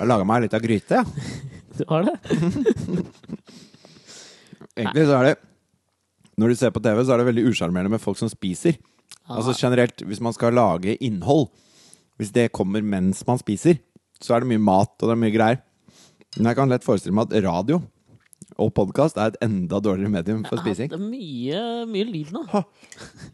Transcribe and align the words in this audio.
Jeg 0.00 0.06
har 0.06 0.14
laga 0.14 0.24
meg 0.24 0.46
litt 0.46 0.54
av 0.56 0.62
gryte, 0.64 1.02
jeg. 1.02 1.06
Du 1.80 1.84
har 1.88 2.02
det? 2.08 2.14
Egentlig 4.80 5.04
så 5.06 5.14
er 5.18 5.24
det 5.28 5.34
Når 6.40 6.46
du 6.52 6.56
ser 6.58 6.72
på 6.74 6.80
TV, 6.82 6.96
så 7.04 7.12
er 7.14 7.18
det 7.20 7.26
veldig 7.28 7.44
usjarmerende 7.50 7.92
med 7.92 8.00
folk 8.02 8.18
som 8.18 8.30
spiser. 8.32 8.74
Altså 9.30 9.52
generelt, 9.56 10.02
hvis 10.08 10.20
man 10.24 10.32
skal 10.34 10.56
lage 10.56 10.96
innhold 11.04 11.46
Hvis 12.18 12.32
det 12.34 12.48
kommer 12.56 12.80
mens 12.82 13.20
man 13.28 13.38
spiser, 13.40 13.74
så 14.20 14.34
er 14.34 14.38
det 14.42 14.50
mye 14.54 14.62
mat 14.64 14.90
og 14.98 15.06
det 15.08 15.14
er 15.14 15.20
mye 15.22 15.32
greier. 15.36 15.58
Men 16.36 16.46
jeg 16.50 16.56
kan 16.58 16.70
lett 16.72 16.84
forestille 16.84 17.14
meg 17.16 17.24
at 17.30 17.44
radio 17.46 17.76
og 18.60 18.68
podkast 18.76 19.16
er 19.20 19.26
et 19.30 19.38
enda 19.46 19.78
dårligere 19.80 20.10
medium 20.12 20.42
for 20.44 20.56
spising. 20.60 20.88
Ja, 20.90 20.96
det 20.96 21.00
er 21.00 21.12
mye, 21.12 21.60
mye 21.88 22.06
lyd 22.08 22.28
nå. 22.34 22.42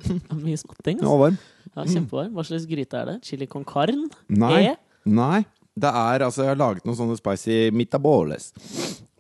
Det 0.05 0.37
mye 0.45 0.59
smatting. 0.61 0.97
Nå 1.01 1.07
Altså. 1.09 1.21
varm. 1.25 1.37
Ja, 1.73 1.81
Kjempevarm. 1.89 2.33
Hva 2.37 2.43
slags 2.47 2.67
gryte 2.71 2.97
er 3.01 3.05
det? 3.11 3.17
Chili 3.27 3.47
con 3.51 3.65
carne? 3.67 4.07
Nei. 4.29 4.61
E? 4.69 4.71
Nei. 5.09 5.41
Det 5.77 5.91
er 5.93 6.23
altså 6.25 6.45
Jeg 6.47 6.55
har 6.55 6.61
laget 6.61 6.87
noen 6.89 6.97
sånne 6.97 7.17
spicy 7.19 7.57
mitaboles. 7.77 8.51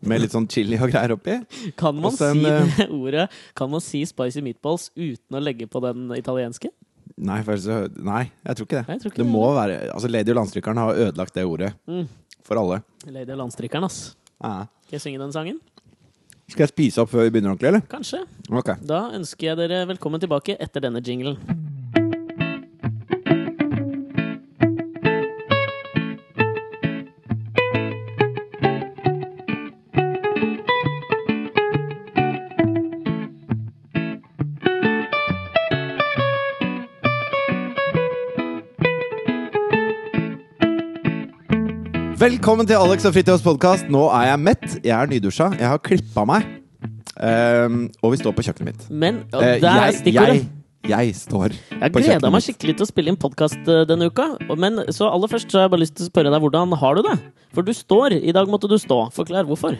Med 0.06 0.20
litt 0.22 0.32
sånn 0.32 0.46
chili 0.48 0.76
og 0.80 0.90
greier 0.92 1.12
oppi. 1.16 1.34
Kan 1.80 1.96
man 1.98 2.12
en, 2.12 2.16
si 2.16 2.46
eh, 2.48 2.74
det 2.78 2.86
ordet 3.00 3.26
Kan 3.58 3.70
man 3.72 3.82
si 3.84 4.02
spicy 4.06 4.42
meatballs 4.44 4.90
uten 4.94 5.36
å 5.36 5.42
legge 5.42 5.66
på 5.68 5.80
den 5.84 6.10
italienske? 6.16 6.70
Nei, 7.16 7.38
nei, 7.40 8.22
jeg 8.44 8.56
tror 8.58 8.66
ikke 8.66 8.76
det. 8.76 8.84
Nei, 8.90 8.96
tror 9.00 9.12
ikke 9.12 9.22
det 9.22 9.24
det 9.24 9.32
må 9.32 9.44
være 9.56 9.76
Altså 9.94 10.10
Lady 10.10 10.34
og 10.34 10.36
landstrykeren 10.40 10.80
har 10.82 10.98
ødelagt 11.06 11.34
det 11.38 11.44
ordet 11.48 11.72
Mm. 11.88 12.04
for 12.44 12.60
alle. 12.60 12.82
Lady 13.08 13.32
og 13.32 13.40
landstrykeren, 13.44 13.86
ass. 13.88 14.14
Ja. 14.42 14.66
Skal 14.86 14.98
jeg 14.98 15.04
synge 15.06 15.22
den 15.24 15.32
sangen? 15.32 15.60
Skal 16.46 16.66
jeg 16.66 16.72
spise 16.74 17.02
opp 17.02 17.10
før 17.10 17.24
vi 17.26 17.32
begynner 17.34 17.54
ordentlig, 17.56 17.72
eller? 17.72 17.86
Kanskje. 17.90 18.20
Okay. 18.52 18.76
Da 18.86 19.00
ønsker 19.16 19.48
jeg 19.48 19.58
dere 19.58 19.80
velkommen 19.90 20.22
tilbake 20.22 20.54
etter 20.62 20.84
denne 20.84 21.00
jinglen. 21.02 21.40
Velkommen 42.16 42.64
til 42.68 42.78
Alex 42.80 43.04
og 43.08 43.12
Fritjofs 43.12 43.42
podkast. 43.44 43.88
Nå 43.92 44.06
er 44.16 44.30
jeg 44.30 44.40
mett. 44.40 44.64
Jeg 44.84 44.92
er 44.96 45.08
nydusja. 45.10 45.50
Jeg 45.58 45.68
har 45.68 45.80
klippa 45.84 46.24
meg. 46.28 46.46
Um, 47.16 47.86
og 48.04 48.12
vi 48.14 48.18
står 48.20 48.34
på 48.36 48.44
kjøkkenet 48.46 48.68
mitt. 48.70 48.86
Men 48.90 49.18
og 49.34 49.42
Eh, 49.42 49.58
der 49.60 49.68
er 49.72 49.86
jeg, 49.90 49.98
stikkordet. 50.00 50.36
jeg, 50.84 50.90
jeg 50.92 51.14
står 51.16 51.52
Jeg 51.52 51.92
på 51.92 52.00
gleda 52.00 52.06
kjøkkenet 52.08 52.26
meg 52.26 52.36
mitt. 52.38 52.46
skikkelig 52.48 52.74
til 52.78 52.84
å 52.86 52.88
spille 52.88 53.12
inn 53.12 53.18
podkast 53.20 53.70
denne 53.88 54.08
uka. 54.08 54.26
Men 54.56 54.80
så 54.96 55.10
aller 55.12 55.28
først 55.32 55.50
så 55.52 55.58
har 55.60 55.66
jeg 55.66 55.72
bare 55.76 55.84
lyst 55.84 55.96
til 55.98 56.06
å 56.06 56.10
spørre 56.10 56.32
deg 56.32 56.44
hvordan 56.44 56.76
har 56.80 56.94
du 56.96 57.02
det? 57.08 57.16
For 57.56 57.62
du 57.62 57.72
står. 57.76 58.16
I 58.20 58.32
dag 58.36 58.48
måtte 58.48 58.68
du 58.68 58.76
stå. 58.80 59.00
Forklar 59.16 59.44
hvorfor. 59.48 59.76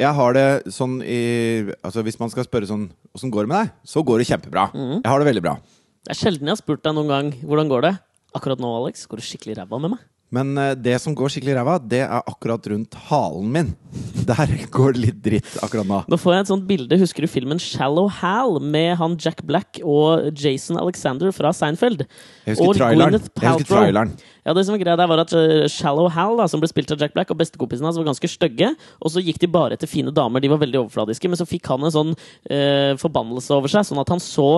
Jeg 0.00 0.12
har 0.18 0.32
det 0.34 0.46
sånn 0.74 0.98
i 1.06 1.70
Altså 1.86 2.02
Hvis 2.02 2.18
man 2.18 2.28
skal 2.32 2.44
spørre 2.44 2.66
sånn 2.66 2.88
åssen 3.14 3.30
går 3.30 3.44
det 3.46 3.52
med 3.52 3.60
deg, 3.62 3.70
så 3.86 4.02
går 4.04 4.18
det 4.20 4.26
kjempebra. 4.28 4.68
Mhm. 4.74 5.00
Jeg 5.04 5.08
har 5.12 5.18
det 5.18 5.28
veldig 5.32 5.42
bra. 5.48 5.56
Det 6.04 6.12
er 6.12 6.20
sjelden 6.20 6.44
jeg 6.50 6.56
har 6.58 6.60
spurt 6.60 6.82
deg 6.84 6.92
noen 6.96 7.08
gang 7.08 7.30
hvordan 7.44 7.68
går 7.72 7.80
det. 7.88 7.94
Akkurat 8.34 8.58
nå, 8.60 8.68
Alex, 8.82 9.06
går 9.06 9.16
det 9.22 9.24
skikkelig 9.24 9.56
ræva 9.62 9.80
med 9.80 9.90
meg. 9.94 10.00
Men 10.34 10.52
eh, 10.58 10.72
det 10.78 10.96
som 11.02 11.14
går 11.16 11.30
skikkelig 11.32 11.54
ræva, 11.60 11.76
det 11.78 12.02
er 12.06 12.24
akkurat 12.26 12.66
rundt 12.72 12.96
halen 13.08 13.50
min. 13.54 13.72
Der 14.28 14.50
går 14.72 14.94
det 14.96 15.02
litt 15.02 15.18
dritt 15.22 15.50
akkurat 15.62 15.86
nå. 15.86 15.98
Nå 16.10 16.18
får 16.18 16.34
jeg 16.34 16.44
et 16.44 16.50
sånt 16.50 16.66
bilde. 16.68 16.98
Husker 17.00 17.26
du 17.26 17.30
filmen 17.30 17.60
Shallow 17.62 18.08
Hal 18.20 18.56
med 18.64 18.94
han 19.00 19.16
Jack 19.20 19.42
Black 19.46 19.78
og 19.84 20.30
Jason 20.40 20.78
Alexander 20.80 21.30
fra 21.36 21.52
Seinfeld? 21.54 22.06
Jeg 22.48 22.56
husker 22.56 22.70
Og 22.72 22.78
traileren. 22.78 23.18
Jeg 23.18 23.22
husker 23.26 23.42
Paltrow. 23.44 23.68
traileren. 23.84 24.14
Ja, 24.44 24.52
det 24.56 24.64
som 24.66 24.74
er 24.76 24.82
greia 24.82 24.96
der 25.00 25.08
var 25.08 25.22
at 25.22 25.34
eh, 25.38 25.66
Shallow 25.72 26.08
Hal, 26.12 26.38
da, 26.40 26.48
som 26.50 26.62
ble 26.62 26.68
spilt 26.72 26.90
av 26.92 27.00
Jack 27.04 27.14
Black, 27.16 27.30
og 27.32 27.38
bestekompisen 27.40 27.86
hans 27.86 28.00
var 28.00 28.08
ganske 28.10 28.28
stygge. 28.32 28.72
Og 29.00 29.12
så 29.14 29.22
gikk 29.24 29.38
de 29.44 29.50
bare 29.54 29.78
etter 29.78 29.90
fine 29.90 30.12
damer. 30.14 30.42
De 30.44 30.50
var 30.52 30.62
veldig 30.64 30.82
overfladiske. 30.86 31.30
Men 31.30 31.40
så 31.40 31.46
fikk 31.48 31.68
han 31.72 31.84
en 31.86 31.94
sånn 31.94 32.14
eh, 32.50 32.94
forbannelse 33.00 33.54
over 33.56 33.72
seg, 33.72 33.86
sånn 33.88 34.02
at 34.02 34.12
han 34.12 34.22
så 34.24 34.48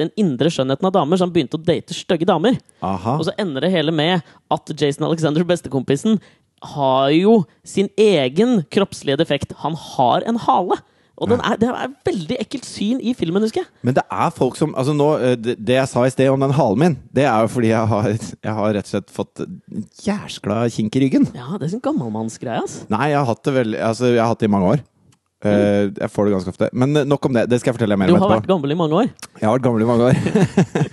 den 0.00 0.10
indre 0.20 0.50
skjønnheten 0.52 0.88
av 0.88 0.94
damer, 0.96 1.18
så 1.18 1.26
han 1.26 1.34
begynte 1.34 1.58
å 1.58 1.64
date 1.64 1.96
stygge 1.96 2.28
damer. 2.28 2.56
Aha. 2.84 3.18
Og 3.18 3.28
så 3.28 3.34
ender 3.40 3.66
det 3.66 3.74
hele 3.74 3.94
med 3.94 4.24
at 4.52 4.74
Jason 4.74 5.06
Alexander, 5.06 5.46
bestekompisen, 5.46 6.18
har 6.74 7.12
jo 7.12 7.42
sin 7.66 7.90
egen 8.00 8.62
kroppslige 8.72 9.20
defekt. 9.20 9.52
Han 9.62 9.76
har 9.76 10.24
en 10.28 10.40
hale. 10.46 10.80
Og 11.14 11.30
den 11.30 11.38
er, 11.46 11.54
det 11.60 11.68
er 11.70 11.76
et 11.84 12.08
veldig 12.08 12.36
ekkelt 12.42 12.64
syn 12.66 12.98
i 12.98 13.12
filmen, 13.14 13.44
husker 13.44 13.62
jeg. 13.62 13.70
Men 13.86 13.94
det 13.94 14.02
er 14.10 14.32
folk 14.34 14.56
som 14.58 14.72
altså 14.74 14.96
nå, 14.96 15.06
eh, 15.22 15.36
det, 15.38 15.54
det 15.62 15.76
jeg 15.76 15.90
sa 15.92 16.02
i 16.02 16.10
sted 16.10 16.30
om 16.32 16.42
den 16.42 16.54
halen 16.56 16.80
min, 16.80 16.96
det 17.14 17.28
er 17.30 17.44
jo 17.44 17.52
fordi 17.54 17.70
jeg 17.70 17.90
har, 17.92 18.08
jeg 18.10 18.54
har 18.56 18.74
rett 18.74 18.88
og 18.88 18.92
slett 18.96 19.14
fått 19.14 19.44
jæskla 20.02 20.64
kink 20.74 20.98
i 20.98 21.04
ryggen. 21.04 21.28
Ja, 21.36 21.52
det 21.54 21.68
er 21.68 21.76
sånn 21.76 21.84
gammelmannsgreie, 21.84 22.64
ass. 22.64 22.80
Nei, 22.90 23.12
jeg 23.12 23.20
har 23.20 23.30
hatt 23.30 23.44
det 23.46 23.54
veldig 23.60 23.78
Altså, 23.84 24.10
jeg 24.10 24.22
har 24.24 24.32
hatt 24.32 24.42
det 24.42 24.50
i 24.50 24.54
mange 24.56 24.72
år. 24.74 24.82
Eh, 25.44 25.90
jeg 26.00 26.10
får 26.12 26.28
det 26.28 26.34
ganske 26.34 26.52
ofte. 26.54 26.68
Men 26.72 26.96
eh, 26.96 27.06
nok 27.08 27.26
om 27.28 27.36
det. 27.36 27.46
Det 27.52 27.60
skal 27.60 27.72
jeg 27.72 27.78
fortelle 27.78 27.98
mer 28.00 28.10
Du 28.10 28.16
om 28.16 28.22
har 28.24 28.36
vært 28.36 28.48
gammel 28.50 28.72
i 28.72 28.78
mange 28.78 29.00
år. 29.02 29.10
Jeg 29.40 29.46
har 29.48 29.56
vært 29.58 29.66
gammel 29.66 29.84
i 29.84 29.88
mange 29.88 30.10
år. 30.10 30.14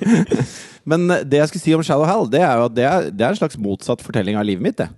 Men 0.91 1.05
eh, 1.13 1.21
det 1.27 1.39
jeg 1.43 1.51
skulle 1.51 1.65
si 1.65 1.75
om 1.77 1.83
Shallow 1.85 2.09
Hal, 2.09 2.27
det 2.31 2.41
er 2.43 2.57
jo 2.59 2.65
at 2.69 2.75
det 2.77 2.87
er, 2.87 3.11
det 3.13 3.27
er 3.27 3.35
en 3.35 3.39
slags 3.39 3.59
motsatt 3.61 4.03
fortelling 4.03 4.39
av 4.39 4.47
livet 4.47 4.65
mitt. 4.65 4.81
Det. 4.81 4.89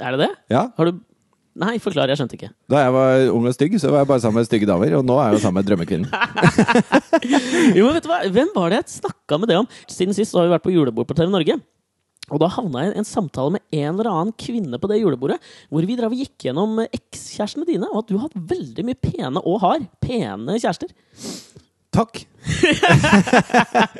Er 0.00 0.16
det 0.16 0.26
det? 0.26 0.34
Ja, 0.52 0.68
Har 0.76 0.90
du 0.90 1.00
Nei, 1.60 1.74
forklar. 1.82 2.08
Jeg 2.08 2.16
skjønte 2.16 2.36
ikke. 2.38 2.48
Da 2.70 2.78
jeg 2.84 2.92
var 2.94 3.24
ung 3.34 3.46
og 3.50 3.54
stygg, 3.56 3.74
så 3.82 3.90
var 3.90 4.04
jeg 4.04 4.08
bare 4.08 4.22
sammen 4.22 4.38
med 4.38 4.46
stygge 4.46 4.68
damer. 4.70 4.94
Og 5.00 5.02
nå 5.04 5.16
er 5.18 5.32
jeg 5.32 5.40
jo 5.40 5.42
sammen 5.42 5.58
med 5.58 5.66
drømmekvinnen. 5.68 6.06
Jo, 7.76 7.84
men 7.84 7.96
vet 7.96 8.06
du 8.06 8.08
hva? 8.08 8.20
Hvem 8.32 8.52
var 8.54 8.70
det 8.72 8.78
jeg 8.78 8.92
snakka 8.94 9.36
med 9.42 9.50
det 9.50 9.56
om? 9.58 9.66
Siden 9.90 10.14
sist 10.16 10.32
så 10.32 10.40
har 10.40 10.46
vi 10.46 10.54
vært 10.54 10.64
på 10.64 10.72
julebord 10.72 11.08
på 11.10 11.16
TV 11.18 11.26
Norge. 11.28 11.58
Og 12.30 12.40
da 12.42 12.48
havna 12.54 12.84
jeg 12.86 12.94
i 12.94 13.00
en 13.02 13.08
samtale 13.08 13.56
med 13.56 13.62
en 13.80 13.94
eller 13.98 14.10
annen 14.10 14.34
kvinne 14.38 14.78
på 14.80 14.90
det 14.90 15.00
julebordet, 15.00 15.38
hvor 15.70 15.86
vi 15.86 15.96
drev 15.98 16.14
og 16.14 16.20
gikk 16.22 16.46
gjennom 16.48 16.78
ekskjærestene 16.86 17.66
dine, 17.68 17.88
og 17.90 18.02
at 18.04 18.10
du 18.10 18.16
har 18.18 18.28
hatt 18.28 18.38
veldig 18.54 18.86
mye 18.86 18.98
pene, 19.02 19.42
og 19.42 19.60
har, 19.64 19.82
pene 20.04 20.58
kjærester. 20.62 20.92
Takk. 21.90 22.20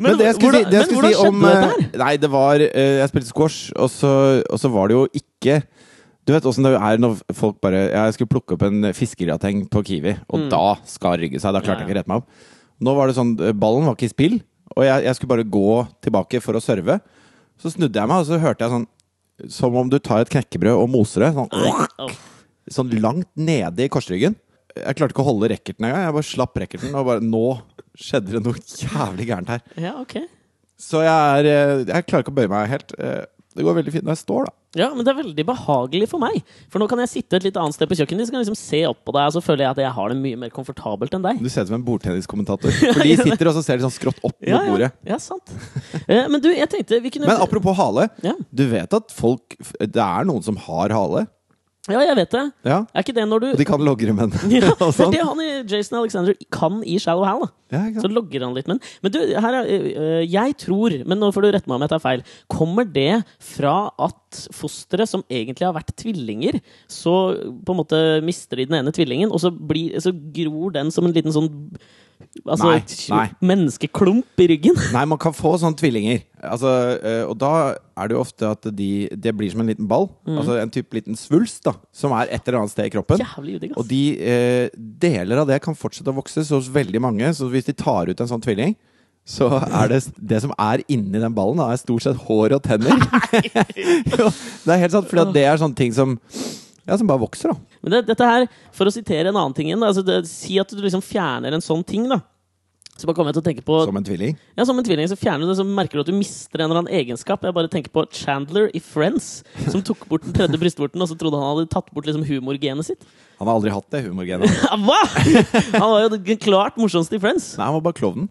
Men, 0.00 0.12
Men 0.12 0.18
det 0.20 0.26
jeg 0.28 0.34
skulle 0.36 0.50
hvordan, 0.50 0.64
si, 0.64 0.70
det 0.70 0.76
jeg 0.76 0.86
skulle 0.86 1.00
hvordan 1.00 1.14
si 1.14 1.26
om 1.26 1.40
skjedde 1.40 1.54
dette 1.54 1.70
her? 1.70 1.80
eh, 1.88 2.00
Nei, 2.02 2.10
det 2.20 2.30
var 2.32 2.64
eh, 2.66 2.96
Jeg 3.00 3.10
spilte 3.12 3.30
squash, 3.30 3.60
og 3.80 3.88
så, 3.92 4.10
og 4.44 4.60
så 4.60 4.70
var 4.72 4.90
det 4.90 4.96
jo 4.98 5.06
ikke 5.16 5.56
Du 6.28 6.34
vet 6.34 6.46
åssen 6.50 6.68
det 6.68 6.74
er 6.76 7.00
når 7.02 7.16
folk 7.36 7.56
bare 7.64 7.80
Jeg 7.88 8.16
skulle 8.16 8.32
plukke 8.34 8.54
opp 8.58 8.64
en 8.68 8.90
fiskegrateng 8.96 9.64
på 9.72 9.82
Kiwi, 9.88 10.14
og 10.28 10.46
da 10.52 10.76
skal 10.88 11.16
rygge 11.22 11.40
seg. 11.42 11.56
Da 11.56 11.64
klarte 11.64 11.80
Mm. 11.80 11.88
Ja, 11.88 11.88
jeg 11.88 11.88
ikke 11.88 11.96
å 11.96 12.00
rette 12.02 12.12
meg 12.12 12.20
opp. 12.20 12.28
Nå 12.80 12.94
var 12.96 13.08
det 13.10 13.16
sånn 13.16 13.32
eh, 13.40 13.56
Ballen 13.56 13.88
var 13.88 13.96
ikke 13.96 14.08
i 14.10 14.12
spill, 14.12 14.36
og 14.76 14.84
jeg, 14.86 15.04
jeg 15.06 15.16
skulle 15.18 15.32
bare 15.34 15.46
gå 15.56 15.70
tilbake 16.04 16.40
for 16.44 16.56
å 16.58 16.62
serve. 16.62 16.98
Så 17.60 17.72
snudde 17.74 17.98
jeg 17.98 18.08
meg, 18.10 18.22
og 18.22 18.28
så 18.28 18.38
hørte 18.40 18.64
jeg 18.64 18.72
sånn 18.72 18.86
Som 19.52 19.76
om 19.80 19.88
du 19.90 19.98
tar 19.98 20.22
et 20.22 20.30
knekkebrød 20.32 20.78
og 20.78 20.88
moser 20.92 21.26
det. 21.26 21.32
Sånn, 21.36 22.14
sånn 22.76 22.94
langt 23.02 23.28
nede 23.40 23.86
i 23.86 23.90
korsryggen. 23.92 24.36
Jeg 24.76 24.96
klarte 24.96 25.14
ikke 25.14 25.24
å 25.24 25.30
holde 25.30 25.48
racketen 25.50 25.86
engang. 25.88 26.04
Jeg 26.06 26.16
bare 26.16 26.28
slapp 26.30 26.60
racketen, 26.62 26.92
og 26.94 27.08
bare 27.08 27.24
Nå 27.24 27.44
skjedde 27.98 28.36
det 28.36 28.42
noe 28.44 28.60
jævlig 28.62 29.26
gærent 29.32 29.50
her. 29.56 29.64
Ja, 29.80 29.96
ok. 30.00 30.20
Så 30.80 31.02
jeg 31.04 31.12
er 31.12 31.48
eh, 31.50 31.84
Jeg 31.90 32.06
klarer 32.08 32.24
ikke 32.24 32.32
å 32.32 32.38
bøye 32.38 32.52
meg 32.52 32.70
helt. 32.72 32.94
Det 33.56 33.64
går 33.66 33.74
veldig 33.80 33.92
fint 33.96 34.04
når 34.06 34.14
jeg 34.14 34.20
står, 34.22 34.44
da. 34.46 34.52
Ja, 34.78 34.86
men 34.94 35.02
det 35.02 35.10
er 35.10 35.16
veldig 35.18 35.44
behagelig 35.48 36.06
for 36.12 36.22
meg. 36.22 36.36
For 36.70 36.78
nå 36.78 36.86
kan 36.90 37.00
jeg 37.02 37.10
sitte 37.10 37.40
et 37.40 37.46
litt 37.48 37.56
annet 37.58 37.74
sted 37.74 37.88
på 37.90 37.96
kjøkkenet, 37.98 38.28
så 38.28 38.30
kan 38.30 38.38
jeg 38.38 38.46
liksom 38.46 38.60
se 38.60 38.82
opp 38.86 39.00
på 39.08 39.14
deg, 39.16 39.24
og 39.26 39.34
så 39.34 39.42
føler 39.42 39.64
jeg 39.64 39.70
at 39.74 39.80
jeg 39.82 39.90
har 39.96 40.12
det 40.12 40.18
mye 40.20 40.38
mer 40.44 40.52
komfortabelt 40.54 41.16
enn 41.18 41.24
deg. 41.26 41.40
Du 41.42 41.48
ser 41.50 41.66
ut 41.66 41.72
som 41.72 41.78
en 41.80 41.86
bordtenniskommentator. 41.88 42.70
For 42.94 43.02
de 43.02 43.16
sitter 43.18 43.50
og 43.50 43.56
så 43.58 43.64
ser 43.66 43.80
de 43.80 43.86
sånn 43.88 43.96
skrått 43.96 44.22
opp 44.22 44.36
mot 44.36 44.46
Ja, 44.46 44.60
ja, 44.62 44.70
bordet. 44.70 44.92
ja 45.10 45.18
sant. 45.18 45.50
Eh, 46.06 46.28
Men 46.30 46.38
du, 46.44 46.46
jeg 46.54 46.70
tenkte 46.70 47.00
kunne 47.10 47.26
Men 47.32 47.42
apropos 47.42 47.74
hale. 47.80 48.06
ja. 48.22 48.36
Du 48.54 48.62
vet 48.70 48.94
at 48.94 49.10
folk 49.14 49.56
Det 49.80 49.98
er 50.04 50.30
noen 50.30 50.46
som 50.46 50.54
har 50.68 50.94
hale? 50.94 51.26
Ja, 51.94 52.00
jeg 52.10 52.16
vet 52.18 52.34
det. 52.34 52.42
Ja. 52.68 52.78
Er 52.94 53.04
ikke 53.04 53.14
det 53.16 53.24
når 53.28 53.42
du 53.42 53.46
Og 53.52 53.60
de 53.60 53.66
kan 53.68 53.82
logre 53.84 54.14
menn. 54.16 54.34
ja, 54.52 54.70
Det 54.80 54.86
er 54.88 54.92
sånn. 54.96 55.14
det 55.14 55.22
han 55.24 55.42
i 55.44 55.48
Jason 55.70 55.98
Alexander 56.00 56.36
kan 56.54 56.80
i 56.84 56.98
Shallow 57.02 57.26
Hal. 57.28 57.48
Ja, 57.70 57.84
Så 58.02 58.10
logger 58.10 58.42
han 58.42 58.54
litt 58.56 58.66
menn. 58.70 58.80
Men 59.04 59.12
du, 59.14 59.18
her 59.30 59.56
er, 59.60 59.68
øh, 59.70 60.24
jeg 60.26 60.56
tror, 60.58 60.96
men 61.06 61.20
nå 61.22 61.28
får 61.34 61.46
du 61.46 61.50
rette 61.54 61.70
meg 61.70 61.78
om 61.78 61.84
jeg 61.86 61.92
tar 61.92 62.02
feil, 62.02 62.24
kommer 62.50 62.88
det 62.88 63.20
fra 63.52 63.76
at 64.02 64.40
fosteret, 64.54 65.10
som 65.10 65.22
egentlig 65.30 65.68
har 65.68 65.76
vært 65.76 65.94
tvillinger, 65.98 66.58
så 66.90 67.14
på 67.62 67.74
en 67.74 67.78
måte 67.78 68.00
mister 68.26 68.58
de 68.58 68.66
den 68.70 68.80
ene 68.80 68.94
tvillingen, 68.94 69.30
og 69.30 69.42
så, 69.42 69.52
blir, 69.54 69.94
så 70.02 70.10
gror 70.34 70.74
den 70.74 70.90
som 70.94 71.06
en 71.06 71.14
liten 71.14 71.34
sånn 71.34 71.50
Altså, 72.44 72.68
Nei, 72.70 72.80
nei. 73.10 73.24
menneskeklump 73.50 74.42
i 74.42 74.46
ryggen. 74.52 74.76
Nei, 74.96 75.04
man 75.08 75.20
kan 75.20 75.34
få 75.36 75.54
sånne 75.60 75.78
tvillinger. 75.78 76.22
Altså, 76.46 76.70
eh, 77.02 77.22
og 77.26 77.34
da 77.40 77.52
er 78.00 78.10
det 78.10 78.16
jo 78.16 78.22
ofte 78.22 78.48
at 78.48 78.68
de, 78.76 78.90
det 79.12 79.32
blir 79.36 79.50
som 79.52 79.62
en 79.64 79.72
liten 79.72 79.88
ball. 79.90 80.08
Mm. 80.28 80.38
Altså 80.40 80.58
en 80.60 80.72
type 80.72 80.96
liten 80.96 81.18
svulst 81.18 81.64
da 81.66 81.74
som 81.96 82.14
er 82.16 82.30
et 82.30 82.46
eller 82.46 82.62
annet 82.62 82.74
sted 82.74 82.88
i 82.88 82.94
kroppen. 82.94 83.20
Jævlig 83.20 83.72
Og 83.74 83.84
de 83.90 84.02
eh, 84.18 84.68
deler 84.76 85.42
av 85.42 85.50
det 85.50 85.60
kan 85.64 85.76
fortsette 85.76 86.12
å 86.12 86.16
vokse 86.20 86.46
så 86.46 86.60
hos 86.60 86.70
veldig 86.72 87.02
mange. 87.02 87.34
Så 87.36 87.50
hvis 87.52 87.68
de 87.68 87.76
tar 87.76 88.10
ut 88.10 88.22
en 88.22 88.30
sånn 88.30 88.44
tvilling, 88.44 88.76
så 89.28 89.50
er 89.60 89.92
det 89.92 90.00
det 90.16 90.40
som 90.42 90.54
er 90.58 90.82
inni 90.90 91.20
den 91.20 91.34
ballen, 91.36 91.60
da, 91.60 91.68
er 91.70 91.78
stort 91.82 92.06
sett 92.06 92.18
hår 92.24 92.56
og 92.56 92.64
tenner. 92.64 92.96
det 94.64 94.72
er 94.72 94.80
helt 94.80 94.96
sant, 94.96 95.10
for 95.10 95.32
det 95.34 95.44
er 95.44 95.60
sånne 95.60 95.78
ting 95.78 95.94
som 95.94 96.16
Ja, 96.90 96.98
som 96.98 97.06
bare 97.06 97.22
vokser, 97.22 97.54
da. 97.54 97.78
Men 97.86 97.94
det, 97.94 98.02
dette 98.10 98.26
her, 98.26 98.48
for 98.74 98.90
å 98.90 98.92
sitere 98.94 99.30
en 99.30 99.38
annen 99.38 99.54
ting 99.56 99.70
igjen, 99.70 99.86
altså 99.86 100.02
det, 100.02 100.24
si 100.28 100.58
at 100.58 100.72
du 100.74 100.82
liksom 100.82 101.04
fjerner 101.06 101.54
en 101.54 101.62
sånn 101.64 101.86
ting, 101.86 102.08
da. 102.10 102.18
Så 103.00 103.06
bare 103.08 103.16
kommer 103.16 103.30
jeg 103.32 103.38
til 103.38 103.40
å 103.40 103.46
tenke 103.46 103.62
på 103.64 103.76
Som 103.88 103.96
en 103.96 104.04
tvilling. 104.04 104.34
Ja, 104.58 104.64
Som 104.68 104.76
en 104.76 104.84
tvilling 104.84 105.06
så 105.08 105.16
fjerner 105.16 105.46
du 105.46 105.52
det, 105.54 105.56
så 105.56 105.64
merker 105.64 105.96
du 105.96 106.02
at 106.02 106.08
du 106.10 106.16
mister 106.18 106.60
en 106.60 106.66
eller 106.66 106.82
annen 106.82 106.92
egenskap. 106.98 107.46
Jeg 107.46 107.54
bare 107.56 107.70
tenker 107.72 107.94
på 107.94 108.02
Chandler 108.12 108.66
i 108.76 108.82
Friends, 108.84 109.28
som 109.72 109.80
tok 109.86 110.02
bort 110.10 110.26
den 110.26 110.34
tredje 110.36 110.60
brystvorten, 110.60 111.00
og 111.00 111.08
så 111.08 111.16
trodde 111.16 111.38
han 111.40 111.46
hadde 111.54 111.70
tatt 111.72 111.88
bort 111.96 112.10
liksom 112.10 112.26
humorgenet 112.28 112.90
sitt. 112.90 113.06
Han 113.40 113.48
har 113.48 113.56
aldri 113.56 113.72
hatt 113.72 113.88
det 113.94 114.02
humorgenet. 114.04 114.52
Hva?! 114.84 114.98
Han 115.78 115.86
var 115.94 116.04
jo 116.04 116.10
den 116.18 116.42
klart 116.44 116.76
morsomste 116.82 117.16
i 117.16 117.22
Friends. 117.22 117.54
Nei, 117.56 117.70
han 117.70 117.78
var 117.78 117.86
bare 117.88 117.98
klovnen. 118.02 118.28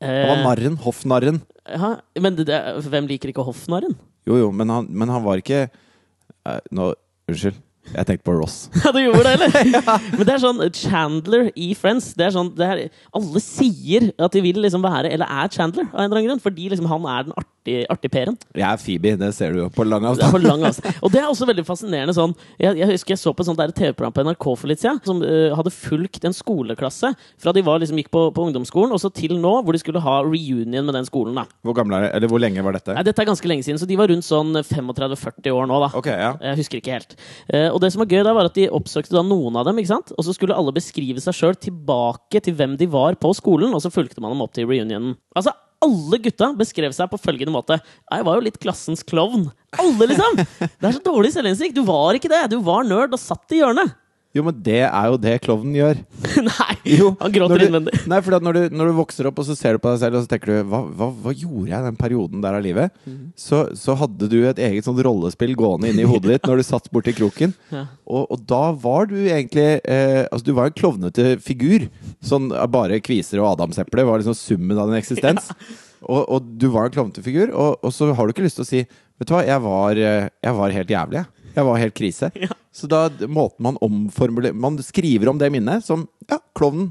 Han 0.00 0.30
var 0.30 0.40
Eh, 0.40 0.46
narren. 0.46 0.74
Hoffnarren. 0.84 1.42
ja, 1.72 1.92
men 2.20 2.34
det, 2.36 2.44
det, 2.48 2.58
hvem 2.88 3.06
liker 3.08 3.30
ikke 3.34 3.44
hoffnarren? 3.44 3.94
Jo, 4.28 4.36
jo, 4.46 4.48
men 4.52 4.68
han, 4.72 4.88
men 4.92 5.08
han 5.12 5.22
var 5.24 5.40
ikke 5.40 5.62
eh, 5.68 6.58
Nå, 6.76 6.90
unnskyld. 7.28 7.56
Jeg 7.92 8.08
tenkte 8.08 8.26
på 8.26 8.36
Ross. 8.38 8.66
Ja, 8.86 8.92
du 8.94 9.00
gjorde 9.00 9.24
det, 9.26 9.32
eller? 9.36 9.70
ja. 9.76 9.96
Men 10.14 10.26
det 10.26 10.34
er 10.34 10.42
sånn 10.42 10.62
Chandler 10.76 11.48
i 11.58 11.72
Friends 11.78 12.12
det 12.18 12.28
er 12.28 12.34
sånn, 12.36 12.52
det 12.56 12.66
er, 12.66 12.82
Alle 13.16 13.42
sier 13.42 14.10
at 14.22 14.34
de 14.36 14.42
vil 14.44 14.60
liksom 14.62 14.84
være, 14.84 15.10
eller 15.14 15.26
er 15.26 15.50
Chandler, 15.52 15.88
av 15.90 16.00
en 16.00 16.06
eller 16.06 16.20
annen 16.20 16.30
grunn. 16.30 16.42
Fordi 16.44 16.68
liksom 16.72 16.88
han 16.90 17.08
er 17.10 17.26
den 17.26 17.36
artige, 17.36 17.86
artige 17.92 18.14
peren. 18.14 18.38
Jeg 18.54 18.66
er 18.68 18.82
Phoebe, 18.82 19.14
det 19.20 19.32
ser 19.36 19.56
du 19.56 19.64
jo 19.64 19.68
på 19.74 19.86
lang 19.86 20.06
avstand. 20.06 20.34
På 20.34 20.42
lang 20.42 20.64
avstand. 20.68 21.00
Og 21.02 21.12
det 21.14 21.22
er 21.22 21.28
også 21.30 21.48
veldig 21.48 21.66
fascinerende 21.66 22.14
sånn 22.16 22.34
Jeg, 22.62 22.76
jeg 22.78 22.90
husker 22.92 23.14
jeg 23.14 23.22
så 23.22 23.32
på 23.34 23.44
et 23.44 23.50
sånt 23.50 23.62
TV-program 23.76 24.14
på 24.14 24.24
NRK 24.26 24.46
for 24.46 24.70
litt 24.70 24.82
siden, 24.82 25.00
som 25.06 25.22
uh, 25.24 25.54
hadde 25.58 25.72
fulgt 25.74 26.24
en 26.26 26.36
skoleklasse 26.36 27.12
fra 27.42 27.54
de 27.56 27.64
var, 27.66 27.80
liksom, 27.82 27.98
gikk 28.00 28.10
på, 28.14 28.22
på 28.36 28.46
ungdomsskolen, 28.48 28.94
og 28.94 29.02
så 29.02 29.10
til 29.14 29.36
nå, 29.40 29.52
hvor 29.64 29.76
de 29.76 29.80
skulle 29.82 30.02
ha 30.02 30.18
reunion 30.24 30.86
med 30.86 30.94
den 30.96 31.08
skolen. 31.08 31.36
da 31.36 31.46
Hvor 31.66 31.76
gamle 31.76 31.98
er 31.98 32.06
det? 32.06 32.12
Eller 32.18 32.32
hvor 32.32 32.42
lenge 32.42 32.64
var 32.64 32.76
dette? 32.76 32.94
Nei, 32.96 33.04
Dette 33.06 33.24
er 33.24 33.28
ganske 33.28 33.50
lenge 33.50 33.66
siden, 33.66 33.80
så 33.80 33.88
de 33.88 33.98
var 33.98 34.10
rundt 34.12 34.26
sånn 34.26 34.54
35-40 34.60 35.52
år 35.52 35.70
nå. 35.70 35.80
da 35.84 35.90
Okay, 35.98 36.16
ja. 36.20 36.32
Jeg 36.50 36.60
husker 36.62 36.80
ikke 36.80 36.96
helt. 36.96 37.16
Eh, 37.50 37.68
og 37.76 37.82
det 37.84 37.92
som 37.92 38.00
var 38.00 38.08
gøy 38.08 38.22
da, 38.24 38.32
var 38.32 38.48
at 38.48 38.56
de 38.56 38.70
oppsøkte 38.72 39.20
noen 39.20 39.58
av 39.60 39.68
dem, 39.68 39.76
ikke 39.82 39.92
sant? 39.92 40.14
og 40.16 40.24
så 40.24 40.32
skulle 40.32 40.56
alle 40.56 40.72
beskrive 40.74 41.20
seg 41.20 41.36
sjøl 41.36 41.58
tilbake 41.60 42.40
til 42.42 42.56
hvem 42.56 42.78
de 42.80 42.88
var 42.88 43.18
på 43.20 43.34
skolen, 43.36 43.74
og 43.76 43.84
så 43.84 43.92
fulgte 43.92 44.22
man 44.24 44.32
dem 44.32 44.42
opp 44.44 44.56
til 44.56 44.68
reunionen. 44.70 45.14
Altså, 45.36 45.52
alle 45.84 46.20
gutta 46.24 46.48
beskrev 46.56 46.94
seg 46.96 47.10
på 47.12 47.20
følgende 47.20 47.52
måte. 47.52 47.76
Jeg 48.08 48.24
var 48.26 48.38
jo 48.38 48.46
litt 48.46 48.58
klassens 48.62 49.04
klovn. 49.06 49.50
Alle, 49.76 50.08
liksom! 50.08 50.40
Det 50.62 50.88
er 50.88 50.96
så 50.96 51.04
dårlig 51.04 51.34
selvinnsikt. 51.34 51.76
Du 51.76 51.84
var 51.86 52.16
ikke 52.16 52.32
det. 52.32 52.46
Du 52.54 52.58
var 52.64 52.86
nerd 52.88 53.12
og 53.12 53.20
satt 53.20 53.52
i 53.52 53.60
hjørnet. 53.60 53.92
Jo, 54.36 54.42
men 54.44 54.56
det 54.66 54.82
er 54.84 55.06
jo 55.08 55.16
det 55.20 55.34
klovnen 55.44 55.76
gjør. 55.78 56.00
Nei, 56.50 56.74
Jo, 56.98 57.08
han 57.22 57.32
gråter 57.32 57.64
innvendig. 57.66 58.02
Nei, 58.10 58.18
for 58.24 58.36
når, 58.44 58.58
du, 58.58 58.76
når 58.76 58.90
du 58.90 58.96
vokser 58.98 59.28
opp 59.30 59.40
og 59.40 59.46
så 59.48 59.56
ser 59.58 59.76
du 59.76 59.82
på 59.82 59.92
deg 59.94 60.02
selv 60.02 60.18
og 60.18 60.26
så 60.26 60.30
tenker 60.34 60.52
du 60.52 60.68
hva, 60.70 60.82
hva, 60.98 61.08
hva 61.24 61.32
gjorde 61.34 61.70
jeg 61.72 61.86
den 61.86 61.98
perioden 61.98 62.44
der 62.44 62.58
av 62.58 62.64
livet? 62.66 62.92
Mm. 63.08 63.30
Så, 63.38 63.62
så 63.78 63.96
hadde 63.98 64.28
du 64.32 64.36
et 64.44 64.60
eget 64.68 64.86
sånt 64.86 65.00
rollespill 65.06 65.56
gående 65.58 65.90
inni 65.90 66.06
hodet 66.06 66.36
ditt 66.36 66.50
når 66.50 66.60
du 66.60 66.66
satt 66.68 66.92
borti 66.94 67.16
kroken. 67.16 67.56
Ja. 67.76 67.82
Og, 68.06 68.28
og 68.30 68.44
da 68.48 68.70
var 68.78 69.08
du 69.10 69.16
egentlig 69.18 69.80
eh, 69.82 70.22
Altså, 70.30 70.44
du 70.46 70.52
var 70.56 70.68
en 70.70 70.76
klovnete 70.76 71.34
figur. 71.42 71.88
Sånn 72.24 72.46
bare 72.72 73.00
kviser 73.04 73.42
og 73.42 73.50
adamseple 73.56 74.04
var 74.06 74.22
liksom 74.22 74.36
summen 74.38 74.78
av 74.78 74.92
din 74.92 75.00
eksistens. 75.00 75.50
Og, 76.06 76.22
og 76.28 76.48
du 76.60 76.68
var 76.70 76.86
en 76.86 76.92
klovnete 76.94 77.22
figur, 77.24 77.50
og, 77.56 77.80
og 77.82 77.90
så 77.94 78.10
har 78.14 78.28
du 78.28 78.34
ikke 78.34 78.44
lyst 78.44 78.60
til 78.60 78.66
å 78.66 78.68
si 78.68 78.82
Vet 79.16 79.30
du 79.30 79.32
hva, 79.32 79.40
jeg 79.48 79.62
var, 79.64 79.96
eh, 79.96 80.26
jeg 80.44 80.56
var 80.58 80.74
helt 80.74 80.90
jævlig, 80.92 81.22
jeg. 81.22 81.35
Jeg 81.56 81.64
var 81.64 81.78
helt 81.80 81.96
krise. 81.96 82.30
Ja. 82.36 82.52
Så 82.76 82.88
da 82.92 83.06
måten 83.32 83.64
man 83.64 83.78
omformulerer 83.80 84.52
Man 84.54 84.76
skriver 84.84 85.30
om 85.32 85.38
det 85.40 85.48
minnet 85.54 85.84
som 85.86 86.06
Ja, 86.28 86.38
klovnen. 86.56 86.90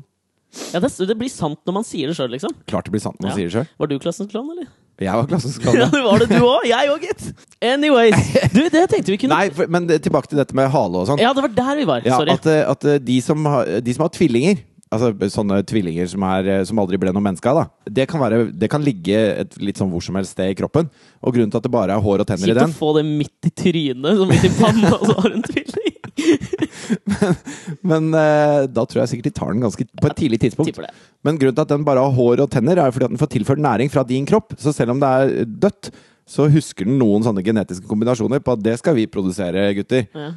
Ja, 0.74 0.80
det, 0.80 0.90
det 1.08 1.18
blir 1.20 1.30
sant 1.30 1.60
når 1.68 1.74
man 1.82 1.84
sier 1.86 2.08
det 2.10 2.16
sjøl, 2.18 2.32
liksom. 2.32 2.54
Klart 2.70 2.88
det 2.88 2.94
blir 2.96 3.04
sant 3.04 3.20
når 3.20 3.28
man 3.28 3.34
Ja. 3.34 3.38
sier 3.38 3.50
det 3.52 3.56
sjøl. 3.58 3.70
Var 3.84 3.92
du 3.92 3.96
klassens 4.00 4.30
klovn, 4.32 4.52
eller? 4.56 4.68
Jeg 5.04 5.12
var 5.20 5.26
klassens 5.28 5.58
Ja, 5.60 5.64
klovn. 5.66 5.92
det 5.92 6.04
var 6.06 6.20
det 6.24 6.28
du 6.32 6.38
òg. 6.48 6.66
Jeg 6.70 6.92
òg, 6.94 7.02
gitt. 7.04 7.26
Anyways. 7.62 8.30
Du, 8.56 8.62
det 8.72 8.84
tenkte 8.94 9.12
vi 9.12 9.18
kunne 9.20 9.36
Nei, 9.36 9.50
for, 9.52 9.68
men 9.68 9.90
tilbake 9.92 10.32
til 10.32 10.40
dette 10.40 10.56
med 10.56 10.72
hale 10.72 11.02
og 11.02 11.10
sånn. 11.10 11.20
Ja, 11.20 11.34
det 11.36 11.44
var 11.44 11.52
der 11.58 11.76
vi 11.82 11.88
var. 11.90 12.06
Ja, 12.08 12.22
Sorry. 12.22 12.32
at, 12.40 12.48
eh, 12.48 12.62
at 12.72 12.88
eh, 12.88 13.02
de, 13.04 13.18
som 13.26 13.44
har, 13.52 13.68
de 13.84 13.94
som 13.98 14.06
har 14.08 14.14
tvillinger 14.16 14.64
Altså 14.96 15.30
sånne 15.34 15.60
tvillinger 15.68 16.08
som, 16.10 16.24
er, 16.30 16.48
eh, 16.54 16.64
som 16.68 16.80
aldri 16.82 17.00
ble 17.02 17.12
noe 17.16 17.24
menneske 17.24 17.52
av, 17.52 17.62
da. 17.62 17.92
Det 18.00 18.08
kan, 18.12 18.22
være, 18.24 18.46
det 18.56 18.70
kan 18.72 18.84
ligge 18.86 19.20
et 19.44 19.58
litt 19.62 19.82
sånn 19.82 19.92
hvor 19.92 20.04
som 20.06 20.16
helst 20.20 20.36
sted 20.38 20.54
i 20.54 20.58
kroppen. 20.58 20.88
Og 21.22 21.36
grunnen 21.36 21.52
til 21.52 21.60
at 21.60 21.68
det 21.68 21.74
bare 21.74 21.98
er 21.98 22.06
hår 22.06 22.24
og 22.24 22.30
tenner 22.30 22.48
i 22.48 22.54
Kjipt 22.54 22.62
å 22.62 22.66
den 22.66 22.78
få 22.80 22.94
det 22.98 23.06
midt 23.10 23.50
i 23.50 23.54
trynet, 23.64 24.22
som 24.22 24.32
midt 24.32 24.48
i 24.48 24.54
panna, 24.56 24.94
og 24.96 25.06
så 25.10 25.18
har 25.20 25.34
du 25.34 25.38
en 25.42 25.46
tvilling. 25.50 25.92
Men 27.92 28.10
eh, 28.16 28.64
da 28.72 28.86
tror 28.88 29.04
jeg 29.04 29.12
sikkert 29.12 29.30
de 29.30 29.36
tar 29.40 29.54
den 29.54 29.64
ganske 29.66 29.88
på 29.90 30.10
et 30.10 30.20
tidlig 30.20 30.42
tidspunkt. 30.46 30.82
Men 31.26 31.40
grunnen 31.42 31.58
til 31.58 31.66
at 31.66 31.74
den 31.74 31.86
bare 31.88 32.04
har 32.06 32.16
hår 32.16 32.46
og 32.46 32.52
tenner, 32.54 32.80
er 32.82 32.96
fordi 32.96 33.10
at 33.10 33.16
den 33.16 33.22
får 33.22 33.34
tilført 33.36 33.64
næring 33.64 33.92
fra 33.94 34.06
din 34.08 34.28
kropp. 34.30 34.56
Så 34.62 34.74
selv 34.76 34.96
om 34.96 35.02
det 35.02 35.12
er 35.12 35.54
dødt, 35.68 35.92
så 36.26 36.48
husker 36.50 36.88
den 36.88 36.98
noen 37.02 37.26
sånne 37.26 37.44
genetiske 37.46 37.88
kombinasjoner 37.90 38.42
på 38.42 38.56
at 38.56 38.64
det 38.66 38.80
skal 38.82 38.98
vi 38.98 39.10
produsere, 39.10 39.68
gutter. 39.78 40.08
Ja. 40.10 40.32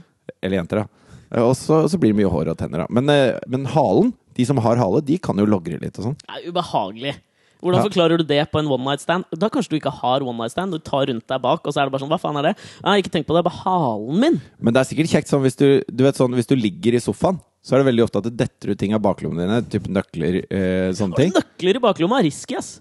Eller 0.44 0.60
jenter, 0.60 0.82
da. 0.82 1.08
Og 1.44 1.54
så, 1.56 1.82
så 1.88 2.00
blir 2.00 2.14
det 2.14 2.22
mye 2.22 2.32
hår 2.32 2.52
og 2.52 2.58
tenner, 2.60 2.84
da. 2.84 2.88
Men, 2.92 3.08
eh, 3.12 3.38
men 3.50 3.68
halen, 3.72 4.12
de 4.38 4.46
som 4.46 4.60
har 4.62 4.78
hale, 4.80 5.02
de 5.04 5.18
kan 5.22 5.38
jo 5.38 5.46
logre 5.48 5.80
litt 5.82 5.98
og 5.98 6.10
sånn. 6.10 6.20
Det 6.22 6.36
er 6.38 6.52
ubehagelig. 6.52 7.16
Hvordan 7.58 7.82
forklarer 7.88 8.20
du 8.20 8.26
det 8.26 8.38
på 8.52 8.60
en 8.60 8.68
one 8.70 8.86
night 8.86 9.02
stand? 9.02 9.26
Da 9.34 9.48
kanskje 9.50 9.72
du 9.72 9.78
ikke 9.80 9.90
har 9.90 10.22
one 10.22 10.38
night 10.38 10.54
stand. 10.54 10.74
Du 10.74 10.78
tar 10.78 11.08
rundt 11.10 11.26
deg 11.26 11.42
bak, 11.42 11.64
og 11.66 11.74
så 11.74 11.82
er 11.82 11.88
det 11.88 11.94
bare 11.94 12.04
sånn 12.04 12.12
Hva 12.12 12.20
faen 12.22 12.38
er 12.38 12.50
det? 12.50 12.52
Jeg 12.60 12.86
har 12.86 13.02
ikke 13.02 13.12
tenkt 13.16 13.26
på 13.26 13.34
det. 13.34 13.42
Det 13.42 13.44
er 13.44 13.48
bare 13.50 13.62
halen 13.64 14.20
min. 14.22 14.38
Men 14.62 14.76
det 14.76 14.82
er 14.82 14.88
sikkert 14.92 15.10
kjekt 15.10 15.32
sånn 15.32 15.42
hvis 15.42 15.58
du, 15.58 15.66
du 15.90 16.04
vet 16.06 16.20
sånn, 16.20 16.36
hvis 16.38 16.50
du 16.50 16.54
ligger 16.54 16.94
i 16.94 17.02
sofaen, 17.02 17.40
så 17.58 17.74
er 17.74 17.82
det 17.82 17.88
veldig 17.90 18.04
ofte 18.06 18.22
at 18.22 18.28
det 18.28 18.36
detter 18.38 18.72
ut 18.72 18.78
ting 18.80 18.94
av 18.94 19.02
baklommene 19.02 19.42
dine. 19.42 19.58
Typ 19.74 19.90
nøkler, 19.90 20.38
eh, 20.46 20.86
sånne 20.96 21.18
ting. 21.18 21.34
Nøkler 21.34 21.80
i 21.80 21.82
baklomma 21.82 22.22
er 22.22 22.28
risky, 22.28 22.54
ass. 22.60 22.76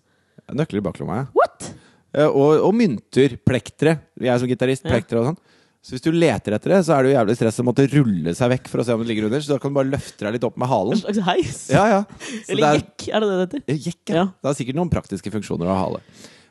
Nøkler 0.54 0.84
i 0.84 0.86
baklomma, 0.86 1.24
ja. 1.24 1.28
What? 1.36 1.72
Eh, 2.14 2.30
og, 2.30 2.62
og 2.70 2.78
mynter. 2.78 3.34
Plektere. 3.50 3.98
Jeg 4.22 4.44
som 4.44 4.54
gitarist, 4.54 4.86
Plektre 4.86 5.24
og 5.24 5.32
sånn. 5.32 5.42
Så 5.88 5.96
hvis 5.96 6.04
du 6.04 6.10
leter 6.12 6.52
etter 6.52 6.74
det, 6.74 6.82
så 6.84 6.98
er 6.98 7.06
det 7.06 7.14
jo 7.14 7.16
jævlig 7.16 7.36
stress 7.38 7.62
å 7.62 7.64
måtte 7.64 7.86
rulle 7.94 8.34
seg 8.36 8.50
vekk 8.52 8.66
for 8.68 8.84
å 8.84 8.84
se 8.84 8.96
om 8.98 9.04
det 9.06 9.08
ligger 9.08 9.30
under. 9.30 9.44
Så 9.46 9.54
da 9.54 9.58
kan 9.64 9.72
du 9.72 9.78
bare 9.78 9.88
løfte 9.88 10.26
deg 10.26 10.34
litt 10.36 10.44
opp 10.44 10.58
med 10.60 10.68
halen. 10.68 10.98
En 10.98 11.04
slags 11.06 11.22
heis? 11.30 11.62
Ja, 11.72 11.86
ja. 11.94 12.02
Så 12.28 12.52
Eller 12.52 12.60
det 12.66 12.68
er, 12.68 12.82
jekk, 12.82 13.06
er 13.08 13.24
det 13.24 13.30
det 13.30 13.38
det 13.38 13.46
heter? 13.46 13.62
Eh, 13.72 13.80
Jekk, 13.86 14.02
ja. 14.12 14.18
Ja. 14.18 14.26
Det 14.44 14.52
er 14.52 14.58
sikkert 14.60 14.80
noen 14.82 14.92
praktiske 14.92 15.32
funksjoner 15.32 15.70
å 15.70 15.72
ha 15.72 15.86
hale. 15.86 16.02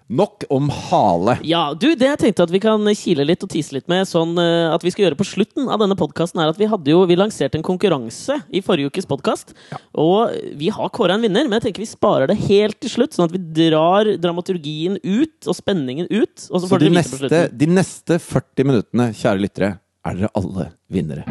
Nok 0.06 0.44
om 0.55 0.69
hale. 0.70 1.35
Ja, 1.43 1.73
du, 1.75 1.88
det 1.99 2.06
jeg 2.06 2.19
tenkte 2.20 2.44
at 2.47 2.53
vi 2.55 2.61
kan 2.62 2.87
kile 2.94 3.25
litt 3.26 3.43
og 3.43 3.50
tise 3.50 3.75
litt 3.75 3.88
med, 3.91 4.06
sånn 4.06 4.37
eh, 4.38 4.69
at 4.70 4.85
vi 4.87 4.93
skal 4.94 5.08
gjøre 5.08 5.19
på 5.19 5.26
slutten 5.26 5.67
av 5.67 5.82
denne 5.82 5.97
podkasten, 5.99 6.38
er 6.43 6.53
at 6.53 6.61
vi 6.61 6.69
hadde 6.70 6.93
jo 6.93 7.00
Vi 7.11 7.17
lanserte 7.19 7.58
en 7.58 7.67
konkurranse 7.67 8.37
i 8.55 8.62
forrige 8.62 8.93
ukes 8.93 9.08
podkast, 9.11 9.50
og 9.99 10.37
vi 10.58 10.70
har 10.75 10.93
kåra 10.94 11.17
en 11.19 11.26
vinner, 11.26 11.49
men 11.49 11.58
jeg 11.58 11.69
tenker 11.69 11.82
vi 11.82 11.91
sparer 11.91 12.31
det 12.31 12.38
helt 12.44 12.79
til 12.82 12.93
slutt, 12.93 13.17
sånn 13.17 13.26
at 13.26 13.35
vi 13.35 13.43
drar 13.67 14.12
dramaturgien 14.23 15.00
ut 15.03 15.50
og 15.50 15.58
spenningen 15.58 16.06
ut, 16.12 16.47
og 16.50 16.61
så 16.61 16.64
Så 16.67 16.70
får 16.70 16.87
de 16.87 16.94
neste, 16.94 17.43
de 17.50 17.70
neste 17.70 18.20
40 18.23 18.70
minuttene, 18.70 19.11
kjære 19.17 19.43
lyttere, 19.43 19.75
er 20.06 20.23
dere 20.23 20.35
alle 20.38 20.70
vinnere. 20.93 21.26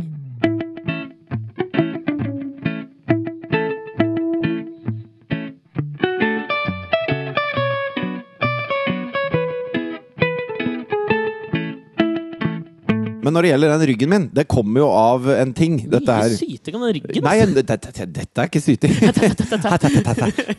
Men 13.26 13.34
når 13.34 13.46
det 13.46 13.50
gjelder 13.50 13.72
den 13.74 13.84
ryggen 13.90 14.12
min, 14.12 14.26
det 14.38 14.44
kommer 14.52 14.84
jo 14.84 14.88
av 14.94 15.24
en 15.34 15.54
ting. 15.58 15.80
Dette 15.90 16.06
Mye 16.06 16.28
ikke 16.30 16.42
syting 16.44 16.76
om 16.78 16.84
den 16.86 16.94
ryggen. 17.00 17.24
Nei, 17.26 17.38
dette, 17.56 17.78
dette, 17.88 18.06
dette 18.20 18.44
er 18.44 18.52
ikke 18.52 18.62
syting. 18.62 18.94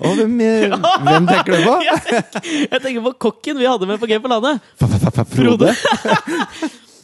Og 0.01 0.17
hvem, 0.19 0.35
eh, 0.43 0.75
hvem 1.07 1.29
tenker 1.31 1.53
du 1.55 1.61
på? 1.63 1.77
Jeg 2.73 2.81
tenker 2.83 3.05
på 3.07 3.15
kokken 3.29 3.61
vi 3.61 3.69
hadde 3.69 3.87
med 3.89 4.03
på 4.03 4.09
Game 4.11 4.25
for 4.25 4.35
landet. 4.35 4.59
Frode? 5.37 5.71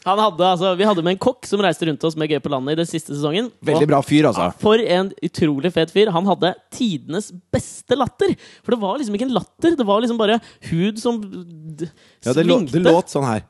Han 0.03 0.19
hadde, 0.19 0.43
altså, 0.43 0.73
vi 0.75 0.87
hadde 0.87 1.03
med 1.07 1.15
en 1.15 1.21
kokk 1.23 1.47
som 1.47 1.61
reiste 1.63 1.87
rundt 1.87 2.03
oss 2.09 2.17
med 2.19 2.33
Gøy 2.33 2.41
på 2.43 2.51
landet 2.51 2.75
i 2.75 2.81
den 2.81 2.89
siste 2.91 3.15
sesongen. 3.15 3.53
Veldig 3.63 3.87
bra 3.87 4.01
fyr, 4.03 4.27
altså. 4.33 4.49
For 4.59 4.83
en 4.83 5.13
utrolig 5.23 5.71
fet 5.77 5.93
fyr. 5.95 6.11
Han 6.11 6.27
hadde 6.27 6.51
tidenes 6.75 7.29
beste 7.55 7.95
latter. 7.99 8.35
For 8.67 8.75
det 8.75 8.81
var 8.83 8.99
liksom 8.99 9.15
ikke 9.15 9.29
en 9.29 9.37
latter, 9.37 9.77
det 9.79 9.87
var 9.87 10.03
liksom 10.03 10.19
bare 10.19 10.41
hud 10.73 10.99
som 10.99 11.21
d- 11.23 11.87
Ja, 12.27 12.35
det, 12.35 12.49
lå, 12.49 12.59
svingte. 12.65 12.81
det 12.83 12.83
låt 12.91 13.15
sånn 13.15 13.29
her. 13.31 13.47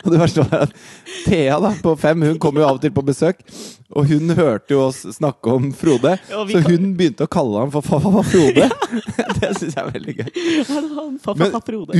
Og 0.00 0.06
det 0.10 0.18
verste 0.20 0.42
var 0.44 0.64
at 0.66 0.72
Thea 1.26 1.56
da, 1.62 1.70
på 1.82 1.92
fem 2.00 2.22
hun 2.26 2.38
kom 2.42 2.58
jo 2.58 2.64
av 2.66 2.78
og 2.78 2.82
til 2.82 2.92
på 2.94 3.02
besøk, 3.06 3.40
og 3.94 4.06
hun 4.10 4.32
hørte 4.38 4.74
jo 4.74 4.80
oss 4.88 5.00
snakke 5.16 5.52
om 5.54 5.70
Frode. 5.76 6.16
Ja, 6.30 6.42
vi 6.46 6.54
så 6.56 6.62
kan- 6.64 6.70
hun 6.76 6.94
begynte 6.98 7.26
å 7.26 7.30
kalle 7.30 7.62
ham 7.64 7.70
for 7.74 7.82
Fa-Fa-Frode. 7.86 8.68
det 9.40 9.50
syns 9.58 9.74
jeg 9.74 9.82
er 9.84 9.90
veldig 9.94 10.14
gøy. 10.20 10.30
Han, 10.70 11.18
fa, 11.18 11.34
fa, 11.34 11.34
Men 11.42 11.52
fa, 11.54 11.60
Frode. 11.66 11.98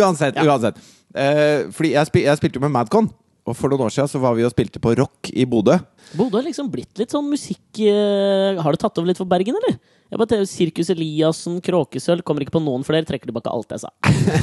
uansett. 0.00 0.40
Uansett. 0.44 0.80
Eh, 1.16 1.68
fordi 1.72 1.92
jeg, 1.96 2.06
spil, 2.10 2.26
jeg 2.28 2.40
spilte 2.40 2.60
jo 2.60 2.64
med 2.66 2.74
Madcon, 2.76 3.08
og 3.46 3.54
for 3.56 3.70
noen 3.72 3.86
år 3.86 3.92
siden 3.94 4.10
så 4.10 4.20
var 4.22 4.34
vi 4.36 4.44
og 4.46 4.52
spilte 4.52 4.80
på 4.82 4.92
rock 4.98 5.30
i 5.32 5.44
Bodø. 5.48 5.76
Bodø 6.18 6.40
har 6.40 6.46
liksom 6.48 6.68
blitt 6.72 6.98
litt 7.00 7.10
sånn 7.14 7.26
musikk 7.30 7.78
Har 8.62 8.70
det 8.74 8.80
tatt 8.82 8.98
over 8.98 9.08
litt 9.10 9.18
for 9.20 9.28
Bergen, 9.28 9.56
eller? 9.60 9.78
Jeg 10.06 10.20
bare 10.20 10.44
Sirkus 10.46 10.90
Eliassen, 10.94 11.58
Kråkesølv 11.64 12.22
Kommer 12.26 12.44
ikke 12.44 12.54
på 12.54 12.62
noen 12.62 12.84
flere, 12.86 13.06
trekker 13.08 13.30
tilbake 13.30 13.50
alt 13.50 13.74
jeg 13.74 13.82
sa. 13.82 13.90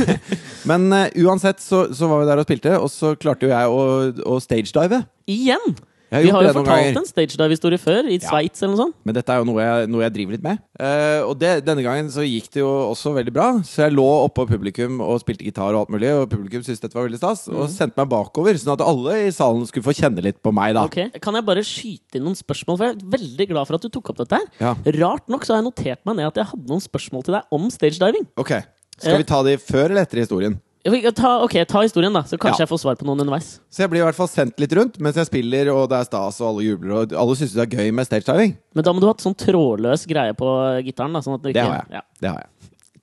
Men 0.70 0.89
uh, 0.91 1.08
uansett 1.24 1.63
så, 1.63 1.86
så 1.96 2.10
var 2.12 2.24
vi 2.24 2.29
der 2.29 2.41
og 2.41 2.48
spilte, 2.48 2.75
og 2.79 2.91
så 2.91 3.13
klarte 3.20 3.48
jo 3.48 3.53
jeg 3.53 3.72
å, 3.72 3.88
å 4.36 4.39
stagedive. 4.43 5.03
Igjen! 5.32 5.75
Vi 6.22 6.29
har 6.34 6.46
jo 6.46 6.51
fortalt 6.53 6.70
ganger. 6.70 6.98
en 7.01 7.08
stagedive-historie 7.10 7.82
før, 7.82 8.10
i 8.12 8.20
Sveits 8.22 8.62
eller 8.62 8.75
noe 8.75 8.82
sånt. 8.84 8.96
Men 9.08 9.17
dette 9.17 9.34
er 9.34 9.41
jo 9.41 9.48
noe 9.50 9.63
jeg, 9.63 9.89
noe 9.89 10.03
jeg 10.05 10.13
driver 10.17 10.36
litt 10.38 10.46
med. 10.46 10.62
Uh, 10.77 11.22
og 11.25 11.34
det, 11.41 11.51
denne 11.65 11.86
gangen 11.86 12.12
så 12.13 12.25
gikk 12.25 12.51
det 12.53 12.62
jo 12.62 12.70
også 12.91 13.13
veldig 13.15 13.34
bra. 13.34 13.48
Så 13.65 13.86
jeg 13.86 13.96
lå 13.96 14.05
oppå 14.27 14.46
publikum 14.50 15.01
og 15.03 15.22
spilte 15.24 15.48
gitar 15.48 15.74
og 15.74 15.86
alt 15.86 15.93
mulig, 15.96 16.12
og 16.13 16.27
publikum 16.32 16.62
syntes 16.65 16.84
dette 16.84 16.98
var 16.98 17.08
veldig 17.08 17.22
stas, 17.22 17.48
og 17.50 17.65
sendte 17.74 17.98
meg 17.98 18.12
bakover, 18.13 18.60
sånn 18.62 18.75
at 18.75 18.86
alle 18.86 19.17
i 19.25 19.32
salen 19.34 19.65
skulle 19.70 19.88
få 19.88 19.96
kjenne 19.98 20.24
litt 20.25 20.41
på 20.43 20.53
meg, 20.55 20.75
da. 20.77 20.86
Okay. 20.91 21.10
Kan 21.24 21.39
jeg 21.39 21.48
bare 21.48 21.65
skyte 21.65 22.20
inn 22.20 22.27
noen 22.27 22.38
spørsmål? 22.38 22.77
For 22.77 22.89
Jeg 22.91 23.00
er 23.00 23.15
veldig 23.17 23.50
glad 23.53 23.70
for 23.70 23.79
at 23.79 23.88
du 23.88 23.89
tok 23.93 24.13
opp 24.13 24.22
dette. 24.24 24.38
her 24.38 24.62
Ja. 24.62 24.75
Rart 25.00 25.32
nok 25.32 25.46
så 25.48 25.55
har 25.55 25.63
jeg 25.63 25.70
notert 25.72 26.05
meg 26.05 26.20
ned 26.20 26.29
at 26.29 26.38
jeg 26.41 26.51
hadde 26.51 26.70
noen 26.70 26.84
spørsmål 26.84 27.25
til 27.25 27.39
deg 27.39 27.58
om 27.58 27.70
stage 27.74 28.00
diving. 28.01 28.27
Ok, 28.38 28.53
Skal 29.00 29.17
vi 29.17 29.25
ta 29.27 29.41
de 29.43 29.58
før 29.58 29.89
eller 29.89 30.03
etter 30.05 30.22
historien? 30.22 30.60
Ta, 30.83 31.29
ok, 31.45 31.53
ta 31.69 31.81
historien, 31.85 32.11
da, 32.11 32.23
så 32.27 32.35
kanskje 32.35 32.59
Ja. 32.59 32.65
jeg 32.65 32.69
får 32.73 32.79
svar 32.81 32.97
på 32.99 33.05
noen 33.07 33.21
underveis. 33.23 33.59
Så 33.71 33.83
jeg 33.85 33.89
blir 33.89 34.01
i 34.01 34.03
hvert 34.03 34.17
fall 34.17 34.27
sendt 34.27 34.59
litt 34.59 34.73
rundt 34.75 34.99
mens 34.99 35.15
jeg 35.15 35.29
spiller, 35.29 35.69
og 35.71 35.87
det 35.89 36.01
er 36.01 36.03
stas, 36.09 36.41
og 36.43 36.49
alle 36.49 36.65
jubler, 36.67 36.91
og 36.97 37.13
alle 37.13 37.35
syns 37.39 37.53
det 37.55 37.63
er 37.63 37.77
gøy 37.77 37.93
med 37.95 38.05
stagediving. 38.09 38.57
Men 38.75 38.83
da 38.83 38.91
må 38.91 38.99
du 38.99 39.07
ha 39.07 39.13
hatt 39.13 39.23
sånn 39.23 39.37
trådløs 39.39 40.03
greie 40.11 40.35
på 40.35 40.49
gitaren. 40.83 41.15
Da, 41.15 41.21
sånn 41.23 41.39
ikke, 41.39 41.53
Det 41.55 41.63
har 41.63 41.77
jeg. 41.79 41.87
Ja. 41.95 42.01
Det 42.19 42.29
har 42.33 42.39
jeg. 42.43 42.49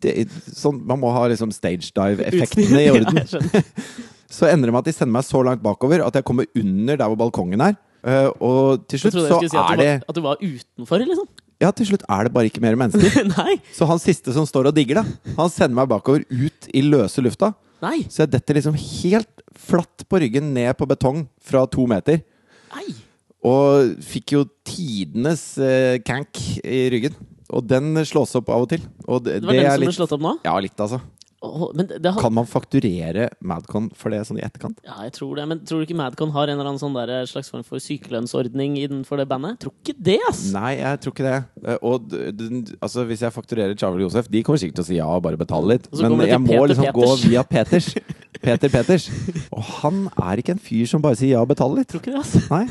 Det, 0.00 0.12
sånn, 0.56 0.82
man 0.86 1.00
må 1.00 1.10
ha 1.12 1.26
liksom 1.28 1.50
stagedive-effektene 1.56 2.84
i 2.84 2.90
orden. 2.96 3.22
Ja. 3.24 3.62
Så 4.30 4.46
ender 4.46 4.68
det 4.70 4.72
med 4.76 4.84
at 4.84 4.90
de 4.90 4.92
sender 4.94 5.12
meg 5.16 5.24
så 5.26 5.40
langt 5.42 5.62
bakover 5.64 6.04
at 6.06 6.14
jeg 6.14 6.22
kommer 6.28 6.46
under 6.54 6.96
der 7.00 7.08
hvor 7.10 7.18
balkongen 7.18 7.60
er. 7.64 7.74
Eh, 8.06 8.28
og 8.40 8.84
til 8.88 9.00
slutt 9.02 9.12
så 9.12 9.40
si 9.42 9.50
er 9.58 9.76
det 9.76 9.88
var, 9.90 10.04
at 10.08 10.14
du 10.16 10.20
var 10.22 10.36
utenfor, 10.38 11.02
liksom. 11.02 11.26
Ja, 11.60 11.72
til 11.76 11.88
slutt 11.90 12.04
er 12.08 12.28
det 12.28 12.32
bare 12.32 12.46
ikke 12.48 12.62
mer 12.62 12.78
mennesker. 12.78 13.26
Så 13.76 13.84
han 13.90 13.98
siste 14.00 14.32
som 14.32 14.46
står 14.48 14.70
og 14.70 14.76
digger, 14.78 15.02
da, 15.02 15.34
han 15.36 15.50
sender 15.52 15.74
meg 15.82 15.90
bakover 15.90 16.22
ut 16.30 16.70
i 16.72 16.80
løse 16.86 17.20
lufta. 17.20 17.50
Nei! 17.80 18.02
Så 18.12 18.24
jeg 18.24 18.32
detter 18.34 18.58
liksom 18.58 18.76
helt 18.76 19.44
flatt 19.56 20.04
på 20.08 20.20
ryggen 20.22 20.52
ned 20.56 20.72
på 20.78 20.88
betong 20.90 21.24
fra 21.44 21.64
to 21.70 21.86
meter. 21.90 22.20
Nei! 22.74 22.88
Og 23.46 23.94
fikk 24.04 24.34
jo 24.36 24.44
tidenes 24.68 25.44
eh, 25.64 25.96
kank 26.04 26.36
i 26.60 26.82
ryggen. 26.92 27.16
Og 27.50 27.64
den 27.66 27.96
slås 28.06 28.36
opp 28.38 28.50
av 28.52 28.66
og 28.66 28.70
til. 28.70 28.84
Og 29.08 29.24
det, 29.24 29.40
Det 29.40 29.48
var 29.48 29.56
det 29.56 29.62
den 29.64 29.70
er 29.70 29.78
som 29.78 29.88
ble 29.88 29.96
slått 29.96 30.12
opp 30.18 30.26
nå? 30.26 30.34
Ja, 30.44 30.52
litt, 30.62 30.76
altså. 30.78 31.00
Det, 31.40 32.10
Kan 32.20 32.34
man 32.36 32.44
fakturere 32.44 33.30
Madcon 33.40 33.86
for 33.96 34.12
det 34.12 34.18
sånn 34.28 34.36
i 34.36 34.42
etterkant? 34.44 34.76
ja, 34.84 34.98
jeg 35.06 35.14
tror 35.16 35.38
det. 35.38 35.46
Men 35.48 35.62
tror 35.64 35.80
du 35.80 35.86
ikke 35.86 35.96
Madcon 35.96 36.32
har 36.34 36.50
en 36.52 36.58
eller 36.58 36.68
annen 36.68 36.80
sånn 36.82 36.92
der, 36.98 37.24
slags 37.30 37.48
form 37.48 37.62
for 37.64 37.80
sykelønnsordning 37.80 38.74
innenfor 38.82 39.16
det 39.22 39.24
bandet? 39.30 39.56
Tror 39.62 39.72
ikke 39.80 39.94
det, 39.96 40.18
ass! 40.28 40.42
Nei, 40.52 40.74
jeg 40.82 41.00
tror 41.00 41.14
ikke 41.16 41.24
det. 41.24 41.38
Eh, 41.64 41.78
Og 41.80 42.12
altså, 42.84 43.06
hvis 43.08 43.24
jeg 43.24 43.32
fakturerer 43.32 43.72
Chavel 43.80 44.04
Josef, 44.04 44.28
de 44.28 44.42
kommer 44.44 44.60
sikkert 44.60 44.82
til 44.82 44.84
å 44.84 44.90
si 44.90 44.98
ja 45.00 45.08
og 45.08 45.24
bare 45.24 45.40
betale 45.40 45.78
litt. 45.78 45.88
Men 45.96 46.20
jeg 46.28 46.42
må 46.44 46.52
Peter 46.52 46.74
liksom 46.74 46.92
gå 47.00 47.08
via 47.24 47.46
Peters. 47.56 47.88
Peter 48.44 48.68
Peters. 48.76 49.08
Og 49.52 49.64
han 49.80 50.04
er 50.20 50.40
ikke 50.44 50.54
en 50.58 50.62
fyr 50.62 50.84
som 50.92 51.00
bare 51.04 51.16
sier 51.20 51.38
ja 51.38 51.40
og 51.44 51.48
betaler 51.54 51.80
litt. 51.80 51.88
Tror 51.92 52.04
ikke 52.04 52.14
det, 52.14 52.20
ass. 52.20 52.36
Nei. 52.52 52.66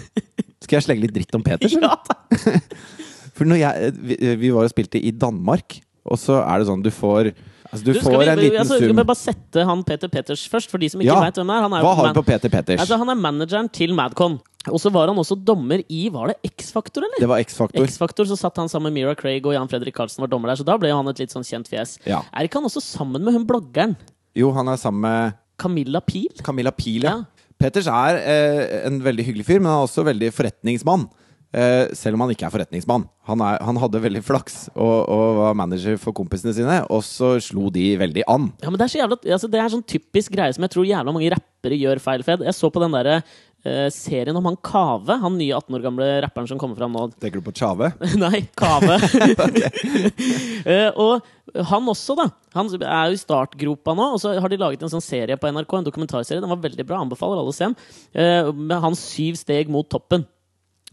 Skal 0.62 0.78
jeg 0.78 0.86
slenge 0.92 1.08
litt 1.08 1.18
dritt 1.18 1.34
om 1.38 1.46
Peters? 1.46 1.74
eller? 1.74 1.90
Ja, 1.94 1.98
takk. 2.06 2.70
For 3.40 3.48
når 3.50 3.62
jeg, 3.66 3.92
vi, 4.04 4.16
vi 4.46 4.50
var 4.54 4.66
og 4.68 4.72
spilte 4.74 5.00
i 5.02 5.10
Danmark, 5.16 5.80
og 6.10 6.18
så 6.20 6.42
er 6.44 6.60
det 6.62 6.70
sånn 6.70 6.82
du 6.86 6.90
får 6.94 7.30
Altså, 7.70 7.86
du, 7.86 7.92
Du, 7.94 8.00
får 8.02 8.16
vi, 8.18 8.28
en 8.32 8.40
liten 8.40 8.60
altså, 8.64 8.78
skal 8.82 8.96
vi 8.98 9.04
bare 9.06 9.20
sette 9.20 9.66
han 9.70 9.82
Peter 9.86 10.10
Peters 10.10 10.48
først, 10.50 10.72
for 10.72 10.82
de 10.82 10.90
som 10.90 11.02
ikke 11.04 11.14
Ja. 11.14 11.20
vet 11.22 11.36
hvem 11.38 11.50
er? 11.54 11.62
Han 11.68 11.74
er, 11.78 11.84
Hva 11.86 11.96
har 11.96 12.14
du 12.14 12.20
på 12.20 12.26
Peter 12.26 12.50
Peters? 12.50 12.80
Altså, 12.82 12.98
han 12.98 13.10
er 13.14 13.20
manageren 13.20 13.70
til 13.70 13.94
Madcon. 13.94 14.40
Og 14.68 14.80
så 14.82 14.92
var 14.92 15.08
han 15.08 15.18
også 15.22 15.38
dommer 15.46 15.84
i 15.88 16.10
Var 16.12 16.34
det 16.34 16.52
X-Faktor, 16.52 17.06
eller? 17.06 17.20
Det 17.22 17.30
var 17.30 17.40
X-faktor. 17.46 17.86
X-Faktor, 17.86 18.26
så 18.28 18.36
satt 18.38 18.58
han 18.58 18.68
sammen 18.68 18.92
med 18.92 19.00
Mira 19.02 19.14
Craig 19.16 19.46
og 19.46 19.54
Jan 19.54 19.70
Fredrik 19.72 19.96
Karlsen 19.96 20.22
var 20.26 20.28
dommer 20.28 20.50
der, 20.52 20.60
så 20.60 20.66
da 20.68 20.76
ble 20.82 20.92
han 20.92 21.08
et 21.08 21.22
litt 21.22 21.32
sånn 21.32 21.46
kjent 21.48 21.70
fjes. 21.70 21.98
Ja. 22.10 22.24
Er 22.34 22.50
ikke 22.50 22.60
han 22.60 22.68
også 22.68 22.82
sammen 22.84 23.24
med 23.24 23.34
hun 23.38 23.46
bloggeren 23.48 23.96
Jo, 24.36 24.52
han 24.52 24.68
er 24.68 24.78
sammen 24.82 25.06
med 25.06 25.38
Camilla 25.60 26.02
Pil? 26.02 26.28
Camilla 26.44 26.72
Pil, 26.76 27.04
ja. 27.08 27.20
Ja. 27.22 27.46
Peters 27.60 27.88
er 27.92 28.20
eh, 28.24 28.86
en 28.88 29.02
veldig 29.04 29.26
hyggelig 29.28 29.46
fyr, 29.48 29.60
men 29.60 29.68
han 29.72 29.82
er 29.82 29.88
også 29.88 30.04
veldig 30.08 30.30
forretningsmann. 30.32 31.08
Eh, 31.50 31.90
selv 31.98 32.14
om 32.14 32.22
han 32.22 32.32
ikke 32.36 32.46
er 32.46 32.54
forretningsmann. 32.54 33.08
Han, 33.26 33.42
er, 33.42 33.58
han 33.66 33.78
hadde 33.82 34.02
veldig 34.04 34.22
flaks 34.22 34.68
og, 34.76 34.98
og 35.10 35.40
var 35.40 35.58
manager 35.58 35.98
for 36.02 36.14
kompisene 36.14 36.54
sine, 36.54 36.76
og 36.94 37.02
så 37.06 37.36
slo 37.42 37.72
de 37.74 37.88
veldig 37.98 38.26
an. 38.30 38.52
Ja, 38.62 38.70
men 38.70 38.78
det 38.78 38.86
er 38.86 38.94
så 38.94 39.02
jævla 39.02 39.18
altså, 39.18 39.50
Det 39.50 39.62
er 39.62 39.74
sånn 39.74 39.86
typisk 39.90 40.36
greie 40.36 40.54
som 40.54 40.66
jeg 40.66 40.76
tror 40.76 40.86
jævla 40.86 41.14
mange 41.16 41.32
rappere 41.34 41.80
gjør 41.80 42.02
feil, 42.06 42.26
Fed. 42.26 42.46
Jeg 42.46 42.58
så 42.58 42.70
på 42.74 42.84
den 42.84 42.98
derre 42.98 43.22
Uh, 43.60 43.90
serien 43.92 44.38
om 44.40 44.46
han 44.48 44.56
Kave, 44.64 45.18
han 45.20 45.34
nye 45.36 45.52
18 45.52 45.76
år 45.76 45.82
gamle 45.84 46.06
rapperen 46.24 46.48
som 46.48 46.60
kommer 46.62 46.80
fram 46.80 46.94
nå. 46.96 47.10
Tenker 47.20 47.42
du 47.42 47.44
på 47.50 47.52
Tjave? 47.52 47.90
Nei, 48.16 48.46
Kave. 48.56 48.96
uh, 50.64 50.96
og 51.04 51.66
han 51.68 51.92
også, 51.92 52.16
da. 52.16 52.30
Han 52.56 52.72
er 52.80 53.12
jo 53.12 53.18
i 53.18 53.20
startgropa 53.20 53.98
nå, 54.00 54.14
og 54.16 54.24
så 54.24 54.32
har 54.40 54.48
de 54.48 54.62
laget 54.64 54.88
en 54.88 54.94
sånn 54.96 55.04
serie 55.04 55.36
på 55.36 55.52
NRK, 55.52 55.76
en 55.76 55.90
dokumentarserie. 55.90 56.40
Den 56.40 56.54
var 56.56 56.64
veldig 56.64 56.88
bra, 56.88 57.02
anbefaler 57.04 57.44
alle 57.44 57.52
å 57.52 57.58
se 57.60 57.68
den. 57.68 57.76
Uh, 58.16 58.56
med 58.56 58.80
hans 58.80 59.04
syv 59.12 59.36
steg 59.44 59.68
mot 59.76 59.92
toppen. 59.92 60.24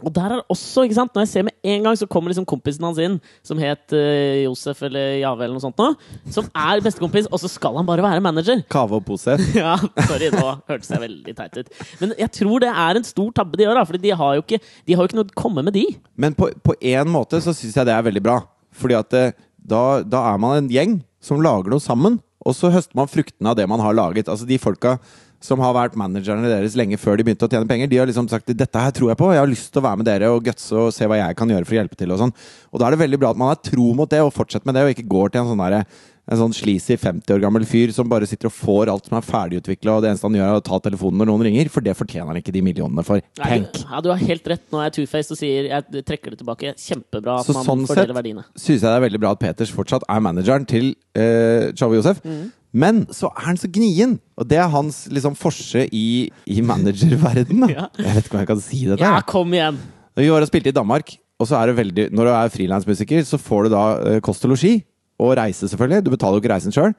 Og 0.04 0.12
der 0.12 0.34
er 0.34 0.42
også, 0.52 0.84
ikke 0.84 0.98
sant 0.98 1.14
Når 1.16 1.24
jeg 1.24 1.30
ser 1.30 1.44
med 1.46 1.54
en 1.64 1.86
gang, 1.86 1.96
så 1.96 2.08
kommer 2.10 2.28
liksom 2.28 2.44
kompisen 2.48 2.84
hans 2.84 2.98
inn, 3.00 3.16
som 3.46 3.60
het 3.60 3.94
uh, 3.96 4.42
Josef 4.44 4.82
eller 4.84 5.16
Jave 5.22 5.46
eller 5.46 5.56
noe 5.56 5.64
sånt 5.64 5.80
nå, 5.80 5.86
som 6.34 6.50
er 6.52 6.82
bestekompis, 6.84 7.28
og 7.30 7.40
så 7.40 7.48
skal 7.48 7.78
han 7.80 7.86
bare 7.88 8.04
være 8.04 8.20
manager. 8.24 8.60
Kave 8.72 9.00
og 9.00 9.06
pose. 9.08 9.38
Ja, 9.56 9.78
sorry, 10.08 10.28
nå 10.34 10.44
hørtes 10.68 10.90
jeg 10.92 11.00
veldig 11.00 11.34
teit 11.38 11.56
ut. 11.62 11.72
Men 12.02 12.12
jeg 12.20 12.32
tror 12.36 12.62
det 12.66 12.70
er 12.70 13.00
en 13.00 13.08
stor 13.08 13.32
tabbe 13.40 13.56
de 13.56 13.64
gjør, 13.64 13.80
da, 13.80 13.86
for 13.88 14.02
de 14.02 14.12
har 14.20 14.36
jo 14.36 14.44
ikke, 14.44 14.60
de 14.60 14.96
har 14.96 15.02
jo 15.02 15.10
ikke 15.10 15.18
noe 15.18 15.30
å 15.30 15.38
komme 15.38 15.64
med, 15.64 15.76
de. 15.76 15.86
Men 16.20 16.36
på, 16.36 16.50
én 16.76 17.00
en 17.00 17.12
måte 17.12 17.40
så 17.44 17.54
syns 17.56 17.76
jeg 17.78 17.88
det 17.88 17.96
er 17.96 18.04
veldig 18.04 18.22
bra. 18.24 18.38
Fordi 18.76 18.98
at 18.98 19.16
eh, 19.16 19.34
da, 19.56 20.02
da 20.04 20.26
er 20.30 20.40
man 20.42 20.58
en 20.60 20.70
gjeng 20.72 20.98
som 21.24 21.40
lager 21.42 21.72
noe 21.72 21.82
sammen, 21.82 22.20
og 22.46 22.54
så 22.54 22.70
høster 22.70 22.94
man 22.98 23.10
fruktene 23.10 23.50
av 23.50 23.56
det 23.58 23.66
man 23.70 23.82
har 23.82 23.96
laget. 23.96 24.28
Altså 24.30 24.46
de 24.48 24.60
folka 24.60 24.96
som 25.44 25.60
har 25.60 25.74
vært 25.76 25.96
managerne 25.98 26.48
deres 26.48 26.76
lenge 26.78 26.98
før 27.00 27.18
de 27.18 27.26
begynte 27.26 27.46
å 27.46 27.52
tjene 27.52 27.68
penger, 27.68 27.90
de 27.90 28.00
har 28.00 28.08
liksom 28.08 28.28
sagt 28.30 28.50
dette 28.50 28.82
her 28.82 28.94
tror 28.96 29.12
jeg 29.12 29.20
på, 29.20 29.30
jeg 29.34 29.42
har 29.42 29.50
lyst 29.50 29.70
til 29.72 29.82
å 29.82 29.86
være 29.86 30.00
med 30.00 30.08
dere 30.08 30.32
og 30.32 30.44
gutse 30.46 30.80
og 30.80 30.92
se 30.94 31.08
hva 31.08 31.20
jeg 31.20 31.38
kan 31.38 31.52
gjøre 31.52 31.68
for 31.68 31.76
å 31.76 31.80
hjelpe 31.80 31.98
til. 32.00 32.14
Og 32.14 32.22
sånn. 32.22 32.34
Og 32.72 32.80
da 32.80 32.88
er 32.88 32.96
det 32.96 33.02
veldig 33.04 33.20
bra 33.22 33.32
at 33.34 33.40
man 33.40 33.52
har 33.52 33.60
tro 33.60 33.90
mot 33.98 34.10
det 34.10 34.22
og 34.24 34.34
fortsetter 34.34 34.68
med 34.68 34.78
det, 34.78 34.84
og 34.86 34.94
ikke 34.94 35.08
går 35.12 35.32
til 35.34 35.42
en 35.42 35.52
sånn 35.52 35.64
derre 35.64 35.84
en 36.26 36.40
sånn 36.40 36.54
sleazy 36.56 36.96
50 36.98 37.36
år 37.36 37.42
gammel 37.44 37.62
fyr 37.68 37.92
som 37.94 38.08
bare 38.10 38.26
sitter 38.26 38.48
og 38.50 38.54
får 38.56 38.90
alt 38.90 39.06
som 39.06 39.14
er 39.18 39.26
ferdigutvikla, 39.26 39.92
og 39.94 40.02
det 40.02 40.10
eneste 40.10 40.26
han 40.26 40.38
gjør, 40.38 40.48
er 40.56 40.58
å 40.58 40.64
ta 40.66 40.80
telefonen 40.82 41.20
når 41.22 41.30
noen 41.30 41.44
ringer, 41.46 41.70
for 41.70 41.86
det 41.86 41.94
fortjener 41.94 42.32
han 42.32 42.40
ikke 42.40 42.54
de 42.56 42.64
millionene 42.66 43.04
for. 43.06 43.22
Tenk! 43.38 43.78
Ja, 43.84 44.00
du 44.02 44.10
har 44.10 44.18
helt 44.18 44.50
rett. 44.50 44.64
Nå 44.72 44.80
er 44.82 44.88
jeg 44.90 44.96
two-faced 44.98 45.36
og 45.36 45.38
sier 45.38 45.70
jeg 45.70 46.04
trekker 46.08 46.34
det 46.34 46.40
tilbake. 46.42 46.74
Kjempebra 46.82 47.38
at 47.40 47.46
Så 47.46 47.54
man 47.54 47.68
sånn 47.68 47.84
fordeler 47.86 48.10
sett 48.10 48.18
verdiene. 48.18 48.46
syns 48.58 48.80
jeg 48.80 48.86
det 48.88 48.94
er 48.98 49.04
veldig 49.06 49.20
bra 49.22 49.34
at 49.36 49.42
Peters 49.44 49.72
fortsatt 49.74 50.06
er 50.10 50.24
manageren 50.26 50.66
til 50.66 50.92
uh, 51.18 51.70
Chavo 51.78 51.98
Josef. 52.00 52.18
Mm. 52.26 52.48
Men 52.76 52.98
så 53.14 53.30
er 53.30 53.46
han 53.46 53.56
så 53.60 53.70
gnien! 53.72 54.16
Og 54.36 54.48
det 54.50 54.58
er 54.60 54.66
hans 54.72 55.04
liksom 55.08 55.36
forse 55.38 55.86
i, 55.94 56.06
i 56.50 56.58
managerverdenen. 56.60 57.70
Ja. 57.76 57.86
Jeg 58.00 58.18
vet 58.18 58.26
ikke 58.26 58.36
om 58.36 58.42
jeg 58.42 58.50
kan 58.50 58.60
si 58.64 58.82
det 58.88 58.98
Ja, 59.00 59.14
kom 59.26 59.54
igjen! 59.54 59.78
Vi 60.16 60.28
var 60.32 60.42
og 60.44 60.48
spilte 60.48 60.70
i 60.72 60.76
Danmark, 60.76 61.14
og 61.38 61.48
så 61.48 61.58
er 61.58 61.68
det 61.68 61.76
veldig 61.76 62.04
Når 62.16 62.28
du 62.28 62.30
er 62.32 62.52
frilansmusiker, 62.52 63.24
så 63.28 63.36
får 63.40 63.66
du 63.66 63.74
da 63.74 63.82
eh, 64.00 64.20
kost 64.24 64.44
og 64.48 64.54
losji. 64.54 64.78
Og 65.22 65.36
reise, 65.38 65.68
selvfølgelig. 65.68 66.04
Du 66.04 66.12
betaler 66.12 66.38
jo 66.38 66.44
ikke 66.44 66.52
reisen 66.52 66.74
sjøl. 66.74 66.92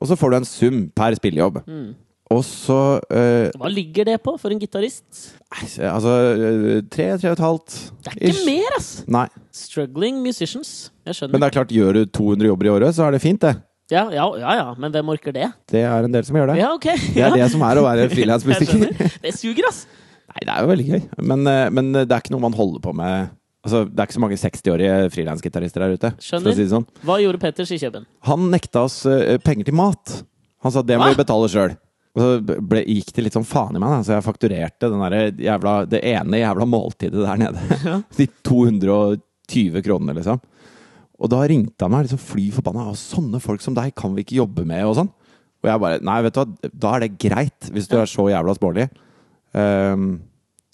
Og 0.00 0.08
så 0.08 0.16
får 0.18 0.32
du 0.32 0.36
en 0.40 0.48
sum 0.48 0.78
per 0.96 1.14
spillejobb. 1.18 1.60
Mm. 1.68 1.92
Og 2.32 2.40
så 2.46 2.78
uh, 3.12 3.48
Hva 3.60 3.70
ligger 3.70 4.08
det 4.08 4.16
på 4.24 4.34
for 4.40 4.54
en 4.54 4.60
gitarist? 4.60 5.34
Altså 5.52 6.14
eh, 6.32 6.78
tre, 6.88 7.10
tre 7.20 7.32
og 7.32 7.36
et 7.36 7.42
halvt. 7.44 7.74
Det 8.04 8.12
er 8.12 8.16
ikke 8.16 8.30
ish. 8.30 8.46
mer, 8.46 8.78
ass! 8.78 8.88
Nei. 9.10 9.26
Struggling 9.52 10.22
musicians. 10.24 10.72
Jeg 11.04 11.18
skjønner. 11.18 11.34
Men 11.34 11.44
det 11.44 11.50
er 11.50 11.56
klart, 11.58 11.74
gjør 11.76 11.98
du 11.98 12.02
200 12.08 12.48
jobber 12.48 12.70
i 12.70 12.72
året, 12.72 12.96
så 12.96 13.04
er 13.06 13.16
det 13.16 13.20
fint, 13.24 13.42
det. 13.44 13.52
Ja, 13.92 14.06
ja, 14.14 14.24
ja, 14.40 14.54
ja, 14.56 14.68
men 14.80 14.94
hvem 14.94 15.12
orker 15.12 15.34
det? 15.36 15.50
Det 15.68 15.82
er 15.84 16.06
en 16.06 16.14
del 16.14 16.24
som 16.24 16.38
gjør 16.38 16.54
det. 16.54 16.56
Ja, 16.62 16.70
ok. 16.72 16.88
Det 17.18 17.26
er 17.26 17.36
det 17.36 17.50
som 17.52 17.64
er 17.68 17.80
å 17.82 17.84
være 17.84 18.08
frilansmusiker. 18.14 18.88
Det 19.20 19.34
suger, 19.36 19.68
ass! 19.68 19.84
Nei, 20.32 20.46
det 20.46 20.54
er 20.54 20.64
jo 20.64 20.72
veldig 20.72 20.88
gøy. 20.88 21.00
Men, 21.28 21.44
eh, 21.50 21.68
men 21.74 21.92
det 21.98 22.08
er 22.08 22.22
ikke 22.22 22.32
noe 22.32 22.46
man 22.46 22.56
holder 22.56 22.80
på 22.80 22.96
med 22.96 23.34
Altså, 23.62 23.84
Det 23.86 24.00
er 24.00 24.08
ikke 24.08 24.16
så 24.18 24.22
mange 24.24 24.38
60-årige 24.42 24.94
frilansgitarister 25.14 25.84
der 25.84 25.94
ute. 25.94 26.10
Skjønner. 26.22 26.56
si 26.58 26.66
sånn. 26.70 26.86
Hva 27.06 27.20
gjorde 27.22 27.38
Peters 27.42 27.70
i 27.70 27.78
Kjøben? 27.78 28.06
Han 28.26 28.50
nekta 28.50 28.82
oss 28.88 29.02
uh, 29.06 29.36
penger 29.44 29.68
til 29.70 29.76
mat. 29.78 30.16
Han 30.66 30.74
sa 30.74 30.82
det 30.86 30.98
må 30.98 31.06
Hva? 31.06 31.14
vi 31.14 31.20
betale 31.22 31.50
sjøl. 31.52 31.76
Og 32.12 32.20
så 32.20 32.58
ble, 32.60 32.82
gikk 32.84 33.12
det 33.16 33.22
litt 33.24 33.36
sånn 33.38 33.46
faen 33.48 33.78
i 33.78 33.80
meg, 33.80 33.88
da. 33.94 34.00
så 34.04 34.16
jeg 34.18 34.24
fakturerte 34.26 34.90
den 34.92 35.00
der 35.00 35.44
jævla, 35.46 35.76
det 35.88 36.02
ene 36.10 36.42
jævla 36.42 36.66
måltidet 36.68 37.22
der 37.22 37.40
nede. 37.40 37.78
De 38.18 38.26
220 38.44 39.78
kronene, 39.86 40.16
liksom. 40.18 40.42
Og 41.22 41.30
da 41.30 41.40
ringte 41.46 41.86
han 41.86 41.94
meg 41.94 42.08
liksom 42.08 42.20
fly 42.20 42.48
forbanna. 42.56 42.88
Og 42.90 42.98
Sånne 42.98 43.40
folk 43.42 43.62
som 43.64 43.76
deg 43.78 43.94
kan 43.98 44.12
vi 44.16 44.26
ikke 44.26 44.40
jobbe 44.42 44.66
med, 44.68 44.82
og 44.88 44.98
sånn. 44.98 45.12
Og 45.62 45.70
jeg 45.70 45.82
bare 45.84 46.02
Nei, 46.02 46.18
vet 46.26 46.34
du 46.34 46.42
hva, 46.42 46.70
da 46.82 46.92
er 46.96 47.04
det 47.04 47.12
greit, 47.22 47.70
hvis 47.70 47.86
du 47.88 47.94
er 48.00 48.10
så 48.10 48.26
jævla 48.32 48.56
smålig. 48.58 48.88
Ehm, 49.54 50.08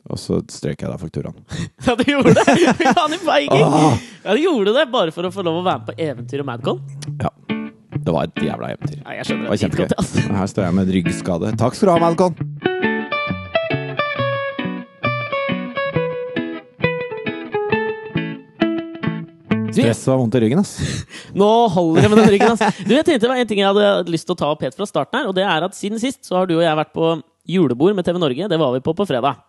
og 0.09 0.21
så 0.21 0.39
strøk 0.53 0.83
jeg 0.85 0.91
da 0.91 0.97
fakturaen. 1.01 1.37
Ja, 1.87 1.95
du 1.99 2.05
gjorde 2.09 2.35
det! 2.39 2.45
I 3.15 3.19
feiging! 3.23 3.65
Ah. 3.65 3.99
Ja, 4.25 4.35
du 4.35 4.43
gjorde 4.43 4.75
det 4.77 4.87
bare 4.93 5.15
for 5.15 5.29
å 5.29 5.33
få 5.35 5.45
lov 5.47 5.61
å 5.61 5.67
være 5.67 5.83
med 5.83 5.91
på 5.91 5.97
eventyr 6.09 6.45
og 6.45 6.49
Madcon? 6.51 6.83
Ja. 7.23 7.33
Det 7.99 8.15
var 8.15 8.29
et 8.29 8.41
jævla 8.41 8.73
eventyr. 8.77 9.01
Ja, 9.05 9.19
jeg 9.19 9.29
skjønner 9.29 9.45
Det 9.45 9.51
var 9.51 9.57
det 9.59 9.63
kjempegøy. 9.67 9.87
godt, 9.89 9.99
ass. 10.01 10.15
Her 10.41 10.51
står 10.55 10.69
jeg 10.69 10.79
med 10.79 10.89
en 10.89 10.95
ryggskade. 10.99 11.55
Takk 11.61 11.77
skal 11.77 11.91
du 11.91 11.95
ha, 11.97 12.01
Madcon! 12.07 13.39
Du, 19.69 19.83
Stress 19.83 20.07
var 20.09 20.17
vondt 20.19 20.35
i 20.35 20.41
ryggen, 20.43 20.59
ass. 20.63 20.73
Nå 21.39 21.49
holder 21.71 22.03
det 22.03 22.09
med 22.11 22.19
den 22.23 22.31
ryggen, 22.35 22.55
ass. 22.57 22.79
Du, 22.81 22.95
jeg 22.97 23.05
tenkte 23.07 23.27
det 23.27 23.31
var 23.31 23.43
en 23.43 23.51
ting 23.51 23.61
jeg 23.61 23.69
hadde 23.69 24.11
lyst 24.13 24.27
til 24.27 24.35
å 24.35 24.41
ta 24.41 24.49
opp 24.55 24.65
helt 24.65 24.75
fra 24.79 24.89
starten 24.89 25.21
her, 25.21 25.29
og 25.31 25.37
det 25.37 25.45
er 25.47 25.67
at 25.67 25.77
siden 25.77 26.01
sist 26.03 26.25
så 26.27 26.41
har 26.41 26.49
du 26.51 26.57
og 26.57 26.65
jeg 26.65 26.79
vært 26.81 26.95
på 26.97 27.13
julebord 27.49 27.95
med 27.97 28.07
TV 28.09 28.19
Norge. 28.21 28.49
Det 28.51 28.59
var 28.61 28.75
vi 28.75 28.83
på 28.85 28.95
på 28.97 29.07
fredag. 29.09 29.45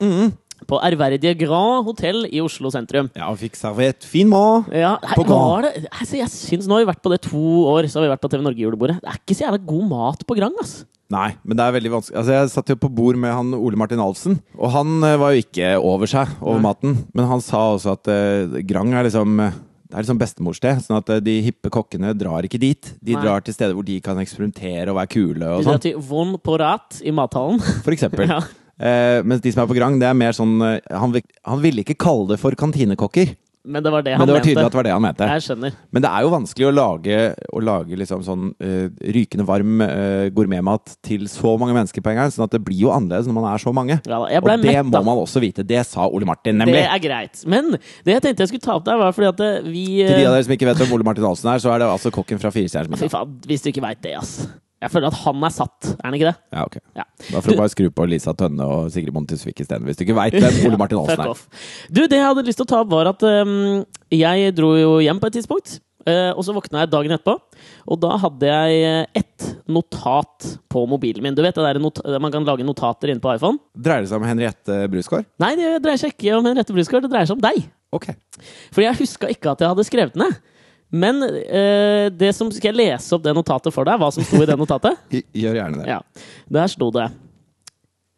På 0.67 0.79
ærverdige 0.83 1.35
Grand 1.39 1.85
hotell 1.87 2.25
i 2.27 2.41
Oslo 2.43 2.71
sentrum. 2.73 3.09
Ja, 3.15 3.29
og 3.31 3.39
fikk 3.39 3.55
servert 3.59 4.03
fin 4.07 4.29
mat. 4.31 4.67
Ja, 4.75 4.97
nei, 5.03 5.15
På 5.15 5.25
Grand. 5.27 5.67
det, 5.69 5.87
altså, 5.91 6.17
jeg 6.19 6.29
synes 6.33 6.67
Nå 6.67 6.77
har 6.77 6.85
vi 6.85 6.91
vært 6.91 7.03
på 7.05 7.11
det 7.13 7.21
to 7.29 7.43
år, 7.71 7.87
så 7.87 7.99
har 7.99 8.07
vi 8.09 8.13
vært 8.13 8.23
på 8.25 8.31
TV 8.33 8.43
Norge-julebordet. 8.45 8.99
Det 9.01 9.09
er 9.13 9.19
ikke 9.21 9.37
så 9.37 9.45
jævla 9.47 9.61
god 9.71 9.85
mat 9.89 10.25
på 10.27 10.37
Grand, 10.39 10.59
ass. 10.63 10.81
Nei, 11.09 11.31
men 11.41 11.57
det 11.57 11.63
er 11.65 11.73
veldig 11.73 11.91
vanskelig. 11.95 12.17
Altså, 12.21 12.33
jeg 12.35 12.51
satt 12.53 12.69
jo 12.69 12.75
på 12.83 12.91
bord 12.93 13.17
med 13.17 13.33
han 13.33 13.55
Ole 13.57 13.79
Martin 13.81 14.01
Alsen, 14.03 14.35
og 14.59 14.69
han 14.75 14.99
eh, 15.07 15.15
var 15.17 15.33
jo 15.33 15.41
ikke 15.41 15.71
over 15.81 16.09
seg 16.11 16.35
over 16.37 16.61
maten. 16.61 16.99
Men 17.17 17.25
han 17.31 17.41
sa 17.41 17.63
også 17.73 17.95
at 17.97 18.11
uh, 18.13 18.59
Grang 18.69 18.93
er 18.93 19.07
liksom 19.07 19.39
eh, 19.41 19.57
det 19.89 19.97
er 19.97 20.03
liksom 20.05 20.19
bestemorsted. 20.21 20.83
Sånn 20.85 20.99
at 20.99 21.09
de 21.25 21.33
hippe 21.41 21.71
kokkene 21.73 22.11
drar 22.13 22.45
ikke 22.45 22.59
dit. 22.61 22.91
De 23.01 23.15
Nei. 23.15 23.23
drar 23.25 23.41
til 23.41 23.55
steder 23.57 23.73
hvor 23.73 23.87
de 23.87 23.95
kan 24.05 24.19
eksperimentere 24.21 24.91
og 24.93 24.99
være 24.99 25.09
kule 25.15 25.47
og 25.49 25.63
Vi 25.63 25.65
drar 25.65 25.79
sånn. 25.79 25.85
til 25.87 26.03
Von 26.11 26.35
Porat 26.45 26.99
i 27.01 27.09
mathallen. 27.15 27.57
For 27.81 27.95
eksempel. 27.95 28.29
Ja. 28.35 28.43
Eh, 28.79 29.19
mens 29.27 29.43
de 29.43 29.51
som 29.51 29.65
er 29.65 29.69
på 29.69 29.75
Grang, 29.77 29.99
det 29.99 30.07
er 30.07 30.17
mer 30.17 30.35
sånn 30.35 30.55
uh, 30.63 30.77
han, 30.87 31.13
han 31.19 31.61
ville 31.63 31.83
ikke 31.83 31.99
kalle 31.99 32.31
det 32.31 32.39
for 32.41 32.55
kantinekokker. 32.55 33.35
Men 33.69 33.83
det 33.83 33.91
var 33.91 34.03
det 34.05 34.13
Men 34.17 34.27
det 34.27 34.33
var 34.33 34.43
tydelig 34.45 34.63
at 34.63 34.71
det 34.71 34.79
var 34.79 34.87
det 34.87 34.93
han 34.95 35.03
mente. 35.03 35.25
Jeg 35.27 35.43
skjønner. 35.43 35.73
Men 35.91 36.03
det 36.05 36.09
er 36.09 36.23
jo 36.23 36.29
vanskelig 36.31 36.67
å 36.69 36.71
lage, 36.71 37.17
å 37.51 37.63
lage 37.63 37.97
liksom 37.99 38.21
sånn 38.23 38.45
uh, 38.55 38.85
rykende 39.15 39.45
varm 39.45 39.83
uh, 39.83 40.29
gourmetmat 40.31 40.95
til 41.05 41.27
så 41.29 41.57
mange 41.59 41.75
mennesker 41.75 42.03
på 42.05 42.13
en 42.13 42.21
gang. 42.21 42.31
Sånn 42.33 42.47
at 42.47 42.55
det 42.55 42.61
blir 42.63 42.79
jo 42.85 42.93
annerledes 42.95 43.27
når 43.27 43.35
man 43.35 43.49
er 43.51 43.63
så 43.65 43.73
mange. 43.75 43.99
Ja, 43.99 44.21
Og 44.23 44.47
det 44.47 44.57
mett, 44.63 44.93
må 44.95 45.03
man 45.11 45.21
også 45.25 45.43
vite. 45.43 45.67
Det 45.67 45.83
sa 45.89 46.07
Ole 46.07 46.29
Martin, 46.29 46.57
nemlig. 46.63 46.79
Det 46.79 46.87
er 46.87 47.03
greit. 47.03 47.43
Men 47.51 47.75
det 47.75 48.15
jeg 48.15 48.25
tenkte 48.25 48.47
jeg 48.47 48.53
skulle 48.53 48.67
ta 48.69 48.79
opp 48.79 48.87
der, 48.87 49.01
var 49.03 49.13
fordi 49.17 49.29
at 49.33 49.67
vi 49.67 49.85
Til 50.05 50.15
de 50.15 50.31
av 50.31 50.39
dere 50.39 50.47
som 50.47 50.55
ikke 50.55 50.71
vet 50.71 50.81
hvem 50.85 50.95
Ole 50.95 51.11
Martin 51.11 51.27
Ahlsen 51.27 51.51
er, 51.51 51.61
så 51.61 51.75
er 51.75 51.83
det 51.83 51.91
altså 51.91 52.15
kokken 52.15 52.39
fra 52.39 52.55
Firestjerners 52.55 52.95
Fy 52.95 53.09
middag. 53.09 53.17
faen, 53.17 53.37
hvis 53.51 53.67
du 53.67 53.71
ikke 53.73 53.83
veit 53.85 54.01
det, 54.07 54.15
ass. 54.23 54.39
Jeg 54.79 54.93
føler 54.93 55.11
at 55.11 55.19
han 55.25 55.43
er 55.43 55.51
satt, 55.51 55.89
er 55.91 56.05
han 56.05 56.15
ikke 56.15 56.29
det? 56.29 56.37
Ja, 56.55 56.63
ok. 56.63 56.77
Ja. 56.95 57.05
Da 57.19 57.41
får 57.43 57.51
du 57.51 57.59
bare 57.59 57.71
skru 57.73 57.89
på 57.91 58.05
Lisa 58.07 58.31
Tønne 58.37 58.63
og 58.63 58.87
Sigrid 58.93 59.11
Montesvik 59.15 59.59
isteden, 59.59 59.83
hvis 59.87 59.99
du 59.99 60.05
ikke 60.05 60.15
veit 60.15 60.37
hvem 60.39 60.61
Ole 60.69 60.79
Martin 60.79 60.99
Olsen 61.01 61.19
er. 61.25 61.43
Du, 61.91 62.05
det 62.05 62.15
jeg 62.15 62.27
hadde 62.29 62.45
lyst 62.47 62.61
til 62.61 62.67
å 62.67 62.71
ta 62.71 62.79
opp, 62.85 62.91
var 62.93 63.11
at 63.11 63.25
um, 63.27 63.83
jeg 64.15 64.55
dro 64.55 64.71
jo 64.79 64.97
hjem 65.03 65.19
på 65.19 65.27
et 65.27 65.39
tidspunkt. 65.41 65.79
Uh, 66.07 66.31
og 66.31 66.45
så 66.47 66.55
våkna 66.55 66.85
jeg 66.85 66.93
dagen 66.93 67.11
etterpå, 67.11 67.35
og 67.91 67.97
da 67.99 68.13
hadde 68.21 68.47
jeg 68.47 68.77
eh, 68.87 69.19
ett 69.19 69.49
notat 69.67 70.47
på 70.71 70.85
mobilen 70.87 71.25
min. 71.25 71.35
Du 71.35 71.43
vet 71.43 71.57
det 71.59 71.65
der 71.65 71.79
Man 72.23 72.31
kan 72.31 72.47
lage 72.47 72.63
notater 72.63 73.11
inne 73.11 73.19
på 73.19 73.33
iPhone? 73.35 73.59
Dreier 73.75 74.07
det 74.07 74.09
seg 74.13 74.23
om 74.23 74.29
Henriette 74.29 74.77
Brusgaard? 74.89 75.27
Nei, 75.43 75.51
det 75.59 75.73
dreier 75.83 75.99
seg 75.99 76.15
ikke 76.15 76.37
om 76.37 76.47
Henriette 76.47 76.73
Brusgaard, 76.73 77.03
det 77.03 77.11
dreier 77.11 77.27
seg 77.27 77.35
om 77.35 77.43
deg. 77.43 77.67
Ok. 77.91 78.07
Fordi 78.71 78.87
jeg 78.87 78.99
huska 79.01 79.33
ikke 79.35 79.51
at 79.51 79.65
jeg 79.65 79.73
hadde 79.73 79.87
skrevet 79.89 80.17
ned. 80.23 80.39
Men 80.89 81.21
eh, 81.23 82.09
det 82.09 82.33
som, 82.33 82.49
skal 82.51 82.71
jeg 82.71 82.79
lese 82.79 83.13
opp 83.15 83.23
det 83.25 83.33
notatet 83.37 83.73
for 83.73 83.85
deg? 83.85 83.99
Hva 84.01 84.09
som 84.13 84.25
sto 84.25 84.41
i 84.41 84.47
det 84.49 84.57
notatet? 84.57 84.97
Gjør 85.43 85.59
gjerne 85.61 85.83
det. 85.83 85.89
Ja, 85.91 85.99
Der 86.49 86.71
sto 86.71 86.89
det 86.95 87.09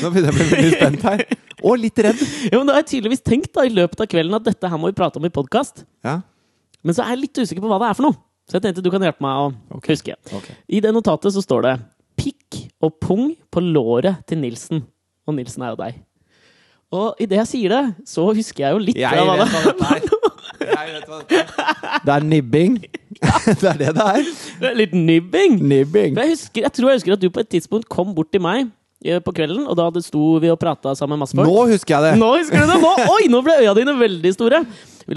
Nå 0.00 0.08
begynner 0.08 0.30
jeg 0.30 0.32
å 0.32 0.36
bli 0.38 0.46
veldig 0.48 0.70
spent 0.72 1.02
her. 1.04 1.22
Og 1.60 1.74
litt 1.76 1.98
redd. 2.06 2.20
Ja, 2.48 2.56
men 2.56 2.68
Da 2.70 2.76
har 2.76 2.80
jeg 2.80 2.90
tydeligvis 2.94 3.24
tenkt 3.26 3.50
da 3.52 3.66
i 3.68 3.72
løpet 3.74 4.00
av 4.00 4.08
kvelden 4.08 4.38
at 4.38 4.46
dette 4.46 4.70
her 4.70 4.80
må 4.80 4.88
vi 4.88 4.96
prate 4.96 5.20
om 5.20 5.26
i 5.28 5.32
podkast. 5.34 5.84
Ja, 6.06 6.22
Men 6.82 6.96
så 6.96 7.04
er 7.04 7.12
jeg 7.12 7.26
litt 7.26 7.42
usikker 7.42 7.62
på 7.62 7.68
hva 7.70 7.78
det 7.82 7.90
er 7.90 7.98
for 7.98 8.08
noe. 8.08 8.16
Så 8.48 8.56
jeg 8.56 8.64
tenkte 8.64 8.82
du 8.84 8.90
kan 8.94 9.04
hjelpe 9.04 9.22
meg 9.22 9.34
å 9.38 9.50
okay. 9.76 9.92
huske. 9.92 10.16
Okay. 10.32 10.56
I 10.66 10.80
det 10.82 10.90
notatet 10.94 11.34
så 11.34 11.42
står 11.44 11.60
det 11.66 11.74
'pikk 12.18 12.48
og 12.82 12.96
pung 13.00 13.36
på 13.50 13.60
låret 13.60 14.24
til 14.26 14.38
Nilsen'. 14.40 14.82
Og 15.28 15.36
Nilsen 15.36 15.62
er 15.62 15.70
jo 15.74 15.78
deg. 15.84 16.00
Og 16.92 17.22
idet 17.22 17.38
jeg 17.42 17.48
sier 17.48 17.68
det, 17.72 17.84
så 18.08 18.26
husker 18.32 18.66
jeg 18.66 18.72
jo 18.74 18.82
litt 18.82 18.98
Jeg 19.00 19.16
av 19.16 19.26
hva 19.28 19.36
det 19.40 19.46
er. 19.46 20.31
Jeg 20.68 20.94
vet 20.96 21.08
hva 21.08 21.18
dette 21.22 21.64
er. 21.66 21.96
Det 22.06 22.14
er 22.16 22.28
nibbing. 22.28 22.76
Det 23.62 23.68
er 23.68 23.76
det 23.78 23.90
det 23.96 24.04
er. 24.04 24.30
Det 24.60 24.68
er 24.70 24.78
Litt 24.78 24.94
nibbing! 24.96 25.58
Nibbing. 25.62 26.16
Jeg, 26.18 26.32
husker, 26.32 26.64
jeg 26.64 26.72
tror 26.74 26.90
jeg 26.90 27.00
husker 27.00 27.14
at 27.14 27.22
du 27.22 27.28
på 27.30 27.42
et 27.42 27.50
tidspunkt 27.54 27.86
kom 27.92 28.14
bort 28.16 28.32
til 28.34 28.42
meg 28.42 28.66
eh, 29.04 29.20
på 29.22 29.34
kvelden, 29.36 29.66
og 29.70 29.76
da 29.78 29.86
sto 30.02 30.38
vi 30.42 30.50
og 30.50 30.58
prata 30.60 30.94
sammen 30.98 31.16
med 31.16 31.24
masse 31.26 31.36
folk. 31.38 31.46
Nå 31.48 31.66
husker 31.70 31.94
jeg 31.96 32.02
det! 32.06 32.12
Nå 32.20 32.30
husker 32.38 32.64
du 32.64 32.72
det! 32.72 32.80
Nå, 32.82 32.92
oi, 33.14 33.28
nå 33.30 33.42
ble 33.46 33.58
øya 33.62 33.76
dine 33.78 33.94
veldig 34.00 34.34
store! 34.34 34.62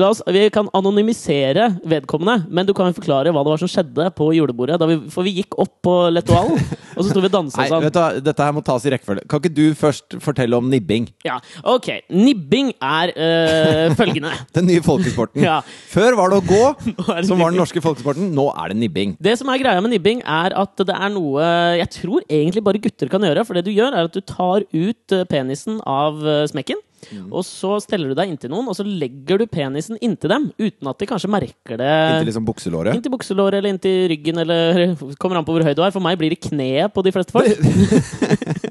Oss, 0.06 0.22
vi 0.28 0.46
kan 0.54 0.68
anonymisere 0.76 1.68
vedkommende, 1.86 2.46
men 2.50 2.68
du 2.68 2.74
kan 2.76 2.90
jo 2.90 2.98
forklare 2.98 3.32
hva 3.34 3.44
det 3.46 3.54
var 3.54 3.62
som 3.62 3.70
skjedde 3.72 4.08
på 4.18 4.30
julebordet. 4.36 4.80
Vi, 4.90 4.98
for 5.14 5.26
vi 5.28 5.36
gikk 5.40 5.58
opp 5.62 5.74
på 5.86 5.96
Letoal, 6.14 6.54
og 6.56 7.00
så 7.02 7.08
sto 7.10 7.22
vi 7.22 7.30
og 7.30 7.36
dansa 7.36 7.66
sånn. 7.72 7.86
du 7.86 8.22
Dette 8.26 8.48
her 8.48 8.56
må 8.56 8.64
tas 8.66 8.86
i 8.86 8.94
rekkefølge. 8.94 9.26
Kan 9.30 9.42
ikke 9.44 9.54
du 9.56 9.66
først 9.78 10.18
fortelle 10.24 10.58
om 10.58 10.70
nibbing? 10.72 11.08
Ja, 11.26 11.38
ok. 11.64 11.92
Nibbing 12.14 12.74
er 12.80 13.14
øh, 13.14 13.96
følgende. 14.00 14.34
Den 14.58 14.70
nye 14.72 14.84
folkesporten. 14.86 15.44
Ja. 15.46 15.60
Før 15.92 16.18
var 16.20 16.34
det 16.34 16.42
å 16.42 16.46
gå, 16.48 16.64
som 17.30 17.42
var 17.42 17.54
den 17.54 17.62
norske 17.62 17.84
folkesporten. 17.84 18.32
Nå 18.36 18.50
er 18.56 18.74
det 18.74 18.80
nibbing. 18.82 19.16
Det 19.22 19.38
som 19.40 19.52
er 19.54 19.62
greia 19.62 19.84
med 19.84 19.94
nibbing, 19.96 20.24
er 20.26 20.56
at 20.58 20.86
det 20.86 20.96
er 20.96 21.14
noe 21.14 21.46
jeg 21.80 21.92
tror 22.00 22.26
egentlig 22.26 22.64
bare 22.66 22.82
gutter 22.82 23.12
kan 23.12 23.24
gjøre. 23.26 23.46
For 23.48 23.58
det 23.58 23.66
du 23.68 23.74
gjør, 23.76 23.94
er 23.96 24.10
at 24.10 24.16
du 24.16 24.24
tar 24.26 24.66
ut 24.74 25.16
øh, 25.16 25.26
penisen 25.30 25.80
av 25.86 26.22
øh, 26.24 26.44
smekken. 26.52 26.82
Mm. 27.12 27.28
Og 27.32 27.44
så 27.48 27.76
steller 27.84 28.10
du 28.12 28.16
deg 28.18 28.32
inntil 28.34 28.52
noen, 28.54 28.68
og 28.72 28.76
så 28.78 28.86
legger 28.88 29.42
du 29.42 29.46
penisen 29.52 30.00
inntil 30.04 30.32
dem. 30.32 30.48
Uten 30.58 30.90
at 30.92 31.00
de 31.02 31.10
kanskje 31.10 31.30
merker 31.32 31.78
det. 31.82 31.92
Inntil 32.12 32.30
liksom 32.32 32.48
bukselåret. 32.48 32.96
Inntil 32.98 33.14
bukselåret 33.14 33.60
eller 33.60 33.74
inntil 33.76 34.08
ryggen, 34.14 34.42
eller 34.46 34.96
kommer 35.22 35.40
an 35.42 35.48
på 35.48 35.56
hvor 35.58 35.66
høy 35.68 35.74
du 35.78 35.84
er. 35.86 35.94
For 35.96 36.04
meg 36.04 36.18
blir 36.22 36.34
det 36.36 36.42
kneet 36.48 36.94
på 36.96 37.04
de 37.06 37.14
fleste 37.16 37.36
folk. 37.36 37.56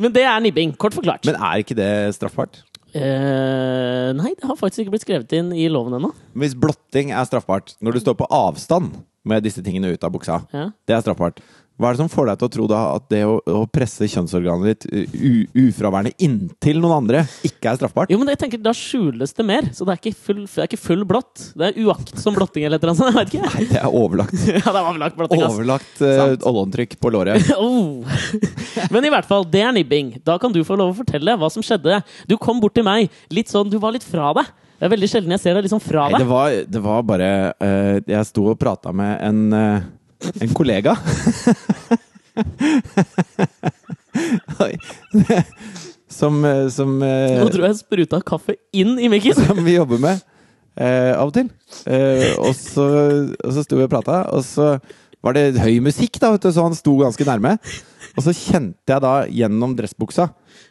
Men 0.00 0.12
det 0.12 0.24
er 0.28 0.40
nibbing, 0.44 0.74
kort 0.76 0.96
forklart. 0.96 1.24
Men 1.28 1.38
er 1.40 1.62
ikke 1.62 1.76
det 1.78 1.90
straffbart? 2.16 2.60
Eh, 2.96 4.10
nei, 4.16 4.32
det 4.38 4.46
har 4.48 4.56
faktisk 4.56 4.84
ikke 4.84 4.94
blitt 4.94 5.04
skrevet 5.04 5.32
inn 5.36 5.50
i 5.56 5.66
loven 5.72 5.96
ennå. 5.98 6.12
Hvis 6.38 6.54
blotting 6.56 7.12
er 7.12 7.26
straffbart, 7.28 7.74
når 7.84 7.96
du 7.96 8.02
står 8.04 8.16
på 8.20 8.28
avstand 8.32 8.94
med 9.26 9.42
disse 9.44 9.62
tingene 9.64 9.90
ut 9.92 10.04
av 10.06 10.12
buksa, 10.14 10.42
Ja. 10.54 10.68
det 10.86 10.94
er 10.96 11.02
straffbart. 11.04 11.40
Hva 11.76 11.90
er 11.90 11.96
det 11.96 12.00
som 12.00 12.08
får 12.08 12.30
deg 12.30 12.38
til 12.40 12.46
å 12.46 12.52
tro 12.54 12.66
da 12.70 12.78
at 12.94 13.04
det 13.12 13.20
å, 13.28 13.34
å 13.52 13.62
presse 13.68 14.06
kjønnsorganet 14.08 14.68
ditt 14.70 14.86
uh, 14.88 15.16
u, 15.16 15.66
ufraværende 15.66 16.14
inntil 16.24 16.80
noen 16.80 17.02
andre 17.02 17.24
ikke 17.44 17.68
er 17.68 17.80
straffbart? 17.80 18.12
Jo, 18.12 18.16
men 18.22 18.32
jeg 18.32 18.40
tenker 18.40 18.62
Da 18.64 18.72
skjules 18.76 19.36
det 19.36 19.46
mer, 19.46 19.68
så 19.76 19.84
det 19.84 19.96
er 19.96 20.00
ikke 20.00 20.22
full, 20.28 20.42
det 20.48 20.62
er 20.64 20.70
ikke 20.70 20.80
full 20.80 21.04
blått. 21.08 21.50
Det 21.52 21.68
er 21.68 21.80
uaktsom 21.84 22.36
blotting 22.38 22.64
eller 22.68 22.80
annet 22.80 23.00
sånt. 23.02 23.12
Jeg 23.12 23.18
vet 23.20 23.34
ikke. 23.34 23.52
Nei, 23.52 23.68
det 23.74 23.80
er 23.82 23.98
overlagt. 24.02 24.36
Ja, 24.56 24.62
det 24.72 24.80
er 24.80 24.88
overlagt 24.88 25.18
blotting, 25.18 25.42
ass. 25.44 25.56
Overlagt 25.58 26.00
uh, 26.00 26.36
Sant. 26.40 27.00
på 27.00 27.12
låret. 27.12 27.50
Oh. 27.56 28.04
Men 28.92 29.06
i 29.06 29.10
hvert 29.12 29.26
fall, 29.28 29.44
det 29.50 29.62
er 29.64 29.72
nibbing. 29.74 30.14
Da 30.26 30.36
kan 30.40 30.52
du 30.52 30.62
få 30.66 30.76
lov 30.78 30.92
å 30.92 30.96
fortelle 30.98 31.34
hva 31.40 31.48
som 31.52 31.64
skjedde. 31.64 32.00
Du 32.28 32.36
kom 32.40 32.60
bort 32.62 32.76
til 32.76 32.84
meg. 32.86 33.12
Litt 33.32 33.52
sånn, 33.52 33.70
Du 33.72 33.78
var 33.82 33.94
litt 33.96 34.04
fra 34.06 34.32
deg. 34.36 34.48
Det 34.76 34.88
er 34.88 34.92
veldig 34.92 35.08
sjelden 35.08 35.32
jeg 35.32 35.40
ser 35.40 35.56
deg 35.56 35.64
liksom 35.64 35.80
fra 35.80 36.08
Nei, 36.10 36.18
det 36.18 36.24
deg. 36.24 36.32
var, 36.32 36.56
det 36.74 36.80
var 36.84 37.04
bare 37.08 37.28
uh, 37.56 37.94
Jeg 38.04 38.28
sto 38.28 38.50
og 38.52 38.58
prata 38.60 38.92
med 38.96 39.14
en, 39.24 39.38
uh, 39.56 39.86
en 40.40 40.54
kollega. 40.56 40.96
Som 46.16 46.38
uh, 46.44 46.68
som, 46.72 46.94
uh, 47.02 47.42
Nå 47.42 47.50
tror 47.52 47.66
jeg 47.66 47.74
jeg 47.74 47.82
spruta 47.82 48.22
kaffe 48.24 48.56
inn 48.72 48.94
i 48.96 49.10
mikken. 49.12 49.36
som 49.48 49.60
vi 49.66 49.76
jobber 49.76 50.00
med 50.00 50.22
eh, 50.76 51.12
av 51.16 51.30
og 51.30 51.34
til. 51.36 51.50
Eh, 51.88 52.32
og, 52.36 52.52
så, 52.56 52.86
og 53.36 53.56
så 53.56 53.64
sto 53.64 53.78
vi 53.78 53.86
og 53.86 53.92
prata, 53.92 54.22
og 54.34 54.44
så 54.46 54.76
var 55.24 55.36
det 55.36 55.58
høy 55.58 55.80
musikk, 55.82 56.20
da, 56.22 56.32
vet 56.34 56.44
du, 56.44 56.52
så 56.54 56.66
han 56.66 56.76
sto 56.76 56.94
ganske 57.00 57.26
nærme. 57.26 57.56
Og 58.16 58.24
så 58.24 58.34
kjente 58.36 58.92
jeg 58.92 59.02
da 59.04 59.14
gjennom 59.28 59.74
dressbuksa 59.76 60.30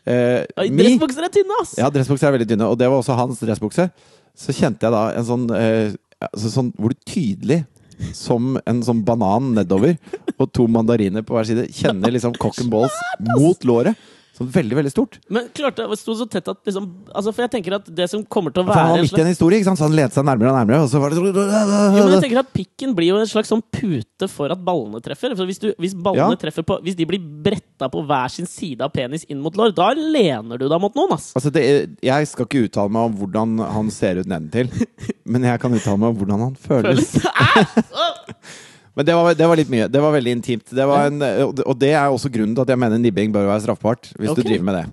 eh, 0.09 0.47
Dressbukser 0.49 1.27
er 1.27 1.33
tynne, 1.33 1.59
ass! 1.61 1.75
Ja, 1.77 1.91
dressbukser 1.93 2.29
er 2.29 2.37
veldig 2.37 2.47
tynne, 2.49 2.69
og 2.71 2.79
det 2.79 2.89
var 2.89 3.01
også 3.01 3.17
hans 3.19 3.41
dressbukse. 3.43 3.89
Så 4.35 4.55
kjente 4.55 4.87
jeg 4.87 4.95
da 4.95 5.03
en 5.13 5.27
sånn, 5.27 5.45
eh, 5.57 5.93
altså 6.31 6.53
sånn 6.53 6.71
hvor 6.79 6.95
du 6.95 7.03
tydelig, 7.05 7.63
som 8.13 8.55
en 8.65 8.81
sånn 8.85 9.03
banan 9.07 9.53
nedover, 9.57 9.95
og 10.35 10.51
to 10.55 10.67
mandariner 10.71 11.25
på 11.25 11.37
hver 11.37 11.47
side, 11.47 11.69
kjenner 11.75 12.13
liksom 12.13 12.35
cock 12.39 12.59
and 12.63 12.71
balls 12.73 12.95
mot 13.35 13.67
låret. 13.67 13.95
Sånn 14.35 14.49
veldig, 14.51 14.75
veldig 14.75 14.91
stort. 14.91 15.13
Men 15.31 15.45
klarte 15.55 15.85
det 15.87 15.95
sto 16.01 16.11
så 16.19 16.25
tett 16.27 16.49
at 16.51 16.57
liksom 16.67 16.89
altså 17.15 17.31
For 17.31 17.45
jeg 17.45 17.51
tenker 17.53 17.77
at 17.77 17.85
det 17.95 18.09
som 18.11 18.23
kommer 18.27 18.51
til 18.51 18.65
å 18.65 18.67
For 18.67 18.75
han 18.75 18.89
var 18.91 19.03
midt 19.05 19.15
i 19.15 19.21
en 19.23 19.29
historie, 19.31 19.61
ikke 19.61 19.69
sant? 19.69 19.79
så 19.79 19.85
han 19.87 19.95
lente 19.95 20.17
seg 20.17 20.25
nærmere 20.27 20.51
og 20.51 20.57
nærmere, 20.57 20.79
og 20.83 20.89
så 20.91 20.99
var 20.99 21.13
det 21.15 21.21
jo, 21.21 21.29
men 21.31 22.11
jeg 22.17 22.23
tenker 22.25 22.41
at 22.41 22.49
Pikken 22.55 22.95
blir 22.97 23.13
jo 23.13 23.19
en 23.21 23.29
slags 23.31 23.47
sånn 23.53 23.63
pute 23.71 24.27
for 24.31 24.51
at 24.51 24.59
ballene 24.67 24.99
treffer. 25.05 25.37
For 25.39 25.47
hvis, 25.47 25.61
du, 25.63 25.69
hvis 25.79 25.95
ballene 25.95 26.35
Ja. 26.35 26.41
treffer 26.41 26.65
på 26.67 26.81
Hvis 26.83 26.97
de 26.99 27.07
blir 27.07 27.23
bretta 27.45 27.87
på 27.91 28.03
hver 28.07 28.27
sin 28.33 28.47
side 28.49 28.83
av 28.83 28.91
penis 28.91 29.23
inn 29.31 29.39
mot 29.39 29.55
lår, 29.55 29.71
da 29.77 29.93
lener 29.95 30.59
du 30.59 30.67
deg 30.67 30.81
mot 30.83 30.95
noen, 30.99 31.15
ass! 31.15 31.29
Altså 31.39 31.53
det, 31.55 31.63
jeg 32.03 32.27
skal 32.27 32.49
ikke 32.49 32.65
uttale 32.67 32.91
meg 32.91 33.07
om 33.11 33.15
hvordan 33.21 33.55
han 33.71 33.91
ser 33.95 34.19
ut 34.19 34.27
nedentil, 34.27 34.67
men 35.31 35.47
jeg 35.47 35.63
kan 35.63 35.79
uttale 35.79 36.01
meg 36.03 36.11
om 36.11 36.19
hvordan 36.19 36.43
han 36.49 36.55
føles. 36.59 37.15
Men 38.95 39.05
det 39.05 39.15
var, 39.15 39.33
det 39.35 39.47
var 39.47 39.59
litt 39.59 39.71
mye. 39.71 39.87
Det 39.91 40.01
var 40.01 40.13
veldig 40.15 40.35
intimt. 40.37 40.69
Det 40.71 40.85
var 40.87 41.09
en, 41.09 41.23
og 41.51 41.73
det- 41.79 41.91
er 41.91 42.07
også 42.07 42.31
grunnen 42.31 42.55
til 42.55 42.63
at 42.63 42.69
jeg 42.71 42.79
mener 42.79 42.97
nibbing 42.97 43.33
bør 43.33 43.49
være 43.49 43.65
straffbart, 43.65 44.13
hvis 44.15 44.29
okay. 44.31 44.43
du 44.43 44.49
driver 44.49 44.63
med 44.63 44.75
det. 44.79 44.85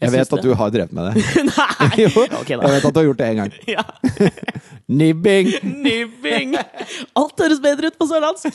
Jeg 0.00 0.08
Jeg 0.08 0.12
vet 0.12 0.32
at 0.32 0.38
at 0.38 0.44
du 0.44 0.54
har 0.56 0.70
drevet 0.70 0.92
med 0.92 1.10
det. 1.10 1.14
Nei! 1.50 1.88
Jo, 2.00 2.24
okay, 2.40 2.56
jeg 2.56 2.70
vet 2.72 2.84
at 2.88 2.94
du 2.94 3.00
har 3.00 3.04
gjort 3.04 3.18
det 3.20 3.28
én 3.28 3.40
gang. 3.42 3.52
Ja. 3.76 3.84
Nibbing! 4.88 5.52
Nibbing! 5.62 6.56
Alt 7.14 7.36
høres 7.44 7.60
bedre 7.60 7.92
ut 7.92 7.98
på 8.00 8.08
sørlandsk! 8.08 8.48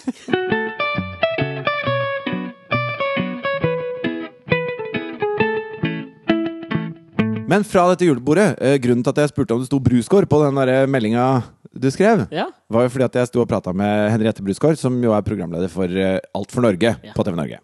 Men 7.45 7.61
fra 7.63 7.85
dette 7.91 8.07
julebordet, 8.09 8.55
eh, 8.57 8.79
grunnen 8.81 9.05
til 9.05 9.13
at 9.13 9.21
jeg 9.21 9.29
spurte 9.35 9.53
om 9.53 9.61
det 9.61 9.69
sto 9.69 9.77
Brusgaard 9.79 10.25
på 10.25 10.41
den 10.41 10.89
meldinga 10.89 11.43
du 11.75 11.87
skrev, 11.91 12.25
Ja. 12.31 12.47
var 12.71 12.85
jo 12.85 12.89
fordi 12.93 13.05
at 13.09 13.15
jeg 13.19 13.27
sto 13.27 13.41
og 13.43 13.49
prata 13.51 13.73
med 13.75 14.11
Henriette 14.13 14.43
Brusgaard, 14.45 14.77
som 14.79 14.95
jo 15.03 15.11
er 15.15 15.21
programleder 15.27 15.69
for 15.71 15.85
eh, 15.91 16.19
Alt 16.35 16.51
for 16.55 16.61
Norge 16.65 16.95
Ja. 17.03 17.13
på 17.15 17.23
TV 17.27 17.35
Norge. 17.35 17.59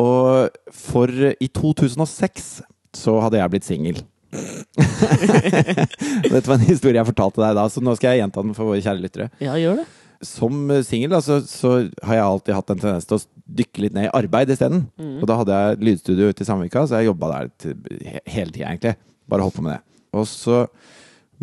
Og 0.00 0.50
for 0.72 1.08
i 1.08 1.48
2006 1.48 2.62
så 2.94 3.16
hadde 3.24 3.38
jeg 3.40 3.50
blitt 3.50 3.64
singel. 3.68 4.02
Dette 5.14 6.48
var 6.48 6.56
en 6.58 6.64
historie 6.66 6.98
jeg 6.98 7.08
fortalte 7.10 7.42
deg 7.42 7.54
da, 7.58 7.66
så 7.70 7.82
nå 7.84 7.94
skal 7.98 8.14
jeg 8.14 8.24
gjenta 8.24 8.42
den 8.44 8.56
for 8.56 8.70
våre 8.72 8.82
kjære 8.84 9.02
lyttere. 9.04 9.28
Ja, 9.44 9.54
gjør 9.60 9.82
det. 9.82 9.86
Som 10.24 10.70
singel 10.86 11.12
da, 11.12 11.20
så, 11.24 11.40
så 11.46 11.74
har 12.06 12.16
jeg 12.18 12.24
alltid 12.24 12.56
hatt 12.56 12.70
en 12.72 12.80
tendens 12.80 13.08
til 13.08 13.18
å 13.18 13.24
dykke 13.60 13.82
litt 13.84 13.96
ned 13.96 14.06
i 14.08 14.12
arbeid 14.16 14.52
isteden. 14.54 14.86
Og 15.20 15.26
da 15.28 15.36
hadde 15.42 15.58
jeg 15.58 15.80
lydstudio 15.90 16.30
ute 16.32 16.44
i 16.46 16.48
Samvika, 16.48 16.86
så 16.88 17.00
jeg 17.02 17.10
jobba 17.10 17.30
der 17.34 17.50
til, 17.60 17.74
he 18.06 18.22
hele 18.36 18.54
tida, 18.54 18.70
egentlig. 18.70 18.94
Bare 19.30 19.44
holdt 19.44 19.58
på 19.58 19.64
med 19.66 19.76
det. 19.76 19.82
Og 20.16 20.24
så, 20.30 20.62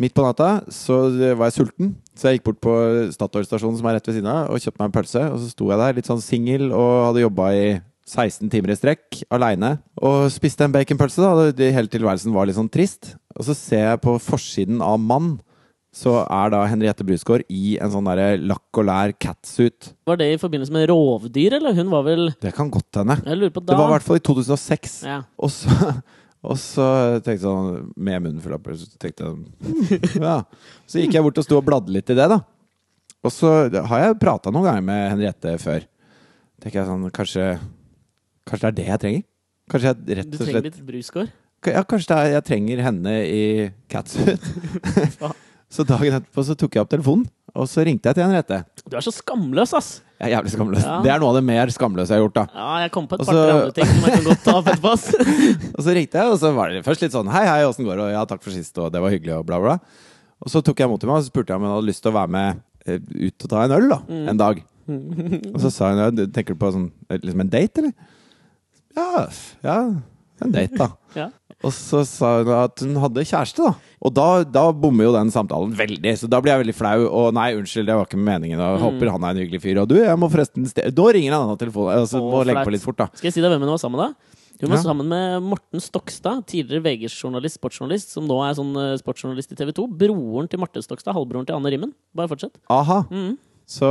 midt 0.02 0.16
på 0.18 0.26
natta, 0.26 0.50
så 0.74 0.98
var 1.38 1.48
jeg 1.50 1.58
sulten. 1.60 1.94
Så 2.18 2.28
jeg 2.30 2.40
gikk 2.40 2.50
bort 2.50 2.62
på 2.66 2.74
Statoil-stasjonen 3.16 3.78
som 3.80 3.88
er 3.90 3.98
rett 4.00 4.10
ved 4.10 4.18
siden 4.20 4.30
av, 4.32 4.50
og 4.52 4.60
kjøpte 4.64 4.82
meg 4.82 4.90
en 4.90 4.96
pølse. 4.98 5.24
Og 5.32 5.40
så 5.44 5.52
sto 5.54 5.70
jeg 5.72 5.80
der 5.82 5.98
litt 6.00 6.10
sånn 6.10 6.22
singel 6.26 6.68
og 6.74 6.92
hadde 7.12 7.24
jobba 7.26 7.52
i 7.58 7.68
16 8.12 8.50
timer 8.52 8.74
i 8.74 8.80
strekk 8.80 9.22
aleine. 9.32 9.76
Og 10.02 10.26
spiste 10.34 10.66
en 10.66 10.74
baconpølse, 10.74 11.22
da. 11.24 11.52
det- 11.56 11.72
Hele 11.74 11.88
tilværelsen 11.88 12.34
var 12.34 12.46
litt 12.50 12.58
sånn 12.58 12.70
trist. 12.72 13.14
Og 13.38 13.46
så 13.48 13.56
ser 13.56 13.86
jeg 13.92 14.02
på 14.02 14.18
forsiden 14.20 14.82
av 14.84 15.00
Mann, 15.00 15.40
så 15.94 16.22
er 16.24 16.50
da 16.54 16.66
Henriette 16.72 17.04
Brusgaard 17.04 17.44
i 17.52 17.78
en 17.84 17.92
sånn 17.92 18.06
derre 18.08 18.38
lakk 18.40 18.78
og 18.80 18.86
lær 18.88 19.12
catsuit. 19.20 19.90
Var 20.08 20.16
det 20.22 20.28
i 20.34 20.38
forbindelse 20.40 20.72
med 20.72 20.88
rovdyr, 20.90 21.58
eller? 21.58 21.74
Hun 21.76 21.90
var 21.92 22.04
vel 22.04 22.30
Det 22.40 22.54
kan 22.56 22.70
godt 22.72 22.96
hende. 23.02 23.18
Jeg 23.26 23.38
lurer 23.38 23.52
på 23.52 23.64
da. 23.66 23.74
Det 23.74 23.80
var 23.80 23.90
i 23.90 23.96
hvert 23.98 24.08
fall 24.08 24.16
i 24.22 24.24
2006. 24.24 25.04
Ja. 25.04 25.18
Og 25.38 25.50
så, 25.52 25.68
og 26.42 26.58
så 26.58 26.86
tenkte 27.20 27.36
jeg 27.36 27.42
sånn 27.44 27.92
Med 28.02 28.24
munnen 28.24 28.42
full 28.42 28.56
av 28.56 28.64
pølse, 28.66 28.88
så 28.90 29.02
tenkte 29.02 29.28
jeg 29.28 29.36
hmm, 29.38 30.24
Ja. 30.26 30.40
Så 30.90 31.04
gikk 31.04 31.14
jeg 31.18 31.26
bort 31.26 31.38
og 31.38 31.46
sto 31.46 31.60
og 31.60 31.68
bladde 31.68 31.94
litt 31.94 32.10
i 32.10 32.18
det, 32.18 32.28
da. 32.32 32.40
Og 33.22 33.34
så 33.34 33.52
har 33.70 34.02
jeg 34.02 34.18
prata 34.22 34.54
noen 34.54 34.66
ganger 34.66 34.88
med 34.88 35.04
Henriette 35.12 35.54
før. 35.62 35.86
Tenker 36.62 36.82
jeg 36.82 36.90
sånn 36.90 37.06
Kanskje 37.14 37.46
Kanskje 38.50 38.64
det 38.66 38.72
er 38.72 38.80
det 38.80 38.88
jeg 38.90 39.04
trenger? 39.04 39.28
Kanskje 39.72 39.92
jeg 39.92 40.18
rett 40.18 40.34
Du 40.34 40.40
trenger 40.42 40.66
litt 40.66 40.82
brusgård? 40.88 41.38
Ja, 41.70 41.84
kanskje 41.86 42.10
det 42.10 42.18
er, 42.18 42.32
jeg 42.40 42.46
trenger 42.48 42.80
henne 42.88 43.12
i 43.22 43.42
catsuit. 43.94 44.48
så 45.72 45.86
dagen 45.88 46.18
etterpå 46.20 46.44
så 46.46 46.56
tok 46.60 46.76
jeg 46.76 46.84
opp 46.84 46.92
telefonen, 46.92 47.26
og 47.56 47.68
så 47.72 47.84
ringte 47.88 48.10
jeg 48.10 48.18
til 48.18 48.26
Henriette. 48.26 48.62
Du 48.86 48.96
er 49.00 49.04
så 49.06 49.14
skamløs, 49.16 49.72
ass! 49.78 49.92
Jeg 50.22 50.28
er 50.30 50.34
jævlig 50.36 50.52
skamløs. 50.54 50.84
Ja. 50.86 50.98
Det 51.02 51.10
er 51.10 51.22
noe 51.24 51.32
av 51.32 51.38
det 51.40 51.42
mer 51.48 51.72
skamløse 51.74 52.14
jeg 52.14 52.22
har 52.22 52.28
gjort, 52.28 52.36
da. 52.36 52.44
Ja, 52.54 52.68
jeg 52.84 52.92
kom 52.94 53.08
på 53.10 53.18
et 53.18 53.24
Også... 53.24 53.34
par-tre 53.34 53.56
andre 53.56 53.76
ting 53.78 53.88
som 53.90 54.04
jeg 54.06 54.18
kan 54.18 54.28
godt 54.28 54.44
ta 54.46 54.54
opp 54.60 54.68
etterpå. 54.70 54.92
ass. 54.94 55.08
Og 55.76 55.82
så 55.88 55.96
ringte 55.98 56.20
jeg, 56.22 56.34
og 56.36 56.38
så 56.44 56.52
var 56.54 56.70
det 56.76 56.84
først 56.86 57.06
litt 57.06 57.16
sånn 57.16 57.32
Hei, 57.34 57.42
hei, 57.48 57.64
åssen 57.66 57.88
går 57.88 57.98
det? 57.98 58.06
Og 58.06 58.14
ja, 58.14 58.22
takk 58.30 58.44
for 58.46 58.54
sist, 58.54 58.78
og 58.78 58.92
det 58.94 59.02
var 59.02 59.16
hyggelig, 59.16 59.34
og 59.40 59.48
bla, 59.48 59.58
bla. 59.64 59.80
Og 60.46 60.54
så 60.54 60.62
tok 60.66 60.84
jeg 60.84 60.92
mot 60.92 61.02
til 61.02 61.10
meg 61.10 61.18
og 61.18 61.26
så 61.26 61.32
spurte 61.32 61.54
jeg 61.54 61.62
om 61.62 61.66
hun 61.66 61.74
hadde 61.74 61.90
lyst 61.90 62.04
til 62.06 62.12
å 62.14 62.18
være 62.20 62.34
med 62.36 62.62
eh, 62.86 63.02
ut 63.02 63.48
og 63.48 63.54
ta 63.56 63.66
en 63.66 63.76
øl, 63.80 63.90
da. 63.90 64.00
En 64.34 64.42
dag. 64.42 64.62
Og 65.54 65.60
så 65.64 65.70
sa 65.74 65.92
hun 65.92 66.02
ja, 66.02 66.08
tenker 66.34 66.58
du 66.58 66.62
på 66.62 66.72
sånn 66.76 66.88
eh, 67.10 67.20
liksom 67.22 67.44
en 67.46 67.52
date, 67.54 67.84
eller? 67.84 67.94
Ja, 68.98 69.26
ja, 69.64 69.76
en 70.42 70.54
date, 70.54 70.78
da. 70.78 70.90
Ja. 71.16 71.28
Og 71.64 71.72
så 71.76 72.02
sa 72.08 72.40
hun 72.42 72.50
at 72.58 72.80
hun 72.82 72.96
hadde 73.04 73.24
kjæreste, 73.28 73.62
da. 73.68 73.76
Og 74.02 74.14
da, 74.18 74.28
da 74.50 74.64
bommer 74.74 75.06
jo 75.06 75.12
den 75.14 75.30
samtalen 75.30 75.76
veldig, 75.78 76.14
så 76.18 76.28
da 76.32 76.40
blir 76.42 76.56
jeg 76.56 76.64
veldig 76.66 76.74
flau. 76.76 77.06
Og 77.06 77.34
nei, 77.38 77.52
unnskyld, 77.60 77.86
det 77.86 77.96
var 78.00 78.08
ikke 78.10 78.18
meningen. 78.18 78.60
Og 78.60 78.80
Mm. 78.80 78.86
håper 78.88 79.12
han 79.14 79.24
er 79.24 79.30
en 79.36 79.42
hyggelig 79.44 79.62
fyr. 79.62 79.78
Og 79.84 79.88
du, 79.92 79.96
jeg 80.02 80.18
må 80.18 80.30
forresten 80.32 80.66
ste 80.68 80.90
Da 80.90 81.04
ringer 81.14 81.32
han 81.38 81.50
av 81.54 81.58
telefonen. 81.62 82.00
Altså, 82.02 82.18
må 82.18 82.42
legge 82.46 82.64
på 82.66 82.72
litt 82.74 82.82
fort, 82.82 82.98
da. 82.98 83.08
Skal 83.14 83.30
jeg 83.30 83.34
si 83.38 83.42
deg 83.46 83.52
hvem 83.54 83.62
hun 83.62 83.70
var 83.76 83.78
sammen 83.84 84.00
med 84.02 84.10
da? 84.10 84.38
Hun 84.62 84.70
var 84.70 84.78
Ja. 84.78 84.84
sammen 84.84 85.08
med 85.10 85.42
Morten 85.42 85.80
Stokstad, 85.82 86.44
tidligere 86.46 86.84
VG-journalist, 86.86 87.58
sportsjournalist, 87.58 88.10
som 88.14 88.28
nå 88.28 88.38
er 88.46 88.54
sånn 88.58 88.74
eh, 88.78 88.98
sportsjournalist 89.02 89.52
i 89.54 89.56
TV 89.58 89.72
2. 89.74 89.88
Broren 89.98 90.50
til 90.50 90.60
Marte 90.62 90.82
Stokstad, 90.86 91.14
halvbroren 91.14 91.46
til 91.48 91.56
Anne 91.56 91.70
Rimmen. 91.74 91.94
Bare 92.14 92.28
fortsett. 92.30 92.58
Aha. 92.70 93.04
Mm. 93.10 93.38
Så 93.66 93.88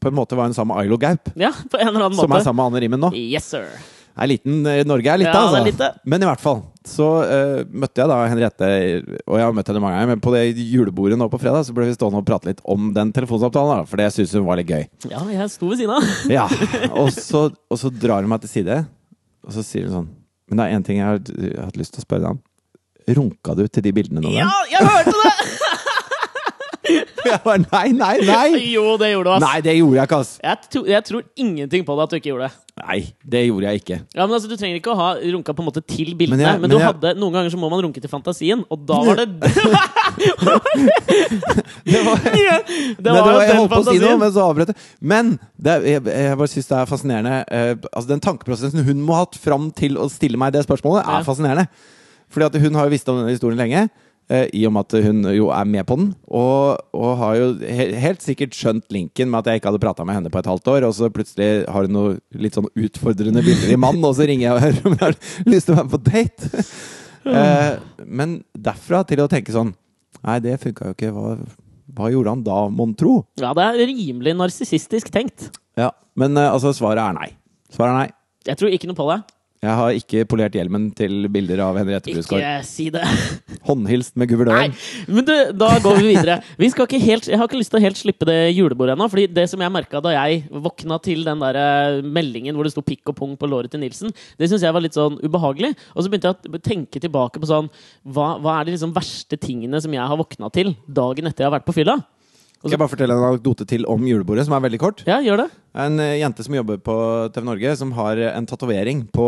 på 0.00 0.08
en 0.08 0.14
måte 0.14 0.36
var 0.36 0.44
hun 0.44 0.54
sammen 0.54 0.76
med 0.76 0.84
Ailo 0.84 0.96
Gaup, 0.96 1.32
Ja, 1.36 1.50
på 1.52 1.76
en 1.80 1.88
eller 1.88 2.04
annen 2.06 2.16
måte. 2.16 2.28
som 2.28 2.32
er 2.32 2.40
sammen 2.44 2.56
med 2.56 2.66
Anne 2.72 2.80
Rimmen 2.84 3.00
nå. 3.00 3.10
Yes, 3.16 3.44
sir. 3.48 3.66
Er 4.18 4.28
liten, 4.32 4.66
eh, 4.66 4.82
Norge 4.88 5.12
er 5.12 5.20
lite, 5.20 5.30
Ja, 5.30 5.44
altså. 5.46 5.64
lite. 5.64 5.88
Men 6.04 6.22
i 6.24 6.26
hvert 6.28 6.42
fall 6.42 6.62
så 6.88 7.06
uh, 7.20 7.64
møtte 7.68 8.00
jeg 8.00 8.08
da 8.08 8.16
Henriette, 8.30 8.68
og 9.28 9.36
jeg 9.36 9.44
har 9.44 9.52
møtt 9.56 9.68
henne 9.68 9.82
mange 9.82 9.98
ganger, 9.98 10.08
men 10.14 10.22
på 10.24 10.32
det 10.32 10.42
julebordet 10.56 11.18
nå 11.20 11.26
på 11.28 11.40
fredag 11.42 11.66
så 11.68 11.74
ble 11.76 11.84
vi 11.84 11.96
stående 11.96 12.22
og 12.22 12.26
prate 12.26 12.48
litt 12.48 12.62
om 12.64 12.88
den 12.96 13.10
telefonsamtalen, 13.12 13.82
da, 13.82 13.88
for 13.90 14.00
det 14.00 14.06
syns 14.14 14.32
hun 14.38 14.46
var 14.48 14.56
litt 14.60 14.72
gøy. 14.72 14.86
Ja, 15.12 15.20
jeg 15.34 15.52
sto 15.52 15.68
ved 15.68 15.82
siden 15.82 15.92
av. 15.98 16.08
Ja, 16.38 16.46
og 16.96 17.12
så, 17.12 17.48
og 17.68 17.80
så 17.80 17.92
drar 17.92 18.24
hun 18.24 18.32
meg 18.32 18.40
til 18.46 18.54
side, 18.56 18.80
og 19.44 19.54
så 19.54 19.64
sier 19.66 19.86
hun 19.86 19.94
sånn 19.98 20.08
Men 20.48 20.60
det 20.62 20.64
er 20.64 20.78
én 20.78 20.84
ting 20.86 21.02
jeg 21.02 21.06
har 21.10 21.20
jeg 21.20 21.56
har 21.58 21.68
hatt 21.68 21.76
lyst 21.80 21.92
til 21.94 22.00
å 22.00 22.06
spørre 22.08 22.24
deg 22.24 22.38
om. 22.38 22.40
Runka 23.18 23.54
du 23.56 23.66
til 23.68 23.84
de 23.84 23.92
bildene 23.96 24.24
nå? 24.24 24.32
Ja, 24.32 24.48
jeg 24.72 24.88
hørte 24.88 25.12
det! 25.12 25.34
Jeg 27.28 27.40
bare, 27.44 27.58
nei, 27.72 27.88
nei, 27.92 28.16
nei! 28.24 28.48
Jo, 28.76 28.96
det 29.00 29.10
gjorde 29.12 29.28
du, 29.28 29.34
ass. 29.36 29.42
Nei, 29.44 29.60
det 29.66 29.74
gjorde 29.78 29.98
jeg 29.98 30.08
ikke, 30.08 30.18
ass. 30.24 30.30
Jeg, 30.44 30.56
tro, 30.72 30.82
jeg 30.88 31.04
tror 31.08 31.22
ingenting 31.44 31.84
på 31.84 31.96
det 31.98 32.02
at 32.06 32.10
du 32.10 32.16
ikke 32.20 32.30
gjorde 32.32 32.48
det. 32.48 32.54
Nei, 32.78 32.98
det 33.26 33.40
gjorde 33.48 33.66
jeg 33.72 33.80
ikke. 33.82 33.96
Ja, 34.14 34.22
men 34.28 34.34
altså, 34.36 34.48
Du 34.48 34.54
trenger 34.56 34.78
ikke 34.78 34.92
å 34.94 34.98
ha 35.00 35.08
runka 35.18 35.50
på 35.58 35.64
en 35.64 35.66
måte 35.68 35.82
til 35.82 36.12
bildene, 36.14 36.38
Men 36.38 36.44
men, 36.44 36.46
jeg- 36.52 36.60
men 36.62 36.70
du 36.70 36.76
jeg- 36.78 36.86
hadde, 36.86 37.14
noen 37.18 37.34
ganger 37.34 37.50
så 37.50 37.58
må 37.58 37.68
man 37.72 37.82
runke 37.84 38.00
til 38.00 38.10
fantasien, 38.12 38.62
og 38.70 38.86
da 38.86 38.98
var 39.02 39.18
det 39.18 39.26
Det 41.84 42.02
var, 42.04 42.18
Ja, 42.38 42.58
Det 42.98 43.12
var 43.12 43.32
jo 43.32 43.40
den 43.48 43.68
fantasien. 43.68 44.00
si 44.00 44.04
noe, 44.04 44.54
men. 44.58 44.74
Men 45.00 45.32
det, 45.58 45.76
jeg 45.88 46.38
bare 46.38 46.50
syns 46.52 46.68
det 46.70 46.78
er 46.78 46.86
fascinerende. 46.90 47.36
Uh, 47.50 47.88
altså 47.92 48.08
Den 48.14 48.20
tankeprosessen 48.24 48.84
hun 48.86 49.02
må 49.04 49.16
ha 49.18 49.24
hatt 49.26 49.38
fram 49.40 49.70
til 49.76 49.98
å 50.00 50.08
stille 50.12 50.38
meg 50.40 50.52
det 50.56 50.64
spørsmålet, 50.66 51.02
er 51.06 51.20
Ja. 51.20 51.26
fascinerende. 51.26 51.66
Fordi 52.30 52.44
at 52.46 52.58
hun 52.62 52.74
har 52.76 52.84
jo 52.86 52.90
visst 52.92 53.08
om 53.08 53.16
denne 53.22 53.32
historien 53.32 53.58
lenge. 53.58 53.88
Eh, 54.30 54.46
I 54.54 54.64
og 54.68 54.74
med 54.76 54.86
at 54.86 55.06
hun 55.06 55.24
jo 55.34 55.48
er 55.54 55.68
med 55.68 55.86
på 55.88 55.96
den. 56.00 56.10
Og, 56.28 56.78
og 56.96 57.10
har 57.22 57.38
jo 57.38 57.48
helt 58.04 58.24
sikkert 58.24 58.56
skjønt 58.56 58.86
linken 58.94 59.30
med 59.32 59.40
at 59.40 59.50
jeg 59.52 59.60
ikke 59.60 59.72
hadde 59.72 59.82
prata 59.82 60.06
med 60.08 60.18
henne 60.18 60.32
på 60.32 60.40
et 60.42 60.50
halvt 60.50 60.72
år. 60.74 60.86
Og 60.88 60.96
så 60.98 61.10
plutselig 61.12 61.66
har 61.68 61.88
hun 61.88 61.96
noe 61.96 62.14
litt 62.38 62.58
sånn 62.58 62.70
utfordrende 62.72 63.44
bilder 63.44 63.74
i 63.74 63.80
mann, 63.80 64.00
og 64.04 64.16
så 64.18 64.28
ringer 64.28 64.48
jeg 64.48 64.56
og 64.56 64.64
hører 64.66 64.88
om 64.88 64.96
jeg 64.98 65.04
har 65.04 65.52
lyst 65.52 65.68
til 65.68 65.76
å 65.76 65.80
være 65.80 65.88
med 65.88 65.96
på 65.96 66.02
date. 66.08 66.66
Eh, 67.28 68.04
men 68.06 68.38
derfra 68.56 69.02
til 69.08 69.20
å 69.20 69.28
tenke 69.28 69.52
sånn 69.52 69.74
Nei, 70.24 70.38
det 70.42 70.56
funka 70.58 70.88
jo 70.88 70.94
ikke. 70.96 71.10
Hva, 71.14 71.34
hva 71.94 72.08
gjorde 72.10 72.32
han 72.32 72.40
da, 72.46 72.56
mon 72.74 72.94
tro? 72.98 73.20
Ja, 73.38 73.52
det 73.54 73.66
er 73.68 73.76
rimelig 73.86 74.32
narsissistisk 74.34 75.12
tenkt. 75.14 75.50
Ja, 75.78 75.92
men 76.18 76.34
eh, 76.40 76.48
altså 76.50 76.72
svaret 76.74 77.02
er 77.04 77.14
nei. 77.14 77.28
Svaret 77.70 77.92
er 77.92 77.98
nei. 78.00 78.08
Jeg 78.48 78.58
tror 78.58 78.74
ikke 78.74 78.88
noe 78.90 78.98
på 78.98 79.06
det. 79.12 79.20
Jeg 79.58 79.74
har 79.74 79.96
ikke 79.98 80.20
polert 80.30 80.54
hjelmen 80.54 80.84
til 80.94 81.26
bilder 81.34 81.64
av 81.64 81.78
Henriette 81.80 82.12
Brusgaard. 82.14 82.44
Ikke 82.44 82.66
si 82.68 82.84
det. 82.94 83.02
Håndhilst 83.68 84.14
med 84.20 84.30
Nei, 84.46 84.68
men 85.10 85.26
du, 85.26 85.32
da 85.58 85.70
går 85.82 85.98
vi 85.98 86.12
videre. 86.12 86.36
Vi 86.60 86.68
skal 86.70 86.86
ikke 86.86 87.00
helt, 87.02 87.26
jeg 87.26 87.40
har 87.40 87.50
ikke 87.50 87.58
lyst 87.58 87.72
til 87.74 87.80
å 87.80 87.82
helt 87.82 87.98
slippe 87.98 88.28
det 88.28 88.36
julebordet 88.54 88.94
ennå. 88.94 89.08
Fordi 89.10 89.26
det 89.34 89.48
som 89.50 89.64
jeg 89.64 89.74
merka 89.74 90.02
da 90.04 90.12
jeg 90.14 90.44
våkna 90.48 91.00
til 91.02 91.24
den 91.26 91.42
der 91.42 91.58
eh, 91.58 91.98
meldingen 92.06 92.54
hvor 92.54 92.68
det 92.68 92.72
sto 92.76 92.84
pikk 92.86 93.10
og 93.10 93.18
pung 93.18 93.32
på 93.40 93.50
låret 93.50 93.74
til 93.74 93.82
Nilsen, 93.82 94.14
det 94.38 94.50
syns 94.50 94.62
jeg 94.62 94.76
var 94.76 94.84
litt 94.84 94.98
sånn 94.98 95.18
ubehagelig. 95.24 95.72
Og 95.96 96.06
så 96.06 96.12
begynte 96.12 96.30
jeg 96.30 96.54
å 96.54 96.62
tenke 96.62 97.02
tilbake 97.02 97.42
på 97.42 97.50
sånn 97.50 97.72
Hva, 98.06 98.36
hva 98.38 98.60
er 98.60 98.68
de 98.68 98.76
liksom 98.76 98.94
verste 98.94 99.40
tingene 99.42 99.82
som 99.82 99.94
jeg 99.94 100.06
har 100.06 100.22
våkna 100.22 100.52
til 100.54 100.76
dagen 100.86 101.26
etter 101.26 101.42
jeg 101.42 101.50
har 101.50 101.58
vært 101.58 101.66
på 101.66 101.74
fylla? 101.80 101.98
Skal 102.58 102.74
jeg 102.74 102.80
bare 102.82 102.90
fortelle 102.90 103.14
en 103.14 103.24
anekdote 103.28 103.64
til 103.70 103.84
om 103.86 104.02
julebordet, 104.08 104.44
som 104.48 104.54
er 104.56 104.64
veldig 104.66 104.80
kort? 104.82 105.04
Ja, 105.06 105.20
gjør 105.22 105.44
det. 105.44 105.48
En 105.78 106.00
eh, 106.02 106.16
jente 106.18 106.42
som 106.46 106.56
jobber 106.58 106.80
på 106.82 106.96
TV 107.34 107.46
Norge, 107.46 107.76
som 107.78 107.92
har 107.94 108.18
en 108.32 108.48
tatovering 108.50 109.04
på 109.14 109.26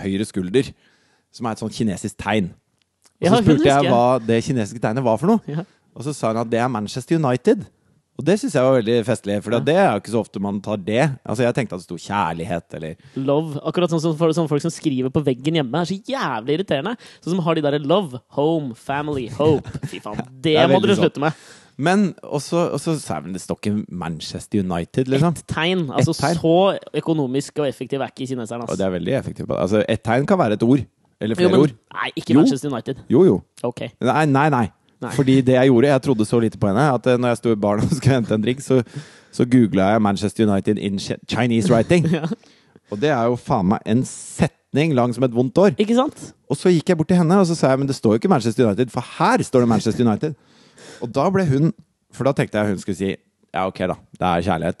høyre 0.00 0.24
skulder. 0.28 0.70
Som 1.34 1.46
er 1.50 1.56
et 1.56 1.60
sånt 1.64 1.74
kinesisk 1.76 2.16
tegn. 2.22 2.52
Og 3.20 3.26
Ja, 3.26 3.30
så 3.30 3.36
hun 3.40 3.44
spurte 3.44 3.58
husker 3.60 3.70
jeg 3.70 3.84
jeg. 3.84 3.92
hva 3.92 4.26
det 4.26 4.40
kinesiske 4.46 4.80
tegnet 4.80 5.04
var 5.04 5.20
for 5.20 5.34
noe. 5.34 5.40
Ja. 5.50 5.64
Og 5.94 6.02
så 6.06 6.14
sa 6.16 6.32
hun 6.32 6.40
at 6.40 6.50
det 6.50 6.58
er 6.62 6.68
Manchester 6.72 7.18
United. 7.20 7.66
Og 8.14 8.22
det 8.28 8.36
syns 8.38 8.54
jeg 8.54 8.62
var 8.62 8.76
veldig 8.78 8.96
festlig, 9.08 9.36
for 9.42 9.56
det 9.66 9.74
er 9.74 9.88
jo 9.90 10.00
ikke 10.00 10.12
så 10.14 10.20
ofte 10.22 10.38
man 10.42 10.60
tar 10.62 10.78
det. 10.78 11.02
Altså 11.26 11.42
Jeg 11.42 11.54
tenkte 11.56 11.74
at 11.74 11.82
det 11.82 11.86
sto 11.88 11.96
kjærlighet, 11.98 12.76
eller 12.78 12.94
Love. 13.18 13.58
Akkurat 13.66 13.90
sånn 13.90 14.02
som 14.04 14.14
for, 14.16 14.30
sånn 14.36 14.46
folk 14.50 14.62
som 14.62 14.70
skriver 14.70 15.10
på 15.10 15.22
veggen 15.26 15.58
hjemme. 15.58 15.80
er 15.82 15.90
så 15.90 15.98
jævlig 15.98 16.60
irriterende. 16.60 16.94
Sånn 17.20 17.34
som 17.34 17.42
har 17.42 17.58
de 17.58 17.64
der 17.66 17.78
love, 17.82 18.20
home, 18.38 18.72
family, 18.78 19.26
hope. 19.34 19.66
Fy 19.90 19.98
faen, 20.04 20.22
det, 20.46 20.54
er 20.62 20.70
må 20.70 20.78
veldig 20.78 20.88
dere 20.92 20.96
sånn. 21.00 21.08
slutte 21.10 21.24
med. 21.26 21.42
Men 21.76 22.14
også, 22.22 22.68
også 22.76 22.94
vel 23.24 23.32
det 23.34 23.40
står 23.42 23.58
ikke 23.62 23.84
Manchester 23.88 24.60
United, 24.60 25.04
liksom. 25.10 25.32
Ett 25.34 25.44
tegn. 25.50 25.90
Altså 25.90 26.10
et 26.10 26.16
tegn. 26.22 26.36
Så 26.38 26.78
økonomisk 27.00 27.58
og 27.58 27.68
effektiv 27.68 28.00
er 28.00 28.12
ikke 28.12 28.26
kineserne. 28.28 28.62
Og 28.62 28.68
Altså. 28.70 28.76
det 28.78 28.86
er 28.86 28.90
veldig 28.90 29.12
effektivt. 29.18 29.50
Altså, 29.50 29.84
et 29.88 30.02
tegn 30.02 30.26
kan 30.26 30.38
være 30.38 30.52
et 30.52 30.62
ord. 30.62 30.78
Eller 31.20 31.36
Jo, 31.40 31.48
men, 31.48 31.60
ord. 31.60 31.70
nei, 31.94 32.10
ikke 32.16 32.34
Jo. 32.34 32.40
Manchester 32.40 32.70
United. 32.72 32.94
Jo, 33.10 33.24
jo. 33.24 33.40
Ok. 33.62 33.80
Nei, 34.00 34.24
nei, 34.26 34.48
nei. 34.50 34.68
Nei. 35.02 35.10
Fordi 35.12 35.40
det 35.40 35.54
jeg 35.54 35.66
gjorde 35.68 35.88
Jeg 35.88 36.02
trodde 36.02 36.24
så 36.24 36.38
lite 36.40 36.58
på 36.58 36.66
henne 36.70 36.84
at 36.94 37.06
eh, 37.06 37.16
når 37.18 37.28
jeg 37.28 37.36
sto 37.36 37.52
i 37.52 37.56
baren 37.60 37.80
og 37.84 37.90
skulle 37.90 38.14
hente 38.14 38.34
en 38.34 38.42
drink, 38.42 38.60
så, 38.60 38.82
så 39.32 39.44
googla 39.44 39.90
jeg 39.92 40.02
Manchester 40.02 40.46
United 40.46 40.78
in 40.78 40.98
Chinese 40.98 41.72
writing. 41.72 42.06
Ja. 42.14 42.26
Og 42.92 43.00
det 43.00 43.08
er 43.10 43.24
jo 43.24 43.36
faen 43.40 43.66
meg 43.66 43.80
en 43.88 44.02
setning 44.04 44.92
lang 44.94 45.14
som 45.14 45.24
et 45.24 45.32
vondt 45.34 45.56
år. 45.58 45.70
Ikke 45.80 45.94
sant? 45.96 46.34
Og 46.50 46.56
så 46.56 46.68
gikk 46.68 46.88
jeg 46.92 46.98
bort 47.00 47.08
til 47.08 47.16
henne 47.16 47.38
og 47.40 47.46
så 47.48 47.54
sa 47.56 47.70
jeg, 47.72 47.78
men 47.80 47.88
det 47.88 47.96
står 47.96 48.12
jo 48.12 48.20
ikke 48.20 48.28
Manchester 48.28 48.66
United, 48.68 48.90
for 48.92 49.00
her 49.18 49.42
står 49.42 49.60
det 49.64 49.68
Manchester 49.68 50.04
United. 50.04 50.34
Og 51.02 51.10
da 51.14 51.28
ble 51.32 51.44
hun 51.48 51.72
For 52.14 52.26
da 52.28 52.34
tenkte 52.36 52.60
jeg 52.60 52.74
hun 52.74 52.82
skulle 52.82 52.98
si 52.98 53.14
ja, 53.54 53.68
ok, 53.70 53.84
da. 53.86 53.94
Det 54.18 54.26
er 54.26 54.44
kjærlighet. 54.48 54.80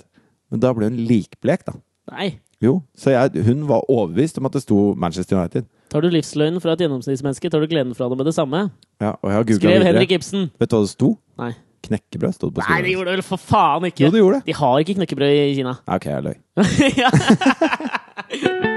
Men 0.50 0.62
da 0.62 0.72
ble 0.74 0.88
hun 0.88 0.96
likblek, 1.06 1.62
da. 1.66 1.76
Nei. 2.10 2.32
Jo, 2.62 2.80
så 2.98 3.12
jeg, 3.14 3.44
hun 3.46 3.60
var 3.68 3.84
overbevist 3.90 4.40
om 4.40 4.48
at 4.48 4.56
det 4.56 4.64
sto 4.64 4.78
Manchester 4.98 5.38
United. 5.38 5.68
Tar 5.94 6.02
du 6.02 6.08
livsløgnen 6.10 6.58
fra 6.62 6.74
et 6.74 6.82
gjennomsnittsmenneske, 6.82 7.50
tar 7.54 7.62
du 7.62 7.68
gleden 7.70 7.94
fra 7.94 8.08
det 8.10 8.18
med 8.18 8.26
det 8.26 8.34
samme. 8.34 8.64
Ja, 8.98 9.12
og 9.20 9.30
jeg 9.30 9.36
har 9.36 9.46
Skrev 9.46 9.70
videre. 9.76 9.86
Henrik 9.92 10.16
Ibsen. 10.18 10.50
Vet 10.58 10.72
du 10.72 10.76
hva 10.76 10.82
det 10.82 10.90
sto? 10.90 11.12
Nei. 11.38 11.52
Knekkebrød 11.86 12.34
stod 12.34 12.50
det 12.50 12.58
på 12.58 12.64
skolen. 12.64 12.74
Nei, 12.74 12.82
det 12.88 12.94
gjorde 12.96 13.10
det 13.10 13.16
vel 13.18 13.26
for 13.30 13.46
faen 13.46 13.90
ikke! 13.90 14.06
Jo, 14.06 14.10
det 14.10 14.22
gjorde 14.24 14.40
det. 14.40 14.46
De 14.48 14.58
har 14.58 14.78
ikke 14.82 14.98
knekkebrød 14.98 15.38
i 15.38 15.54
Kina. 15.60 15.78
Ok, 15.86 16.10
jeg 16.10 16.22
løy. 16.26 16.36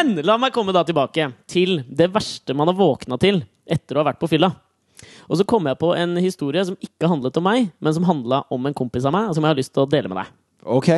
Men 0.00 0.16
la 0.24 0.36
meg 0.40 0.54
komme 0.54 0.72
da 0.72 0.80
tilbake 0.86 1.26
til 1.50 1.82
det 1.84 2.08
verste 2.14 2.54
man 2.56 2.70
har 2.70 2.76
våkna 2.78 3.18
til 3.20 3.42
etter 3.70 3.98
å 3.98 4.00
ha 4.00 4.08
vært 4.10 4.20
på 4.22 4.28
fylla. 4.32 4.48
Og 5.28 5.36
så 5.38 5.44
kom 5.48 5.68
jeg 5.68 5.78
på 5.80 5.90
en 5.96 6.16
historie 6.20 6.62
som 6.66 6.76
ikke 6.80 7.08
handlet 7.08 7.36
om 7.36 7.44
meg, 7.44 7.68
men 7.80 7.96
som 7.96 8.06
handla 8.08 8.42
om 8.52 8.64
en 8.68 8.76
kompis 8.76 9.04
av 9.08 9.12
meg, 9.14 9.28
som 9.36 9.44
jeg 9.44 9.52
har 9.52 9.58
lyst 9.60 9.72
til 9.76 9.84
å 9.84 9.90
dele 9.90 10.10
med 10.10 10.22
deg. 10.22 10.32
Ok. 10.60 10.88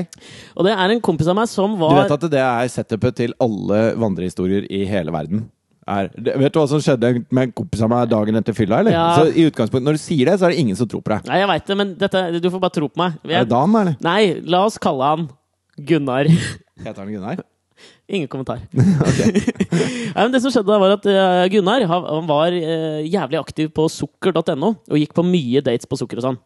Og 0.59 0.67
det 0.67 0.73
er 0.75 0.95
en 0.95 1.03
kompis 1.03 1.29
av 1.31 1.37
meg 1.39 1.51
som 1.51 1.75
var 1.79 1.93
Du 1.95 2.01
vet 2.01 2.15
at 2.17 2.31
det 2.33 2.41
er 2.43 2.71
setupet 2.73 3.19
til 3.19 3.35
alle 3.43 3.83
vandrehistorier 4.03 4.67
i 4.71 4.85
hele 4.91 5.15
verden? 5.15 5.45
Er, 5.83 6.09
vet 6.15 6.55
du 6.55 6.59
hva 6.61 6.67
som 6.71 6.83
skjedde 6.83 7.13
med 7.35 7.49
en 7.49 7.55
kompis 7.59 7.83
av 7.83 7.91
meg 7.91 8.11
dagen 8.11 8.39
etter 8.39 8.55
fylla? 8.55 8.81
eller? 8.83 8.95
Ja. 8.95 9.07
Så 9.19 9.31
i 9.35 9.47
utgangspunktet, 9.51 9.87
Når 9.87 9.99
du 9.99 10.03
sier 10.03 10.31
det, 10.31 10.39
så 10.39 10.47
er 10.47 10.55
det 10.55 10.63
ingen 10.63 10.79
som 10.79 10.87
tror 10.91 11.03
på 11.03 11.11
deg. 11.17 11.27
Nei, 11.31 11.41
jeg 11.43 11.51
vet 11.51 11.71
det, 11.71 11.79
men 11.79 11.95
dette, 11.99 12.25
du 12.39 12.51
får 12.55 12.63
bare 12.63 12.79
tro 12.79 12.91
på 12.91 13.03
meg. 13.03 13.19
Er 13.27 13.43
det 13.43 13.51
Dan, 13.51 13.75
eller? 13.83 13.97
nei, 14.03 14.21
la 14.47 14.63
oss 14.67 14.79
kalle 14.83 15.11
han 15.15 15.31
Gunnar. 15.79 16.31
Heter 16.83 17.03
han 17.03 17.11
Gunnar? 17.11 17.43
Ingen 18.13 18.29
kommentar. 18.29 18.61
Nei, 18.73 20.21
men 20.21 20.33
det 20.35 20.43
som 20.45 20.53
skjedde 20.53 20.69
da 20.69 20.81
var 20.83 20.97
at 20.99 21.09
eh, 21.09 21.49
Gunnar 21.55 21.85
han, 21.89 22.09
han 22.09 22.29
var 22.29 22.55
eh, 22.55 23.03
jævlig 23.09 23.41
aktiv 23.41 23.73
på 23.75 23.89
sukker.no 23.91 24.75
og 24.77 24.99
gikk 25.01 25.15
på 25.17 25.25
mye 25.27 25.65
dates 25.65 25.89
på 25.89 25.99
sukker 26.01 26.21
og 26.21 26.29
sånn. 26.29 26.41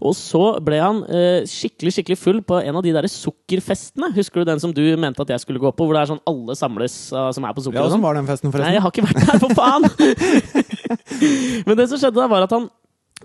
Og 0.00 0.14
så 0.16 0.42
ble 0.64 0.78
han 0.80 1.02
eh, 1.12 1.42
skikkelig 1.48 1.92
skikkelig 1.94 2.18
full 2.18 2.40
på 2.46 2.58
en 2.62 2.78
av 2.78 2.84
de 2.84 2.94
der 2.94 3.06
sukkerfestene. 3.10 4.10
Husker 4.16 4.42
du 4.42 4.48
den 4.48 4.62
som 4.62 4.72
du 4.74 4.82
mente 5.00 5.22
at 5.22 5.30
jeg 5.34 5.44
skulle 5.44 5.62
gå 5.62 5.70
på? 5.74 5.86
Hvor 5.86 5.96
det 5.96 6.02
er 6.04 6.10
sånn 6.10 6.22
alle 6.30 6.56
samles 6.58 6.96
uh, 7.14 7.28
som 7.34 7.46
er 7.46 7.54
på 7.56 7.64
sukker 7.66 7.78
Ja, 7.78 7.86
og 7.86 7.94
sånn? 7.94 8.04
var 8.04 8.18
den 8.18 8.28
festen, 8.30 8.50
forresten? 8.50 8.70
Nei, 8.70 8.78
jeg 8.78 8.84
har 8.86 8.94
ikke 8.94 9.06
vært 9.06 9.22
der, 9.28 9.42
for 9.42 9.50
faen! 9.58 9.82
Men 11.68 11.78
det 11.78 11.90
som 11.90 12.00
skjedde 12.00 12.18
da, 12.18 12.28
var 12.32 12.46
at 12.48 12.54
han, 12.56 12.70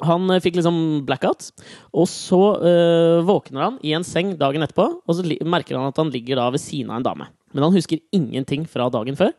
han 0.03 0.27
eh, 0.33 0.41
fikk 0.43 0.59
liksom 0.59 0.77
blackout. 1.07 1.49
Og 1.95 2.07
så 2.11 2.41
eh, 2.59 3.21
våkner 3.25 3.67
han 3.67 3.79
i 3.85 3.95
en 3.95 4.05
seng 4.07 4.33
dagen 4.39 4.65
etterpå, 4.65 4.89
og 4.99 5.17
så 5.17 5.25
merker 5.47 5.79
han 5.79 5.91
at 5.91 6.01
han 6.01 6.11
ligger 6.13 6.41
da 6.41 6.49
ved 6.53 6.63
siden 6.63 6.91
av 6.91 6.99
en 6.99 7.07
dame. 7.07 7.29
Men 7.55 7.69
han 7.69 7.75
husker 7.77 8.01
ingenting 8.11 8.65
fra 8.67 8.89
dagen 8.91 9.15
før. 9.15 9.31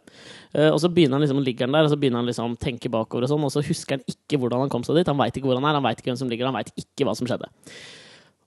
Uh, 0.56 0.70
og 0.70 0.78
så 0.80 0.88
begynner 0.88 1.18
han 1.18 1.24
liksom, 1.26 1.42
ligger 1.44 1.66
han 1.66 1.74
der, 1.76 1.84
og 1.84 1.92
så 1.92 1.98
begynner 2.00 2.22
han 2.22 2.30
liksom 2.30 2.54
tenke 2.56 2.88
bakover, 2.88 3.26
og 3.26 3.28
sånn, 3.28 3.44
og 3.44 3.52
så 3.52 3.60
husker 3.66 3.98
han 3.98 4.06
ikke 4.08 4.38
hvordan 4.40 4.64
han 4.64 4.72
kom 4.72 4.86
seg 4.86 4.96
dit. 4.96 5.10
Han 5.10 5.20
veit 5.20 5.36
ikke 5.36 5.50
hvor 5.50 5.60
han 5.60 5.66
er, 5.68 5.76
han 5.76 5.84
veit 5.84 6.00
ikke 6.00 6.08
hvem 6.08 6.20
som 6.22 6.30
ligger 6.32 6.48
han 6.48 6.56
veit 6.56 6.72
ikke 6.80 7.04
hva 7.04 7.12
som 7.18 7.28
skjedde. 7.28 7.50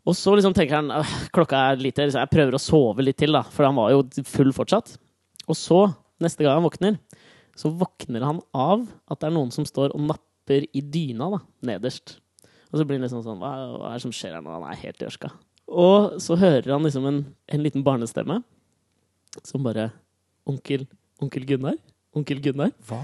Og 0.09 0.17
så 0.17 0.33
liksom 0.33 0.55
tenker 0.57 0.79
han 0.79 0.89
«Åh, 0.95 1.11
klokka 1.35 1.59
er 1.69 1.83
lite, 1.83 2.07
liksom, 2.07 2.23
jeg 2.23 2.33
prøver 2.33 2.57
å 2.57 2.63
sove 2.63 3.05
litt 3.05 3.19
til, 3.21 3.35
da, 3.37 3.43
for 3.45 3.67
han 3.67 3.77
var 3.77 3.93
jo 3.93 4.01
full 4.25 4.49
fortsatt. 4.57 4.95
Og 5.45 5.59
så, 5.59 5.83
neste 6.23 6.41
gang 6.41 6.57
han 6.57 6.65
våkner, 6.65 6.97
så 7.59 7.69
våkner 7.69 8.25
han 8.25 8.41
av 8.55 8.87
at 9.11 9.21
det 9.21 9.29
er 9.29 9.35
noen 9.35 9.53
som 9.53 9.67
står 9.69 9.93
og 9.93 10.01
napper 10.07 10.28
i 10.49 10.81
dyna 10.81 11.29
da, 11.35 11.39
nederst. 11.71 12.17
Og 12.69 12.79
så 12.79 12.85
blir 12.85 12.99
han 12.99 13.05
liksom 13.07 13.23
sånn 13.25 13.39
Hva, 13.41 13.53
hva 13.75 13.91
er 13.91 13.97
det 13.97 14.05
som 14.05 14.13
skjer 14.13 14.35
her 14.38 14.43
nå? 14.45 14.51
Han 14.53 14.67
er 14.69 14.81
helt 14.83 15.01
i 15.01 15.07
ørska. 15.07 15.31
Og 15.69 16.17
så 16.21 16.38
hører 16.39 16.73
han 16.73 16.85
liksom 16.85 17.05
en, 17.09 17.23
en 17.49 17.63
liten 17.65 17.85
barnestemme 17.85 18.41
som 19.45 19.65
bare 19.65 19.91
Onkel, 20.49 20.88
onkel 21.21 21.45
Gunnar? 21.45 21.75
Onkel 22.17 22.39
Gunnar? 22.41 22.71
Hva? 22.89 23.03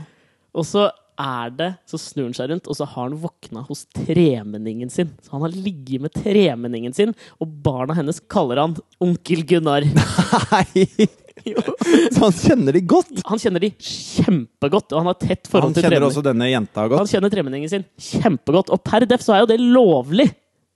Og 0.56 0.66
så 0.66 0.88
er 1.20 1.52
det, 1.56 1.68
så 1.88 2.00
snur 2.02 2.28
han 2.28 2.36
seg 2.36 2.50
rundt, 2.52 2.68
og 2.68 2.78
så 2.78 2.88
har 2.90 3.06
han 3.08 3.20
våkna 3.22 3.62
hos 3.68 3.86
tremenningen 3.94 4.90
sin. 4.92 5.14
Så 5.22 5.36
han 5.36 5.46
har 5.46 5.54
ligget 5.54 6.04
med 6.04 6.16
tremenningen 6.16 6.96
sin, 6.96 7.14
og 7.40 7.54
barna 7.64 7.96
hennes 7.98 8.20
kaller 8.32 8.64
han 8.64 8.76
onkel 9.04 9.46
Gunnar. 9.48 9.86
Nei! 10.52 11.08
Så 12.16 12.22
han 12.24 12.34
kjenner 12.36 12.76
de 12.78 12.82
godt? 12.90 13.20
Han 13.30 13.42
kjenner 13.42 13.64
de 13.64 13.72
kjempegodt, 13.76 14.90
og 14.94 15.04
han 15.04 15.12
har 15.12 15.20
tett 15.20 15.46
Han 15.46 15.52
forhold 15.52 15.78
til 15.78 15.86
kjenner 15.88 16.08
også 16.08 16.26
denne 16.26 16.50
jenta 16.50 16.88
godt? 16.88 17.04
Han 17.04 17.12
kjenner 17.12 17.34
tremenningen 17.34 17.72
sin 17.72 17.86
kjempegodt, 17.98 18.74
og 18.74 18.82
per 18.86 19.06
def 19.10 19.24
så 19.26 19.38
er 19.38 19.46
jo 19.46 19.52
det 19.54 19.60
lovlig. 19.62 20.30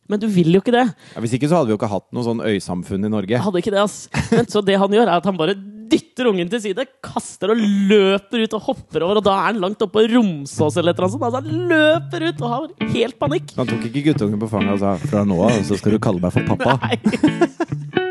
Men 0.10 0.22
du 0.22 0.26
vil 0.34 0.56
jo 0.56 0.62
ikke 0.64 0.74
det. 0.74 0.88
Ja, 1.14 1.22
hvis 1.22 1.36
ikke 1.38 1.50
så 1.52 1.60
hadde 1.60 1.70
vi 1.70 1.76
jo 1.76 1.78
ikke 1.78 1.92
hatt 1.92 2.08
noe 2.18 2.26
sånn 2.26 2.40
øysamfunn 2.42 3.06
i 3.06 3.12
Norge. 3.14 3.42
Hadde 3.46 3.62
ikke 3.62 3.74
det, 3.76 3.84
ass. 3.84 4.08
Men 4.32 4.50
så 4.50 4.64
det 4.66 4.80
han 4.82 4.96
gjør, 4.96 5.06
er 5.06 5.22
at 5.22 5.28
han 5.30 5.38
bare 5.38 5.54
dytter 5.90 6.30
ungen 6.32 6.50
til 6.50 6.62
side, 6.64 6.86
kaster 7.06 7.54
og 7.54 7.62
løper 7.62 8.44
ut 8.46 8.56
og 8.58 8.66
hopper 8.72 9.06
over, 9.06 9.22
og 9.22 9.26
da 9.26 9.36
er 9.38 9.48
han 9.52 9.62
langt 9.62 9.82
oppe 9.86 10.00
på 10.00 10.06
Romsås 10.10 10.78
eller 10.82 10.94
et 10.94 11.00
eller 11.00 11.08
annet 11.08 11.16
sånt. 11.16 11.28
Altså, 11.30 11.42
han 11.46 11.72
løper 11.74 12.28
ut 12.28 12.44
og 12.44 12.54
har 12.56 12.92
helt 12.98 13.20
panikk. 13.22 13.56
Han 13.58 13.70
tok 13.70 13.88
ikke 13.90 14.06
guttungen 14.10 14.42
på 14.42 14.52
fanget 14.52 14.78
og 14.78 14.84
sa 14.84 14.98
'fra 14.98 15.26
nå 15.26 15.42
av 15.46 15.62
så 15.66 15.78
skal 15.78 15.98
du 15.98 16.02
kalle 16.02 16.22
meg 16.22 16.34
for 16.34 16.42
pappa'. 16.42 16.78
Nei. 16.90 18.06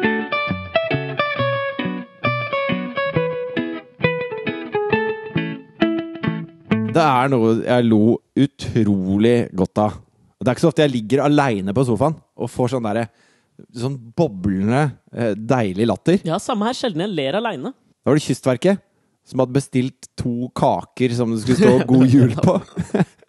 Det 6.88 7.04
er 7.04 7.30
noe 7.32 7.54
jeg 7.60 7.84
lo 7.86 8.02
utrolig 8.38 9.36
godt 9.56 9.80
av. 9.82 9.96
Det 10.38 10.48
er 10.48 10.56
ikke 10.56 10.64
så 10.64 10.70
ofte 10.70 10.84
jeg 10.86 10.94
ligger 10.94 11.24
aleine 11.26 11.74
på 11.76 11.84
sofaen 11.86 12.16
og 12.38 12.52
får 12.52 12.76
sånn 12.76 12.86
derre 12.88 13.08
Sånn 13.74 13.96
boblende, 14.14 14.84
eh, 15.10 15.32
deilig 15.34 15.88
latter. 15.90 16.20
Ja, 16.22 16.36
samme 16.38 16.68
her. 16.68 16.76
Sjelden 16.78 17.02
jeg 17.02 17.10
ler 17.10 17.40
aleine. 17.40 17.72
Da 17.74 18.12
var 18.12 18.14
det 18.14 18.22
Kystverket 18.22 18.78
som 19.26 19.42
hadde 19.42 19.56
bestilt 19.56 20.06
to 20.14 20.46
kaker 20.54 21.10
som 21.18 21.32
det 21.34 21.40
skulle 21.42 21.58
stå 21.58 21.88
'God 21.88 22.06
jul' 22.06 22.36
på. 22.38 22.54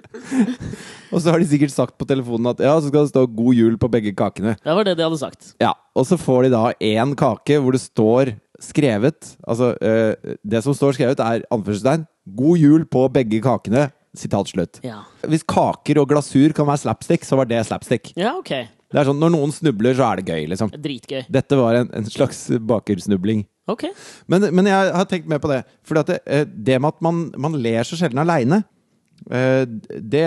og 1.12 1.18
så 1.18 1.34
har 1.34 1.42
de 1.42 1.50
sikkert 1.50 1.74
sagt 1.74 1.98
på 1.98 2.06
telefonen 2.06 2.52
at 2.54 2.62
ja, 2.62 2.76
så 2.78 2.92
skal 2.92 3.08
det 3.08 3.14
stå 3.16 3.26
'God 3.26 3.58
jul' 3.58 3.80
på 3.82 3.90
begge 3.90 4.14
kakene. 4.14 4.54
Det 4.62 4.76
var 4.78 4.86
det 4.86 4.96
de 5.00 5.08
hadde 5.08 5.18
sagt. 5.18 5.56
Ja, 5.60 5.74
Og 5.98 6.06
så 6.06 6.16
får 6.16 6.46
de 6.46 6.54
da 6.54 6.64
én 6.78 7.16
kake 7.18 7.58
hvor 7.58 7.74
det 7.74 7.82
står 7.82 8.36
skrevet 8.64 9.36
Altså, 9.48 9.74
uh, 9.76 10.36
det 10.44 10.64
som 10.66 10.76
står 10.76 10.98
skrevet, 10.98 11.22
er 11.24 11.46
anførselstegn 11.54 12.06
'God 12.30 12.60
jul 12.62 12.86
på 12.86 13.08
begge 13.14 13.42
kakene'. 13.42 13.90
Sitat 14.18 14.50
slutt. 14.50 14.80
Ja. 14.82 15.04
Hvis 15.22 15.46
kaker 15.46 16.00
og 16.02 16.10
glasur 16.10 16.54
kan 16.58 16.66
være 16.66 16.82
slapstick, 16.82 17.26
så 17.26 17.38
var 17.38 17.46
det 17.46 17.62
slapstick. 17.68 18.14
ja, 18.18 18.34
ok. 18.38 18.50
Det 18.90 18.98
er 18.98 19.06
sånn, 19.06 19.20
Når 19.22 19.30
noen 19.36 19.52
snubler, 19.54 19.94
så 19.94 20.08
er 20.08 20.18
det 20.18 20.32
gøy, 20.34 20.48
liksom. 20.50 20.72
Dritgøy. 20.74 21.28
Dette 21.30 21.58
var 21.60 21.78
en, 21.78 21.92
en 21.94 22.08
slags 22.10 22.48
bakersnubling. 22.58 23.44
Ok. 23.70 23.86
Men, 24.26 24.48
men 24.50 24.66
jeg 24.66 24.96
har 24.96 25.06
tenkt 25.06 25.30
mer 25.30 25.38
på 25.38 25.52
det. 25.52 25.60
For 25.86 25.94
det, 26.02 26.18
eh, 26.26 26.48
det 26.50 26.80
med 26.82 26.96
at 26.96 27.06
man, 27.06 27.28
man 27.38 27.54
ler 27.62 27.86
så 27.86 28.00
sjelden 28.00 28.18
aleine, 28.24 28.64
det 29.30 30.26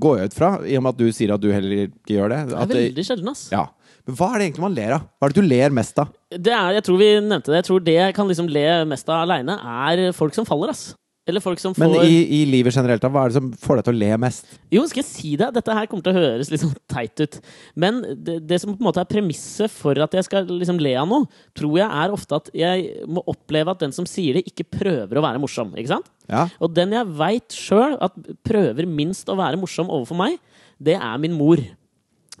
går 0.00 0.18
jeg 0.18 0.30
ut 0.32 0.34
fra, 0.34 0.48
i 0.66 0.76
og 0.78 0.82
med 0.82 0.94
at 0.94 0.98
du 0.98 1.12
sier 1.12 1.34
at 1.34 1.42
du 1.42 1.50
heller 1.52 1.84
ikke 1.86 2.16
gjør 2.16 2.32
det. 2.32 2.38
Det 2.50 2.56
er 2.58 2.72
veldig 2.72 3.04
sjelden, 3.06 3.30
ass. 3.30 3.46
ja. 3.52 3.66
Men 4.04 4.18
hva 4.18 4.26
er 4.32 4.40
det 4.40 4.48
egentlig 4.50 4.64
man 4.66 4.74
ler 4.76 4.96
av? 4.98 5.06
Hva 5.16 5.28
er 5.28 5.32
det 5.32 5.40
du 5.40 5.48
ler 5.48 5.72
mest 5.78 6.02
av? 6.02 6.10
Det 6.34 6.52
er, 6.52 6.74
jeg 6.76 6.84
tror 6.84 7.00
vi 7.00 7.08
nevnte 7.24 7.52
det. 7.52 7.62
Jeg 7.62 7.68
tror 7.70 7.86
det 7.86 7.96
jeg 7.96 8.16
kan 8.16 8.28
liksom 8.28 8.50
le 8.52 8.66
mest 8.90 9.08
av 9.08 9.24
aleine, 9.24 9.56
er 9.88 10.12
folk 10.16 10.36
som 10.36 10.46
faller, 10.48 10.74
ass. 10.74 10.90
Eller 11.24 11.40
folk 11.40 11.56
som 11.56 11.72
får 11.72 11.80
Men 11.80 12.02
i, 12.04 12.16
i 12.36 12.38
livet 12.44 12.74
generelt, 12.76 13.00
da, 13.00 13.08
hva 13.08 13.22
er 13.24 13.32
det 13.32 13.38
som 13.38 13.46
får 13.56 13.78
deg 13.78 13.86
til 13.86 13.94
å 13.94 14.00
le 14.02 14.08
mest? 14.20 14.50
Jo, 14.74 14.82
skal 14.90 15.00
jeg 15.00 15.08
si 15.08 15.30
det? 15.40 15.46
Dette 15.56 15.76
her 15.78 15.86
kommer 15.88 16.04
til 16.04 16.12
å 16.12 16.20
høres 16.20 16.50
litt 16.52 16.60
sånn 16.60 16.74
teit 16.92 17.22
ut. 17.22 17.38
Men 17.80 18.02
det, 18.26 18.42
det 18.44 18.58
som 18.60 18.74
på 18.74 18.76
en 18.76 18.88
måte 18.90 19.00
er 19.00 19.08
premisset 19.08 19.72
for 19.72 19.96
at 20.04 20.16
jeg 20.18 20.26
skal 20.26 20.50
liksom 20.50 20.82
le 20.84 20.92
av 21.00 21.08
noe, 21.08 21.24
tror 21.56 21.78
jeg 21.80 21.88
er 21.88 22.12
ofte 22.12 22.42
at 22.42 22.50
jeg 22.52 23.06
må 23.08 23.24
oppleve 23.32 23.72
at 23.72 23.80
den 23.86 23.94
som 23.96 24.04
sier 24.08 24.36
det, 24.36 24.44
ikke 24.52 24.68
prøver 24.76 25.16
å 25.16 25.24
være 25.24 25.40
morsom. 25.40 25.72
Ikke 25.80 25.94
sant? 25.94 26.12
Ja, 26.28 26.44
Og 26.60 26.76
den 26.76 26.92
jeg 26.92 27.08
veit 27.16 27.56
sjøl 27.56 27.96
at 28.04 28.20
prøver 28.44 28.84
minst 28.84 29.32
å 29.32 29.38
være 29.40 29.60
morsom 29.60 29.88
overfor 29.88 30.20
meg, 30.20 30.36
det 30.76 30.98
er 31.00 31.16
min 31.24 31.32
mor. 31.40 31.62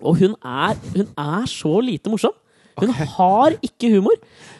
Og 0.02 0.16
hun 0.18 0.34
er, 0.42 0.74
hun 0.96 1.06
er 1.18 1.44
så 1.50 1.76
lite 1.84 2.10
morsom. 2.10 2.34
Hun 2.74 2.90
har 2.90 3.54
ikke 3.62 3.86
humor. 3.92 4.16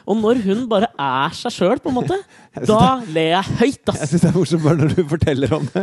Og 0.07 0.19
når 0.21 0.39
hun 0.45 0.61
bare 0.71 0.87
er 1.01 1.33
seg 1.35 1.51
sjøl, 1.51 1.81
på 1.83 1.91
en 1.91 1.97
måte, 1.97 2.15
da 2.71 3.01
ler 3.11 3.33
jeg 3.33 3.57
høyt, 3.59 3.81
Jeg 3.89 3.95
ass. 3.97 4.13
syns 4.13 4.23
det 4.23 4.29
er 4.31 4.37
morsomt 4.37 4.63
bare 4.63 4.79
når 4.85 4.93
du 4.95 5.01
forteller 5.11 5.55
om 5.57 5.67
det. 5.73 5.83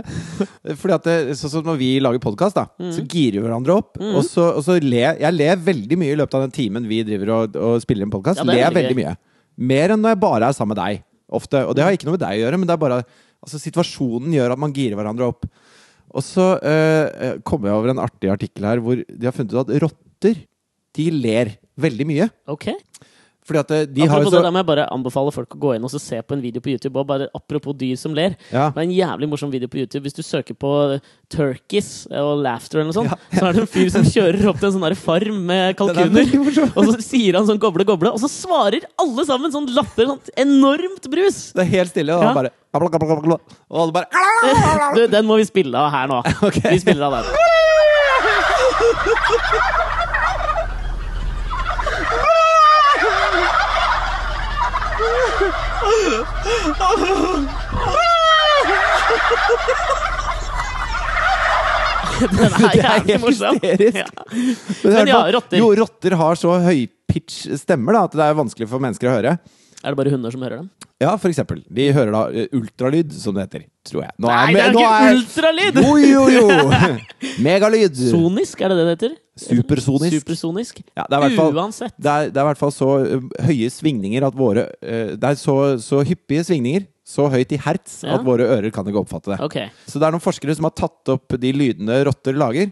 Fordi 0.80 0.96
at 0.96 1.10
det, 1.10 1.16
Sånn 1.42 1.52
som 1.58 1.66
når 1.68 1.80
vi 1.82 1.90
lager 2.00 2.24
podkast, 2.24 2.56
da, 2.56 2.68
Mm. 2.80 2.94
så 2.96 3.04
girer 3.04 3.42
vi 3.42 3.44
hverandre 3.50 3.76
opp. 3.82 4.00
Og 4.00 4.24
så, 4.24 4.46
og 4.56 4.64
så 4.64 4.78
ler 4.80 5.20
jeg 5.20 5.36
ler 5.36 5.60
veldig 5.68 5.98
mye 6.00 6.14
i 6.16 6.20
løpet 6.22 6.38
av 6.40 6.46
den 6.48 6.56
timen 6.56 6.88
vi 6.88 7.02
driver 7.04 7.34
og, 7.42 7.58
og 7.60 7.82
spiller 7.84 8.08
en 8.08 8.14
podkast. 8.16 8.40
Ja, 8.40 8.48
er 8.48 8.54
ler 8.54 8.64
jeg 8.64 8.78
veldig 8.80 8.98
mye. 9.02 9.18
Mer 9.74 9.92
enn 9.98 10.02
når 10.06 10.16
jeg 10.16 10.22
bare 10.24 10.48
er 10.48 10.56
sammen 10.56 10.78
med 10.78 10.80
deg. 10.86 11.04
Ofte. 11.32 11.66
Og 11.68 11.76
det 11.76 11.84
har 11.84 11.92
ikke 12.00 12.08
noe 12.08 12.16
med 12.16 12.24
deg 12.24 12.40
å 12.40 12.42
gjøre, 12.46 12.58
men 12.64 12.68
det 12.72 12.78
er 12.78 12.82
bare 12.86 13.02
altså, 13.44 13.60
situasjonen 13.60 14.32
gjør 14.40 14.56
at 14.56 14.60
man 14.64 14.72
girer 14.76 14.96
hverandre 15.00 15.28
opp. 15.34 15.44
Og 16.12 16.24
så 16.26 16.46
eh, 16.66 17.38
kom 17.48 17.66
jeg 17.68 17.76
over 17.76 17.94
en 17.94 18.02
artig 18.04 18.32
artikkel 18.34 18.68
her 18.68 18.82
hvor 18.84 19.00
de 19.00 19.28
har 19.28 19.36
funnet 19.36 19.56
ut 19.56 19.62
at 19.64 19.84
rotter 19.84 20.42
de 20.98 21.06
ler 21.16 21.54
veldig 21.80 22.08
mye. 22.10 22.28
Ok. 22.52 22.74
Fordi 23.48 23.60
at 23.60 23.72
eh, 23.74 23.86
de 23.90 24.06
har 24.06 24.22
jo 24.22 24.30
så... 24.30 24.36
det, 24.38 24.44
da 24.46 24.52
må 24.54 24.62
jeg 24.62 24.68
bare 24.70 24.84
anbefale 24.94 25.32
folk 25.34 25.56
å 25.56 25.60
gå 25.64 25.72
inn 25.76 25.86
og 25.88 25.92
se 25.96 26.20
på 26.22 26.36
en 26.36 26.44
video 26.44 26.62
på 26.62 26.70
YouTube. 26.76 26.94
Og 27.02 27.08
bare 27.10 27.28
Apropos 27.38 27.74
dyr 27.78 27.98
som 27.98 28.14
ler. 28.18 28.36
ja. 28.52 28.68
Det 28.70 28.78
er 28.78 28.86
en 28.86 28.94
jævlig 28.94 29.30
morsom 29.32 29.52
video 29.54 29.68
på 29.72 29.80
YouTube. 29.82 30.04
Hvis 30.06 30.18
du 30.18 30.22
søker 30.26 30.54
på 30.58 30.72
turkeys 31.32 32.08
og 32.12 32.44
laughter 32.46 32.80
eller 32.80 32.92
noe 32.92 32.98
sånt, 33.00 33.10
Ja. 33.12 33.18
så 33.40 33.48
er 33.50 33.58
det 33.58 33.64
en 33.66 33.72
fyr 33.74 33.90
som 33.94 34.06
kjører 34.06 34.46
opp 34.52 34.60
til 34.62 34.70
en 34.70 34.76
sånn 34.78 34.96
farm 35.02 35.42
med 35.50 35.62
er 35.72 35.78
kalkuner. 35.80 36.28
Og 36.76 36.92
så 36.92 36.98
sier 37.04 37.40
han 37.40 37.48
sånn 37.50 37.62
goble, 37.62 37.86
goble, 37.88 38.14
og 38.14 38.22
så 38.22 38.30
svarer 38.32 38.86
alle 39.02 39.26
sammen 39.26 39.54
sånn 39.54 39.70
latter. 39.74 40.06
Sånn 40.12 40.22
enormt 40.46 41.10
brus! 41.12 41.42
Det 41.58 41.66
er 41.66 41.72
helt 41.78 41.92
stille, 41.96 42.14
og 42.18 42.24
Ja. 42.30 42.34
bare 42.38 42.52
Og 42.72 43.82
alle 43.82 43.92
bare 43.92 44.08
Du, 44.96 45.08
den 45.12 45.26
må 45.28 45.36
vi 45.42 45.46
spille 45.50 45.76
av 45.78 45.92
her 45.92 46.08
nå. 46.12 46.22
Okay. 46.52 46.72
Vi 46.76 46.80
spiller 46.84 47.10
av 47.10 47.12
den. 47.20 47.26
Den 62.22 62.38
er 62.38 62.52
Det 62.54 62.68
er 62.68 62.76
jævlig 62.82 63.18
morsom. 63.24 63.58
Ja. 63.64 64.06
Men, 64.84 64.94
Men 64.94 65.10
ja, 65.10 65.22
rotter. 65.36 65.58
Jo, 65.58 65.72
rotter 65.80 66.16
har 66.20 66.38
så 66.40 66.58
høypitch 66.64 67.48
stemmer 67.60 67.98
da, 67.98 68.04
at 68.10 68.18
det 68.18 68.28
er 68.28 68.38
vanskelig 68.38 68.68
for 68.70 68.84
mennesker 68.84 69.10
å 69.10 69.16
høre. 69.18 69.34
Er 69.82 69.94
det 69.94 69.98
bare 69.98 70.12
hunder 70.14 70.30
som 70.34 70.44
hører 70.46 70.60
dem? 70.62 70.70
Ja, 71.02 71.16
for 71.18 71.32
eksempel. 71.32 71.64
De 71.74 71.88
hører 71.96 72.12
da 72.14 72.20
eh, 72.44 72.52
ultralyd, 72.54 73.14
som 73.18 73.34
det 73.34 73.48
heter. 73.48 73.64
Tror 73.90 74.04
jeg. 74.04 74.14
Nå 74.22 74.30
Nei, 74.30 74.52
det 74.54 74.62
er 74.62 74.76
ikke 74.76 74.84
ikke 74.92 75.16
ultralyd! 75.18 75.80
Jo, 75.82 75.96
jo, 75.98 76.26
jo! 76.30 76.92
Megalyd! 77.48 77.98
Sonisk, 78.12 78.62
er 78.62 78.70
det 78.74 78.78
det 78.78 78.86
det 78.86 78.94
heter? 78.96 79.16
Supersonisk. 79.42 80.20
Supersonisk. 80.20 80.82
Ja, 80.94 81.08
det 81.10 81.18
er 81.18 81.36
fall 81.40 81.58
Uansett. 81.58 81.96
det 81.98 82.12
er, 82.14 82.30
det 82.30 82.38
er 82.38 82.46
i 82.46 82.50
hvert 82.52 82.62
fall 82.62 82.74
så 82.76 82.90
ø, 83.02 83.18
høye 83.48 83.72
svingninger 83.74 84.28
at 84.28 84.38
våre 84.38 84.68
ø, 84.84 85.00
Det 85.18 85.32
er 85.32 85.40
så, 85.40 85.56
så 85.82 86.04
hyppige 86.06 86.44
svingninger, 86.52 86.86
så 87.08 87.26
høyt 87.34 87.56
i 87.56 87.60
hertz, 87.66 88.04
Ja. 88.06 88.20
at 88.20 88.28
våre 88.28 88.46
ører 88.60 88.70
kan 88.76 88.86
ikke 88.86 89.02
oppfatte 89.02 89.34
det. 89.34 89.40
Okay. 89.48 89.72
Så 89.90 89.98
det 89.98 90.06
er 90.08 90.14
noen 90.14 90.22
forskere 90.24 90.54
som 90.60 90.70
har 90.70 90.76
tatt 90.78 91.10
opp 91.16 91.34
de 91.42 91.54
lydene 91.58 91.98
rotter 92.06 92.38
lager. 92.38 92.70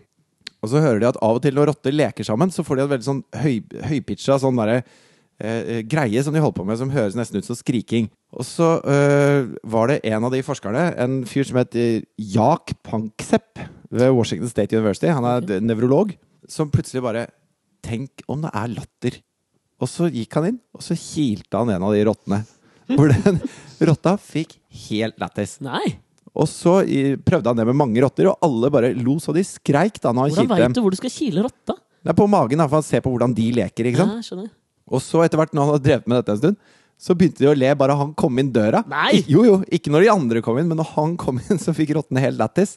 Og 0.61 0.69
så 0.69 0.81
hører 0.83 0.99
de 1.01 1.07
at 1.09 1.17
av 1.23 1.39
og 1.39 1.41
til 1.41 1.55
når 1.55 1.71
rotter 1.71 1.95
leker 1.95 2.27
sammen, 2.27 2.51
så 2.53 2.61
får 2.67 2.75
de 2.77 2.85
et 2.85 2.93
veldig 2.93 3.07
sånn 3.09 3.23
høy, 3.41 3.53
høypitcha 3.89 4.37
sånn 4.43 4.59
derre 4.59 4.81
eh, 5.39 5.81
greie 5.87 6.23
som 6.23 6.35
de 6.35 6.41
holder 6.43 6.57
på 6.59 6.65
med, 6.67 6.79
som 6.79 6.91
høres 6.93 7.17
nesten 7.17 7.39
ut 7.39 7.47
som 7.47 7.57
skriking. 7.57 8.09
Og 8.35 8.45
så 8.47 8.75
eh, 8.83 9.49
var 9.63 9.91
det 9.91 10.01
en 10.11 10.27
av 10.27 10.33
de 10.33 10.43
forskerne, 10.45 10.85
en 10.99 11.21
fyr 11.29 11.47
som 11.47 11.59
het 11.61 11.77
eh, 11.79 12.03
Jak 12.19 12.75
Panksepp 12.85 13.61
ved 13.89 14.13
Washington 14.13 14.51
State 14.51 14.77
University, 14.77 15.09
han 15.09 15.25
er 15.25 15.43
okay. 15.43 15.63
nevrolog, 15.65 16.13
som 16.49 16.71
plutselig 16.73 17.05
bare 17.05 17.27
Tenk 17.79 18.25
om 18.27 18.41
det 18.43 18.49
er 18.59 18.71
latter. 18.73 19.15
Og 19.79 19.87
så 19.87 20.09
gikk 20.11 20.35
han 20.35 20.49
inn, 20.49 20.57
og 20.75 20.83
så 20.83 20.97
kilte 20.99 21.61
han 21.61 21.69
en 21.71 21.85
av 21.87 21.93
de 21.95 22.01
rottene. 22.03 22.41
Hvor 22.97 23.13
den 23.13 23.37
rotta 23.87 24.17
fikk 24.19 24.57
helt 24.89 25.15
lættis. 25.21 25.55
Og 26.35 26.49
så 26.51 26.81
prøvde 27.23 27.53
han 27.53 27.61
det 27.61 27.65
med 27.69 27.77
mange 27.79 28.03
rotter, 28.03 28.27
og 28.27 28.43
alle 28.43 28.71
bare 28.73 28.91
lo 28.97 29.15
så 29.23 29.31
de 29.31 29.45
skreik 29.47 30.01
da 30.03 30.11
når 30.11 30.27
han 30.27 30.35
Hvordan 30.35 30.51
veit 30.51 30.75
du 30.75 30.81
hvor 30.83 30.91
du 30.91 30.99
skal 30.99 31.13
kile 31.13 31.45
rotta? 31.47 31.77
Det 32.03 32.11
er 32.11 32.19
på 32.19 32.27
magen, 32.31 32.59
da, 32.59 32.67
for 32.67 32.79
han 32.79 32.87
ser 32.89 33.03
på 33.05 33.11
hvordan 33.13 33.33
de 33.35 33.47
leker. 33.55 33.89
ikke 33.89 34.03
sant? 34.03 34.19
Ja, 34.19 34.27
skjønner. 34.27 34.51
Og 34.91 35.01
så 35.05 35.23
etter 35.25 35.37
hvert, 35.41 35.53
når 35.53 35.65
han 35.65 35.73
hadde 35.75 35.85
drevet 35.87 36.07
med 36.07 36.19
dette 36.19 36.35
en 36.35 36.41
stund, 36.43 36.57
så 36.99 37.15
begynte 37.15 37.39
de 37.39 37.47
å 37.47 37.55
le 37.55 37.69
bare 37.79 37.95
han 37.95 38.11
kom 38.13 38.39
inn 38.41 38.51
døra. 38.51 38.81
Nei! 38.91 39.21
Jo, 39.31 39.45
jo, 39.47 39.59
Ikke 39.71 39.91
når 39.93 40.03
de 40.03 40.11
andre 40.11 40.41
kom 40.43 40.57
inn, 40.59 40.67
men 40.67 40.77
når 40.81 40.89
han 40.97 41.15
kom 41.17 41.39
inn, 41.39 41.61
så 41.61 41.71
fikk 41.75 41.95
rottene 41.95 42.19
helt 42.19 42.37
lættis. 42.41 42.75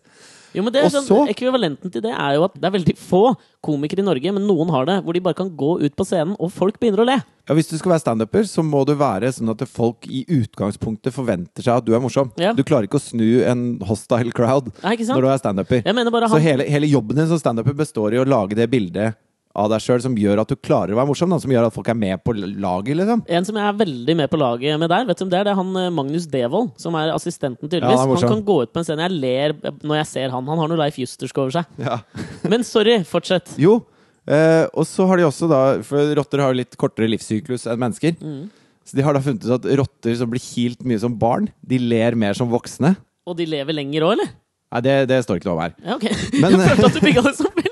Jo, 0.52 0.60
men 0.62 0.70
det 0.74 0.82
er 0.82 0.84
Og 0.84 0.92
sånn, 0.92 1.06
så- 1.08 1.26
Ekvivalenten 1.32 1.90
til 1.90 2.02
det 2.04 2.12
er 2.12 2.34
jo 2.36 2.44
at 2.44 2.52
det 2.54 2.66
er 2.68 2.74
veldig 2.76 2.94
få 3.00 3.34
komikere 3.64 4.00
i 4.00 4.04
Norge, 4.04 4.32
men 4.36 4.46
noen 4.46 4.68
har 4.70 4.84
det, 4.84 4.98
hvor 5.02 5.14
de 5.16 5.20
bare 5.24 5.34
kan 5.34 5.48
gå 5.48 5.80
ut 5.80 5.96
på 5.96 6.04
scenen, 6.04 6.36
og 6.38 6.52
folk 6.52 6.78
begynner 6.78 7.00
å 7.00 7.06
le. 7.08 7.16
Ja, 7.48 7.54
Hvis 7.56 7.70
du 7.70 7.78
skal 7.78 7.92
være 7.96 8.04
standuper, 8.04 8.44
så 8.44 8.62
må 8.62 8.84
du 8.86 8.92
være 8.94 9.32
sånn 9.32 9.48
at 9.50 9.66
folk 9.66 10.06
i 10.06 10.24
utgangspunktet 10.28 11.10
forventer 11.10 11.64
seg 11.64 11.78
at 11.80 11.84
du 11.88 11.94
er 11.96 12.00
morsom. 12.04 12.30
Ja. 12.36 12.52
Du 12.52 12.62
klarer 12.62 12.84
ikke 12.86 13.00
å 13.00 13.02
snu 13.02 13.42
en 13.48 13.78
hostile 13.80 14.30
crowd 14.30 14.70
Nei, 14.84 14.92
ikke 14.94 15.06
sant? 15.08 15.16
når 15.16 15.22
du 15.22 15.28
er 15.32 15.38
standuper. 15.42 15.82
Jeg 15.84 15.94
mener 15.94 16.10
bare 16.12 16.28
Så 16.28 16.36
han 16.38 16.42
hele, 16.42 16.68
hele 16.68 16.86
jobben 16.86 17.16
din 17.16 17.26
som 17.32 17.38
standuper 17.40 17.74
består 17.74 18.12
i 18.12 18.20
å 18.22 18.28
lage 18.28 18.54
det 18.54 18.70
bildet 18.70 19.16
av 19.54 19.68
deg 19.72 19.82
sjøl 19.84 20.00
som 20.04 20.14
gjør 20.16 20.40
at 20.42 20.48
du 20.48 20.56
klarer 20.56 20.94
å 20.94 20.98
være 20.98 21.08
morsom, 21.10 21.28
da, 21.32 21.38
som 21.42 21.52
gjør 21.52 21.66
at 21.68 21.74
folk 21.74 21.88
er 21.92 21.96
med 21.98 22.22
på 22.24 22.32
laget, 22.38 22.94
liksom. 22.96 23.22
En 23.28 23.44
som 23.48 23.58
jeg 23.60 23.68
er 23.68 23.78
veldig 23.82 24.16
med 24.22 24.30
på 24.32 24.40
laget 24.40 24.78
med 24.80 24.88
der, 24.92 25.04
vet 25.10 25.18
du 25.20 25.24
om 25.26 25.32
det 25.32 25.38
er? 25.40 25.44
Det 25.48 25.52
er 25.52 25.58
han 25.60 25.76
eh, 25.82 25.90
Magnus 25.92 26.26
Devold, 26.32 26.70
som 26.80 26.96
er 26.96 27.12
assistenten, 27.12 27.68
Ja, 27.68 27.74
tydeligvis. 27.74 28.00
han 28.00 28.14
er 28.16 28.22
han, 28.22 28.32
kan 28.36 28.44
gå 28.48 28.56
ut 28.62 28.72
på 28.72 28.80
en 28.80 28.88
scene. 28.88 29.08
Jeg 29.08 29.18
ler 29.20 29.56
når 29.84 29.98
jeg 30.00 30.08
ser 30.12 30.32
han. 30.32 30.48
Han 30.48 30.62
har 30.64 30.72
noe 30.72 30.80
Leif 30.80 30.96
Justersk 31.02 31.42
over 31.44 31.56
seg. 31.58 31.78
Ja. 31.84 31.98
Men 32.52 32.64
sorry, 32.64 32.98
fortsett. 33.08 33.52
Jo, 33.60 33.78
eh, 34.26 34.64
og 34.72 34.88
så 34.88 35.06
har 35.10 35.20
de 35.20 35.28
også 35.28 35.48
da 35.50 35.62
For 35.84 36.12
rotter 36.16 36.40
har 36.44 36.52
jo 36.54 36.60
litt 36.62 36.76
kortere 36.80 37.10
livssyklus 37.12 37.68
enn 37.68 37.80
mennesker. 37.82 38.16
Mm. 38.22 38.46
Så 38.88 38.96
de 38.98 39.04
har 39.06 39.14
da 39.14 39.20
funnet 39.22 39.44
ut 39.46 39.52
at 39.60 39.68
rotter 39.78 40.16
som 40.18 40.30
blir 40.32 40.42
kilt 40.42 40.80
mye 40.88 40.98
som 40.98 41.12
barn, 41.14 41.46
de 41.62 41.78
ler 41.78 42.16
mer 42.18 42.34
som 42.34 42.48
voksne. 42.50 42.96
Og 43.28 43.36
de 43.38 43.44
lever 43.46 43.76
lenger 43.76 44.02
òg, 44.08 44.16
eller? 44.16 44.32
Nei, 44.72 44.80
det, 44.82 44.94
det 45.10 45.18
står 45.26 45.38
ikke 45.38 45.50
noe 45.50 45.58
om 45.58 45.62
her. 45.62 45.74
Ja, 45.84 45.94
okay. 46.00 46.16
Men- 46.40 46.56
jeg 46.64 46.78
følte 46.80 46.88
at 46.88 46.96
du 46.96 47.04
bygga 47.04 47.22
det 47.28 47.32
som 47.38 47.52
veldig 47.52 47.71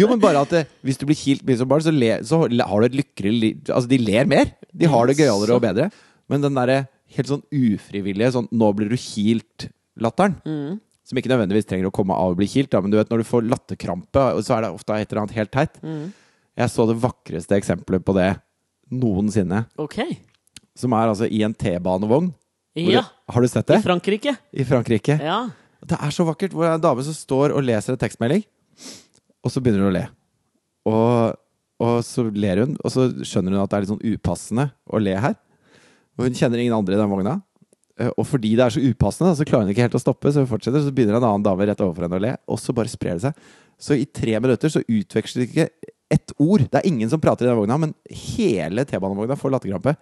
Jo, 0.00 0.08
men 0.08 0.20
bare 0.20 0.40
at 0.44 0.52
eh, 0.52 0.64
hvis 0.84 0.98
du 1.00 1.06
blir 1.06 1.16
kilt 1.18 1.42
mye 1.46 1.56
som 1.58 1.68
barn, 1.68 1.80
så, 1.84 1.92
le, 1.94 2.10
så 2.26 2.42
har 2.44 2.80
du 2.80 2.86
et 2.86 2.98
lykkeligere 3.00 3.40
liv 3.40 3.70
Altså, 3.72 3.88
de 3.88 3.98
ler 3.98 4.26
mer. 4.26 4.52
De 4.74 4.86
har 4.92 5.06
det 5.06 5.16
gøyalere 5.18 5.54
og 5.56 5.62
bedre. 5.62 5.90
Men 6.28 6.42
den 6.42 6.54
derre 6.58 6.86
helt 7.16 7.28
sånn 7.30 7.42
ufrivillige 7.54 8.32
sånn 8.34 8.48
'nå 8.50 8.72
blir 8.76 8.88
du 8.90 8.96
kilt'-latteren, 8.98 10.34
Mm. 10.44 10.80
som 11.04 11.18
ikke 11.18 11.30
nødvendigvis 11.30 11.66
trenger 11.66 11.86
å 11.88 11.92
komme 11.94 12.12
av 12.14 12.32
å 12.34 12.36
bli 12.36 12.46
kilt, 12.46 12.70
da, 12.70 12.80
men 12.80 12.90
du 12.90 12.96
vet 12.96 13.08
når 13.08 13.18
du 13.18 13.24
får 13.24 13.46
latterkrampe, 13.48 14.42
så 14.42 14.56
er 14.58 14.62
det 14.62 14.72
ofte 14.74 14.90
et 14.94 15.10
eller 15.12 15.22
annet 15.22 15.36
helt 15.36 15.50
teit. 15.52 15.80
Mm. 15.82 16.12
Jeg 16.58 16.68
så 16.70 16.86
det 16.88 16.96
vakreste 17.00 17.54
eksempelet 17.56 18.04
på 18.04 18.14
det 18.14 18.40
noensinne, 18.90 19.66
Ok. 19.78 19.98
som 20.76 20.92
er 20.92 21.06
altså 21.08 21.30
i 21.30 21.42
en 21.42 21.54
T-banevogn. 21.54 22.32
Hvor 22.76 22.92
Ja. 22.92 23.02
Har 23.30 23.40
du 23.40 23.48
sett 23.48 23.70
I 23.70 23.74
det? 23.74 23.84
Frankrike. 23.84 24.36
I 24.52 24.64
Frankrike. 24.64 25.18
Ja. 25.22 25.48
Det 25.86 25.98
er 26.00 26.10
så 26.10 26.24
vakkert, 26.26 26.50
hvor 26.52 26.62
det 26.64 26.70
er 26.70 26.74
en 26.74 26.80
dame 26.80 27.02
som 27.04 27.14
står 27.14 27.54
og 27.56 27.62
leser 27.64 27.92
en 27.92 27.98
tekstmelding, 27.98 28.44
og 29.46 29.52
så 29.54 29.62
begynner 29.62 29.86
hun 29.86 29.92
å 29.92 29.96
le. 29.96 30.04
Og, 30.90 31.36
og 31.86 31.96
så 32.06 32.26
ler 32.34 32.64
hun, 32.64 32.76
og 32.82 32.92
så 32.92 33.08
skjønner 33.22 33.54
hun 33.54 33.62
at 33.62 33.70
det 33.72 33.78
er 33.78 33.84
litt 33.86 33.92
sånn 33.94 34.06
upassende 34.16 34.68
å 34.90 35.00
le 35.02 35.14
her. 35.22 35.36
Og 36.16 36.26
hun 36.28 36.36
kjenner 36.38 36.62
ingen 36.62 36.76
andre 36.76 36.96
i 36.96 37.00
den 37.00 37.10
vogna. 37.12 37.36
Eh, 38.00 38.10
Og 38.16 38.26
fordi 38.28 38.54
det 38.58 38.64
er 38.66 38.74
så 38.76 38.82
upassende, 38.84 39.34
så 39.36 39.46
klarer 39.48 39.66
hun 39.66 39.74
ikke 39.74 39.86
helt 39.86 39.98
å 39.98 40.02
stoppe, 40.02 40.32
så 40.32 40.42
hun 40.44 40.50
fortsetter. 40.50 40.84
Så 40.84 40.92
begynner 40.96 41.18
en 41.18 41.28
annen 41.28 41.44
dame 41.46 41.68
rett 41.68 41.82
overfor 41.84 42.06
henne 42.06 42.20
å 42.20 42.24
le, 42.26 42.34
og 42.48 42.60
så 42.60 42.74
bare 42.76 42.92
sprer 42.92 43.18
det 43.18 43.26
seg. 43.28 43.46
Så 43.80 43.96
i 43.98 44.06
tre 44.08 44.38
minutter 44.40 44.72
så 44.72 44.84
utveksler 44.84 45.44
de 45.44 45.48
ikke 45.50 45.68
ett 46.16 46.32
ord. 46.40 46.64
Det 46.70 46.80
er 46.80 46.88
ingen 46.88 47.10
som 47.12 47.20
prater 47.20 47.44
i 47.46 47.50
den 47.50 47.58
vogna, 47.58 47.76
men 47.82 47.92
hele 48.08 48.84
T-banevogna 48.88 49.36
får 49.40 49.52
latterkrampe. 49.56 49.96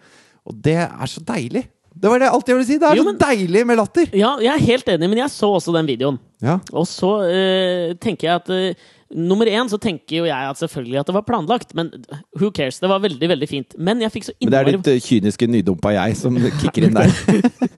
Og 0.44 0.58
det 0.66 0.78
er 0.84 1.10
så 1.10 1.22
deilig! 1.26 1.64
Det 1.94 2.10
var 2.10 2.18
det 2.18 2.30
alt 2.34 2.48
jeg 2.50 2.58
ville 2.58 2.66
si! 2.66 2.76
Det 2.82 2.88
er 2.88 2.98
Jo, 2.98 3.04
så 3.06 3.14
deilig 3.20 3.62
med 3.68 3.78
latter! 3.78 4.10
ja, 4.12 4.34
jeg 4.42 4.50
er 4.50 4.66
helt 4.66 4.88
enig, 4.96 5.08
men 5.12 5.20
jeg 5.22 5.30
så 5.30 5.52
også 5.54 5.74
den 5.76 5.86
videoen. 5.88 6.18
Ja. 6.42 6.58
Og 6.74 6.88
så 6.90 7.12
uh, 7.22 7.94
tenker 8.02 8.28
jeg 8.28 8.42
at 8.42 8.50
uh, 8.50 8.90
Nummer 9.14 9.46
én 9.46 9.68
så 9.70 9.78
tenker 9.78 10.16
jo 10.16 10.24
jeg 10.26 10.48
at 10.48 10.58
selvfølgelig 10.58 10.96
at 10.98 11.06
det 11.06 11.14
var 11.14 11.22
planlagt, 11.28 11.74
men 11.78 11.92
who 12.34 12.48
cares? 12.50 12.80
Det 12.82 12.88
var 12.90 12.98
veldig, 13.04 13.28
veldig 13.30 13.46
fint. 13.46 13.76
Men 13.78 14.00
jeg 14.02 14.10
fikk 14.10 14.26
så 14.26 14.32
Men 14.40 14.50
det 14.50 14.58
er 14.58 14.70
ditt 14.72 14.88
eh, 14.90 15.04
kyniske 15.04 15.46
nydumpa 15.46 15.92
jeg 15.94 16.16
som 16.18 16.38
kicker 16.58 16.88
inn 16.88 16.96
der. 16.96 17.12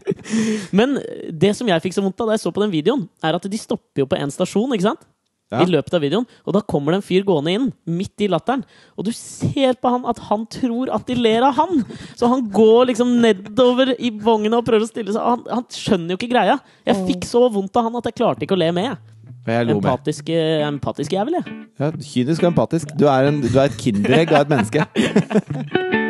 Men 0.78 0.96
det 1.28 1.52
som 1.58 1.68
jeg 1.68 1.82
fikk 1.84 1.98
så 1.98 2.06
vondt 2.06 2.22
av 2.24 2.30
da 2.30 2.38
jeg 2.38 2.44
så 2.46 2.54
på 2.56 2.62
den 2.64 2.72
videoen, 2.72 3.04
er 3.20 3.36
at 3.36 3.50
de 3.52 3.60
stopper 3.60 4.06
jo 4.06 4.08
på 4.08 4.16
en 4.16 4.32
stasjon, 4.32 4.72
ikke 4.78 4.86
sant? 4.86 5.04
Ja. 5.52 5.60
I 5.62 5.70
løpet 5.70 5.94
av 5.94 6.02
videoen. 6.02 6.24
Og 6.42 6.56
da 6.56 6.62
kommer 6.66 6.92
det 6.92 7.00
en 7.00 7.06
fyr 7.06 7.26
gående 7.26 7.52
inn, 7.54 7.66
midt 7.86 8.24
i 8.24 8.28
latteren. 8.30 8.64
Og 8.98 9.06
du 9.06 9.12
ser 9.14 9.76
på 9.78 9.92
han 9.94 10.06
at 10.10 10.18
han 10.26 10.46
tror 10.50 10.90
at 10.94 11.06
de 11.06 11.14
ler 11.18 11.46
av 11.46 11.54
han! 11.60 11.84
Så 12.18 12.26
han 12.30 12.48
går 12.50 12.90
liksom 12.90 13.12
nedover 13.22 13.94
i 13.94 14.10
vogna 14.10 14.58
og 14.58 14.66
prøver 14.66 14.88
å 14.88 14.90
stille 14.90 15.14
seg. 15.14 15.22
Han, 15.22 15.44
han 15.46 15.68
skjønner 15.70 16.14
jo 16.14 16.18
ikke 16.18 16.32
greia. 16.34 16.58
Jeg 16.88 17.06
fikk 17.12 17.28
så 17.30 17.44
vondt 17.54 17.78
av 17.78 17.86
han 17.86 18.00
at 18.00 18.10
jeg 18.10 18.18
klarte 18.18 18.46
ikke 18.46 18.58
å 18.58 18.62
le 18.64 18.72
med. 18.74 19.12
Empatisk, 19.46 20.32
eh, 20.34 20.64
empatisk 20.66 21.14
jævel, 21.14 21.38
jeg. 21.38 21.60
Ja, 21.78 21.92
kynisk 21.94 22.42
og 22.42 22.50
empatisk. 22.50 22.90
Du 22.98 23.06
er, 23.06 23.30
en, 23.30 23.38
du 23.44 23.54
er 23.54 23.68
et 23.68 23.78
kinderegg 23.78 24.34
av 24.34 24.48
et 24.48 24.56
menneske. 24.56 26.02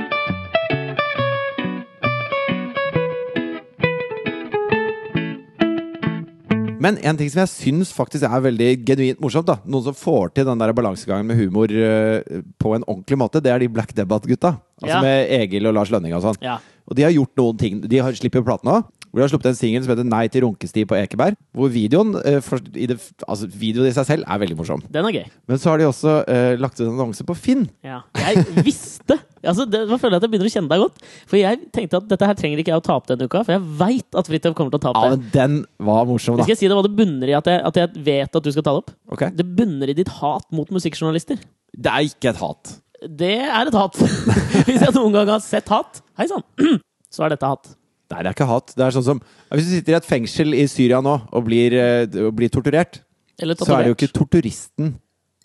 Men 6.86 7.00
en 7.02 7.18
ting 7.18 7.30
som 7.32 7.42
jeg 7.42 7.50
syns 7.50 7.90
faktisk 7.94 8.22
er 8.28 8.44
veldig 8.44 8.68
genuint 8.86 9.22
morsomt, 9.22 9.48
da 9.48 9.58
noen 9.66 9.88
som 9.88 9.96
får 9.98 10.30
til 10.36 10.46
den 10.46 10.60
der 10.62 10.74
balansegangen 10.76 11.26
med 11.26 11.40
humor 11.40 11.72
uh, 11.72 12.20
på 12.62 12.76
en 12.76 12.86
ordentlig 12.86 13.18
måte, 13.18 13.42
det 13.42 13.50
er 13.50 13.64
de 13.64 13.70
Black 13.72 13.94
Debate-gutta. 13.96 14.54
Altså 14.82 14.94
Ja. 14.94 15.02
med 15.02 15.32
Egil 15.40 15.66
og 15.66 15.74
Lars 15.74 15.90
Lønning 15.90 16.14
og 16.14 16.22
sånn. 16.22 16.38
Ja. 16.44 16.60
Og 16.86 16.94
de 16.94 17.02
har 17.02 17.10
gjort 17.10 17.34
noen 17.40 17.58
ting. 17.58 17.80
De 17.82 17.98
har 17.98 18.14
slipper 18.14 18.38
jo 18.38 18.46
plate 18.46 18.68
nå. 18.68 18.76
Hvor 19.16 19.22
de 19.22 19.24
har 19.24 19.30
sluppet 19.32 19.48
en 19.48 19.56
singel 19.56 19.80
som 19.80 19.94
heter 19.94 20.04
'Nei 20.04 20.26
til 20.28 20.42
runkesti 20.44 20.82
på 20.84 20.92
Ekeberg'. 20.92 21.38
Hvor 21.56 21.70
videoen 21.72 22.10
eh, 22.20 22.42
for, 22.44 22.60
i 22.76 22.84
det, 22.84 22.98
altså 23.24 23.46
videoen 23.48 23.88
i 23.88 23.92
seg 23.96 24.04
selv 24.04 24.26
er 24.28 24.42
veldig 24.42 24.56
morsom. 24.58 24.82
Den 24.92 25.08
er 25.08 25.14
gøy. 25.14 25.22
Men 25.48 25.56
så 25.62 25.70
har 25.72 25.80
de 25.80 25.86
også 25.88 26.16
eh, 26.28 26.58
lagt 26.60 26.76
ut 26.76 26.84
en 26.84 26.92
annonse 26.98 27.24
på 27.24 27.32
Finn. 27.32 27.62
Ja. 27.80 28.02
Jeg 28.20 28.44
visste 28.66 29.16
altså 29.40 29.64
det, 29.64 29.86
jeg 29.88 30.00
føler 30.02 30.18
at 30.18 30.26
jeg 30.26 30.34
begynner 30.34 30.50
å 30.50 30.52
kjenne 30.52 30.68
deg 30.68 30.82
godt. 30.84 31.00
For 31.32 31.40
jeg 31.40 31.62
tenkte 31.72 31.96
at 32.02 32.10
dette 32.12 32.28
her 32.28 32.36
trenger 32.36 32.60
ikke 32.60 32.74
jeg 32.74 32.82
å 32.82 32.84
ta 32.84 32.98
opp 33.00 33.08
denne 33.08 33.24
uka, 33.24 33.40
for 33.46 33.56
jeg 33.56 33.64
veit 33.80 34.18
at 34.20 34.28
Fridtjof 34.28 34.56
kommer 34.58 34.74
til 34.74 34.82
å 34.82 34.84
ta 34.84 34.92
opp 34.92 35.00
Ja, 35.00 35.14
det. 35.14 35.16
men 35.16 35.32
den 35.32 35.56
var 35.88 36.04
morsom, 36.10 36.36
da. 36.36 36.44
Skal 36.44 36.52
jeg 36.52 36.60
si 36.60 36.68
det, 36.68 36.76
hva 36.76 36.84
det 36.84 36.92
bunner 36.98 37.32
i 37.32 37.38
at 37.40 37.48
jeg, 37.48 37.62
at 37.70 37.80
jeg 37.80 38.04
vet 38.10 38.36
at 38.36 38.44
du 38.44 38.52
skal 38.52 38.66
ta 38.68 38.76
det 38.76 38.82
opp? 38.84 38.92
Okay. 39.16 39.32
Det 39.32 39.48
bunner 39.56 39.94
i 39.94 39.96
ditt 39.96 40.12
hat 40.20 40.44
mot 40.52 40.68
musikkjournalister. 40.76 41.40
Det 41.72 41.94
er 41.94 42.10
ikke 42.10 42.34
et 42.34 42.42
hat. 42.44 42.76
Det 43.24 43.32
er 43.48 43.72
et 43.72 43.80
hat. 43.80 43.96
Hvis 44.68 44.82
jeg 44.82 44.92
noen 44.92 45.16
gang 45.16 45.32
har 45.38 45.40
sett 45.40 45.72
hat, 45.72 46.02
hei 46.20 46.28
sann, 46.28 46.44
så 47.14 47.24
er 47.24 47.32
dette 47.36 47.48
hat. 47.56 47.72
Nei, 48.12 48.20
det 48.22 48.30
er 48.30 48.36
ikke 48.36 48.46
hat. 48.46 48.72
Det 48.76 48.84
er 48.86 48.94
sånn 48.94 49.06
som 49.06 49.20
Hvis 49.50 49.66
du 49.66 49.72
sitter 49.74 49.96
i 49.96 49.98
et 49.98 50.06
fengsel 50.06 50.54
i 50.54 50.66
Syria 50.70 51.00
nå 51.02 51.16
og 51.26 51.46
blir, 51.48 51.74
eh, 51.74 52.06
og 52.22 52.36
blir 52.38 52.52
torturert, 52.52 53.00
Eller 53.42 53.58
så 53.58 53.66
er 53.74 53.86
det 53.86 53.92
jo 53.92 53.98
ikke 53.98 54.12
torturisten 54.14 54.94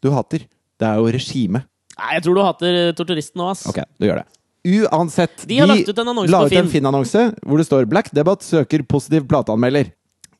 du 0.01 0.09
hater. 0.13 0.45
Det 0.81 0.87
er 0.87 0.97
jo 0.97 1.09
regimet. 1.13 1.67
Nei, 1.97 2.13
jeg 2.17 2.23
tror 2.25 2.37
du 2.37 2.41
hater 2.41 2.77
torturisten 2.97 3.41
nå, 3.41 3.49
ass. 3.53 3.65
Ok, 3.69 3.81
du 3.99 4.07
gjør 4.07 4.21
det. 4.23 4.27
Uansett. 4.61 5.43
De 5.49 5.57
har 5.57 5.69
lagt 5.69 5.89
ut 5.89 5.99
en 6.01 6.11
annonse 6.13 6.31
la 6.31 6.43
ut 6.45 6.53
en 6.53 6.53
Finn. 6.53 6.69
Finn-annonse 6.69 7.23
hvor 7.41 7.57
det 7.57 7.65
står 7.65 7.87
'Black 7.89 8.11
Debate 8.13 8.45
søker 8.45 8.83
positiv 8.85 9.25
plateanmelder'. 9.29 9.89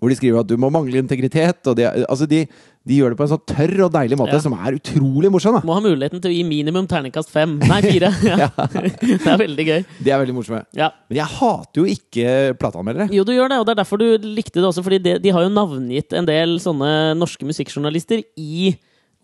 Hvor 0.01 0.09
de 0.09 0.15
skriver 0.17 0.39
at 0.41 0.47
du 0.49 0.55
må 0.57 0.71
mangle 0.73 0.97
integritet. 0.97 1.59
Og 1.69 1.75
de, 1.77 1.83
altså 2.09 2.25
de, 2.25 2.39
de 2.89 2.95
gjør 2.97 3.13
det 3.13 3.17
på 3.19 3.25
en 3.27 3.29
sånn 3.35 3.43
tørr 3.51 3.83
og 3.85 3.91
deilig 3.93 4.17
måte 4.17 4.33
Ja. 4.33 4.39
som 4.41 4.55
er 4.57 4.79
utrolig 4.79 5.29
morsom. 5.29 5.59
Da. 5.59 5.61
Må 5.67 5.75
ha 5.77 5.83
muligheten 5.85 6.17
til 6.23 6.31
å 6.31 6.33
gi 6.33 6.41
minimum 6.47 6.87
terningkast 6.89 7.29
fem. 7.29 7.59
Nei, 7.69 7.77
fire. 7.85 8.09
Ja. 8.31 8.47
det 8.73 9.29
er 9.29 9.37
veldig 9.43 9.65
gøy. 9.67 9.85
De 10.01 10.09
er 10.15 10.23
veldig 10.23 10.33
morsomme. 10.39 10.63
Ja. 10.73 10.89
Men 11.11 11.21
jeg 11.21 11.29
hater 11.37 11.83
jo 11.83 11.85
ikke 11.93 12.55
plateanmeldere. 12.57 13.11
Jo, 13.13 13.23
du 13.29 13.35
gjør 13.35 13.53
det, 13.53 13.59
og 13.61 13.67
det 13.69 13.75
er 13.75 13.81
derfor 13.83 14.01
du 14.01 14.07
likte 14.25 14.57
det 14.57 14.65
også. 14.71 14.81
Fordi 14.89 14.97
de, 15.05 15.19
de 15.21 15.35
har 15.37 15.45
jo 15.45 15.53
navngitt 15.53 16.17
en 16.17 16.25
del 16.25 16.57
sånne 16.63 17.13
norske 17.21 17.45
musikkjournalister 17.45 18.25
i 18.41 18.71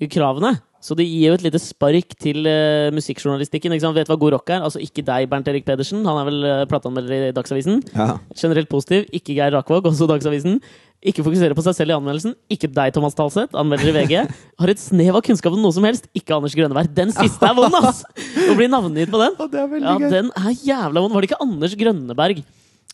kravene. 0.05 0.53
Så 0.83 0.93
det 0.93 1.07
gir 1.07 1.31
jo 1.31 1.35
et 1.35 1.43
lite 1.43 1.59
spark 1.59 2.13
til 2.21 2.45
uh, 2.45 2.93
musikkjournalistikken. 2.93 3.73
Ikke 3.73 3.83
sant? 3.87 3.97
Vet 3.97 4.09
hva 4.11 4.17
god 4.21 4.35
rock 4.35 4.51
er? 4.53 4.61
Altså 4.61 4.79
ikke 4.83 5.03
deg, 5.05 5.25
Bernt 5.31 5.49
Erik 5.49 5.65
Pedersen. 5.65 6.03
Han 6.05 6.19
er 6.21 6.27
vel 6.29 6.45
uh, 6.45 6.65
plateanmelder 6.69 7.15
i 7.17 7.33
Dagsavisen. 7.35 7.81
Ja. 7.95 8.19
Generelt 8.37 8.69
positiv. 8.69 9.07
Ikke 9.09 9.33
Geir 9.33 9.55
Rakvåg, 9.57 9.89
også 9.89 10.07
Dagsavisen. 10.11 10.61
Ikke 11.07 11.25
fokusere 11.25 11.57
på 11.57 11.65
seg 11.65 11.75
selv 11.77 11.93
i 11.93 11.97
anmeldelsen. 11.97 12.37
Ikke 12.53 12.69
deg, 12.69 12.93
Thomas 12.93 13.17
Talseth, 13.17 13.57
anmelder 13.57 13.89
i 13.89 13.95
VG. 13.97 14.37
Har 14.61 14.73
et 14.73 14.81
snev 14.81 15.17
av 15.17 15.25
kunnskap 15.25 15.57
om 15.57 15.65
noe 15.65 15.73
som 15.73 15.85
helst. 15.85 16.07
Ikke 16.17 16.37
Anders 16.37 16.55
Grønneberg. 16.57 16.93
Den 16.97 17.13
siste 17.15 17.49
er 17.49 17.57
vond, 17.57 17.73
ass! 17.81 18.03
Å 18.51 18.57
bli 18.57 18.69
navngitt 18.69 19.13
på 19.13 19.21
den. 19.21 19.35
Ja, 19.81 19.97
den 19.97 20.31
er 20.37 20.53
jævla 20.53 21.03
vond. 21.03 21.17
Var 21.17 21.25
det 21.25 21.31
ikke 21.31 21.43
Anders 21.45 21.77
Grønneberg? 21.77 22.45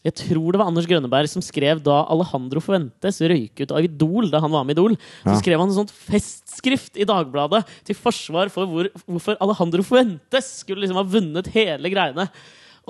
Jeg 0.04 0.16
tror 0.20 0.52
det 0.52 0.60
var 0.60 0.68
Anders 0.68 0.88
Grønneberg 0.90 1.30
som 1.32 1.42
skrev 1.46 1.80
da 1.84 2.02
Alejandro 2.12 2.60
Fuentes 2.60 3.22
røyk 3.24 3.62
ut 3.64 3.72
av 3.72 3.86
Idol 3.86 4.28
da 4.34 4.42
han 4.44 4.52
var 4.52 4.66
med 4.68 4.76
i 4.76 4.82
Idol. 4.82 4.98
Så 5.24 5.32
Ja. 5.32 5.38
skrev 5.40 5.60
han 5.62 5.70
en 5.70 5.78
sånn 5.78 5.94
festskrift 5.94 6.98
i 7.00 7.06
Dagbladet 7.08 7.64
til 7.88 7.96
forsvar 7.96 8.52
for 8.52 8.68
hvor, 8.68 8.90
hvorfor 9.08 9.38
Alejandro 9.40 9.82
Fuentes 9.88 10.60
skulle 10.60 10.84
liksom 10.84 11.00
ha 11.00 11.04
vunnet 11.08 11.48
hele 11.56 11.88
greiene. 11.90 12.28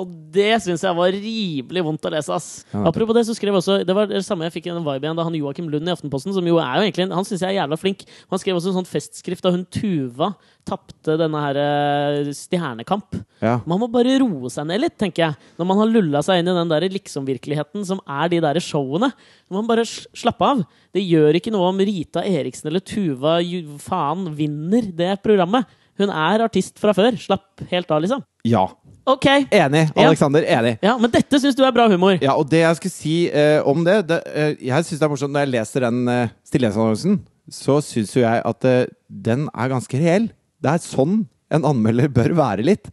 Og 0.01 0.09
det 0.33 0.55
syns 0.63 0.81
jeg 0.81 0.97
var 0.97 1.13
rimelig 1.13 1.83
vondt 1.85 2.07
å 2.07 2.11
lese. 2.13 2.33
ass. 2.33 2.47
Ja. 2.71 2.81
Apropos 2.89 3.13
det, 3.13 3.25
så 3.27 3.35
skrev 3.37 3.53
også 3.59 3.75
Det 3.85 3.93
var 3.93 4.07
det 4.09 4.23
samme 4.25 4.47
jeg 4.47 4.55
fikk 4.55 4.71
en 4.71 4.81
vibe 4.81 5.05
igjen 5.05 5.19
da 5.19 5.25
han 5.27 5.35
Joakim 5.37 5.67
Lund 5.69 5.85
i 5.85 5.93
Aftenposten, 5.93 6.33
som 6.33 6.47
jo 6.49 6.57
er 6.57 6.79
jo 6.79 6.87
egentlig 6.87 7.05
Han 7.13 7.27
syns 7.27 7.43
jeg 7.45 7.51
er 7.51 7.59
jævla 7.61 7.77
flink. 7.77 8.01
Han 8.31 8.41
skrev 8.41 8.57
også 8.57 8.71
en 8.71 8.79
sånn 8.79 8.89
festskrift 8.89 9.45
da 9.45 9.51
hun 9.53 9.67
Tuva 9.69 10.31
tapte 10.65 11.17
denne 11.19 11.41
her 11.43 11.59
eh, 11.59 12.31
Stjernekamp. 12.33 13.19
Ja. 13.43 13.59
Man 13.69 13.81
må 13.83 13.89
bare 13.91 14.15
roe 14.23 14.49
seg 14.53 14.65
ned 14.69 14.81
litt, 14.81 14.97
tenker 14.97 15.27
jeg. 15.27 15.37
Når 15.59 15.69
man 15.69 15.81
har 15.83 15.91
lulla 15.91 16.23
seg 16.25 16.41
inn 16.41 16.49
i 16.49 16.57
den 16.57 16.71
der 16.71 16.87
liksom-virkeligheten 16.93 17.85
som 17.85 18.01
er 18.07 18.31
de 18.33 18.41
der 18.41 18.61
showene. 18.63 19.11
Når 19.51 19.59
man 19.59 19.69
bare 19.69 19.85
slappe 19.85 20.49
av. 20.55 20.63
Det 20.95 21.03
gjør 21.05 21.37
ikke 21.37 21.53
noe 21.53 21.69
om 21.69 21.83
Rita 21.83 22.23
Eriksen 22.25 22.71
eller 22.71 22.81
Tuva 22.81 23.37
faen 23.83 24.31
vinner 24.37 24.87
det 24.95 25.17
programmet. 25.25 25.67
Hun 25.99 26.09
er 26.09 26.41
artist 26.47 26.79
fra 26.81 26.95
før. 26.97 27.13
Slapp 27.21 27.61
helt 27.69 27.91
av, 27.93 28.01
liksom. 28.05 28.23
ja. 28.49 28.65
Ok! 29.09 29.27
Enig. 29.51 29.89
Ja. 29.91 30.07
Alexander, 30.07 30.45
enig. 30.47 30.77
Ja, 30.83 30.95
Men 31.01 31.11
dette 31.11 31.39
syns 31.41 31.57
du 31.59 31.63
er 31.67 31.75
bra 31.75 31.89
humor. 31.91 32.15
Ja, 32.23 32.37
og 32.39 32.47
det 32.51 32.63
jeg 32.63 32.79
skulle 32.79 32.95
si 32.95 33.15
eh, 33.27 33.59
om 33.67 33.83
det, 33.83 33.97
det 34.07 34.21
eh, 34.31 34.53
Jeg 34.69 34.87
syns 34.87 35.01
det 35.01 35.07
er 35.07 35.11
morsomt 35.11 35.35
når 35.35 35.45
jeg 35.45 35.53
leser 35.57 35.87
den 35.87 36.01
uh, 36.07 36.31
stillhetsannonsen, 36.47 37.19
så 37.51 37.81
syns 37.83 38.15
jo 38.15 38.23
jeg 38.23 38.43
at 38.47 38.69
eh, 38.69 38.91
den 39.07 39.49
er 39.51 39.71
ganske 39.73 39.99
reell. 39.99 40.29
Det 40.63 40.71
er 40.71 40.85
sånn 40.85 41.23
en 41.53 41.67
anmelder 41.67 42.07
bør 42.15 42.35
være 42.37 42.65
litt. 42.65 42.87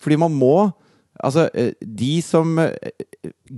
Fordi 0.00 0.16
man 0.20 0.32
må 0.36 0.70
Altså, 1.20 1.48
eh, 1.54 1.74
de 1.84 2.20
som 2.24 2.58
eh, 2.62 3.02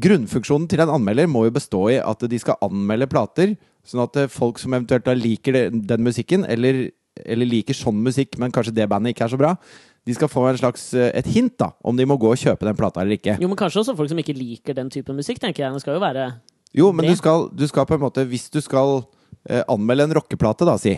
Grunnfunksjonen 0.03 0.69
til 0.71 0.83
en 0.83 0.91
anmelder 0.97 1.29
må 1.31 1.45
jo 1.47 1.55
bestå 1.55 1.85
i 1.93 2.01
at 2.03 2.25
de 2.27 2.41
skal 2.41 2.59
anmelde 2.65 3.07
plater, 3.11 3.55
sånn 3.87 4.03
at 4.03 4.19
eh, 4.19 4.31
folk 4.33 4.59
som 4.59 4.75
eventuelt 4.75 5.07
liker 5.21 5.59
den 5.71 6.03
musikken, 6.03 6.47
eller, 6.51 6.89
eller 7.23 7.47
liker 7.47 7.77
sånn 7.77 8.01
musikk, 8.03 8.39
men 8.43 8.55
kanskje 8.55 8.75
det 8.75 8.89
bandet 8.91 9.15
ikke 9.15 9.29
er 9.29 9.35
så 9.35 9.41
bra, 9.41 9.55
de 10.07 10.15
skal 10.17 10.29
få 10.31 10.49
en 10.51 10.59
slags, 10.59 10.89
eh, 10.99 11.11
et 11.15 11.27
hint 11.31 11.55
da, 11.61 11.71
om 11.87 11.97
de 11.97 12.07
må 12.09 12.17
gå 12.19 12.31
og 12.33 12.41
kjøpe 12.41 12.67
den 12.67 12.75
plata 12.79 13.03
eller 13.05 13.19
ikke. 13.19 13.37
Jo, 13.41 13.49
men 13.51 13.59
kanskje 13.61 13.85
også 13.85 13.97
folk 13.99 14.11
som 14.11 14.19
ikke 14.19 14.35
liker 14.35 14.75
den 14.75 14.91
type 14.91 15.15
musikk, 15.15 15.39
tenker 15.43 15.63
jeg. 15.67 15.73
Det 15.77 15.85
skal 15.85 15.95
jo 15.99 16.03
være 16.03 16.33
Jo, 16.75 16.89
men 16.93 17.07
du 17.07 17.15
skal, 17.17 17.49
du 17.53 17.67
skal 17.69 17.85
på 17.87 17.95
en 17.99 18.01
måte 18.01 18.25
Hvis 18.27 18.49
du 18.51 18.59
skal 18.65 19.03
eh, 19.49 19.63
anmelde 19.69 20.09
en 20.09 20.15
rockeplate, 20.19 20.67
da, 20.67 20.75
si, 20.81 20.97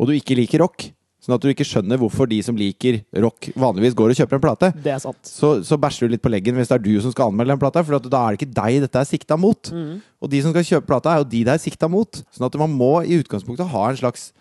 og 0.00 0.08
du 0.08 0.14
ikke 0.16 0.34
liker 0.38 0.62
rock, 0.64 0.88
sånn 1.22 1.36
at 1.36 1.44
du 1.44 1.50
ikke 1.52 1.62
skjønner 1.68 2.00
hvorfor 2.00 2.26
de 2.26 2.40
som 2.42 2.56
liker 2.58 2.96
rock, 3.22 3.52
vanligvis 3.54 3.94
går 3.94 4.10
og 4.10 4.18
kjøper 4.18 4.40
en 4.40 4.42
plate, 4.42 4.72
Det 4.82 4.90
er 4.90 4.98
sant. 4.98 5.20
så, 5.22 5.52
så 5.62 5.78
bæsjer 5.78 6.08
du 6.10 6.16
litt 6.16 6.22
på 6.24 6.32
leggen 6.32 6.56
hvis 6.58 6.66
det 6.72 6.80
er 6.80 6.82
du 6.82 6.96
som 7.04 7.12
skal 7.14 7.30
anmelde 7.30 7.54
den 7.54 7.60
plata, 7.62 7.84
for 7.86 7.94
at 8.00 8.08
da 8.10 8.24
er 8.26 8.34
det 8.34 8.40
ikke 8.42 8.56
deg 8.56 8.80
dette 8.88 8.98
er 8.98 9.06
sikta 9.06 9.38
mot. 9.38 9.70
Og 10.18 10.32
de 10.32 10.40
som 10.42 10.50
skal 10.50 10.66
kjøpe 10.66 10.88
plata, 10.90 11.12
er 11.14 11.22
jo 11.22 11.28
de 11.30 11.44
det 11.46 11.54
er 11.54 11.62
sikta 11.62 11.86
mot. 11.92 12.18
Sånn 12.34 12.48
at 12.48 12.58
man 12.58 12.74
må 12.74 12.90
i 13.06 13.20
utgangspunktet 13.22 13.70
ha 13.70 13.84
en 13.92 14.00
slags 14.02 14.32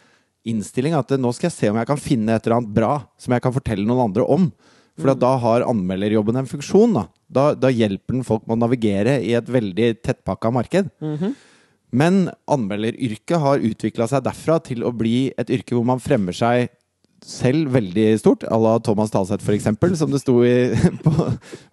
innstilling 0.47 0.95
at 0.97 1.13
nå 1.19 1.31
skal 1.35 1.49
jeg 1.49 1.57
se 1.57 1.69
om 1.71 1.79
jeg 1.79 1.89
kan 1.89 2.01
finne 2.01 2.35
et 2.35 2.45
eller 2.47 2.61
annet 2.61 2.73
bra 2.75 2.93
som 3.21 3.35
jeg 3.35 3.43
kan 3.43 3.55
fortelle 3.55 3.85
noen 3.87 4.07
andre 4.09 4.25
om. 4.25 4.49
For 4.99 5.13
at 5.13 5.21
da 5.21 5.31
har 5.39 5.65
anmelderjobben 5.65 6.37
en 6.41 6.49
funksjon. 6.49 6.97
Da. 6.97 7.05
Da, 7.31 7.45
da 7.57 7.71
hjelper 7.71 8.17
den 8.17 8.27
folk 8.27 8.43
med 8.45 8.57
å 8.57 8.61
navigere 8.65 9.15
i 9.23 9.33
et 9.37 9.47
veldig 9.49 9.93
tettpakka 10.03 10.51
marked. 10.53 10.91
Men 11.91 12.27
anmelderyrket 12.51 13.41
har 13.43 13.63
utvikla 13.67 14.07
seg 14.11 14.23
derfra 14.27 14.59
til 14.63 14.85
å 14.87 14.93
bli 14.95 15.31
et 15.39 15.49
yrke 15.51 15.75
hvor 15.75 15.87
man 15.87 16.03
fremmer 16.03 16.35
seg 16.35 16.69
selv 17.21 17.69
veldig 17.75 18.05
stort, 18.17 18.43
à 18.49 18.57
la 18.57 18.79
Thomas 18.81 19.11
Talseth 19.13 19.45
f.eks., 19.45 19.67
som 19.99 20.09
det 20.09 20.21
sto 20.23 20.39
i, 20.41 20.71
på, 21.05 21.11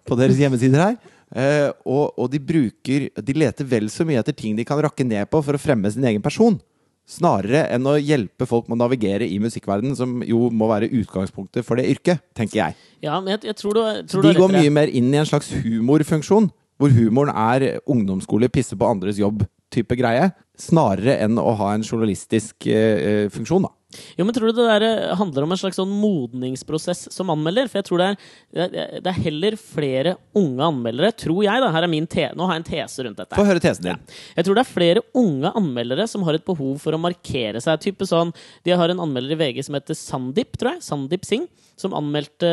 på 0.05 0.17
deres 0.19 0.37
hjemmesider 0.37 0.83
her. 0.83 0.97
Eh, 1.29 1.69
og, 1.85 2.15
og 2.17 2.25
de 2.33 2.39
bruker 2.41 3.03
De 3.21 3.33
leter 3.37 3.67
vel 3.69 3.85
så 3.93 4.01
mye 4.01 4.17
etter 4.17 4.33
ting 4.33 4.55
de 4.57 4.63
kan 4.65 4.79
rakke 4.81 5.05
ned 5.05 5.29
på 5.29 5.43
for 5.45 5.53
å 5.53 5.61
fremme 5.61 5.89
sin 5.93 6.05
egen 6.09 6.23
person. 6.25 6.57
Snarere 7.09 7.63
enn 7.73 7.87
å 7.89 7.95
hjelpe 7.97 8.45
folk 8.45 8.67
med 8.69 8.77
å 8.77 8.83
navigere 8.83 9.25
i 9.25 9.39
musikkverdenen, 9.41 9.95
som 9.97 10.19
jo 10.21 10.51
må 10.53 10.67
være 10.69 10.91
utgangspunktet 10.93 11.65
for 11.65 11.79
det 11.79 11.87
yrket, 11.89 12.21
tenker 12.37 12.59
jeg. 12.61 12.77
Ja, 13.01 13.15
men 13.17 13.33
jeg, 13.33 13.47
jeg 13.49 13.57
tror 13.57 13.79
du, 13.79 13.81
tror 14.11 14.27
de 14.27 14.35
går 14.37 14.53
det. 14.53 14.61
mye 14.61 14.75
mer 14.75 14.91
inn 14.93 15.09
i 15.09 15.17
en 15.17 15.29
slags 15.29 15.49
humorfunksjon, 15.63 16.51
hvor 16.79 16.93
humoren 16.93 17.33
er 17.33 17.81
ungdomsskole, 17.89 18.51
pisse 18.53 18.77
på 18.77 18.87
andres 18.87 19.17
jobb-type 19.19 19.97
greie, 19.99 20.29
snarere 20.59 21.17
enn 21.25 21.41
å 21.41 21.55
ha 21.57 21.73
en 21.73 21.83
journalistisk 21.87 22.69
eh, 22.69 23.25
funksjon, 23.33 23.65
da. 23.65 23.73
Jo, 24.17 24.23
men 24.25 24.33
Tror 24.35 24.51
du 24.51 24.59
det 24.61 24.67
der 24.69 24.83
eh, 24.85 25.15
handler 25.17 25.43
om 25.47 25.51
en 25.51 25.57
slags 25.57 25.79
sånn 25.79 25.89
modningsprosess 25.89 27.07
som 27.11 27.31
anmelder? 27.33 27.67
For 27.71 27.79
jeg 27.81 27.87
tror 27.89 27.97
det 28.03 28.09
er, 28.09 28.17
det 28.69 28.83
er- 28.83 29.09
er 29.09 29.21
heller 29.23 29.57
flere 29.57 30.15
unge 30.37 30.61
anmeldere, 30.61 31.11
tror 31.17 31.43
jeg. 31.43 31.59
da, 31.61 31.71
her 31.71 31.83
er 31.83 31.87
min 31.91 32.05
te 32.07 32.29
Nå 32.35 32.45
har 32.45 32.59
jeg 32.59 32.65
en 32.65 32.71
tese 32.87 33.03
rundt 33.05 33.17
dette. 33.17 33.35
Få 33.35 33.45
høre 33.45 33.59
tesen 33.59 33.83
din. 33.83 33.97
Jeg 34.37 34.45
tror 34.45 34.55
det 34.55 34.65
er 34.67 34.73
flere 34.73 35.01
unge 35.15 35.51
anmeldere 35.55 36.07
som 36.07 36.21
har 36.23 36.33
et 36.37 36.45
behov 36.45 36.79
for 36.79 36.91
å 36.93 36.99
markere 37.01 37.57
seg. 37.61 37.79
Type 37.81 38.05
sånn, 38.05 38.33
De 38.63 38.71
har 38.71 38.89
en 38.89 38.99
anmelder 38.99 39.31
i 39.31 39.39
VG 39.39 39.63
som 39.65 39.73
heter 39.75 39.95
Sandeep, 39.95 40.53
tror 40.57 40.73
jeg. 40.75 40.81
Sandeep 40.85 41.25
Singh. 41.25 41.47
Som 41.79 41.93
anmeldte 41.95 42.43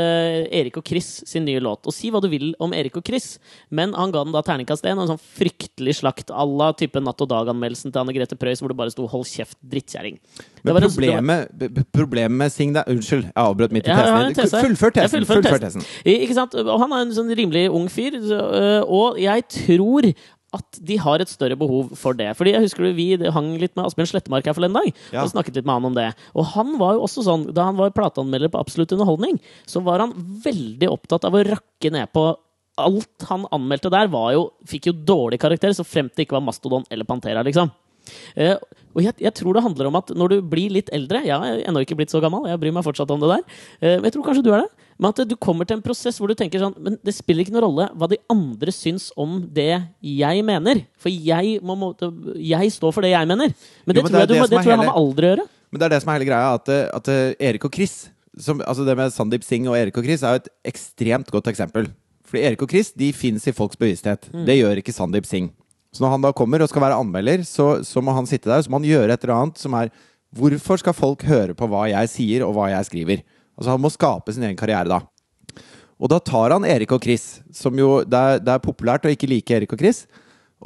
Erik 0.55 0.77
og 0.79 0.85
Chris 0.87 1.25
sin 1.27 1.45
nye 1.45 1.59
låt. 1.59 1.85
Og 1.85 1.93
si 1.93 2.13
hva 2.15 2.21
du 2.23 2.29
vil 2.31 2.55
om 2.63 2.73
Erik 2.73 2.97
og 2.97 3.05
Chris, 3.05 3.41
men 3.75 3.93
han 3.93 4.13
ga 4.13 4.23
den 4.23 4.33
da 4.33 4.41
terningkast 4.41 4.85
1. 4.87 5.01
En 5.03 5.09
sånn 5.11 5.19
fryktelig 5.19 5.97
slakt 5.99 6.31
à 6.31 6.47
la 6.47 6.69
type 6.73 6.95
Natt 7.03 7.21
og 7.21 7.29
Dag-anmeldelsen 7.29 7.91
til 7.91 7.99
Anne 8.05 8.15
Grete 8.15 8.39
Preus, 8.39 8.61
hvor 8.63 8.69
det 8.69 8.77
bare 8.79 8.91
sto 8.95 9.07
'hold 9.09 9.27
kjeft, 9.27 9.57
drittkjerring'. 9.67 10.19
Men 10.63 10.75
var- 10.75 10.81
problemet, 11.27 11.93
problemet 11.93 12.31
med 12.41 12.53
Sing 12.55 12.73
der 12.77 12.85
Unnskyld, 12.89 13.25
jeg 13.29 13.35
avbrøt 13.37 13.73
midt 13.75 13.87
i 13.89 13.91
Ja, 13.91 13.97
tesen. 13.97 14.27
en 14.27 14.35
tese 14.39 14.63
Fullfør 14.63 14.93
tesen. 14.97 15.25
Fullfør 15.27 15.43
tesen. 15.43 15.83
tesen. 15.83 15.85
Ikke 16.07 16.35
sant? 16.35 16.55
Og 16.55 16.81
han 16.81 16.93
er 16.93 17.03
en 17.07 17.13
sånn 17.17 17.35
rimelig 17.37 17.67
ung 17.71 17.89
fyr, 17.89 18.17
øh, 18.17 18.83
og 18.89 19.19
jeg 19.21 19.47
tror 19.49 20.13
at 20.57 20.79
de 20.81 20.97
har 20.97 21.21
et 21.21 21.29
større 21.29 21.57
behov 21.59 21.91
for 21.99 22.15
det. 22.15 22.31
Fordi 22.37 22.53
jeg 22.55 22.63
husker 22.63 22.95
Vi 22.95 23.17
hang 23.31 23.59
litt 23.59 23.75
med 23.77 23.85
Asbjørn 23.85 24.07
Slettemark 24.09 24.47
her 24.47 24.55
forleden 24.55 24.75
dag 24.79 24.93
Ja. 25.13 25.23
og 25.23 25.31
snakket 25.31 25.57
litt 25.57 25.67
med 25.67 25.75
han 25.75 25.85
om 25.85 25.95
det. 25.95 26.15
Og 26.35 26.45
han 26.55 26.79
var 26.79 26.95
jo 26.95 27.03
også 27.03 27.25
sånn, 27.25 27.53
Da 27.53 27.65
han 27.65 27.77
var 27.77 27.91
plateanmelder 27.91 28.49
på 28.49 28.61
Absolutt 28.61 28.93
Underholdning, 28.93 29.41
så 29.67 29.83
var 29.83 29.99
han 30.01 30.13
veldig 30.15 30.89
opptatt 30.89 31.25
av 31.25 31.33
å 31.35 31.45
rakke 31.45 31.91
ned 31.93 32.13
på 32.13 32.37
Alt 32.79 33.23
han 33.29 33.47
anmeldte 33.53 33.89
der, 33.91 34.07
var 34.07 34.33
jo, 34.35 34.51
fikk 34.67 34.87
jo 34.89 34.93
dårlig 34.93 35.39
karakter, 35.41 35.71
så 35.73 35.83
frem 35.83 36.11
det 36.15 36.27
ikke 36.27 36.33
var 36.37 36.43
Mastodon 36.43 36.85
eller 36.91 37.05
Pantera. 37.05 37.43
liksom. 37.43 37.71
Eh, 38.37 38.57
og 38.97 39.03
jeg, 39.05 39.13
jeg 39.21 39.33
tror 39.37 39.53
det 39.59 39.63
handler 39.67 39.89
om 39.91 39.97
at 40.01 40.09
når 40.17 40.29
du 40.33 40.37
blir 40.49 40.71
litt 40.73 40.89
eldre 40.97 41.19
Jeg 41.27 41.37
er 41.37 41.59
ennå 41.69 41.83
ikke 41.85 41.97
blitt 41.99 42.09
så 42.15 42.21
gammel, 42.25 42.47
jeg 42.49 42.61
bryr 42.63 42.73
meg 42.73 42.85
fortsatt 42.87 43.11
om 43.13 43.21
det 43.21 43.29
der. 43.35 43.43
Eh, 43.83 43.97
men 43.99 44.07
jeg 44.09 44.15
tror 44.17 44.25
kanskje 44.31 44.45
du 44.47 44.53
er 44.57 44.63
det. 44.65 44.71
Men 44.97 45.11
at 45.13 45.21
du 45.29 45.35
kommer 45.37 45.69
til 45.69 45.77
en 45.77 45.83
prosess 45.85 46.17
hvor 46.17 46.31
du 46.33 46.35
tenker 46.39 46.63
sånn 46.63 46.73
Men 46.81 46.95
det 47.05 47.13
spiller 47.13 47.45
ikke 47.45 47.53
noen 47.53 47.67
rolle 47.67 47.89
hva 48.01 48.09
de 48.09 48.17
andre 48.33 48.73
syns 48.73 49.11
om 49.21 49.43
det 49.53 49.69
jeg 50.01 50.45
mener. 50.49 50.81
For 50.97 51.13
jeg, 51.13 51.59
må, 51.61 51.93
jeg 52.41 52.73
står 52.73 52.95
for 52.97 53.05
det 53.05 53.13
jeg 53.13 53.29
mener. 53.29 53.53
Men 53.85 53.99
det 53.99 54.01
Jo, 54.01 54.07
men 54.09 54.13
tror 54.15 54.17
det 54.17 54.23
er 54.23 54.25
jeg, 54.25 54.29
du, 54.29 54.35
det 54.35 54.41
må- 54.41 54.49
det 54.49 54.57
tror 54.57 54.71
jeg 54.73 54.79
har 54.79 54.85
hele- 54.85 54.93
med 54.93 55.01
alder 55.03 55.29
å 55.29 55.33
gjøre. 55.35 55.47
Men 55.73 55.81
det 55.83 55.87
er 55.87 55.93
det 55.97 56.01
som 56.03 56.09
er 56.15 56.17
hele 56.21 56.29
greia, 56.31 56.55
at, 56.57 56.69
at 56.97 57.09
eh, 57.13 57.35
Erik 57.51 57.65
og 57.69 57.75
Chris 57.75 57.97
som, 58.39 58.59
altså 58.69 58.85
Det 58.85 58.95
med 58.99 59.13
Sandeep 59.15 59.45
Singh 59.45 59.69
og 59.69 59.77
Erik 59.79 59.97
og 59.97 60.05
Chris 60.05 60.21
er 60.23 60.35
jo 60.37 60.41
et 60.43 60.49
ekstremt 60.69 61.31
godt 61.33 61.47
eksempel. 61.49 61.87
Fordi 62.29 62.43
Erik 62.45 62.63
og 62.67 62.69
Chris 62.73 62.91
de 62.93 63.13
fins 63.17 63.47
i 63.49 63.53
folks 63.57 63.77
bevissthet. 63.81 64.27
Mm. 64.33 64.43
Det 64.49 64.57
gjør 64.59 64.81
ikke 64.83 64.93
Sandeep 64.93 65.25
Singh. 65.29 65.53
Så 65.97 66.05
når 66.05 66.13
han 66.13 66.27
da 66.27 66.35
kommer 66.37 66.61
og 66.61 66.69
skal 66.69 66.85
være 66.85 66.99
anmelder, 67.01 67.41
så, 67.49 67.79
så 67.87 68.03
må 68.05 68.13
han 68.13 68.29
sitte 68.29 68.51
der 68.53 68.67
han 68.69 68.85
gjøre 68.85 69.15
et 69.15 69.23
eller 69.25 69.39
annet 69.39 69.63
som 69.63 69.77
er 69.79 69.93
Hvorfor 70.37 70.77
skal 70.77 70.93
folk 70.93 71.23
høre 71.25 71.55
på 71.57 71.65
hva 71.71 71.87
jeg 71.89 72.11
sier, 72.13 72.43
og 72.45 72.53
hva 72.53 72.67
jeg 72.69 72.85
skriver? 72.91 73.21
Altså 73.57 73.71
Han 73.73 73.81
må 73.81 73.89
skape 73.95 74.35
sin 74.35 74.45
egen 74.45 74.59
karriere 74.59 74.91
da. 74.91 74.99
Og 75.97 76.11
da 76.13 76.19
tar 76.21 76.53
han 76.53 76.67
Erik 76.69 76.93
og 76.93 77.01
Chris, 77.01 77.39
som 77.55 77.79
jo 77.79 78.03
det 78.05 78.19
er, 78.19 78.43
det 78.43 78.53
er 78.53 78.61
populært 78.61 79.07
å 79.07 79.13
ikke 79.15 79.31
like 79.31 79.57
Erik 79.57 79.73
og 79.73 79.81
Chris. 79.81 80.03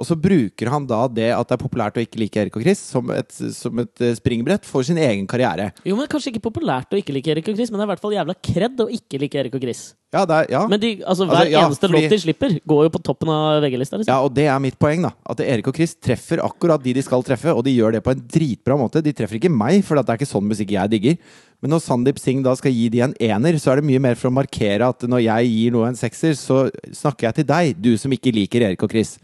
Og 0.00 0.08
så 0.08 0.16
bruker 0.16 0.70
han 0.72 0.86
da 0.88 1.02
det 1.12 1.28
at 1.36 1.50
det 1.50 1.58
er 1.58 1.60
populært 1.60 1.98
å 2.00 2.04
ikke 2.04 2.20
like 2.22 2.40
Erik 2.40 2.54
og 2.56 2.64
Chris, 2.64 2.80
som 2.94 3.10
et, 3.12 3.28
som 3.52 3.82
et 3.82 4.00
eh, 4.06 4.14
springbrett 4.16 4.64
for 4.64 4.86
sin 4.86 4.96
egen 4.96 5.26
karriere. 5.28 5.70
Jo, 5.84 5.98
men 5.98 6.08
Kanskje 6.10 6.32
ikke 6.32 6.46
populært 6.48 6.90
å 6.96 6.98
ikke 7.00 7.12
like 7.14 7.30
Erik 7.34 7.50
og 7.52 7.58
Chris, 7.58 7.68
men 7.70 7.78
det 7.78 7.84
er 7.84 7.90
i 7.90 7.92
hvert 7.92 8.04
fall 8.06 8.16
jævla 8.16 8.36
kred 8.40 8.80
å 8.80 8.88
ikke 8.96 9.20
like 9.20 9.42
Erik 9.44 9.58
og 9.58 9.66
Chris. 9.66 9.82
Ja, 10.10 10.24
det 10.26 10.38
er, 10.40 10.46
ja. 10.56 10.60
Men 10.66 10.80
de, 10.82 10.88
altså, 11.06 11.22
Altså, 11.22 11.36
hver 11.36 11.50
ja, 11.52 11.60
eneste 11.68 11.86
fordi- 11.86 12.00
låt 12.02 12.10
de 12.10 12.18
slipper, 12.18 12.54
går 12.66 12.80
jo 12.88 12.90
på 12.96 13.02
toppen 13.06 13.28
av 13.30 13.60
VG-lista. 13.62 14.00
Liksom. 14.00 14.10
ja, 14.10 14.16
og 14.24 14.32
det 14.34 14.46
er 14.50 14.58
mitt 14.64 14.78
poeng, 14.80 15.04
da. 15.06 15.12
At 15.28 15.38
Erik 15.44 15.68
og 15.70 15.76
Chris 15.76 15.94
treffer 15.94 16.42
akkurat 16.42 16.82
de 16.82 16.96
de 16.96 17.04
skal 17.06 17.22
treffe, 17.22 17.52
og 17.54 17.62
de 17.68 17.76
gjør 17.76 17.92
det 17.94 18.02
på 18.02 18.10
en 18.16 18.24
dritbra 18.32 18.74
måte. 18.80 19.04
De 19.04 19.12
treffer 19.14 19.38
ikke 19.38 19.52
meg, 19.52 19.84
for 19.86 20.00
det 20.00 20.08
er 20.08 20.18
ikke 20.18 20.32
sånn 20.32 20.48
musikk 20.50 20.72
jeg 20.74 20.90
digger. 20.96 21.20
Men 21.62 21.74
når 21.76 21.84
Sandeep 21.84 22.18
Singh 22.18 22.42
da 22.42 22.56
skal 22.56 22.72
gi 22.72 22.88
de 22.88 23.04
en 23.04 23.14
ener, 23.20 23.60
så 23.60 23.70
er 23.70 23.82
det 23.82 23.86
mye 23.92 24.00
mer 24.00 24.16
for 24.18 24.32
å 24.32 24.34
markere 24.40 24.88
at 24.88 25.04
når 25.06 25.22
jeg 25.28 25.52
gir 25.52 25.76
noe 25.76 25.92
en 25.92 26.00
sekser, 26.00 26.32
så 26.34 26.64
snakker 26.90 27.28
jeg 27.28 27.34
til 27.42 27.48
deg, 27.52 27.74
du 27.84 27.92
som 28.00 28.10
ikke 28.16 28.32
liker 28.34 28.64
Erik 28.70 28.82
og 28.82 28.90
Chris. 28.96 29.18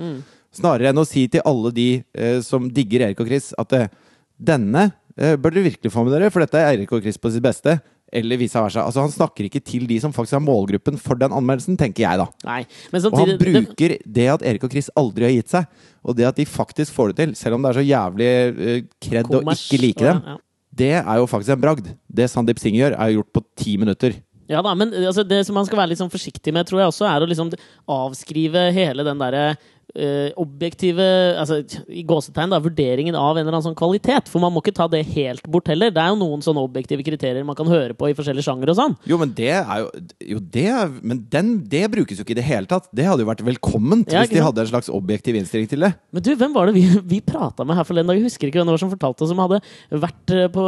Snarere 0.56 0.92
enn 0.92 1.02
å 1.02 1.06
si 1.08 1.26
til 1.32 1.44
alle 1.46 1.72
de 1.74 1.88
eh, 2.16 2.38
som 2.44 2.70
digger 2.72 3.08
Erik 3.08 3.20
og 3.22 3.28
Chris, 3.28 3.52
at 3.60 3.74
eh, 3.76 3.90
denne 4.36 4.88
eh, 5.16 5.36
bør 5.36 5.54
dere 5.54 5.68
virkelig 5.70 5.92
få 5.92 6.06
med 6.06 6.16
dere, 6.16 6.32
for 6.32 6.44
dette 6.44 6.60
er 6.60 6.74
Erik 6.74 6.94
og 6.96 7.04
Chris 7.04 7.20
på 7.20 7.32
sitt 7.34 7.44
beste. 7.44 7.78
Eller 8.14 8.38
vice 8.38 8.60
versa. 8.62 8.84
Altså, 8.86 9.02
han 9.02 9.10
snakker 9.10 9.48
ikke 9.48 9.60
til 9.66 9.82
de 9.90 9.96
som 9.98 10.12
faktisk 10.14 10.36
er 10.38 10.44
målgruppen 10.44 10.94
for 11.02 11.18
den 11.18 11.32
anmeldelsen, 11.34 11.74
tenker 11.80 12.04
jeg 12.04 12.20
da. 12.20 12.26
Nei, 12.46 12.60
men 12.92 13.06
Og 13.08 13.16
han 13.18 13.32
bruker 13.40 13.96
det 13.98 14.26
at 14.30 14.44
Erik 14.46 14.66
og 14.68 14.70
Chris 14.70 14.92
aldri 14.94 15.26
har 15.26 15.34
gitt 15.34 15.50
seg, 15.56 15.66
og 16.06 16.14
det 16.14 16.28
at 16.28 16.38
de 16.38 16.46
faktisk 16.46 16.94
får 16.94 17.10
det 17.10 17.16
til, 17.18 17.34
selv 17.40 17.58
om 17.58 17.64
det 17.64 17.72
er 17.72 17.80
så 17.80 17.86
jævlig 17.86 18.30
uh, 18.54 18.76
kred 19.02 19.34
å 19.34 19.42
ikke 19.42 19.80
like 19.82 20.06
dem, 20.06 20.22
ja. 20.22 20.36
det 20.84 20.92
er 21.00 21.18
jo 21.18 21.26
faktisk 21.32 21.56
en 21.56 21.64
bragd. 21.66 21.90
Det 22.06 22.30
Sandeep 22.30 22.62
Singh 22.62 22.78
gjør, 22.78 22.94
er 22.94 23.16
gjort 23.16 23.32
på 23.34 23.42
ti 23.58 23.74
minutter. 23.82 24.14
Ja 24.46 24.62
da, 24.62 24.76
men 24.78 24.94
altså, 24.94 25.24
det 25.26 25.40
som 25.46 25.56
man 25.58 25.66
skal 25.66 25.80
være 25.80 25.90
litt 25.90 26.00
sånn 26.00 26.12
forsiktig 26.12 26.54
med, 26.54 26.68
tror 26.68 26.84
jeg 26.84 26.92
også, 26.92 27.08
er 27.10 27.24
å 27.24 27.26
liksom 27.26 27.50
avskrive 27.90 28.68
hele 28.76 29.06
den 29.06 29.18
derre 29.18 29.56
eh, 29.94 30.32
objektive 30.40 31.04
altså, 31.38 31.60
i 31.88 32.02
gåsetegn 32.06 32.52
da, 32.52 32.60
vurderingen 32.62 33.16
av 33.18 33.36
en 33.36 33.44
eller 33.44 33.56
annen 33.56 33.66
sånn 33.68 33.78
kvalitet. 33.78 34.30
For 34.32 34.42
man 34.42 34.54
må 34.54 34.62
ikke 34.62 34.74
ta 34.76 34.88
det 34.90 35.04
helt 35.14 35.46
bort 35.50 35.70
heller. 35.70 35.92
Det 35.94 36.02
er 36.02 36.12
jo 36.12 36.18
noen 36.20 36.44
sånne 36.44 36.64
objektive 36.66 37.04
kriterier 37.06 37.46
man 37.46 37.58
kan 37.58 37.70
høre 37.70 37.96
på 37.96 38.10
i 38.10 38.16
forskjellige 38.16 38.46
sjangere 38.48 38.74
og 38.74 38.80
sånn. 38.80 38.96
Jo, 39.08 39.20
men 39.20 39.32
det 39.36 39.52
er 39.58 39.84
jo, 39.84 39.90
jo 40.36 40.42
det 40.56 40.64
Men 41.06 41.22
den, 41.30 41.52
det 41.70 41.84
brukes 41.92 42.18
jo 42.18 42.26
ikke 42.26 42.36
i 42.36 42.40
det 42.40 42.46
hele 42.48 42.70
tatt. 42.70 42.88
Det 42.94 43.06
hadde 43.06 43.24
jo 43.24 43.30
vært 43.30 43.44
velkomment 43.46 44.12
Ja, 44.12 44.24
hvis 44.24 44.34
de 44.34 44.44
hadde 44.44 44.64
en 44.64 44.72
slags 44.72 44.90
objektiv 44.92 45.38
innstilling 45.38 45.70
til 45.70 45.86
det. 45.86 45.92
Men 46.14 46.24
du, 46.26 46.32
hvem 46.38 46.56
var 46.56 46.70
det 46.70 46.76
vi, 46.78 46.86
vi 47.16 47.22
prata 47.24 47.66
med 47.66 47.78
her 47.78 47.86
forleden 47.88 48.10
dag? 48.10 48.20
Jeg 48.20 48.30
husker 48.30 48.50
ikke 48.50 48.60
hvem 48.60 48.70
det 48.70 48.76
var 48.76 48.84
som 48.84 48.92
fortalte 48.92 49.24
oss 49.24 49.32
som 49.32 49.42
hadde 49.44 49.62
vært 50.06 50.34
eh, 50.34 50.48
på 50.52 50.66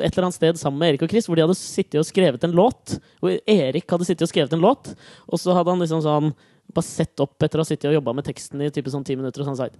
et 0.00 0.10
eller 0.10 0.28
annet 0.28 0.38
sted 0.38 0.60
sammen 0.60 0.80
med 0.82 0.94
Erik 0.94 1.06
og 1.06 1.12
Chris, 1.12 1.28
hvor 1.28 1.38
de 1.38 1.46
hadde 1.46 1.58
sittet 1.58 2.00
og 2.00 2.08
skrevet 2.08 2.44
en 2.46 2.56
låt. 2.56 2.98
Hvor 3.22 3.34
Erik 3.50 3.90
hadde 3.90 4.08
sittet 4.08 4.26
og 4.26 4.32
skrevet 4.32 4.54
en 4.56 4.64
låt, 4.64 4.92
og 5.30 5.40
så 5.40 5.56
hadde 5.56 5.74
han 5.74 5.82
liksom 5.82 6.04
sånn 6.04 6.32
bare 6.74 6.86
sett 6.86 7.22
opp 7.22 7.42
etter 7.42 7.60
å 7.60 7.64
ha 7.64 7.68
sittet 7.68 7.90
og 7.90 7.98
jobba 7.98 8.14
med 8.18 8.26
teksten 8.26 8.62
i 8.64 8.70
type 8.74 8.92
sånn 8.92 9.06
ti 9.06 9.16
minutter, 9.18 9.42
og 9.42 9.50
sånn 9.50 9.60
sagt 9.60 9.78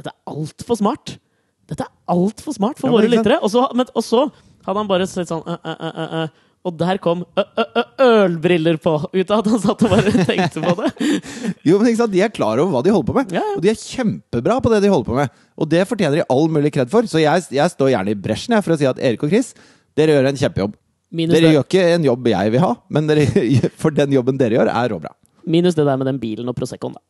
dette 0.00 0.12
er 0.12 0.32
altfor 0.32 0.78
smart. 0.78 1.16
Dette 1.70 1.86
er 1.86 2.14
altfor 2.14 2.54
smart 2.56 2.78
for 2.80 2.90
Ja, 2.90 2.96
våre 2.98 3.10
lyttere. 3.10 3.40
Og 3.44 3.52
så, 3.52 3.66
men, 3.76 3.90
og 3.94 4.06
så 4.06 4.28
hadde 4.66 4.78
han 4.78 4.88
bare 4.90 5.08
sett 5.10 5.30
sånn. 5.30 5.44
Og 6.60 6.74
der 6.76 6.98
kom 7.00 7.22
«Øh, 7.40 7.46
øh, 7.56 7.68
øh, 7.80 7.86
ølbriller 8.04 8.76
på, 8.84 8.92
ut 9.14 9.30
av 9.32 9.38
at 9.40 9.46
han 9.48 9.60
satt 9.62 9.84
og 9.86 9.92
bare 9.94 10.12
tenkte 10.28 10.60
på 10.60 10.74
det. 10.76 10.90
Jo, 11.68 11.78
men 11.80 11.88
ikke 11.88 12.00
sant? 12.02 12.12
De 12.12 12.20
er 12.20 12.32
klar 12.34 12.60
over 12.60 12.74
hva 12.74 12.82
de 12.84 12.92
holder 12.92 13.08
på 13.08 13.16
med. 13.16 13.32
Ja. 13.32 13.44
Og 13.56 13.64
de 13.64 13.70
er 13.72 13.80
kjempebra 13.80 14.58
på 14.60 14.72
det 14.74 14.82
de 14.84 14.90
holder 14.92 15.08
på 15.08 15.16
med. 15.16 15.38
Og 15.56 15.70
det 15.72 15.86
fortjener 15.88 16.20
de 16.20 16.26
all 16.28 16.52
mulig 16.52 16.74
kred 16.76 16.92
for. 16.92 17.08
Så 17.08 17.22
jeg, 17.22 17.46
jeg 17.56 17.72
står 17.72 17.94
gjerne 17.94 18.12
i 18.12 18.18
bresjen 18.28 18.58
jeg, 18.58 18.66
for 18.66 18.76
å 18.76 18.78
si 18.82 18.90
at 18.90 19.00
Erik 19.00 19.24
og 19.24 19.32
Chris, 19.32 19.54
dere 19.96 20.18
gjør 20.18 20.28
en 20.28 20.42
kjempejobb. 20.42 20.76
Minus 21.16 21.34
Dere 21.34 21.48
det, 21.48 21.54
gjør 21.56 21.66
ikke 21.66 21.86
en 21.94 22.04
jobb 22.06 22.28
jeg 22.30 22.52
vil 22.54 22.62
ha, 22.62 22.74
men 22.92 23.08
dere, 23.08 23.24
for 23.80 23.96
den 23.96 24.12
jobben 24.14 24.36
dere 24.38 24.60
gjør, 24.60 24.74
er 24.74 24.92
råbra. 24.92 25.16
Minus 25.46 25.74
det 25.78 25.86
der 25.86 25.96
med 26.00 26.06
den 26.10 26.20
bilen 26.22 26.48
og 26.50 26.56
Proseccoen, 26.58 26.94
da. 26.98 27.02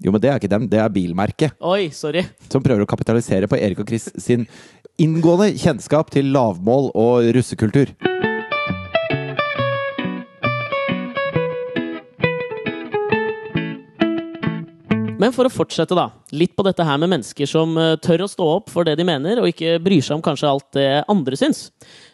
Jo, 0.00 0.12
men 0.14 0.20
det 0.22 0.30
er 0.30 0.38
ikke 0.38 0.48
dem. 0.48 0.68
Det 0.70 0.78
er 0.80 0.88
bilmerket 0.94 1.56
Oi, 1.66 1.90
sorry. 1.92 2.22
som 2.48 2.62
prøver 2.62 2.84
å 2.84 2.88
kapitalisere 2.88 3.48
på 3.50 3.58
Erik 3.58 3.82
og 3.82 3.88
Chris 3.90 4.06
sin 4.22 4.46
inngående 5.00 5.50
kjennskap 5.58 6.12
til 6.14 6.30
lavmål 6.32 6.92
og 6.94 7.26
russekultur. 7.34 7.90
Men 15.20 15.34
for 15.36 15.44
å 15.44 15.52
fortsette, 15.52 15.92
da. 15.98 16.06
Litt 16.32 16.54
på 16.56 16.64
dette 16.64 16.84
her 16.86 16.96
med 17.02 17.12
mennesker 17.12 17.48
som 17.50 17.76
eh, 17.76 17.94
tør 18.00 18.24
å 18.24 18.30
stå 18.32 18.46
opp 18.56 18.72
for 18.72 18.88
det 18.88 18.96
de 19.00 19.04
mener, 19.04 19.42
og 19.42 19.50
ikke 19.52 19.76
bryr 19.84 20.00
seg 20.06 20.16
om 20.16 20.24
kanskje 20.24 20.48
alt 20.48 20.68
det 20.78 20.88
andre 21.12 21.36
syns. 21.36 21.66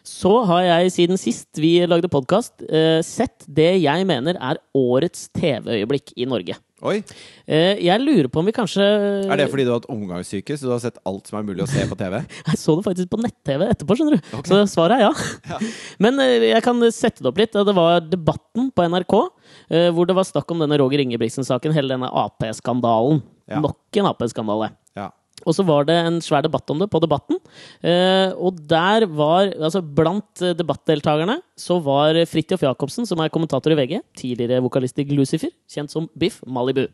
Så 0.07 0.33
har 0.49 0.65
jeg 0.65 0.93
siden 0.97 1.19
sist 1.19 1.59
vi 1.61 1.77
lagde 1.87 2.07
podkast, 2.11 2.61
sett 3.03 3.43
det 3.47 3.73
jeg 3.83 4.05
mener 4.07 4.37
er 4.39 4.59
årets 4.77 5.27
TV-øyeblikk 5.35 6.13
i 6.19 6.27
Norge. 6.29 6.55
Oi, 6.85 6.99
Eh, 7.47 7.79
Jeg 7.79 8.01
lurer 8.03 8.27
på 8.27 8.41
om 8.41 8.45
vi 8.45 8.51
kanskje 8.51 8.83
Er 8.83 9.37
det 9.39 9.45
fordi 9.49 9.63
du 9.63 9.69
har 9.71 9.79
hatt 9.79 9.87
omgangssyke, 9.89 10.51
så 10.59 10.67
du 10.67 10.71
har 10.73 10.81
sett 10.83 10.97
alt 11.07 11.25
som 11.29 11.37
er 11.39 11.45
mulig 11.47 11.63
å 11.63 11.67
se 11.71 11.79
på 11.87 11.95
TV? 12.01 12.19
Jeg 12.43 12.59
så 12.59 12.75
det 12.75 12.83
faktisk 12.85 13.09
på 13.13 13.19
nett-TV 13.23 13.63
etterpå, 13.71 13.95
skjønner 13.95 14.19
du. 14.19 14.35
Så 14.45 14.59
svaret 14.67 14.99
er 14.99 15.07
ja. 15.53 15.59
Men 16.03 16.19
eh, 16.19 16.49
jeg 16.51 16.61
kan 16.65 16.83
sette 16.91 17.23
det 17.23 17.31
opp 17.31 17.39
litt. 17.39 17.55
Det 17.55 17.75
var 17.77 18.03
Debatten 18.03 18.67
på 18.75 18.83
NRK, 18.91 19.15
eh, 19.15 19.36
hvor 19.67 20.07
det 20.07 20.15
var 20.17 20.27
snakk 20.27 20.51
om 20.53 20.61
denne 20.63 20.77
Roger 20.79 21.03
Ingebrigtsen-saken, 21.03 21.73
hele 21.75 21.91
denne 21.91 22.07
Ap-skandalen. 22.07 23.21
Ja. 23.51 23.61
Nok 23.63 23.99
en 23.99 24.09
Ap-skandale. 24.11 24.71
Ja. 24.97 25.09
Og 25.45 25.53
så 25.53 25.63
var 25.67 25.85
det 25.85 25.93
en 26.01 26.17
svær 26.23 26.41
debatt 26.41 26.67
om 26.73 26.79
det 26.81 26.87
på 26.89 26.99
Debatten. 27.03 27.37
Eh, 27.85 28.31
og 28.33 28.57
der 28.67 29.05
var 29.05 29.51
Altså, 29.53 29.83
blant 29.83 30.41
eh, 30.41 30.55
debattdeltakerne 30.57 31.37
så 31.57 31.77
var 31.83 32.17
Fridtjof 32.27 32.65
Jacobsen, 32.65 33.05
som 33.05 33.21
er 33.21 33.31
kommentator 33.33 33.73
i 33.73 33.77
VG, 33.77 33.99
tidligere 34.17 34.63
vokalist 34.65 34.97
i 34.99 35.05
Glucifer, 35.07 35.53
kjent 35.69 35.93
som 35.93 36.09
Biff 36.17 36.41
Malibu. 36.45 36.87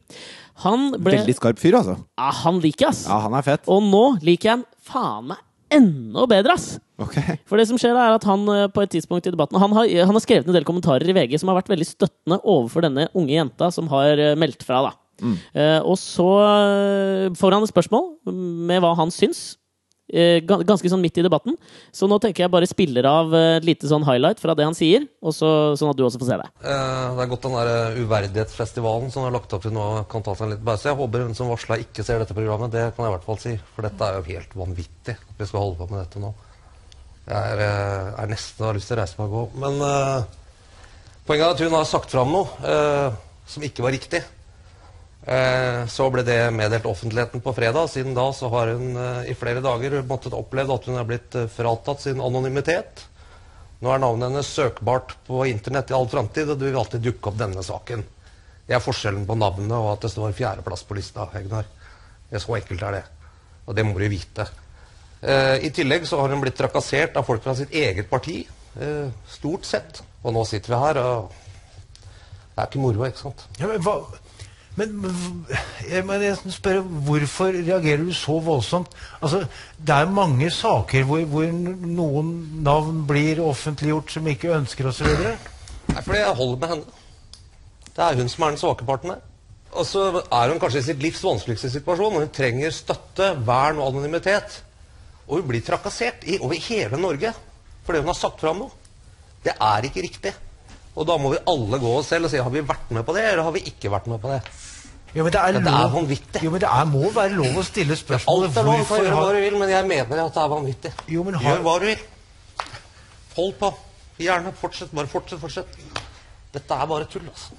Han 0.65 0.91
ble 0.99 1.17
Veldig 1.21 1.37
skarp 1.39 1.61
fyr, 1.61 1.79
altså. 1.79 1.97
Ja, 2.19 2.29
han 2.43 2.59
liker 2.63 2.89
jeg, 2.89 2.93
ass! 2.93 3.05
Ja, 3.07 3.21
han 3.25 3.39
er 3.39 3.47
fett. 3.47 3.65
Og 3.71 3.83
nå 3.87 4.03
liker 4.25 4.49
jeg 4.51 4.57
han 4.59 4.67
faen 4.83 5.31
meg 5.31 5.43
enda 5.73 6.27
bedre, 6.29 6.57
ass! 6.59 6.75
Ok. 7.01 7.15
For 7.49 7.57
det 7.57 7.65
som 7.69 7.79
skjer 7.81 7.95
da 7.97 8.03
er 8.05 8.17
at 8.19 8.27
han 8.29 8.43
eh, 8.53 8.67
på 8.69 8.83
et 8.83 8.91
tidspunkt 8.93 9.25
i 9.25 9.33
debatten 9.33 9.57
Han 9.57 9.73
har, 9.73 9.87
han 10.05 10.13
har 10.13 10.21
skrevet 10.21 10.45
en 10.45 10.53
del 10.53 10.67
kommentarer 10.67 11.09
i 11.09 11.15
VG 11.17 11.39
som 11.41 11.49
har 11.49 11.57
vært 11.57 11.71
veldig 11.73 11.87
støttende 11.89 12.37
overfor 12.43 12.85
denne 12.85 13.07
unge 13.17 13.33
jenta 13.33 13.71
som 13.73 13.89
har 13.93 14.19
eh, 14.21 14.35
meldt 14.37 14.61
fra. 14.67 14.83
da. 14.89 14.93
Eh, 15.55 15.79
og 15.81 15.97
så 15.97 16.29
får 17.37 17.55
han 17.57 17.65
et 17.65 17.73
spørsmål 17.73 18.09
med 18.69 18.83
hva 18.83 18.93
han 18.99 19.13
syns. 19.13 19.53
Uh, 20.13 20.43
Ganske 20.45 20.89
sånn 20.91 21.01
midt 21.01 21.15
i 21.17 21.23
debatten. 21.25 21.55
Så 21.95 22.05
nå 22.11 22.19
tenker 22.21 22.43
jeg 22.43 22.51
bare 22.53 22.67
spiller 22.69 23.07
av 23.09 23.31
et 23.33 23.65
lite 23.65 23.87
sånn 23.89 24.03
highlight 24.05 24.41
fra 24.43 24.53
det 24.53 24.65
han 24.67 24.75
sier, 24.77 25.07
og 25.23 25.33
så, 25.33 25.47
sånn 25.79 25.89
at 25.89 25.97
du 25.97 26.03
også 26.05 26.19
får 26.21 26.29
se 26.29 26.37
det. 26.43 26.49
Uh, 26.61 27.15
Det 27.15 27.23
er 27.23 27.31
godt 27.31 27.47
den 27.47 27.55
der 27.55 27.97
uverdighetsfestivalen 28.03 29.09
som 29.15 29.25
er 29.25 29.33
lagt 29.33 29.55
opp 29.55 29.63
til 29.65 29.73
nå, 29.73 29.87
kan 30.11 30.25
ta 30.25 30.35
seg 30.35 30.49
en 30.49 30.53
liten 30.53 30.67
pause. 30.67 30.91
Jeg 30.91 30.99
håper 30.99 31.25
hun 31.25 31.33
som 31.39 31.49
varsla 31.49 31.79
ikke 31.81 32.05
ser 32.05 32.21
dette 32.21 32.35
programmet. 32.37 32.73
Det 32.75 32.91
kan 32.93 33.07
jeg 33.07 33.13
i 33.13 33.15
hvert 33.15 33.29
fall 33.31 33.41
si. 33.41 33.55
For 33.73 33.87
dette 33.87 34.05
er 34.11 34.19
jo 34.19 34.27
helt 34.27 34.57
vanvittig 34.59 35.15
at 35.17 35.39
vi 35.39 35.49
skal 35.49 35.63
holde 35.63 35.79
på 35.81 35.89
med 35.89 36.03
dette 36.03 36.21
nå. 36.21 36.33
Jeg 37.23 37.39
er, 37.39 37.59
eh, 37.63 38.07
er 38.19 38.31
nesten 38.31 38.65
har 38.67 38.75
lyst 38.75 38.89
til 38.91 38.97
å 38.97 38.99
reise 38.99 39.19
meg 39.19 39.29
og 39.29 39.35
gå. 39.35 39.43
Men 39.63 39.77
uh, 39.79 40.25
poenget 41.27 41.45
er 41.45 41.53
at 41.53 41.61
hun 41.63 41.75
har 41.77 41.85
sagt 41.87 42.11
fram 42.11 42.33
noe 42.35 42.49
uh, 42.67 43.15
som 43.47 43.63
ikke 43.63 43.85
var 43.85 43.95
riktig. 43.95 44.19
Uh, 45.23 45.87
så 45.87 46.09
ble 46.11 46.25
det 46.27 46.39
meddelt 46.51 46.87
offentligheten 46.89 47.43
på 47.45 47.53
fredag. 47.55 47.87
Siden 47.93 48.17
da 48.17 48.27
så 48.35 48.51
har 48.51 48.73
hun 48.75 48.99
i 49.23 49.35
flere 49.39 49.63
dager 49.63 50.01
måttet 50.07 50.35
oppleve 50.35 50.75
at 50.75 50.89
hun 50.89 50.99
er 50.99 51.07
blitt 51.07 51.37
fratatt 51.55 52.03
sin 52.03 52.19
anonymitet. 52.19 53.05
Nå 53.83 53.91
er 53.91 54.03
navnet 54.03 54.29
hennes 54.29 54.51
søkbart 54.51 55.15
på 55.27 55.45
internett 55.47 55.91
i 55.91 55.95
all 55.95 56.09
framtid, 56.11 56.51
og 56.51 56.59
du 56.59 56.67
vil 56.69 56.79
alltid 56.79 57.03
dukke 57.03 57.31
opp 57.31 57.39
denne 57.39 57.63
saken. 57.63 58.03
Det 58.67 58.75
er 58.75 58.83
forskjellen 58.83 59.25
på 59.27 59.35
navnet 59.35 59.75
og 59.75 59.89
at 59.95 60.05
det 60.05 60.11
står 60.13 60.35
fjerdeplass 60.35 60.85
på 60.87 60.95
lista, 60.95 61.27
Hegnar. 61.33 61.67
Det 62.29 62.39
er 62.39 62.43
så 62.43 62.55
enkelt 62.59 62.83
er 62.83 62.99
det. 62.99 63.03
Og 63.67 63.75
det 63.75 63.83
må 63.87 63.95
du 63.99 64.07
vite. 64.11 64.47
Eh, 65.23 65.67
I 65.67 65.71
tillegg 65.71 66.07
så 66.07 66.19
har 66.19 66.33
hun 66.33 66.43
blitt 66.43 66.57
trakassert 66.59 67.15
av 67.19 67.27
folk 67.27 67.43
fra 67.45 67.55
sitt 67.55 67.71
eget 67.71 68.09
parti. 68.11 68.41
Eh, 68.79 69.07
stort 69.31 69.65
sett. 69.67 70.03
Og 70.23 70.35
nå 70.35 70.43
sitter 70.47 70.73
vi 70.73 70.81
her, 70.81 70.99
og 71.03 71.31
det 72.53 72.61
er 72.61 72.69
ikke 72.69 72.83
moro, 72.83 73.07
ikke 73.07 73.25
sant? 73.25 73.47
Ja, 73.59 73.67
men 73.67 73.83
hva 73.83 73.97
men, 74.75 74.93
men, 75.03 75.17
jeg, 75.85 76.01
men 76.07 76.23
jeg 76.23 76.53
spør, 76.55 76.79
hvorfor 77.05 77.53
reagerer 77.53 78.01
du 78.07 78.13
så 78.17 78.39
voldsomt? 78.41 78.95
Altså, 79.21 79.43
Det 79.77 79.93
er 79.95 80.09
mange 80.09 80.49
saker 80.49 81.03
hvor, 81.05 81.21
hvor 81.29 81.45
noen 81.53 82.31
navn 82.65 83.03
blir 83.07 83.43
offentliggjort 83.43 84.15
som 84.15 84.27
ikke 84.31 84.55
ønsker 84.55 84.89
oss 84.89 85.03
videre. 85.05 85.35
Nei, 85.91 86.01
fordi 86.01 86.23
jeg 86.23 86.39
holder 86.39 86.59
med 86.63 86.73
henne. 86.73 86.97
Det 87.93 88.01
er 88.01 88.17
hun 88.17 88.33
som 88.33 88.43
er 88.47 88.55
den 88.55 88.63
svake 88.63 88.87
parten 88.87 89.13
her. 89.13 89.21
Og 89.73 89.85
så 89.85 90.07
er 90.23 90.49
hun 90.49 90.61
kanskje 90.61 90.81
i 90.81 90.87
sitt 90.89 91.05
livs 91.05 91.21
vanskeligste 91.25 91.69
situasjon, 91.69 92.17
og 92.17 92.25
hun 92.25 92.33
trenger 92.33 92.73
støtte, 92.73 93.29
vern 93.45 93.81
og 93.81 93.91
anonymitet. 93.91 94.63
Og 95.27 95.39
hun 95.39 95.47
blir 95.47 95.63
trakassert 95.65 96.23
i, 96.27 96.37
over 96.43 96.55
hele 96.69 96.97
Norge 96.99 97.33
fordi 97.85 97.99
hun 97.99 98.07
har 98.11 98.15
sagt 98.15 98.39
fram 98.39 98.59
noe. 98.63 98.71
Det 99.43 99.53
er 99.59 99.87
ikke 99.89 100.03
riktig. 100.05 100.31
Og 100.95 101.07
da 101.09 101.17
må 101.19 101.33
vi 101.33 101.39
alle 101.51 101.79
gå 101.81 101.89
oss 101.97 102.07
selv 102.13 102.29
og 102.29 102.31
si 102.31 102.39
har 102.39 102.51
vi 102.53 102.61
vært 102.63 102.91
med 102.95 103.03
på 103.07 103.15
det, 103.17 103.23
eller 103.31 103.43
har 103.43 103.51
vi 103.55 103.63
ikke 103.67 103.89
vært 103.91 104.07
med 104.11 104.21
på 104.23 104.29
det. 104.31 104.39
Jo, 105.13 105.23
men 105.25 105.33
det 105.35 105.41
er, 105.41 105.57
lov, 105.57 105.67
er 105.67 105.89
vanvittig. 105.93 106.39
jo, 106.41 106.51
men 106.53 106.61
det 106.63 106.69
er, 106.69 106.85
må 106.89 107.09
være 107.13 107.35
lov 107.37 107.57
å 107.59 107.63
stille 107.67 107.97
spørsmål. 107.99 108.45
Alt 108.47 108.57
er 108.57 108.65
lov, 108.65 108.79
du 108.79 108.85
kan 108.89 109.03
gjøre 109.03 109.17
hva 109.19 109.33
du 109.35 109.41
vil, 109.43 109.57
men 109.61 109.69
jeg 109.73 109.87
mener 109.89 110.21
at 110.23 110.33
det 110.37 110.41
er 110.43 110.53
vanvittig. 110.53 110.91
Jo, 111.13 111.23
men 111.27 111.35
har- 111.37 111.51
Gjør 111.51 111.65
hva 111.67 111.75
du 111.83 111.85
vil. 111.91 112.05
Hold 113.35 113.53
på. 113.59 113.69
Gjerne. 114.23 114.53
Fortsett. 114.57 114.93
Bare 114.95 115.07
fortsett, 115.11 115.39
fortsett. 115.41 115.77
Dette 116.53 116.79
er 116.81 116.89
bare 116.89 117.05
tull, 117.09 117.27
altså. 117.29 117.57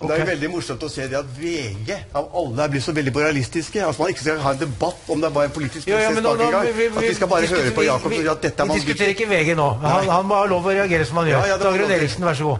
Og 0.00 0.08
Det 0.08 0.14
er 0.16 0.20
jo 0.22 0.26
veldig 0.30 0.48
morsomt 0.50 0.84
å 0.86 0.88
se 0.88 1.04
det 1.12 1.16
at 1.18 1.26
VG 1.36 1.90
av 2.16 2.30
alle 2.40 2.62
er 2.64 2.70
blitt 2.72 2.84
så 2.86 2.92
veldig 2.96 3.12
moralistiske. 3.12 3.82
Altså 3.84 4.00
Man 4.00 4.12
ikke 4.14 4.22
skal 4.24 4.38
ha 4.40 4.52
en 4.54 4.58
debatt 4.62 5.10
om 5.12 5.20
det 5.20 5.28
er 5.28 5.34
bare 5.34 5.50
en 5.50 5.52
politisk 5.52 5.86
Ja, 5.90 5.98
ja, 6.00 6.08
prosess 6.08 6.14
men 6.14 6.24
nå- 6.24 6.30
bak 6.30 6.40
nå- 6.40 6.50
gang. 6.54 6.72
vi- 6.78 6.86
At 6.96 7.04
vi 7.04 7.14
skal 7.14 7.28
bare 7.28 7.46
høre 7.46 7.70
på 7.76 7.84
Jakob 7.84 8.06
og 8.06 8.10
vi- 8.10 8.22
si 8.22 8.28
at 8.28 8.40
dette 8.42 8.60
er 8.62 8.66
Vi 8.66 8.78
diskuterer 8.80 9.10
ikke 9.14 9.28
VG 9.28 9.54
nå. 9.56 9.68
Han, 9.80 10.08
han 10.08 10.24
må 10.26 10.34
ha 10.40 10.44
lov 10.46 10.64
å 10.64 10.72
reagere 10.72 11.04
som 11.04 11.16
han 11.18 11.26
gjør. 11.26 11.40
Ja, 11.44 11.46
ja, 11.46 11.58
Dagrun. 11.58 11.90
Eriksen, 11.90 12.24
vær 12.24 12.34
så 12.34 12.44
god. 12.44 12.58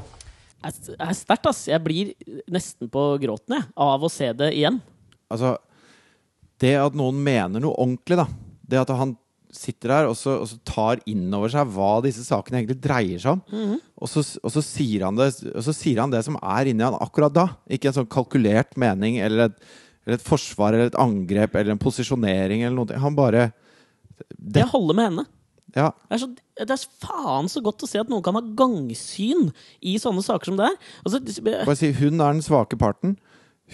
Det 0.62 0.96
er 1.00 1.14
sterkt, 1.14 1.46
ass. 1.46 1.64
Jeg 1.66 1.82
blir 1.82 2.12
nesten 2.52 2.90
på 2.90 3.18
gråten 3.18 3.56
jeg, 3.56 3.64
av 3.76 4.00
å 4.02 4.10
se 4.10 4.32
det 4.34 4.52
igjen. 4.54 4.82
Altså, 5.30 5.56
det 6.60 6.74
at 6.76 6.92
noen 6.92 7.14
mener 7.24 7.58
noe 7.58 7.72
ordentlig, 7.74 8.16
da. 8.20 8.26
Det 8.68 8.78
at 8.80 8.88
han 8.90 9.16
sitter 9.54 9.92
her 9.94 10.08
og 10.10 10.16
så, 10.18 10.36
og 10.42 10.48
så 10.50 10.58
tar 10.66 11.00
inn 11.10 11.26
over 11.36 11.50
seg 11.52 11.68
hva 11.74 11.92
disse 12.04 12.22
sakene 12.26 12.60
egentlig 12.60 12.78
dreier 12.82 13.22
seg 13.22 13.36
om. 13.36 13.74
og, 13.96 14.10
så, 14.10 14.22
og, 14.42 14.52
så 14.54 14.62
sier 14.64 15.06
han 15.08 15.18
det, 15.18 15.30
og 15.52 15.64
så 15.66 15.74
sier 15.76 16.02
han 16.02 16.12
det 16.12 16.22
som 16.26 16.38
er 16.40 16.70
inni 16.70 16.86
han 16.86 16.98
akkurat 17.00 17.34
da. 17.34 17.46
Ikke 17.70 17.90
en 17.90 17.98
sånn 18.00 18.10
kalkulert 18.10 18.76
mening 18.80 19.18
eller 19.24 19.48
et, 19.48 19.58
eller 20.06 20.20
et 20.20 20.26
forsvar 20.26 20.76
eller 20.76 20.92
et 20.92 21.00
angrep 21.00 21.58
eller 21.58 21.74
en 21.74 21.82
posisjonering 21.82 22.64
eller 22.64 22.78
noe. 22.78 23.02
Han 23.04 23.18
bare 23.18 23.50
Jeg 24.38 24.70
holder 24.70 24.98
med 24.98 25.10
henne. 25.10 25.26
Ja. 25.76 25.90
Det 26.08 26.16
er, 26.16 26.22
så, 26.24 26.28
det 26.66 26.74
er 26.74 26.86
faen 27.02 27.48
så 27.50 27.62
godt 27.62 27.84
å 27.84 27.88
se 27.88 28.00
at 28.00 28.10
noen 28.10 28.24
kan 28.26 28.36
ha 28.38 28.42
gangsyn 28.42 29.50
i 29.86 29.96
sånne 30.02 30.24
saker 30.26 30.50
som 30.50 30.58
det 30.58 30.66
er. 30.66 30.78
Altså, 31.04 31.20
Bare 31.46 31.78
si 31.78 31.92
hun 32.00 32.18
er 32.18 32.34
den 32.34 32.44
svake 32.44 32.78
parten. 32.80 33.16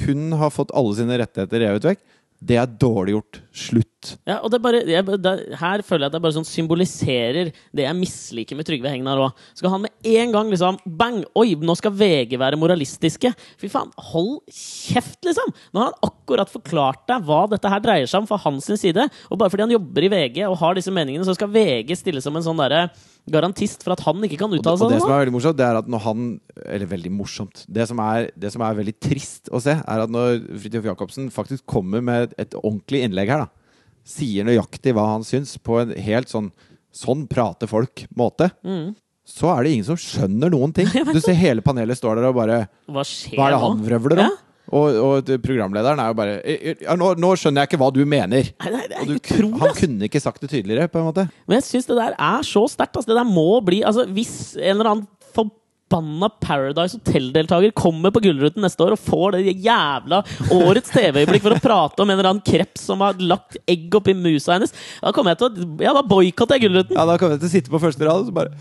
Hun 0.04 0.34
har 0.36 0.52
fått 0.52 0.74
alle 0.76 0.96
sine 0.98 1.16
rettigheter 1.22 1.62
revet 1.64 1.88
vekk. 1.88 2.04
Det 2.40 2.58
er 2.60 2.68
dårlig 2.68 3.14
gjort. 3.14 3.38
Slutt. 3.56 4.10
Ja, 4.28 4.36
og 4.44 4.50
det 4.52 4.58
er 4.58 4.64
bare, 4.64 4.80
jeg, 4.86 5.04
det, 5.24 5.32
Her 5.58 5.82
føler 5.86 6.04
jeg 6.04 6.10
at 6.10 6.16
det 6.16 6.20
bare 6.22 6.36
sånn 6.36 6.46
symboliserer 6.46 7.50
det 7.74 7.86
jeg 7.86 7.98
misliker 7.98 8.58
med 8.58 8.68
Trygve 8.68 8.92
Hegnar 8.92 9.22
òg. 9.24 9.40
Skal 9.56 9.72
han 9.72 9.84
med 9.86 10.10
en 10.12 10.34
gang 10.34 10.52
liksom 10.52 10.78
Bang! 11.00 11.22
Oi, 11.38 11.56
nå 11.56 11.76
skal 11.80 11.94
VG 11.96 12.36
være 12.40 12.60
moralistiske. 12.60 13.32
Fy 13.60 13.70
faen, 13.72 13.90
hold 14.12 14.38
kjeft, 14.52 15.18
liksom! 15.26 15.54
Nå 15.72 15.82
har 15.82 15.90
han 15.90 16.10
akkurat 16.10 16.52
forklart 16.52 17.06
deg 17.10 17.26
hva 17.26 17.42
dette 17.50 17.72
her 17.72 17.82
dreier 17.82 18.10
seg 18.10 18.22
om 18.22 18.30
fra 18.30 18.40
hans 18.44 18.68
side. 18.68 19.08
Og 19.30 19.40
bare 19.40 19.52
fordi 19.52 19.66
han 19.66 19.76
jobber 19.78 20.06
i 20.06 20.12
VG 20.12 20.42
og 20.46 20.58
har 20.60 20.76
disse 20.76 20.94
meningene, 20.94 21.26
så 21.26 21.34
skal 21.38 21.52
VG 21.54 21.96
stille 21.98 22.22
som 22.24 22.36
en 22.36 22.44
sånn 22.44 22.60
derre 22.60 22.88
garantist 23.30 23.82
for 23.84 23.94
at 23.96 24.02
han 24.06 24.22
ikke 24.26 24.38
kan 24.40 24.50
Og 24.50 24.56
det, 24.56 24.62
uttale 24.62 24.86
og 24.86 24.92
det 24.92 25.00
som 25.02 25.12
er 25.12 25.22
veldig 25.24 25.34
morsomt, 25.34 25.58
det 25.58 25.66
er 25.66 25.78
at 25.80 25.88
når 25.90 26.02
han 26.04 26.26
Eller 26.64 26.90
veldig 26.90 27.12
morsomt. 27.14 27.64
Det 27.68 27.86
som 27.90 28.02
er, 28.02 28.30
det 28.38 28.52
som 28.54 28.64
er 28.66 28.78
veldig 28.78 28.96
trist 29.02 29.50
å 29.50 29.60
se, 29.62 29.76
er 29.76 30.04
at 30.04 30.12
når 30.12 30.44
Fridtjof 30.62 30.86
Jacobsen 30.92 31.30
faktisk 31.34 31.66
kommer 31.66 32.04
med 32.04 32.36
et 32.40 32.54
ordentlig 32.62 33.02
innlegg 33.06 33.32
her, 33.34 33.46
da, 33.46 33.82
sier 34.06 34.46
nøyaktig 34.46 34.94
hva 34.94 35.08
han 35.14 35.26
syns, 35.26 35.56
på 35.58 35.82
en 35.82 35.94
helt 36.08 36.32
sånn 36.32 36.52
Sånn 36.96 37.26
prater 37.28 37.68
folk-måte. 37.68 38.46
Mm. 38.64 38.94
Så 39.28 39.50
er 39.52 39.66
det 39.66 39.72
ingen 39.74 39.84
som 39.84 39.98
skjønner 40.00 40.48
noen 40.54 40.72
ting. 40.72 40.88
Du 41.12 41.18
ser 41.20 41.36
hele 41.36 41.60
panelet 41.60 41.98
står 41.98 42.16
der 42.16 42.30
og 42.30 42.38
bare 42.38 42.62
Hva 42.88 43.04
skjer 43.04 43.36
Hva 43.36 43.50
er 43.50 43.52
det 43.52 43.58
han 43.66 43.82
vrøvler 43.84 44.22
om? 44.22 44.30
Ja? 44.30 44.45
Og, 44.74 44.96
og 44.98 45.32
programlederen 45.44 46.00
er 46.02 46.10
jo 46.10 46.16
bare 46.18 46.36
ja, 46.82 46.96
nå, 46.98 47.12
nå 47.22 47.32
skjønner 47.38 47.62
jeg 47.62 47.70
ikke 47.70 47.82
hva 47.84 47.90
du 47.94 48.02
mener. 48.08 48.48
Nei, 48.64 48.72
nei, 48.74 48.84
det 48.90 48.96
Og 48.98 49.02
er 49.02 49.10
du, 49.10 49.18
utrolig, 49.20 49.60
han 49.62 49.76
kunne 49.78 50.08
ikke 50.10 50.22
sagt 50.24 50.42
det 50.42 50.50
tydeligere, 50.54 50.88
på 50.90 50.98
en 51.02 51.10
måte. 51.10 51.28
Men 51.46 51.60
jeg 51.60 51.68
syns 51.70 51.86
det 51.90 52.00
der 52.00 52.16
er 52.18 52.46
så 52.46 52.64
sterkt. 52.72 52.96
Altså. 52.98 53.12
Det 53.12 53.20
der 53.20 53.28
må 53.28 53.60
bli 53.66 53.84
altså, 53.86 54.08
Hvis 54.16 54.56
en 54.58 54.74
eller 54.78 54.90
annen 54.94 55.06
forbanna 55.36 56.28
Paradise 56.42 56.98
Hotel-deltaker 56.98 57.70
kommer 57.78 58.10
på 58.10 58.24
Gullruten 58.24 58.64
neste 58.64 58.82
år 58.82 58.96
og 58.96 59.02
får 59.06 59.36
det 59.36 59.54
jævla 59.62 60.18
årets 60.56 60.90
TV-øyeblikk 60.90 61.44
for 61.44 61.54
å 61.54 61.60
prate 61.62 62.02
om 62.02 62.10
en 62.10 62.16
eller 62.16 62.30
annen 62.32 62.42
kreps 62.46 62.88
som 62.88 63.04
har 63.06 63.20
lagt 63.22 63.60
egg 63.70 63.94
oppi 63.94 64.16
musa 64.18 64.56
hennes, 64.56 64.74
da 64.98 65.14
kommer 65.14 65.36
jeg 65.36 65.44
til 65.44 65.46
å 65.46 65.86
Ja, 65.86 65.94
da 65.94 66.02
boikotter 66.02 66.58
jeg 66.58 66.66
Gullruten! 66.66 66.98
Ja, 66.98 67.06
Da 67.06 67.18
kommer 67.20 67.36
jeg 67.36 67.44
til 67.44 67.52
å 67.52 67.54
sitte 67.54 67.74
på 67.76 67.82
første 67.86 68.08
rad 68.08 68.24
og 68.24 68.30
så 68.32 68.34
bare 68.34 68.54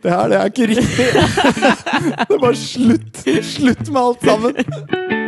Det 0.00 0.14
her, 0.14 0.32
det 0.32 0.40
er 0.40 0.52
ikke 0.54 0.70
riktig! 0.72 1.08
det 2.08 2.28
er 2.30 2.44
bare 2.48 2.60
slutt! 2.64 3.24
Slutt 3.52 3.90
med 3.90 4.04
alt 4.06 4.30
sammen! 4.30 5.19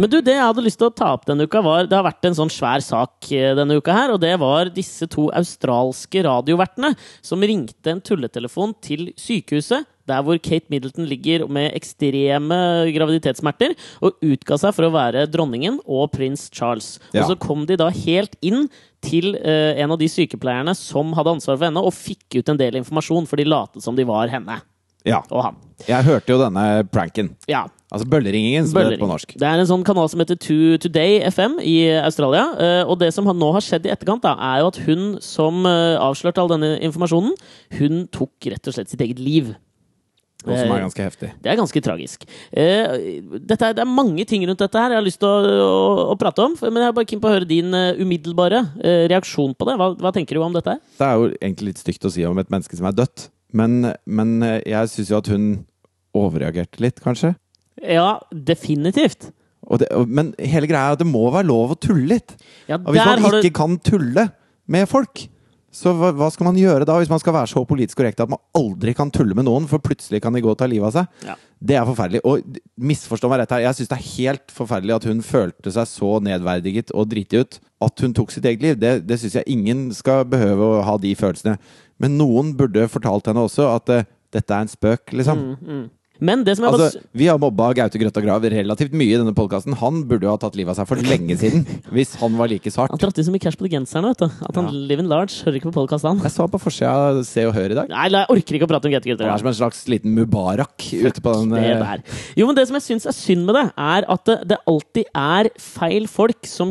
Men 0.00 0.08
du, 0.08 0.16
det 0.24 0.32
jeg 0.32 0.46
hadde 0.46 0.64
lyst 0.64 0.80
til 0.80 0.88
å 0.88 0.96
ta 0.96 1.10
opp 1.12 1.26
denne 1.28 1.44
uka, 1.44 1.60
var 1.64 1.88
Det 1.88 1.96
har 1.98 2.06
vært 2.06 2.24
en 2.24 2.36
sånn 2.38 2.52
svær 2.52 2.80
sak 2.84 3.28
eh, 3.36 3.52
denne 3.58 3.76
uka 3.76 3.92
her, 3.92 4.14
og 4.14 4.22
det 4.22 4.32
var 4.40 4.70
disse 4.72 5.04
to 5.12 5.26
australske 5.36 6.22
radiovertene 6.24 6.94
som 7.20 7.44
ringte 7.44 7.92
en 7.92 8.00
tulletelefon 8.00 8.72
til 8.80 9.10
sykehuset. 9.20 9.84
Der 10.08 10.24
hvor 10.24 10.40
Kate 10.42 10.72
Middleton 10.72 11.04
ligger 11.06 11.44
med 11.52 11.74
ekstreme 11.76 12.56
graviditetssmerter, 12.96 13.76
og 14.00 14.16
utga 14.24 14.56
seg 14.62 14.72
for 14.74 14.88
å 14.88 14.94
være 14.94 15.26
dronningen 15.30 15.78
og 15.84 16.08
prins 16.16 16.48
Charles. 16.48 16.96
Ja. 17.12 17.22
Og 17.22 17.34
så 17.34 17.38
kom 17.38 17.68
de 17.68 17.76
da 17.78 17.90
helt 17.92 18.34
inn 18.40 18.70
til 19.04 19.36
uh, 19.36 19.76
en 19.76 19.94
av 19.94 20.00
de 20.00 20.08
sykepleierne 20.10 20.74
som 20.76 21.12
hadde 21.16 21.36
ansvar 21.36 21.60
for 21.60 21.68
henne, 21.68 21.84
og 21.84 21.94
fikk 21.94 22.40
ut 22.40 22.50
en 22.50 22.58
del 22.58 22.80
informasjon, 22.80 23.28
for 23.28 23.38
de 23.38 23.46
lot 23.46 23.78
som 23.84 23.96
de 23.96 24.08
var 24.08 24.32
henne 24.32 24.58
Ja. 25.06 25.22
og 25.30 25.42
han. 25.46 25.56
Jeg 25.88 26.04
hørte 26.04 26.28
jo 26.34 26.38
denne 26.42 26.64
pranken. 26.92 27.34
Ja, 27.48 27.66
Altså 27.90 28.06
bølleringingen, 28.06 28.68
som 28.70 28.76
det 28.78 28.84
heter 28.92 29.00
på 29.02 29.08
norsk. 29.10 29.32
Det 29.34 29.46
er 29.48 29.58
en 29.58 29.66
sånn 29.66 29.82
kanal 29.82 30.06
som 30.12 30.20
heter 30.22 30.36
To 30.38 30.76
Today 30.78 31.24
FM 31.26 31.56
i 31.58 31.90
Australia. 31.98 32.44
eh, 32.54 32.82
Og 32.86 33.00
det 33.00 33.08
som 33.12 33.24
nå 33.26 33.48
har 33.52 33.60
skjedd 33.66 33.88
i 33.88 33.90
etterkant, 33.90 34.22
da, 34.22 34.36
er 34.38 34.60
jo 34.60 34.68
at 34.70 34.76
hun 34.86 35.18
som 35.20 35.66
eh, 35.66 35.96
avslørte 35.98 36.38
all 36.38 36.52
denne 36.52 36.76
informasjonen, 36.86 37.34
hun 37.80 38.04
tok 38.14 38.30
rett 38.46 38.68
og 38.70 38.76
slett 38.76 38.92
sitt 38.92 39.00
eget 39.02 39.18
liv. 39.18 39.50
Og 40.46 40.54
som 40.54 40.70
Eh, 40.70 40.76
er 40.76 40.84
ganske 40.86 41.02
heftig. 41.02 41.32
Det 41.42 41.50
er 41.50 41.56
ganske 41.58 41.82
tragisk. 41.82 42.22
Eh, 42.54 43.18
Dette 43.42 43.74
det 43.74 43.82
er 43.82 43.90
mange 43.90 44.24
ting 44.24 44.46
rundt 44.46 44.62
dette 44.62 44.78
her 44.78 44.94
jeg 44.94 45.00
har 45.02 45.04
lyst 45.04 45.18
til 45.18 45.28
å, 45.28 45.42
å, 45.66 46.14
å 46.14 46.16
prate 46.16 46.46
om. 46.46 46.54
Men 46.62 46.84
jeg 46.84 46.88
er 46.92 46.96
bare 46.96 47.10
keen 47.10 47.20
på 47.20 47.26
å 47.28 47.34
høre 47.34 47.48
din 47.50 47.74
eh, 47.74 47.98
umiddelbare 47.98 48.62
eh, 48.84 49.08
reaksjon 49.10 49.52
på 49.58 49.66
det. 49.66 49.74
Hva, 49.82 49.90
hva 49.98 50.12
tenker 50.14 50.38
du 50.38 50.44
om 50.46 50.54
dette? 50.54 50.78
her? 50.78 50.80
Det 50.96 51.10
er 51.10 51.18
jo 51.18 51.26
egentlig 51.42 51.72
litt 51.74 51.82
stygt 51.82 52.06
å 52.06 52.12
si 52.14 52.22
om 52.24 52.38
et 52.38 52.48
menneske 52.54 52.78
som 52.78 52.86
er 52.86 52.94
dødt, 53.02 53.26
men, 53.56 53.92
men 54.06 54.36
eh, 54.46 54.60
jeg 54.68 54.92
syns 54.92 55.12
jo 55.12 55.20
at 55.20 55.30
hun 55.32 55.50
overreagerte 56.16 56.82
litt, 56.82 57.00
kanskje. 57.04 57.34
Ja, 57.80 58.18
definitivt. 58.30 59.30
Det, 59.80 59.86
men 60.08 60.32
hele 60.40 60.66
greia 60.66 60.90
er 60.90 60.96
at 60.96 61.02
det 61.02 61.08
må 61.08 61.28
være 61.30 61.46
lov 61.50 61.74
å 61.74 61.78
tulle 61.78 62.16
litt. 62.16 62.34
Ja, 62.66 62.80
Og 62.80 62.94
hvis 62.94 63.04
man 63.06 63.26
ikke 63.28 63.44
du 63.44 63.52
kan 63.54 63.76
tulle 63.84 64.30
med 64.70 64.88
folk, 64.90 65.28
så 65.70 65.92
hva, 65.94 66.10
hva 66.16 66.26
skal 66.34 66.48
man 66.48 66.58
gjøre 66.58 66.86
da? 66.88 66.96
Hvis 66.98 67.10
man 67.12 67.20
skal 67.22 67.36
være 67.36 67.50
så 67.52 67.62
politisk 67.68 68.00
korrekt 68.00 68.22
at 68.22 68.30
man 68.32 68.40
aldri 68.58 68.94
kan 68.98 69.12
tulle 69.14 69.36
med 69.38 69.46
noen, 69.46 69.68
for 69.70 69.82
plutselig 69.82 70.18
kan 70.24 70.34
de 70.34 70.42
gå 70.42 70.50
og 70.50 70.58
ta 70.58 70.66
livet 70.66 70.88
av 70.88 70.96
seg. 70.96 71.28
Ja. 71.28 71.36
Det 71.70 71.76
er 71.78 71.86
forferdelig. 71.86 72.22
Og 72.26 72.58
misforstå 72.90 73.30
meg 73.30 73.42
rett 73.42 73.54
her, 73.54 73.62
jeg 73.68 73.78
syns 73.78 73.92
det 73.92 73.98
er 74.00 74.08
helt 74.08 74.54
forferdelig 74.56 74.96
at 74.96 75.06
hun 75.06 75.22
følte 75.22 75.74
seg 75.76 75.86
så 75.92 76.16
nedverdiget 76.26 76.90
og 76.90 77.06
driti 77.12 77.38
ut 77.44 77.60
at 77.86 78.02
hun 78.02 78.16
tok 78.16 78.34
sitt 78.34 78.48
eget 78.50 78.64
liv. 78.66 78.80
Det, 78.82 78.96
det 79.06 79.20
syns 79.22 79.38
jeg 79.38 79.46
ingen 79.54 79.86
skal 79.94 80.26
behøve 80.28 80.72
å 80.72 80.82
ha 80.88 80.96
de 81.00 81.14
følelsene. 81.16 81.54
Men 82.00 82.18
noen 82.20 82.54
burde 82.58 82.88
fortalt 82.90 83.30
henne 83.30 83.46
også 83.46 83.68
at 83.76 83.94
uh, 83.94 84.04
dette 84.32 84.54
er 84.56 84.66
en 84.66 84.70
spøk, 84.70 85.12
liksom. 85.12 85.88
Men 86.20 86.42
det 86.44 86.52
som 86.58 86.66
Altså, 86.68 87.00
vi 87.16 87.26
har 87.30 87.38
mobba 87.40 87.70
Gaute 87.72 87.96
Grøtta 87.96 88.20
Grav 88.20 88.44
relativt 88.52 88.92
mye 88.92 89.14
i 89.14 89.16
denne 89.16 89.32
podkasten. 89.32 89.72
Han 89.80 90.02
burde 90.08 90.26
jo 90.28 90.34
ha 90.34 90.40
tatt 90.42 90.56
livet 90.58 90.74
av 90.74 90.82
seg 90.82 90.88
for 90.90 91.00
lenge 91.00 91.36
siden, 91.40 91.62
hvis 91.96 92.12
han 92.20 92.36
var 92.36 92.50
like 92.52 92.68
svart. 92.72 92.92
Han 92.92 93.00
trådte 93.00 93.24
så 93.24 93.32
mye 93.32 93.40
cash 93.40 93.56
på 93.56 93.64
de 93.64 93.72
genserne, 93.72 94.12
vet 94.12 94.20
du. 94.26 94.44
At 94.44 94.58
han 94.60 94.68
Ja. 94.68 94.74
live 94.90 95.00
in 95.00 95.08
large. 95.08 95.40
Hører 95.46 95.56
ikke 95.56 95.70
på 95.72 95.78
podkast, 95.80 96.04
han. 96.04 96.20
Jeg 96.20 96.34
så 96.36 96.44
han 96.44 96.52
på 96.52 96.60
forsida 96.60 96.92
av 96.92 97.22
Se 97.24 97.46
og 97.48 97.54
Hør 97.56 97.72
i 97.72 97.78
dag. 97.80 97.88
Nei, 97.88 98.06
jeg 98.12 98.28
orker 98.36 98.58
ikke 98.58 98.68
å 98.68 98.72
prate 98.74 98.90
om 98.90 98.92
Gaute 98.92 99.08
Han 99.08 99.16
Grøtta. 99.16 99.32
er 99.32 99.38
som 99.38 99.48
en 99.54 99.58
slags 99.62 99.80
liten 99.88 100.14
Mubarak 100.20 100.76
ute 100.92 101.24
på 101.24 101.36
den 101.40 101.56
Det 101.56 101.64
eh, 101.64 101.84
der. 101.86 102.04
Jo, 102.36 102.46
men 102.50 102.54
det 102.60 102.66
som 102.68 102.76
jeg 102.76 102.84
syns 102.90 103.08
er 103.08 103.16
synd 103.16 103.46
med 103.48 103.56
det, 103.56 103.66
er 103.80 104.04
at 104.12 104.24
det, 104.28 104.38
det 104.52 104.60
alltid 104.68 105.04
er 105.16 105.48
feil 105.56 106.04
folk 106.06 106.44
som 106.44 106.68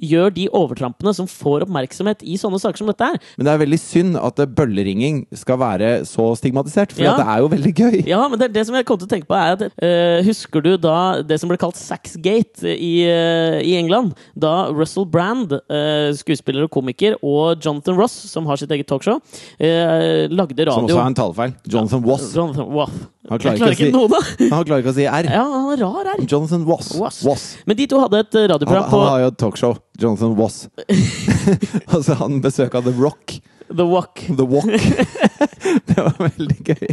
gjør 0.00 0.32
de 0.34 0.48
overtrampene 0.54 1.12
som 1.16 1.28
får 1.28 1.66
oppmerksomhet 1.66 2.22
i 2.24 2.38
sånne 2.40 2.60
saker 2.62 2.82
som 2.82 2.90
dette 2.90 3.08
her. 3.12 3.18
Men 3.36 3.48
det 3.48 3.52
er 3.52 3.62
veldig 3.64 3.80
synd 3.82 4.18
at 4.20 4.42
eh, 4.42 4.46
bølleringing 4.48 5.22
skal 5.36 5.58
være 5.60 5.90
så 6.08 6.30
stigmatisert, 6.38 6.92
for 6.94 7.04
Ja. 7.04 7.16
det 7.18 7.26
er 7.26 7.42
jo 7.44 7.50
veldig 7.52 7.74
gøy. 7.74 7.98
Ja, 8.08 8.22
men 8.28 8.38
det, 8.40 8.52
det 8.54 8.66
som 8.68 8.76
jeg 8.78 8.86
kom 8.88 8.98
til 9.00 9.08
å 9.08 9.12
tenke 9.12 9.28
på, 9.30 9.36
er 9.38 9.56
at 9.56 9.62
uh, 9.68 10.22
Husker 10.26 10.62
du 10.62 10.76
da 10.80 11.22
det 11.26 11.38
som 11.40 11.50
ble 11.50 11.58
kalt 11.60 11.76
Saxgate 11.80 12.72
i, 12.72 12.92
uh, 13.08 13.58
i 13.60 13.76
England? 13.78 14.14
Da 14.38 14.68
Russell 14.72 15.06
Brand, 15.08 15.52
uh, 15.52 16.10
skuespiller 16.16 16.66
og 16.66 16.72
komiker, 16.74 17.16
og 17.22 17.58
Jonathan 17.62 17.98
Ross, 17.98 18.14
som 18.30 18.46
har 18.46 18.60
sitt 18.60 18.70
eget 18.72 18.88
talkshow, 18.90 19.20
eh, 19.58 20.28
lagde 20.30 20.56
radio 20.64 20.74
Som 20.74 20.88
også 20.88 21.00
er 21.00 21.10
en 21.10 21.16
talefeil. 21.18 21.54
Jonathan 21.68 22.04
Woss. 22.06 22.30
Jonathan 22.36 22.68
Waff. 22.72 22.94
Han 23.30 23.38
klarer 23.38 23.60
klarer 23.60 23.76
ikke 23.76 23.86
ikke 23.86 24.00
å 24.02 24.18
si, 24.18 24.48
han 24.54 24.64
klarer 24.66 24.82
ikke 24.82 24.92
å 24.92 24.96
si 24.96 25.04
R. 25.06 25.28
Ja, 25.30 25.44
han 25.46 25.68
er 25.76 25.82
rar 25.84 26.08
R. 26.16 26.22
Jonathan 26.26 26.64
Wass. 26.66 26.90
Was. 26.98 27.20
Was. 27.26 27.44
Men 27.70 27.78
de 27.78 27.86
to 27.92 28.00
hadde 28.02 28.22
et 28.24 28.38
radioprogram 28.50 28.88
Han, 28.88 28.90
radioprogram 28.90 29.04
han 29.04 29.12
har 29.12 29.22
jo 29.22 29.30
et 29.30 29.38
talkshow. 29.44 29.76
Jonathan 30.02 30.34
Wass. 30.40 30.64
altså, 31.94 32.18
han 32.18 32.40
besøka 32.42 32.82
The 32.82 32.94
Rock. 32.98 33.38
The 33.76 33.86
Walk. 33.88 34.24
The 34.28 34.46
Walk. 34.46 34.66
det 35.88 35.96
var 35.98 36.16
veldig 36.18 36.58
gøy. 36.66 36.88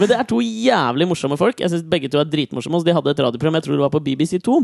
Men 0.00 0.10
det 0.10 0.16
er 0.16 0.26
to 0.28 0.40
jævlig 0.42 1.08
morsomme 1.10 1.38
folk. 1.40 1.60
Jeg 1.62 1.72
synes 1.72 1.86
Begge 1.90 2.10
to 2.12 2.20
er 2.20 2.28
dritmorsomme. 2.28 2.80
De 2.86 2.94
hadde 2.96 3.12
et 3.12 3.22
radioprogram, 3.22 3.58
jeg 3.58 3.66
tror 3.66 3.76
det 3.76 3.84
var 3.84 3.94
på 3.94 4.02
BBC2. 4.06 4.56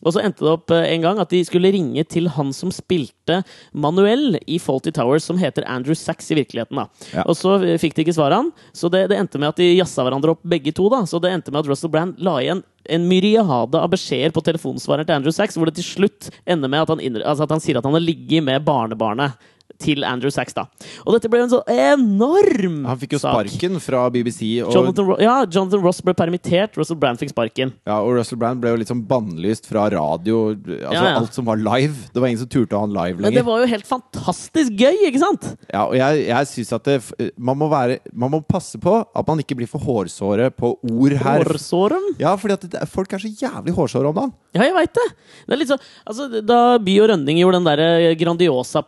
Og 0.00 0.14
så 0.14 0.22
endte 0.24 0.44
det 0.44 0.52
opp 0.52 0.72
eh, 0.74 0.86
en 0.94 1.04
gang 1.04 1.20
at 1.20 1.32
de 1.32 1.42
skulle 1.44 1.72
ringe 1.74 2.04
til 2.08 2.30
han 2.32 2.54
som 2.56 2.72
spilte 2.74 3.40
Manuel 3.72 4.38
i 4.48 4.58
Faulty 4.62 4.92
Towers, 4.96 5.26
som 5.28 5.40
heter 5.40 5.66
Andrew 5.68 5.96
Sachs 5.98 6.30
i 6.32 6.38
virkeligheten. 6.38 6.80
da. 6.80 7.06
Ja. 7.12 7.26
Og 7.26 7.36
så 7.38 7.58
eh, 7.60 7.76
fikk 7.80 7.96
de 7.96 8.06
ikke 8.06 8.16
svaret 8.16 8.40
han, 8.40 8.50
så 8.76 8.90
det, 8.92 9.06
det 9.12 9.20
endte 9.20 9.40
med 9.40 9.52
at 9.52 9.60
de 9.60 9.72
jazza 9.74 10.06
hverandre 10.06 10.36
opp 10.36 10.44
begge 10.48 10.72
to. 10.76 10.88
da. 10.92 11.04
Så 11.08 11.20
det 11.22 11.34
endte 11.34 11.52
med 11.52 11.64
at 11.64 11.70
Russell 11.72 11.92
Brand 11.92 12.20
la 12.24 12.38
igjen 12.40 12.64
en 12.90 13.06
myriade 13.08 13.76
av 13.76 13.90
beskjeder 13.92 14.32
på 14.34 14.42
telefonsvareren 14.44 15.08
til 15.08 15.18
Andrew 15.18 15.34
Sachs, 15.34 15.58
hvor 15.58 15.68
det 15.68 15.76
til 15.78 15.86
slutt 15.86 16.30
ender 16.48 16.70
med 16.72 16.86
at 16.86 16.94
han, 16.94 17.02
innre, 17.04 17.26
altså 17.28 17.44
at 17.44 17.52
han 17.52 17.62
sier 17.62 17.78
at 17.78 17.86
han 17.86 17.96
har 17.96 18.04
ligget 18.04 18.46
med 18.46 18.64
barnebarnet 18.64 19.36
til 19.78 20.02
Andrew 20.04 20.30
Sachs. 20.30 20.54
da. 20.54 20.64
Og 21.06 21.14
dette 21.14 21.28
ble 21.30 21.38
jo 21.40 21.44
en 21.44 21.52
så 21.52 21.62
enorm 21.68 22.80
sak. 22.82 22.88
Han 22.90 22.98
fikk 23.02 23.12
jo 23.16 23.20
sak. 23.22 23.34
sparken 23.34 23.80
fra 23.80 24.02
BBC, 24.10 24.62
og, 24.64 24.72
Jonathan, 24.74 25.12
ja, 25.22 25.36
Jonathan 25.46 25.82
Ross 25.84 26.00
ble 26.04 26.14
permittert, 26.14 26.76
Russell 26.80 26.96
Brand 27.00 27.18
fikk 27.20 27.30
sparken. 27.34 27.72
ja, 27.86 28.00
og 28.00 28.14
Russell 28.18 28.38
Brand 28.40 28.60
ble 28.60 28.70
jo 28.74 28.80
litt 28.82 28.88
sånn 28.90 29.04
bannlyst 29.06 29.66
fra 29.70 29.88
radio. 29.92 30.54
Altså 30.54 30.80
Ja, 30.92 31.04
ja. 31.04 31.16
alt 31.20 31.34
som 31.34 31.44
var 31.44 31.56
live. 31.56 31.94
Det 32.12 32.20
var 32.20 32.28
ingen 32.28 32.38
som 32.42 32.48
turte 32.48 32.74
å 32.74 32.80
ha 32.80 32.86
han 32.86 32.94
live 32.94 33.20
lenger. 33.20 33.30
Men 33.30 33.34
det 33.34 33.44
var 33.46 33.60
jo 33.60 33.66
helt 33.70 33.86
fantastisk 33.86 34.72
gøy, 34.72 35.06
ikke 35.08 35.22
sant? 35.22 35.48
Ja, 35.72 35.84
og 35.86 35.94
jeg, 35.96 36.26
jeg 36.28 36.46
synes 36.46 36.72
at 36.72 36.84
det, 36.84 36.98
man, 37.38 37.58
må 37.58 37.68
være, 37.70 37.98
man 38.12 38.30
må 38.30 38.40
passe 38.46 38.78
på 38.80 38.98
at 39.14 39.26
man 39.28 39.38
ikke 39.42 39.56
blir 39.56 39.68
for 39.70 39.80
hårsåre 39.80 40.50
på 40.54 40.74
ord 40.90 41.12
her. 41.20 41.44
Hårsåren. 41.44 42.14
Ja, 42.20 42.34
fordi 42.40 42.54
at 42.58 42.68
det, 42.70 42.88
folk 42.90 43.12
er 43.12 43.18
så 43.22 43.28
jævlig 43.30 43.74
hårsåre 43.76 44.08
om 44.10 44.14
dagen. 44.16 44.32
Ja, 44.54 44.64
jeg 44.66 44.74
veit 44.74 44.94
det. 44.96 45.04
det 45.46 45.54
er 45.54 45.60
litt 45.60 45.68
så, 45.70 45.76
altså, 46.10 46.24
da 46.42 46.78
By 46.82 46.94
og 47.04 47.10
Rønning 47.12 47.38
gjorde 47.38 47.60
den 47.60 47.68
der 47.70 48.14
Grandiosa- 48.18 48.82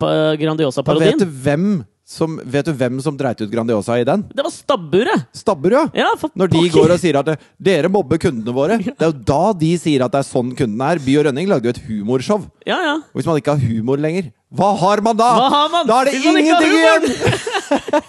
Da 0.75 0.83
vet 0.83 1.16
Grandiosa-parodien 1.16 1.18
du 1.18 1.27
hvem 1.45 1.66
som 2.12 2.35
Vet 2.45 2.66
du 2.66 2.73
hvem 2.77 2.99
som 3.01 3.16
dreit 3.16 3.41
ut 3.41 3.51
Grandiosa 3.51 3.95
i 4.01 4.05
den? 4.05 4.25
Det 4.35 4.43
var 4.45 4.51
stabburet! 4.53 5.29
Stabburet, 5.33 5.93
ja! 5.95 6.03
Ja, 6.03 6.09
for 6.18 6.33
Når 6.35 6.51
de 6.51 6.59
pokker. 6.59 6.75
går 6.75 6.95
og 6.97 7.01
sier 7.01 7.18
at 7.20 7.29
det, 7.31 7.37
'dere 7.62 7.89
mobber 7.89 8.18
kundene 8.20 8.53
våre', 8.53 8.79
det 8.99 8.99
er 8.99 9.12
jo 9.12 9.23
da 9.31 9.53
de 9.57 9.70
sier 9.79 10.03
at 10.05 10.12
det 10.12 10.18
er 10.20 10.27
sånn 10.29 10.51
kundene 10.59 10.91
er. 10.93 10.99
By 11.05 11.14
og 11.20 11.25
Rønning 11.29 11.49
lagde 11.49 11.70
jo 11.70 11.75
et 11.77 11.83
humorshow. 11.87 12.43
Ja, 12.66 12.81
ja. 12.83 12.95
Og 13.01 13.20
hvis 13.20 13.29
man 13.31 13.39
ikke 13.39 13.55
har 13.55 13.62
humor 13.62 14.03
lenger, 14.03 14.33
hva 14.53 14.73
har 14.83 15.01
man 15.01 15.16
da? 15.16 15.31
Har 15.55 15.68
man? 15.73 15.87
Da 15.89 16.03
er 16.03 16.11
det 16.11 16.14
ingenting 16.20 16.73
igjen! 16.83 17.03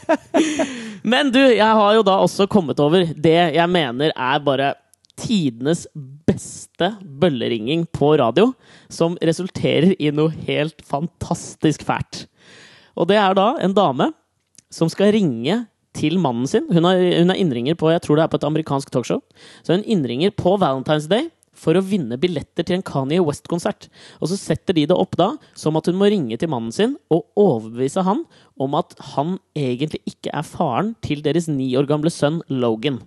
Men 1.13 1.31
du, 1.31 1.39
jeg 1.39 1.73
har 1.79 1.93
jo 1.95 2.03
da 2.03 2.17
også 2.23 2.47
kommet 2.51 2.79
over 2.83 3.05
det 3.13 3.39
jeg 3.55 3.69
mener 3.71 4.11
er 4.15 4.43
bare 4.43 4.73
tidenes 5.19 5.85
beste 6.27 6.89
bølleringing 7.21 7.85
på 7.93 8.15
radio, 8.19 8.49
som 8.91 9.15
resulterer 9.21 9.93
i 9.99 10.11
noe 10.15 10.33
helt 10.47 10.81
fantastisk 10.87 11.85
fælt. 11.87 12.25
Og 12.97 13.09
det 13.09 13.19
er 13.19 13.37
da 13.37 13.53
en 13.63 13.75
dame 13.75 14.11
som 14.73 14.89
skal 14.91 15.13
ringe 15.15 15.63
til 15.93 16.17
mannen 16.21 16.49
sin. 16.49 16.65
Hun 16.73 16.87
er, 16.89 16.99
hun 17.21 17.31
er 17.33 17.39
innringer 17.39 17.77
på 17.77 17.91
jeg 17.93 18.01
tror 18.05 18.17
det 18.17 18.25
er 18.25 18.33
på 18.33 18.39
et 18.41 18.49
amerikansk 18.49 18.91
talkshow. 18.93 19.21
Så 19.61 19.77
hun 19.77 19.85
innringer 19.85 20.33
på 20.35 20.55
Valentine's 20.61 21.09
Day 21.09 21.29
for 21.53 21.77
å 21.77 21.83
vinne 21.85 22.17
billetter 22.17 22.65
til 22.65 22.79
en 22.79 22.85
Kanye 22.85 23.21
West-konsert. 23.23 23.87
Og 24.17 24.31
så 24.31 24.39
setter 24.39 24.73
de 24.73 24.87
det 24.89 24.97
opp 24.97 25.13
da 25.19 25.33
som 25.57 25.77
at 25.77 25.87
hun 25.89 25.99
må 25.99 26.09
ringe 26.09 26.37
til 26.41 26.49
mannen 26.49 26.73
sin 26.73 26.97
og 27.13 27.27
overbevise 27.39 28.03
han 28.05 28.25
om 28.61 28.77
at 28.79 28.97
han 29.13 29.37
egentlig 29.57 30.01
ikke 30.09 30.33
er 30.33 30.47
faren 30.47 30.93
til 31.05 31.21
deres 31.25 31.49
ni 31.51 31.69
år 31.77 31.87
gamle 31.89 32.13
sønn 32.13 32.41
Logan. 32.49 33.03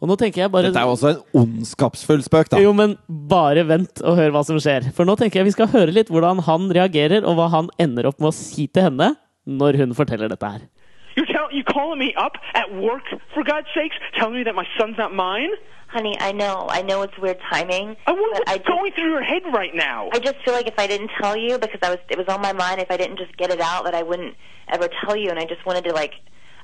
Og 0.00 0.10
nå 0.10 0.16
tenker 0.20 0.44
jeg 0.44 0.52
bare 0.52 0.70
Dette 0.70 0.80
er 0.82 0.88
jo 0.88 0.94
også 0.96 1.12
en 1.14 1.22
ondskapsfull 1.42 2.22
spøk, 2.26 2.50
da. 2.52 2.60
jo, 2.62 2.72
men 2.76 2.96
bare 3.08 3.64
vent 3.68 4.02
og 4.02 4.16
hør 4.20 4.34
hva 4.34 4.44
som 4.46 4.60
skjer. 4.62 4.90
For 4.96 5.08
nå 5.08 5.16
tenker 5.20 5.40
jeg 5.40 5.50
vi 5.50 5.56
skal 5.56 5.70
høre 5.72 5.94
litt 5.96 6.12
hvordan 6.12 6.42
han 6.48 6.68
reagerer, 6.76 7.24
og 7.24 7.38
hva 7.38 7.48
han 7.52 7.72
ender 7.82 8.08
opp 8.10 8.20
med 8.20 8.32
å 8.32 8.36
si 8.36 8.66
til 8.68 8.88
henne 8.90 9.14
når 9.46 9.80
hun 9.82 9.96
forteller 9.98 10.30
dette 10.30 10.46
her. 10.54 10.68
You're 11.16 11.26
tell- 11.26 11.50
you 11.50 11.64
calling 11.64 11.98
me 11.98 12.14
up 12.16 12.36
at 12.54 12.72
work, 12.72 13.06
for 13.34 13.42
God's 13.42 13.66
sakes, 13.74 13.96
telling 14.16 14.36
me 14.38 14.44
that 14.44 14.54
my 14.54 14.66
son's 14.78 14.96
not 14.96 15.12
mine? 15.12 15.50
Honey, 15.88 16.16
I 16.20 16.30
know. 16.30 16.68
I 16.70 16.82
know 16.82 17.02
it's 17.02 17.18
weird 17.18 17.38
timing. 17.52 17.96
I 18.06 18.12
wonder 18.12 18.38
what's 18.38 18.50
I 18.50 18.58
just, 18.58 18.68
going 18.68 18.92
through 18.92 19.10
your 19.10 19.22
head 19.22 19.42
right 19.52 19.74
now. 19.74 20.08
I 20.12 20.20
just 20.20 20.36
feel 20.44 20.54
like 20.54 20.68
if 20.68 20.78
I 20.78 20.86
didn't 20.86 21.10
tell 21.20 21.36
you 21.36 21.58
because 21.58 21.80
I 21.82 21.90
was 21.90 21.98
it 22.08 22.16
was 22.16 22.28
on 22.28 22.40
my 22.40 22.52
mind, 22.52 22.80
if 22.80 22.92
I 22.92 22.96
didn't 22.96 23.18
just 23.18 23.36
get 23.36 23.50
it 23.50 23.60
out 23.60 23.82
that 23.86 23.94
I 23.94 24.04
wouldn't 24.04 24.36
ever 24.68 24.88
tell 25.04 25.16
you 25.16 25.30
and 25.30 25.38
I 25.40 25.46
just 25.46 25.66
wanted 25.66 25.82
to 25.88 25.92
like 25.92 26.12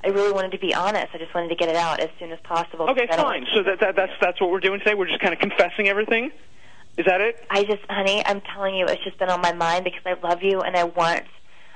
I 0.06 0.10
really 0.10 0.30
wanted 0.30 0.52
to 0.52 0.58
be 0.58 0.72
honest. 0.72 1.08
I 1.12 1.18
just 1.18 1.34
wanted 1.34 1.48
to 1.48 1.56
get 1.56 1.68
it 1.68 1.74
out 1.74 1.98
as 1.98 2.10
soon 2.20 2.30
as 2.30 2.38
possible. 2.44 2.88
Okay, 2.90 3.02
because 3.02 3.14
I 3.14 3.16
don't 3.16 3.26
fine. 3.26 3.46
So 3.52 3.62
that, 3.64 3.80
that 3.80 3.96
that's 3.96 4.12
that's 4.20 4.40
what 4.40 4.50
we're 4.50 4.60
doing 4.60 4.78
today. 4.78 4.94
We're 4.94 5.08
just 5.08 5.18
kind 5.18 5.34
of 5.34 5.40
confessing 5.40 5.88
everything. 5.88 6.30
Is 6.96 7.06
that 7.06 7.20
it? 7.20 7.44
I 7.50 7.64
just 7.64 7.82
honey, 7.90 8.24
I'm 8.24 8.40
telling 8.40 8.76
you, 8.76 8.86
it's 8.86 9.02
just 9.02 9.18
been 9.18 9.30
on 9.30 9.40
my 9.40 9.52
mind 9.52 9.82
because 9.82 10.02
I 10.06 10.14
love 10.24 10.44
you 10.44 10.60
and 10.60 10.76
I 10.76 10.84
want 10.84 11.24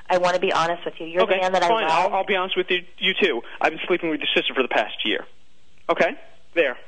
I 0.09 0.19
want 0.19 0.37
to 0.37 0.41
be 0.41 0.53
honest 0.53 0.85
with 0.85 0.95
you. 1.01 1.07
You're 1.07 1.23
okay, 1.23 1.37
the 1.37 1.41
man 1.41 1.53
that 1.55 1.63
fine. 1.63 1.85
I 1.85 1.89
love. 1.89 2.13
I'll, 2.13 2.19
I'll 2.19 2.25
be 2.25 2.37
honest 2.37 2.57
with 2.57 2.71
you. 2.71 2.85
You 2.99 3.15
too. 3.21 3.43
I've 3.61 3.73
been 3.73 3.81
sleeping 3.89 4.11
with 4.11 4.21
your 4.21 4.31
sister 4.33 4.55
for 4.55 4.63
the 4.63 4.69
past 4.69 5.05
year. 5.05 5.27
Okay, 5.89 6.11
there. 6.55 6.79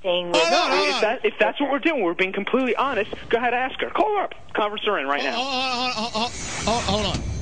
staying 0.00 0.32
with 0.32 0.42
If, 0.42 1.00
that, 1.02 1.20
if 1.24 1.34
that's 1.38 1.60
what 1.60 1.70
we're 1.70 1.78
doing, 1.78 2.02
we're 2.02 2.14
being 2.14 2.32
completely 2.32 2.74
honest. 2.74 3.10
Go 3.30 3.38
ahead, 3.38 3.54
ask 3.54 3.78
her. 3.78 3.90
Call 3.90 4.16
her 4.16 4.24
up. 4.24 4.34
Conference 4.54 4.84
her 4.86 4.98
in 4.98 5.06
right 5.06 5.22
now. 5.22 5.36
Hold, 5.36 5.94
hold, 5.94 6.12
hold, 6.12 6.32
hold, 6.66 6.84
hold 6.84 7.06
on. 7.06 7.37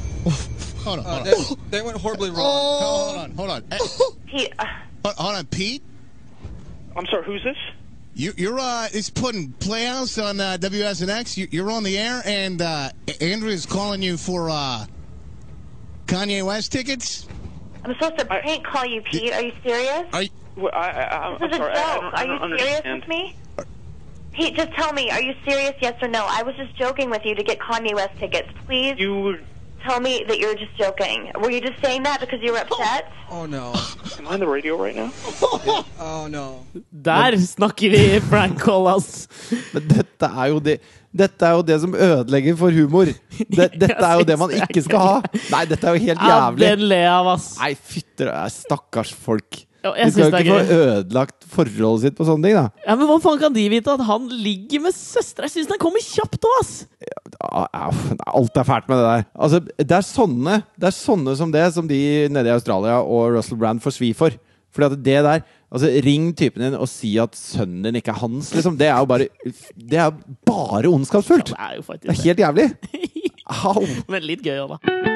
Hold 0.86 1.00
on, 1.00 1.04
hold 1.04 1.18
on. 1.18 1.24
that, 1.24 1.56
that 1.72 1.84
went 1.84 1.96
horribly 1.98 2.30
wrong. 2.30 2.80
Hold 2.80 3.16
on, 3.18 3.30
hold 3.32 3.50
on. 3.50 3.64
Uh, 3.72 3.78
Hold 5.04 5.16
hold 5.16 5.34
on, 5.36 5.46
Pete. 5.46 5.82
I'm 6.96 7.06
sorry. 7.06 7.24
Who's 7.24 7.42
this? 7.42 7.56
You, 8.14 8.32
you're 8.36 8.58
uh, 8.58 8.88
it's 8.92 9.10
putting 9.10 9.50
Playhouse 9.52 10.16
on 10.18 10.40
uh, 10.40 10.56
WSNX. 10.60 11.36
You, 11.36 11.48
you're 11.50 11.70
on 11.72 11.82
the 11.82 11.98
air, 11.98 12.22
and 12.24 12.62
uh, 12.62 12.90
Andrea's 13.20 13.66
calling 13.66 14.00
you 14.00 14.16
for 14.16 14.48
uh, 14.48 14.86
Kanye 16.06 16.44
West 16.44 16.70
tickets. 16.72 17.26
I'm 17.84 17.92
supposed 17.94 18.18
to 18.18 18.24
prank 18.24 18.64
call 18.64 18.86
you, 18.86 19.02
Pete. 19.02 19.32
Are 19.32 19.42
you 19.42 19.52
serious? 19.64 20.04
Are 20.12 20.22
you, 20.22 20.30
Well, 20.56 20.70
I, 20.72 20.90
I, 20.90 21.18
I'm 21.30 21.38
This 21.40 21.50
is 21.50 21.54
a 21.56 21.58
sorry. 21.58 21.74
joke. 21.74 21.82
I, 21.82 21.82
I 21.82 21.96
don't, 21.96 22.14
I 22.14 22.22
Are 22.22 22.26
don't 22.38 22.50
you 22.50 22.58
serious 22.58 22.80
understand. 22.84 23.00
with 23.00 23.08
me? 23.08 23.36
Pete, 24.32 24.54
just 24.56 24.72
tell 24.72 24.92
me, 24.92 25.10
are 25.10 25.22
you 25.22 25.34
serious, 25.46 25.72
yes 25.80 25.94
or 26.02 26.08
no? 26.08 26.26
I 26.28 26.42
was 26.42 26.54
just 26.56 26.74
joking 26.76 27.10
with 27.10 27.22
you 27.24 27.34
to 27.34 27.42
get 27.42 27.58
Kanye 27.58 27.94
West 27.94 28.18
tickets. 28.18 28.48
Please 28.66 28.94
You 28.98 29.20
were. 29.20 29.40
Tell 29.88 30.00
me 30.00 30.24
that 30.28 30.38
you're 30.38 30.54
just 30.54 30.74
joking. 30.78 31.30
Were 31.40 31.50
you 31.50 31.60
just 31.60 31.78
saying 31.84 32.02
that 32.04 32.20
because 32.20 32.40
you 32.42 32.52
were 32.52 32.58
upset? 32.66 33.04
Oh 33.30 33.46
no. 33.46 33.72
Am 34.18 34.26
I 34.28 34.34
on 34.34 34.40
the 34.40 34.46
radio 34.46 34.76
right 34.76 34.96
now? 34.96 35.10
Oh 35.98 36.26
no. 36.28 36.64
Der 36.92 37.36
snakker 37.38 37.90
vi 37.90 38.20
Frank 38.20 38.60
Call! 38.60 38.84
Men 39.74 39.88
dette 39.88 40.26
er 40.28 40.46
jo 40.52 40.60
det 40.60 40.78
Dette 41.16 41.46
er 41.48 41.54
jo 41.56 41.62
det 41.64 41.78
som 41.80 41.94
ødelegger 41.94 42.56
for 42.60 42.70
humor. 42.76 43.08
Det, 43.38 43.70
dette 43.80 43.96
er 44.04 44.18
jo 44.20 44.24
det 44.28 44.36
man 44.38 44.50
ikke 44.52 44.82
skal 44.84 45.00
ha. 45.00 45.14
Nei, 45.54 45.62
dette 45.70 45.88
er 45.88 45.96
jo 45.96 46.02
helt 46.10 46.20
Ja, 46.20 46.34
jævlig. 46.42 46.66
den 46.66 46.82
ler 46.90 47.00
jeg 47.06 47.12
av, 47.14 47.30
ass! 47.32 47.46
Nei, 47.62 47.70
fytter 47.74 48.28
Stakkars 48.52 49.14
folk. 49.16 49.62
Ja, 49.86 49.92
jeg 50.00 50.12
De 50.12 50.14
skal 50.16 50.32
jo 50.32 50.40
ikke 50.42 50.56
få 50.58 50.78
ødelagt 50.82 51.46
forholdet 51.56 52.02
sitt 52.02 52.16
på 52.18 52.26
sånne 52.26 52.48
ting, 52.48 52.56
da. 52.58 52.66
Ja, 52.86 52.96
men 52.98 53.08
Hva 53.10 53.18
faen 53.22 53.40
kan 53.40 53.54
de 53.54 53.66
vite 53.70 53.92
at 53.94 54.02
han 54.08 54.26
ligger 54.32 54.82
med 54.88 54.96
søstera? 54.96 55.46
Jeg 55.46 55.54
syns 55.56 55.70
den 55.70 55.80
kommer 55.82 56.02
kjapt 56.02 56.48
òg, 56.48 56.56
ass! 56.60 56.72
Ja, 57.06 57.86
Alt 58.32 58.58
er 58.58 58.66
fælt 58.66 58.90
med 58.90 58.98
det 59.00 59.06
der. 59.06 59.26
Altså, 59.38 59.60
det 59.78 59.94
er 59.94 60.06
sånne 60.06 60.58
Det 60.74 60.90
er 60.90 60.96
sånne 60.96 61.36
som 61.38 61.52
det 61.54 61.66
som 61.76 61.88
de 61.90 62.00
nede 62.32 62.50
i 62.50 62.54
Australia 62.56 62.98
og 63.04 63.36
Russell 63.36 63.60
Brand 63.60 63.84
får 63.84 63.96
svi 63.98 64.10
for. 64.16 64.34
Fordi 64.74 64.90
at 64.90 65.04
det 65.06 65.20
der 65.24 65.46
Altså, 65.66 65.90
Ring 66.04 66.30
typen 66.38 66.62
din 66.62 66.76
og 66.78 66.86
si 66.88 67.16
at 67.18 67.34
sønnen 67.34 67.82
din 67.88 67.98
ikke 67.98 68.12
er 68.14 68.20
hans, 68.20 68.52
liksom. 68.54 68.76
Det 68.78 68.86
er 68.86 69.00
jo 69.00 69.08
bare 69.10 69.26
Det 69.74 69.98
er 69.98 70.14
bare 70.46 70.86
ondskapsfullt! 70.90 71.50
Det 71.50 71.58
er 71.58 71.76
jo 71.80 71.98
Det 72.02 72.12
er 72.14 72.22
helt 72.22 72.44
jævlig! 72.44 72.70
Au! 73.66 73.82
Men 74.10 74.26
litt 74.26 74.42
gøy 74.46 74.58
òg, 74.62 74.76
da. 74.76 75.15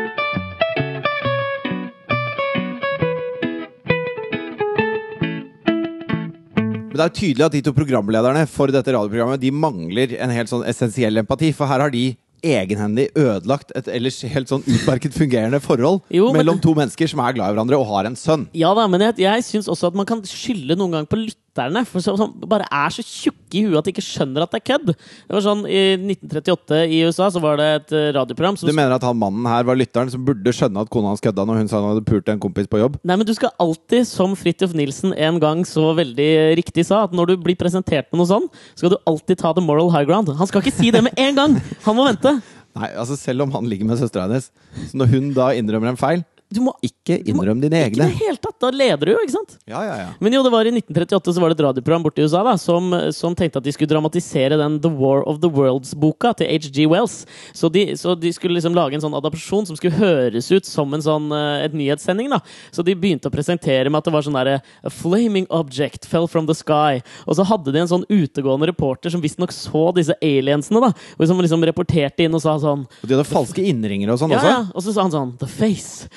Men 7.00 7.08
det 7.08 7.14
er 7.14 7.20
tydelig 7.20 7.44
at 7.46 7.54
de 7.56 7.60
to 7.64 7.72
programlederne 7.72 8.42
for 8.50 8.68
dette 8.74 8.92
radioprogrammet 8.92 9.40
De 9.40 9.50
mangler 9.56 10.12
en 10.20 10.32
helt 10.34 10.50
sånn 10.52 10.66
essensiell 10.68 11.16
empati, 11.22 11.48
for 11.56 11.70
her 11.70 11.80
har 11.80 11.92
de 11.94 12.10
egenhendig 12.44 13.06
ødelagt 13.20 13.72
et 13.76 13.88
ellers 13.92 14.18
helt 14.32 14.48
sånn 14.48 14.62
utmerket 14.64 15.12
fungerende 15.16 15.60
forhold 15.60 16.00
Jo, 16.16 16.30
men- 16.32 16.40
mellom 16.40 16.60
to 16.60 16.72
mennesker 16.76 17.08
som 17.08 17.20
er 17.24 17.34
glad 17.36 17.52
i 17.52 17.56
hverandre 17.56 17.76
og 17.80 17.88
har 17.88 18.08
en 18.08 18.16
sønn. 18.16 18.46
Ja 18.56 18.72
da, 18.76 18.86
men 18.88 19.00
jeg, 19.04 19.18
jeg 19.24 19.44
syns 19.48 19.68
også 19.68 19.90
at 19.90 19.96
man 19.96 20.08
kan 20.08 20.20
skylde 20.28 20.76
noen 20.76 20.98
gang 20.98 21.08
på 21.08 21.20
lytterne. 21.20 21.36
For 21.50 21.98
så, 21.98 22.14
som 22.16 22.30
bare 22.46 22.66
er 22.70 22.92
så 22.94 23.02
tjukke 23.02 23.58
i 23.58 23.64
huet 23.66 23.78
at 23.80 23.88
de 23.88 23.92
ikke 23.92 24.04
skjønner 24.04 24.44
at 24.44 24.52
det 24.52 24.60
er 24.60 24.66
kødd. 24.70 24.92
Det 24.94 25.34
var 25.34 25.42
sånn 25.44 25.64
I 25.66 25.80
1938 25.98 26.78
i 26.86 27.00
USA 27.08 27.26
så 27.34 27.42
var 27.42 27.58
det 27.58 27.66
et 27.74 27.94
eh, 27.98 28.10
radioprogram 28.14 28.56
som 28.56 28.70
Du 28.70 28.76
mener 28.76 28.94
at 28.94 29.04
han 29.04 29.18
mannen 29.18 29.48
her 29.50 29.66
var 29.66 29.78
lytteren 29.78 30.12
som 30.12 30.22
burde 30.24 30.54
skjønne 30.54 30.84
at 30.84 30.92
kona 30.92 31.10
hans 31.10 31.24
kødda 31.24 31.46
når 31.48 31.60
hun 31.60 31.72
sa 31.72 31.80
han 31.80 31.90
hadde 31.90 32.06
pult 32.06 32.30
en 32.30 32.42
kompis 32.42 32.70
på 32.70 32.80
jobb? 32.80 33.00
Nei, 33.02 33.18
men 33.18 33.26
du 33.26 33.34
skal 33.36 33.52
alltid, 33.62 34.06
som 34.08 34.36
Fridtjof 34.38 34.76
Nilsen 34.78 35.16
en 35.16 35.42
gang 35.42 35.66
så 35.68 35.90
veldig 35.98 36.30
riktig 36.60 36.86
sa, 36.88 37.04
at 37.08 37.16
når 37.16 37.32
du 37.34 37.44
blir 37.48 37.58
presentert 37.58 38.08
med 38.12 38.22
noe 38.22 38.30
sånn, 38.30 38.48
skal 38.78 38.94
du 38.94 39.00
alltid 39.10 39.42
ta 39.42 39.52
the 39.56 39.64
moral 39.64 39.90
high 39.92 40.06
ground. 40.06 40.30
Han 40.38 40.48
skal 40.48 40.62
ikke 40.62 40.78
si 40.78 40.94
det 40.94 41.02
med 41.04 41.18
en 41.18 41.36
gang! 41.36 41.60
Han 41.84 41.98
må 41.98 42.06
vente. 42.06 42.38
Nei, 42.78 42.92
altså 42.94 43.16
selv 43.18 43.42
om 43.42 43.50
han 43.56 43.66
ligger 43.66 43.88
med 43.88 43.98
søstera 43.98 44.28
hennes, 44.28 44.46
så 44.86 44.98
når 45.00 45.10
hun 45.10 45.30
da 45.34 45.50
innrømmer 45.58 45.90
en 45.90 45.98
feil, 45.98 46.22
Du 46.50 46.60
må 46.64 46.72
ikke 46.82 47.20
innrømme 47.30 47.62
dine 47.62 47.78
egne. 47.84 48.06
Ikke 48.10 48.18
det 48.18 48.26
helt 48.26 48.30
hele 48.30 48.40
tatt! 48.42 48.56
Da 48.60 48.70
leder 48.74 49.08
du 49.08 49.12
jo, 49.14 49.20
ikke 49.24 49.34
sant? 49.36 49.54
Ja, 49.70 49.80
ja, 49.86 49.94
ja. 50.02 50.08
Men 50.20 50.34
jo, 50.34 50.42
det 50.44 50.50
var 50.52 50.68
i 50.68 50.72
1938 50.74 51.34
så 51.36 51.42
var 51.42 51.52
det 51.52 51.56
et 51.56 51.64
radioprogram 51.64 52.02
borte 52.04 52.20
i 52.20 52.26
USA 52.26 52.42
da, 52.44 52.56
som, 52.60 52.90
som 53.16 53.36
tenkte 53.38 53.60
at 53.60 53.66
de 53.66 53.72
skulle 53.72 53.90
dramatisere 53.90 54.58
den 54.60 54.78
The 54.82 54.90
War 54.92 55.22
of 55.30 55.38
the 55.40 55.48
Worlds-boka 55.48 56.34
til 56.40 56.50
HG 56.50 56.88
Wells. 56.90 57.20
Så 57.56 57.70
de, 57.72 57.86
så 58.00 58.16
de 58.18 58.32
skulle 58.36 58.58
liksom 58.58 58.76
lage 58.76 58.98
en 58.98 59.04
sånn 59.04 59.16
adapsjon 59.16 59.68
som 59.70 59.78
skulle 59.78 59.96
høres 59.96 60.50
ut 60.52 60.68
som 60.68 60.92
en 60.96 61.04
sånn, 61.04 61.30
eh, 61.36 61.66
et 61.68 61.76
nyhetssending. 61.76 62.28
da. 62.34 62.40
Så 62.74 62.84
de 62.86 62.96
begynte 62.98 63.30
å 63.30 63.34
presentere 63.34 63.88
med 63.88 64.02
at 64.02 64.10
det 64.10 64.14
var 64.16 64.26
sånn 64.26 64.36
derre 64.36 64.58
A 64.84 64.90
flaming 64.92 65.46
object 65.54 66.06
fell 66.08 66.28
from 66.28 66.46
the 66.50 66.56
sky. 66.56 67.00
Og 67.26 67.38
så 67.38 67.46
hadde 67.46 67.72
de 67.72 67.80
en 67.84 67.92
sånn 67.94 68.06
utegående 68.10 68.68
reporter 68.70 69.12
som 69.14 69.22
visstnok 69.22 69.54
så 69.54 69.88
disse 69.96 70.18
aliensene. 70.20 70.82
da, 70.82 70.92
og 71.16 71.26
som 71.30 71.40
liksom 71.40 71.64
reporterte 71.64 72.26
inn 72.26 72.34
og 72.34 72.42
sa 72.42 72.58
sånn 72.60 72.84
Og 72.84 73.06
de 73.06 73.16
hadde 73.16 73.28
falske 73.28 73.62
innringere 73.64 74.12
og 74.12 74.20
sånn 74.20 74.34
ja, 74.34 74.42
også. 74.42 74.52
ja. 74.52 74.60
Og 74.74 74.84
så 74.84 74.94
sa 74.94 75.06
han 75.06 75.14
sånn 75.14 75.34
The 75.40 75.48
face. 75.48 76.10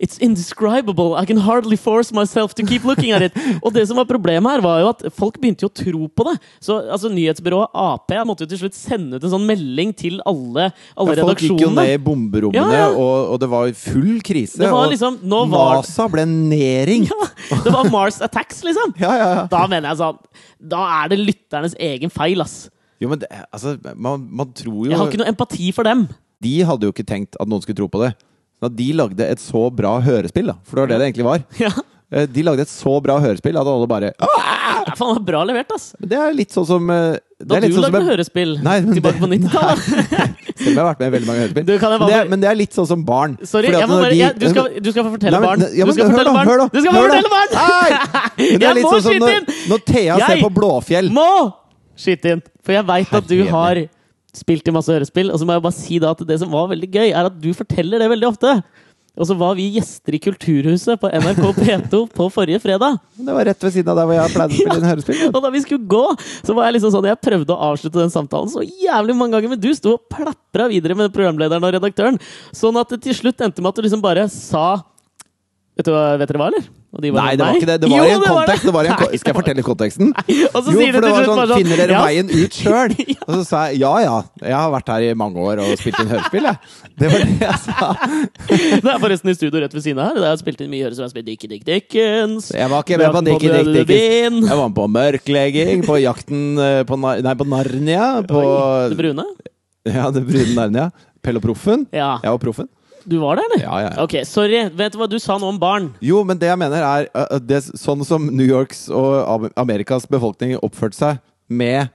It's 0.00 0.16
indescribable. 0.18 1.12
I 1.14 1.26
can 1.28 1.36
hardly 1.36 1.76
force 1.76 2.10
myself 2.10 2.54
to 2.54 2.64
keep 2.64 2.84
looking 2.88 3.12
at 3.12 3.20
it. 3.26 3.34
Og 3.64 3.74
det 3.74 3.82
som 3.90 3.98
var 4.00 4.06
problemet 4.08 4.48
her, 4.54 4.62
var 4.64 4.78
jo 4.80 4.88
at 4.94 5.02
folk 5.12 5.36
begynte 5.42 5.66
jo 5.66 5.68
å 5.68 5.74
tro 5.76 6.06
på 6.08 6.24
det. 6.24 6.32
Så 6.64 6.78
altså, 6.88 7.10
nyhetsbyrået 7.12 7.68
Ap 7.76 8.14
måtte 8.24 8.46
jo 8.46 8.50
til 8.54 8.62
slutt 8.62 8.78
sende 8.78 9.18
ut 9.20 9.26
en 9.28 9.34
sånn 9.34 9.44
melding 9.44 9.92
til 9.92 10.16
alle, 10.24 10.70
alle 10.96 11.16
Ja, 11.18 11.26
folk 11.28 11.42
gikk 11.44 11.60
jo 11.66 11.68
ned 11.76 11.92
i 11.92 11.98
bomberommene, 12.00 12.56
Ja, 12.72 12.86
ja. 12.86 12.88
Og, 12.96 13.34
og 13.34 13.42
det 13.42 13.50
var 13.52 13.74
full 13.76 14.22
krise. 14.24 14.56
Det 14.62 14.70
var 14.72 14.88
liksom- 14.88 15.20
og 15.20 15.52
var- 15.52 15.82
NASA 15.82 16.08
ble 16.08 16.24
nedringt! 16.24 17.12
Ja, 17.50 17.60
det 17.64 17.72
var 17.74 17.90
Mars 17.92 18.20
Attacks, 18.24 18.62
liksom. 18.64 18.94
Ja, 19.04 19.12
ja, 19.20 19.28
ja. 19.34 19.44
Da 19.52 19.66
mener 19.68 19.90
jeg 19.90 20.00
sånn 20.00 20.18
Da 20.72 20.80
er 21.02 21.12
det 21.12 21.20
lytternes 21.20 21.76
egen 21.76 22.12
feil, 22.14 22.40
ass. 22.40 22.70
Jo, 23.00 23.08
men 23.12 23.20
det, 23.20 23.28
altså, 23.52 23.76
man, 23.96 24.26
man 24.32 24.52
tror 24.56 24.84
jo 24.86 24.90
Jeg 24.92 24.98
har 25.00 25.12
ikke 25.12 25.22
noe 25.22 25.32
empati 25.32 25.70
for 25.76 25.88
dem. 25.88 26.08
De 26.40 26.56
hadde 26.64 26.88
jo 26.88 26.92
ikke 26.92 27.04
tenkt 27.08 27.36
at 27.40 27.48
noen 27.48 27.60
skulle 27.64 27.76
tro 27.76 27.88
på 27.92 28.00
det. 28.06 28.14
At 28.62 28.74
de 28.76 28.90
lagde 28.92 29.24
et 29.30 29.40
så 29.40 29.66
bra 29.72 29.94
hørespill, 30.04 30.50
da. 30.52 30.58
For 30.68 30.76
det 30.76 30.82
var 30.82 30.90
det 30.92 30.98
det 31.00 31.08
egentlig 31.12 31.28
var. 31.30 31.46
Ja, 31.60 31.70
Eh, 32.12 32.24
De 32.26 32.42
lagde 32.42 32.64
et 32.64 32.68
så 32.68 32.90
bra 32.98 33.20
hørespill 33.22 33.54
at 33.54 33.68
alle 33.70 33.86
bare 33.86 34.08
det 34.10 34.26
var 34.26 34.96
faen 34.98 35.12
meg 35.14 35.26
bra 35.28 35.44
levert, 35.46 35.68
ass. 35.70 35.92
Det 36.02 36.16
er 36.18 36.32
litt 36.34 36.50
sånn 36.50 36.64
som 36.66 36.88
eh, 36.90 37.20
Da 37.38 37.60
du 37.62 37.68
sånn 37.70 37.84
lagde 37.84 38.00
jeg- 38.00 38.08
hørespill 38.08 38.54
Nei, 38.66 38.80
men 38.82 38.96
tilbake 38.98 39.20
på 39.22 39.28
90-tallet. 39.30 39.84
Selv 40.58 40.66
om 40.66 40.72
jeg 40.72 40.80
har 40.80 40.88
vært 40.88 40.98
med 41.04 41.06
i 41.06 41.14
veldig 41.14 41.28
mange 41.28 41.44
hørespill. 41.44 41.66
Du, 41.68 41.72
kan 41.78 41.92
jeg 41.94 42.00
men, 42.02 42.08
det, 42.10 42.16
er- 42.18 42.28
men 42.32 42.40
det 42.42 42.48
er 42.50 42.58
litt 42.58 42.74
sånn 42.74 42.88
som 42.90 43.04
barn. 43.06 43.36
Sorry, 43.46 43.70
jeg 43.70 43.86
må 43.86 44.00
bare, 44.02 44.10
de- 44.10 44.18
jeg, 44.24 44.34
du, 44.42 44.48
skal, 44.50 44.74
du 44.82 44.90
skal 44.90 45.06
få 45.06 45.12
fortelle 45.14 45.38
Nei, 45.38 45.40
men- 45.40 45.48
barn. 45.52 45.78
ja, 45.78 45.86
Du 45.86 45.92
skal 45.94 46.02
hør 46.02 46.10
fortelle 46.10 46.34
da, 46.34 46.34
barn! 46.34 46.74
Du 46.74 46.80
skal 46.82 46.98
få 46.98 47.04
fortelle 47.06 47.30
barn! 47.30 47.54
Nei! 47.54 47.88
Men 48.40 48.58
det 48.58 48.66
Jeg 48.66 48.70
er 48.72 48.78
litt 48.80 48.90
sånn 48.90 49.06
som 49.06 49.22
når, 49.22 49.48
når 49.70 49.86
Thea 49.92 50.18
ser 50.26 50.42
på 50.42 50.50
Blåfjell. 50.58 51.12
Må 51.14 51.28
skyte 51.94 52.34
inn! 52.34 52.42
For 52.66 52.74
jeg 52.74 52.88
veit 52.90 53.14
at 53.22 53.30
du 53.30 53.38
har 53.54 53.84
spilt 54.36 54.68
i 54.68 54.74
masse 54.74 54.92
hørespill. 54.92 55.32
Og 55.32 55.40
så 55.40 55.48
må 55.48 55.56
jeg 55.56 55.64
bare 55.64 55.78
si 55.78 55.98
da 56.02 56.12
at 56.14 56.22
det 56.26 56.38
som 56.42 56.52
var 56.52 56.70
veldig 56.70 56.90
gøy, 56.90 57.08
er 57.10 57.28
at 57.30 57.40
du 57.42 57.50
forteller 57.56 58.02
det 58.02 58.10
veldig 58.12 58.30
ofte. 58.30 58.60
Og 59.20 59.26
så 59.26 59.34
var 59.36 59.56
vi 59.58 59.66
gjester 59.74 60.14
i 60.14 60.20
Kulturhuset 60.22 61.00
på 61.00 61.10
NRK 61.10 61.40
P2 61.56 61.98
på 62.14 62.28
forrige 62.32 62.60
fredag. 62.62 63.00
Det 63.18 63.34
var 63.34 63.48
rett 63.50 63.64
ved 63.66 63.74
siden 63.74 63.90
av 63.92 63.98
der 63.98 64.06
hvor 64.08 64.16
jeg 64.16 64.34
pleide 64.36 64.54
å 64.54 64.60
spille 64.60 64.76
inn 64.78 64.88
hørespill. 64.92 65.24
Og 65.32 65.42
da 65.44 65.50
vi 65.52 65.62
skulle 65.64 65.90
gå, 65.90 66.04
så 66.46 66.56
var 66.56 66.68
jeg 66.68 66.78
liksom 66.78 66.94
sånn 66.94 67.08
Jeg 67.10 67.20
prøvde 67.26 67.56
å 67.56 67.72
avslutte 67.72 68.00
den 68.00 68.14
samtalen 68.14 68.52
så 68.52 68.62
jævlig 68.64 69.16
mange 69.18 69.36
ganger, 69.36 69.52
men 69.52 69.60
du 69.60 69.68
sto 69.76 69.96
og 69.98 70.06
plapra 70.12 70.70
videre 70.70 70.96
med 70.96 71.12
programlederen 71.16 71.66
og 71.66 71.74
redaktøren. 71.76 72.20
Sånn 72.56 72.78
at 72.80 72.94
det 72.94 73.02
til 73.08 73.18
slutt 73.18 73.42
endte 73.44 73.64
med 73.64 73.74
at 73.74 73.82
du 73.82 73.88
liksom 73.88 74.04
bare 74.04 74.28
sa 74.32 74.68
Vet, 75.80 75.88
du 75.88 75.94
vet 75.96 76.28
dere 76.28 76.40
hva, 76.42 76.46
eller? 76.50 76.64
De 77.00 77.10
Nei, 77.14 77.30
det 77.38 77.44
var 77.46 77.56
ikke 77.56 77.68
det. 77.68 77.76
Det 77.80 77.88
var 77.88 78.00
Jo, 78.00 78.04
i 78.04 78.12
en 78.12 78.24
kontekst. 78.26 78.64
Det 78.66 78.72
var 78.74 78.88
en, 78.88 78.96
Nei, 78.98 79.18
skal 79.20 79.30
jeg 79.30 79.36
fortelle 79.38 79.62
konteksten? 79.64 80.10
Og 80.54 80.58
så 80.58 80.74
Jo, 80.74 80.80
sier 80.82 80.90
for 80.92 81.00
du 81.00 81.06
det 81.06 81.12
var 81.14 81.28
sånn 81.28 81.38
sånn 81.40 81.60
Finner 81.62 81.80
dere 81.80 81.94
ja. 81.94 82.00
veien 82.04 82.32
ut 82.34 82.58
sjøl? 82.58 82.94
Og 83.28 83.30
så 83.30 83.38
sa 83.46 83.60
jeg 83.70 83.80
ja 83.80 83.92
ja, 84.04 84.16
jeg 84.42 84.56
har 84.58 84.72
vært 84.74 84.90
her 84.92 85.06
i 85.06 85.12
mange 85.16 85.40
år 85.40 85.62
og 85.62 85.70
spilt 85.80 86.02
inn 86.02 86.10
hørespill, 86.10 86.48
jeg. 86.50 86.72
Det 87.00 87.12
var 87.12 87.24
det 87.24 87.36
jeg 87.46 87.60
sa. 87.62 87.88
Det 88.82 88.90
er 88.92 89.00
forresten 89.06 89.32
i 89.32 89.36
studio 89.38 89.62
rett 89.62 89.76
ved 89.78 89.86
siden 89.86 90.02
av 90.02 90.10
her. 90.10 90.20
Jeg 90.20 90.34
har 90.34 90.42
spilt 90.42 90.60
inn 90.66 90.72
mye 90.74 90.84
hørespill. 90.84 91.06
jeg 91.06 91.08
har 91.08 91.14
spilt 91.14 91.30
Dick 91.30 91.46
Dick 91.54 91.64
Dickens. 91.70 92.50
Jeg 92.58 92.72
var 92.74 92.84
ikke 92.84 93.00
med 93.00 93.16
på 93.16 93.22
Dickie 93.30 93.54
Dick 93.54 93.88
Dickens. 93.94 94.50
Jeg 94.50 94.60
var 94.60 94.66
med 94.66 94.76
på 94.80 94.88
mørklegging, 94.98 95.86
på 95.86 96.00
jakten 96.02 96.42
eh, 96.66 96.82
på, 96.90 96.98
nei, 97.06 97.36
på 97.40 97.48
Narnia. 97.54 98.10
På 98.28 98.42
Det 98.92 99.00
brune? 99.00 99.28
Ja, 99.88 100.10
det 100.12 100.26
brune 100.28 100.58
Narnia. 100.58 100.90
Pelle 101.24 101.40
og 101.40 101.46
Proffen. 101.46 101.86
Ja. 101.94 102.16
Jeg 102.24 102.34
var 102.34 102.42
proffen. 102.42 102.68
Du 103.04 103.16
var 103.22 103.38
der, 103.38 103.48
eller? 103.48 103.62
Ja, 103.62 103.76
ja, 103.80 103.90
ja. 103.94 104.04
Ok, 104.04 104.16
sorry. 104.28 104.62
Vet 104.76 104.94
du 104.94 104.98
hva 105.00 105.08
du 105.10 105.18
sa 105.22 105.38
nå 105.40 105.48
om 105.48 105.58
barn? 105.60 105.90
Jo, 106.04 106.22
men 106.26 106.38
det 106.40 106.50
jeg 106.50 106.60
mener 106.60 106.84
er 106.84 107.08
uh, 107.16 107.38
det, 107.40 107.62
Sånn 107.80 108.04
som 108.06 108.26
New 108.28 108.46
Yorks 108.46 108.88
og 108.92 109.48
Amerikas 109.60 110.08
befolkning 110.10 110.56
oppførte 110.60 110.98
seg 110.98 111.20
med 111.48 111.88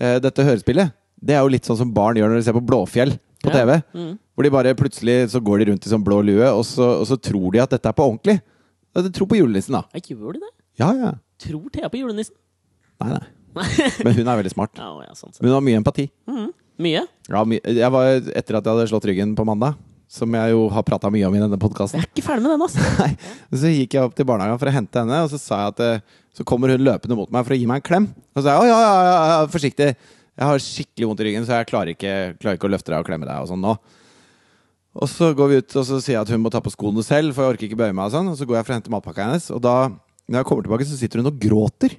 uh, 0.00 0.18
dette 0.22 0.46
hørespillet, 0.46 0.94
det 1.24 1.36
er 1.36 1.42
jo 1.44 1.52
litt 1.52 1.66
sånn 1.66 1.80
som 1.80 1.92
barn 1.94 2.18
gjør 2.20 2.32
når 2.32 2.42
de 2.42 2.46
ser 2.46 2.56
på 2.56 2.64
Blåfjell 2.64 3.16
på. 3.44 3.52
TV. 3.52 3.76
Mm. 3.94 4.16
Hvor 4.34 4.46
de 4.46 4.52
bare 4.54 4.74
plutselig 4.78 5.16
så 5.34 5.40
går 5.44 5.60
de 5.60 5.70
rundt 5.70 5.86
i 5.86 5.92
sånn 5.92 6.04
blå 6.04 6.20
lue, 6.24 6.48
og 6.48 6.64
så, 6.68 6.90
og 7.02 7.06
så 7.08 7.18
tror 7.20 7.52
de 7.54 7.62
at 7.62 7.74
dette 7.76 7.90
er 7.90 7.96
på 7.96 8.06
ordentlig. 8.06 8.38
De 8.94 9.10
tror 9.14 9.28
på 9.30 9.38
julenissen, 9.38 9.76
da. 9.76 9.84
Jeg 9.98 10.14
gjør 10.14 10.36
de 10.36 10.44
det? 10.44 10.52
Ja, 10.80 10.90
ja. 10.96 11.14
Tror 11.42 11.66
Thea 11.74 11.90
på 11.92 12.00
julenissen? 12.00 12.36
Nei, 13.02 13.16
nei. 13.16 13.24
Men 14.04 14.16
hun 14.16 14.26
er 14.26 14.38
veldig 14.40 14.52
smart. 14.54 14.78
Ja, 14.78 14.90
ja, 15.04 15.14
sånn 15.18 15.34
hun 15.38 15.52
har 15.52 15.62
mye 15.62 15.78
empati. 15.78 16.08
Mm. 16.30 16.48
Mye? 16.82 17.04
Ja, 17.30 17.42
my 17.46 17.60
jeg 17.62 17.90
var, 17.94 18.08
etter 18.34 18.58
at 18.58 18.66
jeg 18.66 18.74
hadde 18.74 18.86
slått 18.90 19.06
ryggen 19.10 19.36
på 19.38 19.46
mandag, 19.46 19.76
som 20.14 20.34
jeg 20.38 20.52
jo 20.54 20.66
har 20.70 20.84
prata 20.86 21.10
mye 21.10 21.26
om 21.26 21.34
i 21.34 21.40
denne 21.42 21.58
podkasten 21.58 21.98
Jeg 21.98 22.06
er 22.06 22.10
ikke 22.12 22.26
ferdig 22.28 22.44
med 22.44 22.52
den, 22.54 22.66
altså. 22.66 23.08
Så 23.64 23.72
gikk 23.72 23.96
jeg 23.96 24.06
opp 24.06 24.14
til 24.14 24.28
barnehagen 24.28 24.60
for 24.60 24.70
å 24.70 24.74
hente 24.76 25.02
henne, 25.02 25.22
og 25.26 25.32
så 25.32 25.40
sa 25.42 25.58
jeg 25.64 25.74
at 25.74 25.82
eh, 25.82 26.20
Så 26.38 26.46
kommer 26.46 26.70
hun 26.70 26.84
løpende 26.86 27.18
mot 27.18 27.32
meg 27.34 27.46
for 27.46 27.56
å 27.56 27.58
gi 27.58 27.66
meg 27.70 27.82
en 27.82 27.88
klem. 27.88 28.06
Og 28.34 28.38
så 28.38 28.46
sa 28.46 28.54
jeg 28.54 28.62
å 28.62 28.68
ja, 28.70 28.78
ja, 28.84 28.94
ja, 29.08 29.18
ja, 29.32 29.50
forsiktig. 29.50 29.90
Jeg 30.34 30.50
har 30.50 30.62
skikkelig 30.62 31.10
vondt 31.10 31.22
i 31.22 31.28
ryggen, 31.28 31.46
så 31.46 31.58
jeg 31.58 31.68
klarer 31.70 31.92
ikke, 31.94 32.14
klarer 32.42 32.58
ikke 32.58 32.70
å 32.70 32.72
løfte 32.74 32.94
deg 32.94 33.02
og 33.02 33.10
klemme 33.10 33.28
deg 33.28 33.42
og 33.42 33.50
sånn 33.50 33.62
nå. 33.62 33.74
Og 34.94 35.10
så 35.10 35.32
går 35.34 35.50
vi 35.50 35.60
ut, 35.62 35.76
og 35.78 35.86
så 35.86 35.98
sier 35.98 36.16
jeg 36.16 36.22
at 36.22 36.30
hun 36.30 36.42
må 36.42 36.50
ta 36.54 36.62
på 36.62 36.70
skoene 36.74 37.02
selv, 37.06 37.34
for 37.34 37.42
jeg 37.42 37.54
orker 37.54 37.68
ikke 37.68 37.78
bøye 37.78 37.94
meg 37.94 38.06
og 38.06 38.14
sånn. 38.14 38.30
Og 38.30 38.38
så 38.38 38.46
går 38.46 38.60
jeg 38.60 38.66
for 38.66 38.74
å 38.74 38.78
hente 38.78 38.94
matpakka 38.94 39.28
hennes, 39.28 39.46
og 39.54 39.62
da, 39.62 39.76
når 40.30 40.40
jeg 40.40 40.48
kommer 40.50 40.66
tilbake, 40.66 40.86
så 40.90 40.98
sitter 40.98 41.22
hun 41.22 41.30
og 41.30 41.38
gråter. 41.42 41.96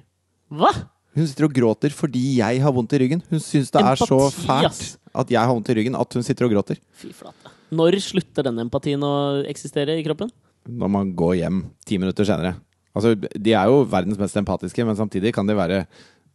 Hva? 0.56 0.72
Hun 1.16 1.28
sitter 1.28 1.48
og 1.48 1.56
gråter 1.56 1.92
fordi 1.96 2.22
jeg 2.42 2.60
har 2.64 2.72
vondt 2.76 2.92
i 2.96 3.00
ryggen. 3.00 3.24
Hun 3.32 3.40
syns 3.40 3.72
det 3.72 3.84
er 3.84 4.00
så 4.00 4.20
fælt 4.32 4.96
at 5.16 5.32
jeg 5.32 5.40
har 5.40 5.52
vondt 5.52 5.72
i 5.72 5.76
ryggen, 5.78 5.96
at 5.96 6.16
hun 6.16 6.24
sitter 6.24 6.48
og 6.48 6.56
gråter. 6.56 6.80
Fy 7.00 7.12
flate. 7.16 7.45
Når 7.74 7.98
slutter 8.04 8.46
den 8.46 8.60
empatien 8.62 9.02
å 9.02 9.14
eksistere 9.48 9.96
i 9.98 10.04
kroppen? 10.06 10.30
når 10.66 10.90
man 10.90 11.14
går 11.16 11.38
hjem 11.40 11.62
ti 11.86 11.98
minutter 12.00 12.26
senere. 12.26 12.56
Altså, 12.96 13.12
de 13.14 13.52
er 13.52 13.70
jo 13.70 13.82
verdens 13.90 14.18
mest 14.20 14.38
empatiske, 14.40 14.84
men 14.88 14.98
samtidig 14.98 15.34
kan 15.36 15.48
de 15.48 15.56
være 15.56 15.82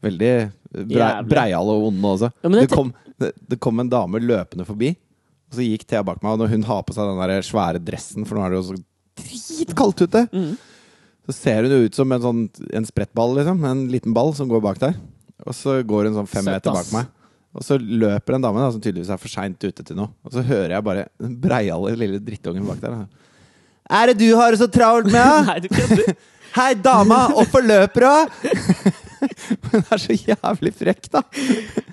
veldig 0.01 0.33
brei, 0.89 1.11
breiale 1.29 1.77
og 1.77 1.87
onde 1.89 2.11
også. 2.15 2.31
Ja, 2.43 2.51
det, 2.53 2.67
kom, 2.71 2.91
det, 3.21 3.31
det 3.49 3.59
kom 3.61 3.81
en 3.81 3.89
dame 3.91 4.21
løpende 4.21 4.65
forbi, 4.67 4.93
og 5.49 5.57
så 5.57 5.65
gikk 5.65 5.87
Thea 5.89 6.03
bak 6.05 6.21
meg, 6.21 6.35
og 6.35 6.43
når 6.43 6.53
hun 6.55 6.67
har 6.69 6.83
på 6.85 6.95
seg 6.95 7.09
den 7.09 7.21
der 7.21 7.45
svære 7.45 7.81
dressen, 7.83 8.27
for 8.27 8.37
nå 8.37 8.45
er 8.45 8.53
det 8.53 8.61
jo 8.61 8.67
så 8.69 8.77
dritkaldt 9.21 10.05
ute, 10.05 10.25
mm. 10.31 10.51
så 11.27 11.37
ser 11.37 11.65
hun 11.65 11.75
jo 11.75 11.87
ut 11.87 11.97
som 11.97 12.13
en, 12.13 12.27
sånn, 12.27 12.43
en 12.77 12.87
sprettball, 12.87 13.35
liksom. 13.39 13.65
En 13.67 13.87
liten 13.91 14.15
ball 14.15 14.35
som 14.37 14.49
går 14.51 14.63
bak 14.63 14.81
der. 14.81 14.95
Og 15.41 15.57
så 15.57 15.79
går 15.85 16.07
hun 16.07 16.21
sånn 16.21 16.29
fem 16.29 16.45
Søt, 16.45 16.53
meter 16.53 16.77
bak 16.77 16.93
meg. 16.93 17.09
Og 17.51 17.65
så 17.67 17.75
løper 17.77 18.37
en 18.37 18.45
dame 18.45 18.61
da, 18.63 18.69
som 18.71 18.79
tydeligvis 18.83 19.09
er 19.11 19.19
for 19.19 19.27
seint 19.31 19.59
ute 19.59 19.83
til 19.83 19.97
noe. 19.97 20.07
Og 20.23 20.31
så 20.31 20.43
hører 20.47 20.77
jeg 20.77 20.85
bare 20.87 21.07
den 21.19 21.33
breiale 21.43 21.95
lille 21.99 22.19
drittungen 22.23 22.63
bak 22.69 22.79
der. 22.83 23.01
da. 23.01 23.31
Er 23.91 24.11
det 24.11 24.19
du 24.21 24.29
har 24.39 24.53
det 24.55 24.61
så 24.61 24.69
travelt 24.71 25.09
med? 25.11 25.19
da? 25.19 25.41
Nei, 25.51 25.57
du 25.59 25.67
kødder. 25.71 26.13
Hei, 26.55 26.69
dama! 26.83 27.25
Hvorfor 27.35 27.63
løper 27.63 28.03
du? 28.07 28.47
Hun 29.71 29.83
er 29.93 29.99
så 30.01 30.15
jævlig 30.17 30.71
frekk, 30.75 31.05
da. 31.13 31.21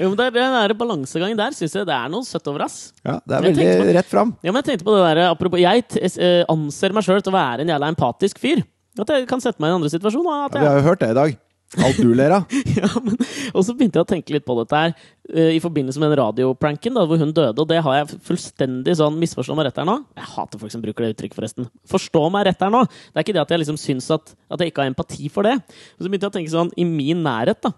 Jo, 0.01 0.09
men 0.09 0.15
det 0.19 0.25
er 0.29 0.35
den 0.39 0.55
der 0.57 0.75
balansegangen 0.79 1.39
der 1.39 1.55
syns 1.55 1.75
jeg 1.77 1.87
det 1.87 1.95
er 1.95 2.09
noe 2.11 2.27
søtt 2.27 2.47
over, 2.51 2.65
ass. 2.65 2.79
Ja, 3.05 3.19
Det 3.23 3.37
er 3.37 3.45
veldig 3.51 3.67
på- 3.83 3.93
rett 3.99 4.09
fram. 4.11 4.33
Ja, 4.43 4.51
men 4.55 4.63
jeg 4.63 4.69
tenkte 4.71 4.87
på 4.89 4.95
det 4.97 5.05
der, 5.11 5.21
apropos, 5.29 5.61
jeg 5.63 5.85
eh, 6.17 6.41
anser 6.55 6.95
meg 6.97 7.07
sjøl 7.07 7.21
til 7.23 7.35
å 7.35 7.37
være 7.37 7.67
en 7.67 7.71
jævla 7.75 7.91
empatisk 7.93 8.41
fyr. 8.43 8.63
At 8.99 9.13
jeg 9.15 9.29
kan 9.31 9.43
sette 9.45 9.61
meg 9.63 9.69
i 9.69 9.75
en 9.75 9.79
andre 9.83 9.93
situasjon. 9.93 10.27
Ja, 10.27 10.49
vi 10.57 10.65
har 10.67 10.81
jo 10.81 10.87
hørt 10.89 11.03
det 11.05 11.11
i 11.13 11.19
dag. 11.21 11.37
Alt 11.77 11.99
du 12.01 12.15
ler 12.17 12.33
av. 12.33 12.53
ja, 12.79 12.89
men, 13.05 13.19
og 13.53 13.65
så 13.67 13.75
begynte 13.77 14.01
jeg 14.01 14.07
å 14.07 14.09
tenke 14.09 14.33
litt 14.33 14.47
på 14.47 14.55
dette 14.57 14.79
her 14.81 14.95
uh, 14.95 15.51
i 15.53 15.61
forbindelse 15.61 16.01
med 16.01 16.15
den 16.15 16.21
radiopranken 16.23 16.97
da, 16.97 17.05
hvor 17.09 17.21
hun 17.21 17.35
døde. 17.37 17.61
Og 17.61 17.69
det 17.69 17.83
har 17.85 17.99
jeg 17.99 18.21
fullstendig 18.25 18.95
sånn 18.97 19.19
misforstå 19.21 19.57
meg 19.59 19.69
rett 19.69 19.81
her 19.83 19.89
nå. 19.89 19.99
Jeg 20.17 20.31
hater 20.33 20.63
folk 20.63 20.73
som 20.73 20.85
bruker 20.85 21.05
det 21.05 21.13
uttrykket, 21.13 21.37
forresten. 21.37 21.69
Forstå 21.91 22.23
meg 22.33 22.47
rett 22.49 22.65
her 22.65 22.73
nå. 22.73 22.87
Det 22.89 23.21
er 23.21 23.27
ikke 23.27 23.37
det 23.37 23.45
at 23.45 23.53
jeg 23.53 23.63
liksom 23.65 23.81
syns 23.81 24.09
at, 24.17 24.33
at 24.49 24.65
jeg 24.65 24.73
ikke 24.73 24.87
har 24.87 24.95
empati 24.95 25.29
for 25.35 25.49
det. 25.49 25.59
Og 25.99 26.01
så 26.01 26.09
begynte 26.09 26.31
jeg 26.31 26.33
å 26.33 26.39
tenke 26.39 26.55
sånn 26.55 26.73
i 26.81 26.89
min 26.89 27.21
nærhet, 27.27 27.61
da. 27.69 27.75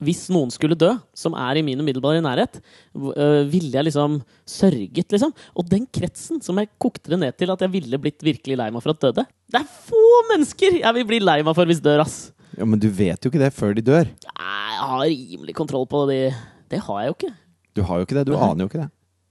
Hvis 0.00 0.22
noen 0.32 0.48
skulle 0.52 0.76
dø, 0.80 0.94
som 1.16 1.34
er 1.36 1.58
i 1.60 1.64
min 1.64 1.80
umiddelbare 1.80 2.22
nærhet, 2.24 2.56
øh, 2.96 3.42
ville 3.52 3.72
jeg 3.72 3.84
liksom 3.88 4.18
sørget, 4.48 5.12
liksom. 5.12 5.32
Og 5.56 5.68
den 5.68 5.84
kretsen 5.92 6.40
som 6.44 6.60
jeg 6.60 6.72
kokte 6.80 7.12
det 7.12 7.20
ned 7.20 7.36
til 7.40 7.52
at 7.52 7.64
jeg 7.64 7.72
ville 7.72 8.00
blitt 8.00 8.24
virkelig 8.24 8.56
lei 8.60 8.70
meg 8.72 8.84
for 8.84 8.94
at 8.94 9.04
døde 9.04 9.26
Det 9.52 9.60
er 9.60 9.72
få 9.88 10.04
mennesker 10.32 10.78
jeg 10.80 10.96
vil 10.96 11.08
bli 11.08 11.20
lei 11.20 11.40
meg 11.44 11.56
for 11.56 11.68
hvis 11.68 11.84
dør, 11.84 12.04
ass! 12.06 12.30
Ja, 12.60 12.66
Men 12.68 12.76
du 12.82 12.90
vet 12.92 13.24
jo 13.24 13.30
ikke 13.32 13.40
det 13.40 13.54
før 13.56 13.72
de 13.76 13.82
dør. 13.84 14.04
Nei, 14.04 14.72
Jeg 14.74 14.88
har 14.90 15.00
rimelig 15.06 15.54
kontroll 15.56 15.86
på 15.88 16.02
det. 16.10 16.34
Det 16.70 16.80
har 16.84 16.98
jeg 17.00 17.08
jo 17.08 17.14
ikke. 17.16 17.32
Du 17.76 17.82
har 17.88 17.96
jo 18.00 18.04
ikke 18.06 18.18
det. 18.18 18.26
Du 18.28 18.34
aner 18.36 18.64
jo 18.64 18.68
ikke 18.68 18.82
det. 18.82 18.90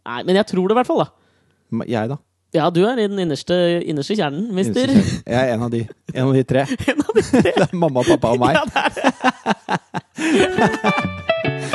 Nei, 0.10 0.24
Men 0.26 0.36
jeg 0.40 0.48
tror 0.50 0.66
det, 0.66 0.74
i 0.74 0.80
hvert 0.80 0.90
fall. 0.90 1.04
da 1.06 1.10
Men 1.78 1.88
Jeg, 1.90 2.10
da? 2.10 2.18
Ja, 2.58 2.70
du 2.74 2.82
er 2.82 2.98
i 2.98 3.06
den 3.06 3.20
innerste, 3.22 3.54
innerste 3.86 4.16
kjernen, 4.18 4.48
mister. 4.58 4.90
Jeg 4.90 5.38
er 5.38 5.54
en 5.54 5.62
av 5.68 5.70
de. 5.70 5.84
En 6.16 6.26
av 6.26 6.34
de 6.34 6.44
tre. 6.50 6.66
Det 7.46 7.54
er 7.54 7.76
mamma, 7.78 8.02
pappa 8.08 8.34
og 8.34 8.40
meg. 8.42 8.58
Ja, 8.58 8.64
det 8.66 8.80
er 8.82 8.90
det. 8.98 9.06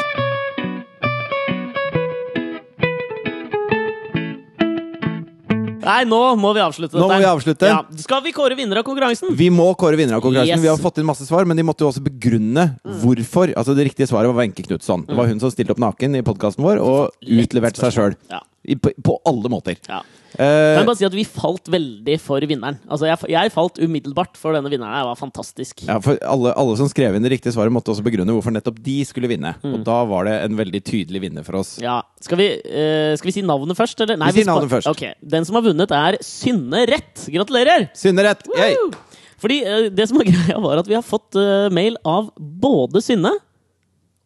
Nei, 5.85 6.01
nå 6.09 6.21
må 6.41 6.53
vi 6.57 6.63
avslutte 6.65 6.99
Nå 6.99 7.09
må 7.11 7.19
vi 7.21 7.29
avslutte. 7.29 7.69
Ja. 7.71 7.83
Skal 8.01 8.23
vi 8.25 8.33
kåre 8.37 8.57
vinner 8.59 8.81
av 8.81 8.87
konkurransen? 8.87 9.35
Vi 9.39 9.51
må 9.53 9.67
kåre 9.79 9.99
vinner 10.01 10.19
av 10.19 10.25
konkurransen. 10.25 10.57
Yes. 10.57 10.65
Vi 10.65 10.71
har 10.73 10.81
fått 10.81 10.99
inn 11.03 11.09
masse 11.09 11.27
svar, 11.29 11.47
men 11.49 11.59
de 11.61 11.67
måtte 11.67 11.85
jo 11.85 11.91
også 11.93 12.03
begrunne 12.05 12.67
hvorfor. 13.03 13.53
Altså 13.55 13.77
Det 13.77 13.89
riktige 13.91 14.09
svaret 14.11 14.33
var 14.33 14.41
Wenche 14.43 14.65
Knutson. 14.67 15.07
Det 15.09 15.17
var 15.19 15.31
hun 15.31 15.41
som 15.43 15.53
stilte 15.55 15.77
opp 15.77 15.83
naken 15.85 16.19
i 16.19 16.25
podkasten 16.27 16.65
vår 16.65 16.83
og 16.83 17.15
utleverte 17.23 17.83
seg 17.85 17.97
sjøl. 17.97 18.19
Ja. 18.33 18.43
På, 18.81 18.95
på 19.05 19.19
alle 19.29 19.53
måter. 19.53 19.77
Ja. 19.89 20.01
Eh, 20.35 20.75
Kan 20.75 20.81
jeg 20.81 20.89
bare 20.89 20.99
si 20.99 21.07
at 21.07 21.15
vi 21.15 21.25
falt 21.29 21.69
veldig 21.71 22.17
for 22.19 22.43
vinneren. 22.51 22.81
Altså, 22.91 23.07
jeg, 23.07 23.31
jeg 23.31 23.53
falt 23.55 23.79
umiddelbart 23.79 24.39
for 24.41 24.57
denne 24.57 24.71
vinneren. 24.73 24.91
Det 24.99 25.07
var 25.07 25.19
fantastisk. 25.21 25.85
ja, 25.87 26.01
for 26.03 26.19
alle, 26.27 26.51
alle 26.59 26.75
som 26.81 26.91
skrev 26.91 27.15
inn 27.15 27.23
det 27.23 27.31
riktige 27.37 27.55
svaret, 27.55 27.75
måtte 27.75 27.93
også 27.95 28.03
begrunne 28.07 28.35
hvorfor 28.35 28.55
nettopp 28.55 28.81
de 28.83 28.97
skulle 29.07 29.31
vinne. 29.31 29.55
Mm. 29.63 29.77
Og 29.79 29.87
da 29.87 30.01
var 30.11 30.27
det 30.27 30.35
en 30.49 30.59
veldig 30.59 30.83
tydelig 30.87 31.23
vinner 31.29 31.47
for 31.47 31.61
oss. 31.61 31.77
Ja. 31.83 32.01
Skal 32.25 32.41
vi, 32.41 32.49
uh, 32.67 33.15
skal 33.21 33.31
vi 33.31 33.37
si 33.39 33.47
navnet 33.47 33.79
først, 33.79 34.03
eller? 34.03 34.19
Vi 34.27 34.41
sier 34.41 34.51
navnet 34.51 34.73
først. 34.75 34.91
Okay. 34.91 35.15
Den 35.23 35.47
som 35.47 35.59
har 35.61 35.67
vunnet, 35.69 35.95
er 35.95 36.19
Synne 36.27 36.85
Rett. 36.91 37.27
Gratulerer! 37.31 37.89
Synne 37.95 38.27
rett! 38.27 38.47
Fordi 39.45 39.61
uh, 39.67 39.87
det 39.95 40.09
som 40.11 40.19
var 40.19 40.29
greia, 40.33 40.59
var 40.67 40.83
at 40.83 40.91
vi 40.91 40.99
har 40.99 41.07
fått 41.07 41.39
mail 41.75 41.99
av 42.03 42.33
både 42.39 43.03
Synne 43.05 43.37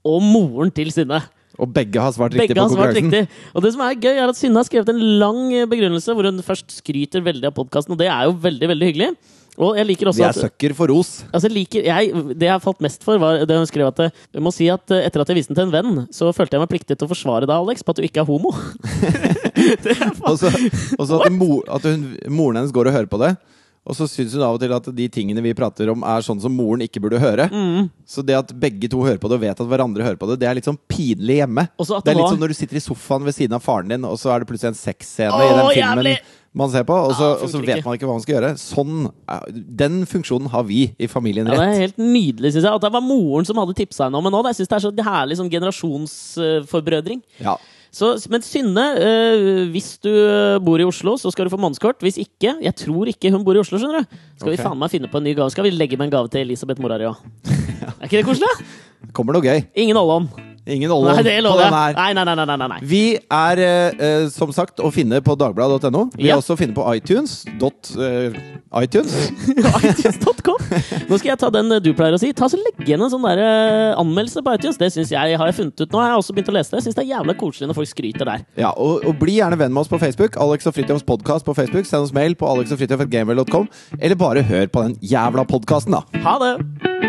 og 0.09 0.23
moren 0.25 0.71
til 0.73 0.89
Synne. 0.95 1.21
Og 1.59 1.73
begge 1.75 2.03
har 2.03 2.15
svart 2.15 2.37
riktig 2.37 2.55
Begge 2.55 2.61
på 2.61 2.69
konkurransen. 2.71 3.11
riktig. 3.11 3.41
Og 3.55 3.65
det 3.65 3.73
som 3.75 3.83
er 3.83 3.99
gøy, 3.99 4.15
er 4.15 4.31
at 4.31 4.39
Synne 4.39 4.61
har 4.61 4.69
skrevet 4.69 4.93
en 4.93 5.03
lang 5.23 5.41
eh, 5.53 5.67
begrunnelse 5.67 6.15
hvor 6.15 6.29
hun 6.31 6.39
først 6.47 6.79
skryter 6.79 7.25
veldig 7.27 7.51
av 7.51 7.57
podkasten, 7.57 7.97
og 7.97 8.01
det 8.01 8.07
er 8.13 8.29
jo 8.29 8.39
veldig, 8.47 8.71
veldig 8.75 8.93
hyggelig. 8.93 9.11
Og 9.59 9.75
jeg 9.75 9.89
liker 9.89 10.11
også 10.13 10.23
Vi 10.23 10.27
er 10.29 10.71
at 10.71 10.77
for 10.79 10.91
ros. 10.93 11.09
Altså, 11.33 11.49
jeg 11.49 11.55
liker, 11.57 11.87
jeg, 11.89 12.25
det 12.39 12.47
jeg 12.47 12.63
falt 12.63 12.83
mest 12.85 13.03
for, 13.03 13.19
var 13.19 13.43
det 13.43 13.59
hun 13.59 13.67
skrev 13.67 13.91
at 13.91 14.05
eh, 14.07 14.15
Jeg 14.37 14.45
må 14.47 14.53
si 14.55 14.69
at 14.71 14.95
eh, 14.95 15.03
etter 15.09 15.25
at 15.25 15.33
jeg 15.33 15.41
viste 15.41 15.51
den 15.55 15.59
til 15.59 15.67
en 15.67 15.75
venn, 15.75 16.07
så 16.15 16.31
følte 16.37 16.57
jeg 16.57 16.63
meg 16.63 16.71
pliktig 16.71 16.95
til 16.95 17.09
å 17.09 17.11
forsvare 17.11 17.49
deg, 17.49 17.57
Alex, 17.57 17.83
på 17.83 17.95
at 17.95 17.99
du 17.99 18.07
ikke 18.07 18.23
er 18.23 18.29
homo. 18.31 18.55
er 19.99 20.15
og 20.23 20.39
så 20.39 21.19
at, 21.25 21.35
mo, 21.35 21.59
at 21.67 21.91
hun, 21.91 22.13
moren 22.31 22.63
hennes 22.63 22.75
går 22.75 22.93
og 22.93 23.01
hører 23.01 23.11
på 23.11 23.23
det. 23.25 23.35
Og 23.89 23.97
så 23.97 24.05
syns 24.11 24.35
hun 24.37 24.45
av 24.45 24.59
og 24.59 24.61
til 24.61 24.73
at 24.77 24.89
de 24.95 25.07
tingene 25.09 25.43
vi 25.45 25.55
prater 25.57 25.89
om, 25.93 26.03
er 26.05 26.25
sånn 26.25 26.41
som 26.43 26.53
moren 26.55 26.85
ikke 26.85 27.01
burde 27.01 27.21
høre. 27.23 27.49
Mm. 27.49 27.89
Så 28.09 28.25
det 28.27 28.37
at 28.37 28.53
begge 28.61 28.91
to 28.93 29.01
hører 29.01 29.21
på 29.21 29.31
det, 29.33 29.39
og 29.39 29.45
vet 29.47 29.61
at 29.65 29.71
hverandre 29.71 30.05
hører 30.05 30.21
på 30.21 30.29
det, 30.29 30.39
det 30.43 30.49
er 30.51 30.59
litt 30.59 30.69
sånn 30.69 30.79
pinlig 30.91 31.41
hjemme. 31.41 31.65
At 31.73 31.89
Det 31.89 31.97
er 31.97 32.03
det 32.05 32.17
litt 32.17 32.23
var- 32.27 32.35
som 32.37 32.43
når 32.45 32.49
du 32.53 32.59
sitter 32.59 32.77
i 32.77 32.85
sofaen 32.85 33.25
ved 33.25 33.35
siden 33.35 33.57
av 33.57 33.65
faren 33.65 33.89
din, 33.89 34.05
og 34.05 34.19
så 34.21 34.35
er 34.35 34.41
det 34.45 34.49
plutselig 34.49 34.75
en 34.75 34.83
sexscene 34.83 35.33
i 35.33 35.49
den 35.49 35.73
filmen 35.73 36.05
jævlig! 36.05 36.19
man 36.59 36.71
ser 36.71 36.83
på, 36.85 36.93
og 36.97 37.13
så, 37.15 37.27
Ja, 37.39 37.45
og 37.45 37.49
så 37.53 37.61
vet 37.65 37.85
man 37.85 37.95
ikke 37.97 38.07
hva 38.09 38.15
man 38.17 38.21
skal 38.25 38.35
gjøre. 38.37 38.53
Sånn, 38.59 39.13
er- 39.29 39.53
Den 39.53 40.05
funksjonen 40.07 40.49
har 40.51 40.65
vi 40.65 40.93
i 40.99 41.07
familien 41.07 41.47
rett. 41.47 41.57
Ja, 41.59 41.67
det 41.67 41.77
er 41.77 41.87
helt 41.87 41.99
nydelig, 41.99 42.53
syns 42.53 42.65
jeg. 42.65 42.75
At 42.75 42.81
det 42.81 42.93
var 42.93 43.01
moren 43.01 43.45
som 43.45 43.57
hadde 43.57 43.75
tipsa 43.77 44.05
henne 44.09 44.17
om 44.17 44.25
det 44.25 44.33
nå. 44.33 44.43
Jeg 44.45 44.57
synes 44.57 44.69
det 44.69 44.77
er 44.77 44.85
så 44.85 44.93
herlig 45.05 45.37
sånn 45.39 45.51
generasjonsforbrødring. 45.51 47.23
Ja. 47.41 47.57
Så, 47.99 48.13
men 48.31 48.45
Synne, 48.47 48.85
øh, 49.03 49.65
hvis 49.75 49.97
du 49.99 50.11
bor 50.63 50.79
i 50.79 50.87
Oslo, 50.87 51.17
så 51.19 51.33
skal 51.35 51.49
du 51.49 51.51
få 51.51 51.59
månedskort. 51.59 51.99
Hvis 52.05 52.21
ikke 52.23 52.55
Jeg 52.63 52.75
tror 52.79 53.11
ikke 53.11 53.33
hun 53.35 53.43
bor 53.47 53.59
i 53.59 53.63
Oslo, 53.63 53.81
skjønner 53.81 54.05
du. 54.05 54.19
Skal 54.37 54.53
okay. 54.53 54.55
vi 54.55 54.63
faen 54.63 54.79
meg 54.79 54.93
finne 54.93 55.11
på 55.11 55.19
en 55.19 55.27
ny 55.27 55.35
gave? 55.35 55.51
Skal 55.51 55.67
vi 55.67 55.75
legge 55.75 55.99
med 55.99 56.07
en 56.07 56.15
gave 56.15 56.31
til 56.31 56.47
Elisabeth 56.47 56.83
mora 56.85 57.01
di 57.01 57.09
òg? 57.11 57.19
Er 57.99 58.07
ikke 58.07 58.21
det 58.21 58.29
koselig? 58.29 58.53
Kommer 59.17 59.35
noe 59.35 59.43
gøy. 59.43 59.67
Ingen 59.75 59.99
Ollon. 59.99 60.31
Ingen 60.69 60.91
Ollon 60.93 61.17
på 61.17 61.23
den 61.25 61.73
her. 61.73 61.95
Nei, 61.97 62.13
nei, 62.13 62.25
nei. 62.29 62.45
nei, 62.45 62.57
nei. 62.69 62.79
Vi 62.85 63.03
er 63.17 63.61
eh, 63.65 64.03
eh, 64.05 64.27
som 64.33 64.51
sagt 64.53 64.83
å 64.85 64.91
finne 64.93 65.21
på 65.25 65.37
dagbladet.no. 65.41 66.11
Vi 66.15 66.29
Ja. 66.29 66.37
er 66.37 66.43
også 66.43 66.57
å 66.57 66.61
finne 66.61 66.77
på 66.77 66.85
iTunes. 66.95 67.39
Dot, 67.59 67.89
eh, 67.97 68.37
iTunes. 68.83 69.15
iTunes.com. 69.89 70.61
Nå 71.09 71.19
skal 71.19 71.33
jeg 71.33 71.39
ta 71.41 71.51
den 71.55 71.73
eh, 71.73 71.81
du 71.81 71.91
pleier 71.97 72.17
å 72.17 72.21
si. 72.21 72.33
Ta 72.37 72.51
så 72.53 72.61
Legg 72.61 72.85
igjen 72.85 73.01
en 73.07 73.13
sånn 73.13 73.25
der, 73.25 73.41
eh, 73.41 73.97
anmeldelse 73.99 74.43
på 74.45 74.55
iTunes. 74.59 74.77
Det 74.81 74.91
synes 74.93 75.13
jeg 75.15 75.39
har 75.41 75.51
jeg 75.51 75.57
funnet 75.63 75.81
ut 75.87 75.89
nå. 75.97 76.05
Jeg 76.05 76.13
har 76.15 76.21
også 76.21 76.37
begynt 76.37 76.53
å 76.53 76.57
lese 76.59 76.71
det. 76.75 76.83
Jeg 76.83 76.89
syns 76.91 77.01
det 77.01 77.05
er 77.07 77.13
jævla 77.17 77.39
koselig 77.41 77.71
når 77.73 77.81
folk 77.81 77.93
skryter 77.95 78.29
der. 78.35 78.45
Ja, 78.61 78.75
og, 78.77 79.07
og 79.09 79.19
Bli 79.19 79.39
gjerne 79.41 79.59
venn 79.59 79.73
med 79.73 79.87
oss 79.87 79.91
på 79.93 79.99
Facebook. 80.03 80.37
Alex 80.37 80.69
og 80.69 80.77
Fritjofs 80.77 81.07
podkast 81.09 81.49
på 81.49 81.57
Facebook. 81.57 81.89
Send 81.89 82.05
oss 82.11 82.13
mail 82.17 82.37
på 82.39 82.47
alexogfridtjof.gamewell.com. 82.53 83.69
Eller 83.99 84.21
bare 84.21 84.45
hør 84.45 84.69
på 84.69 84.85
den 84.85 84.99
jævla 85.01 85.49
podkasten, 85.49 85.97
da. 85.97 86.05
Ha 86.29 86.39
det! 86.45 87.08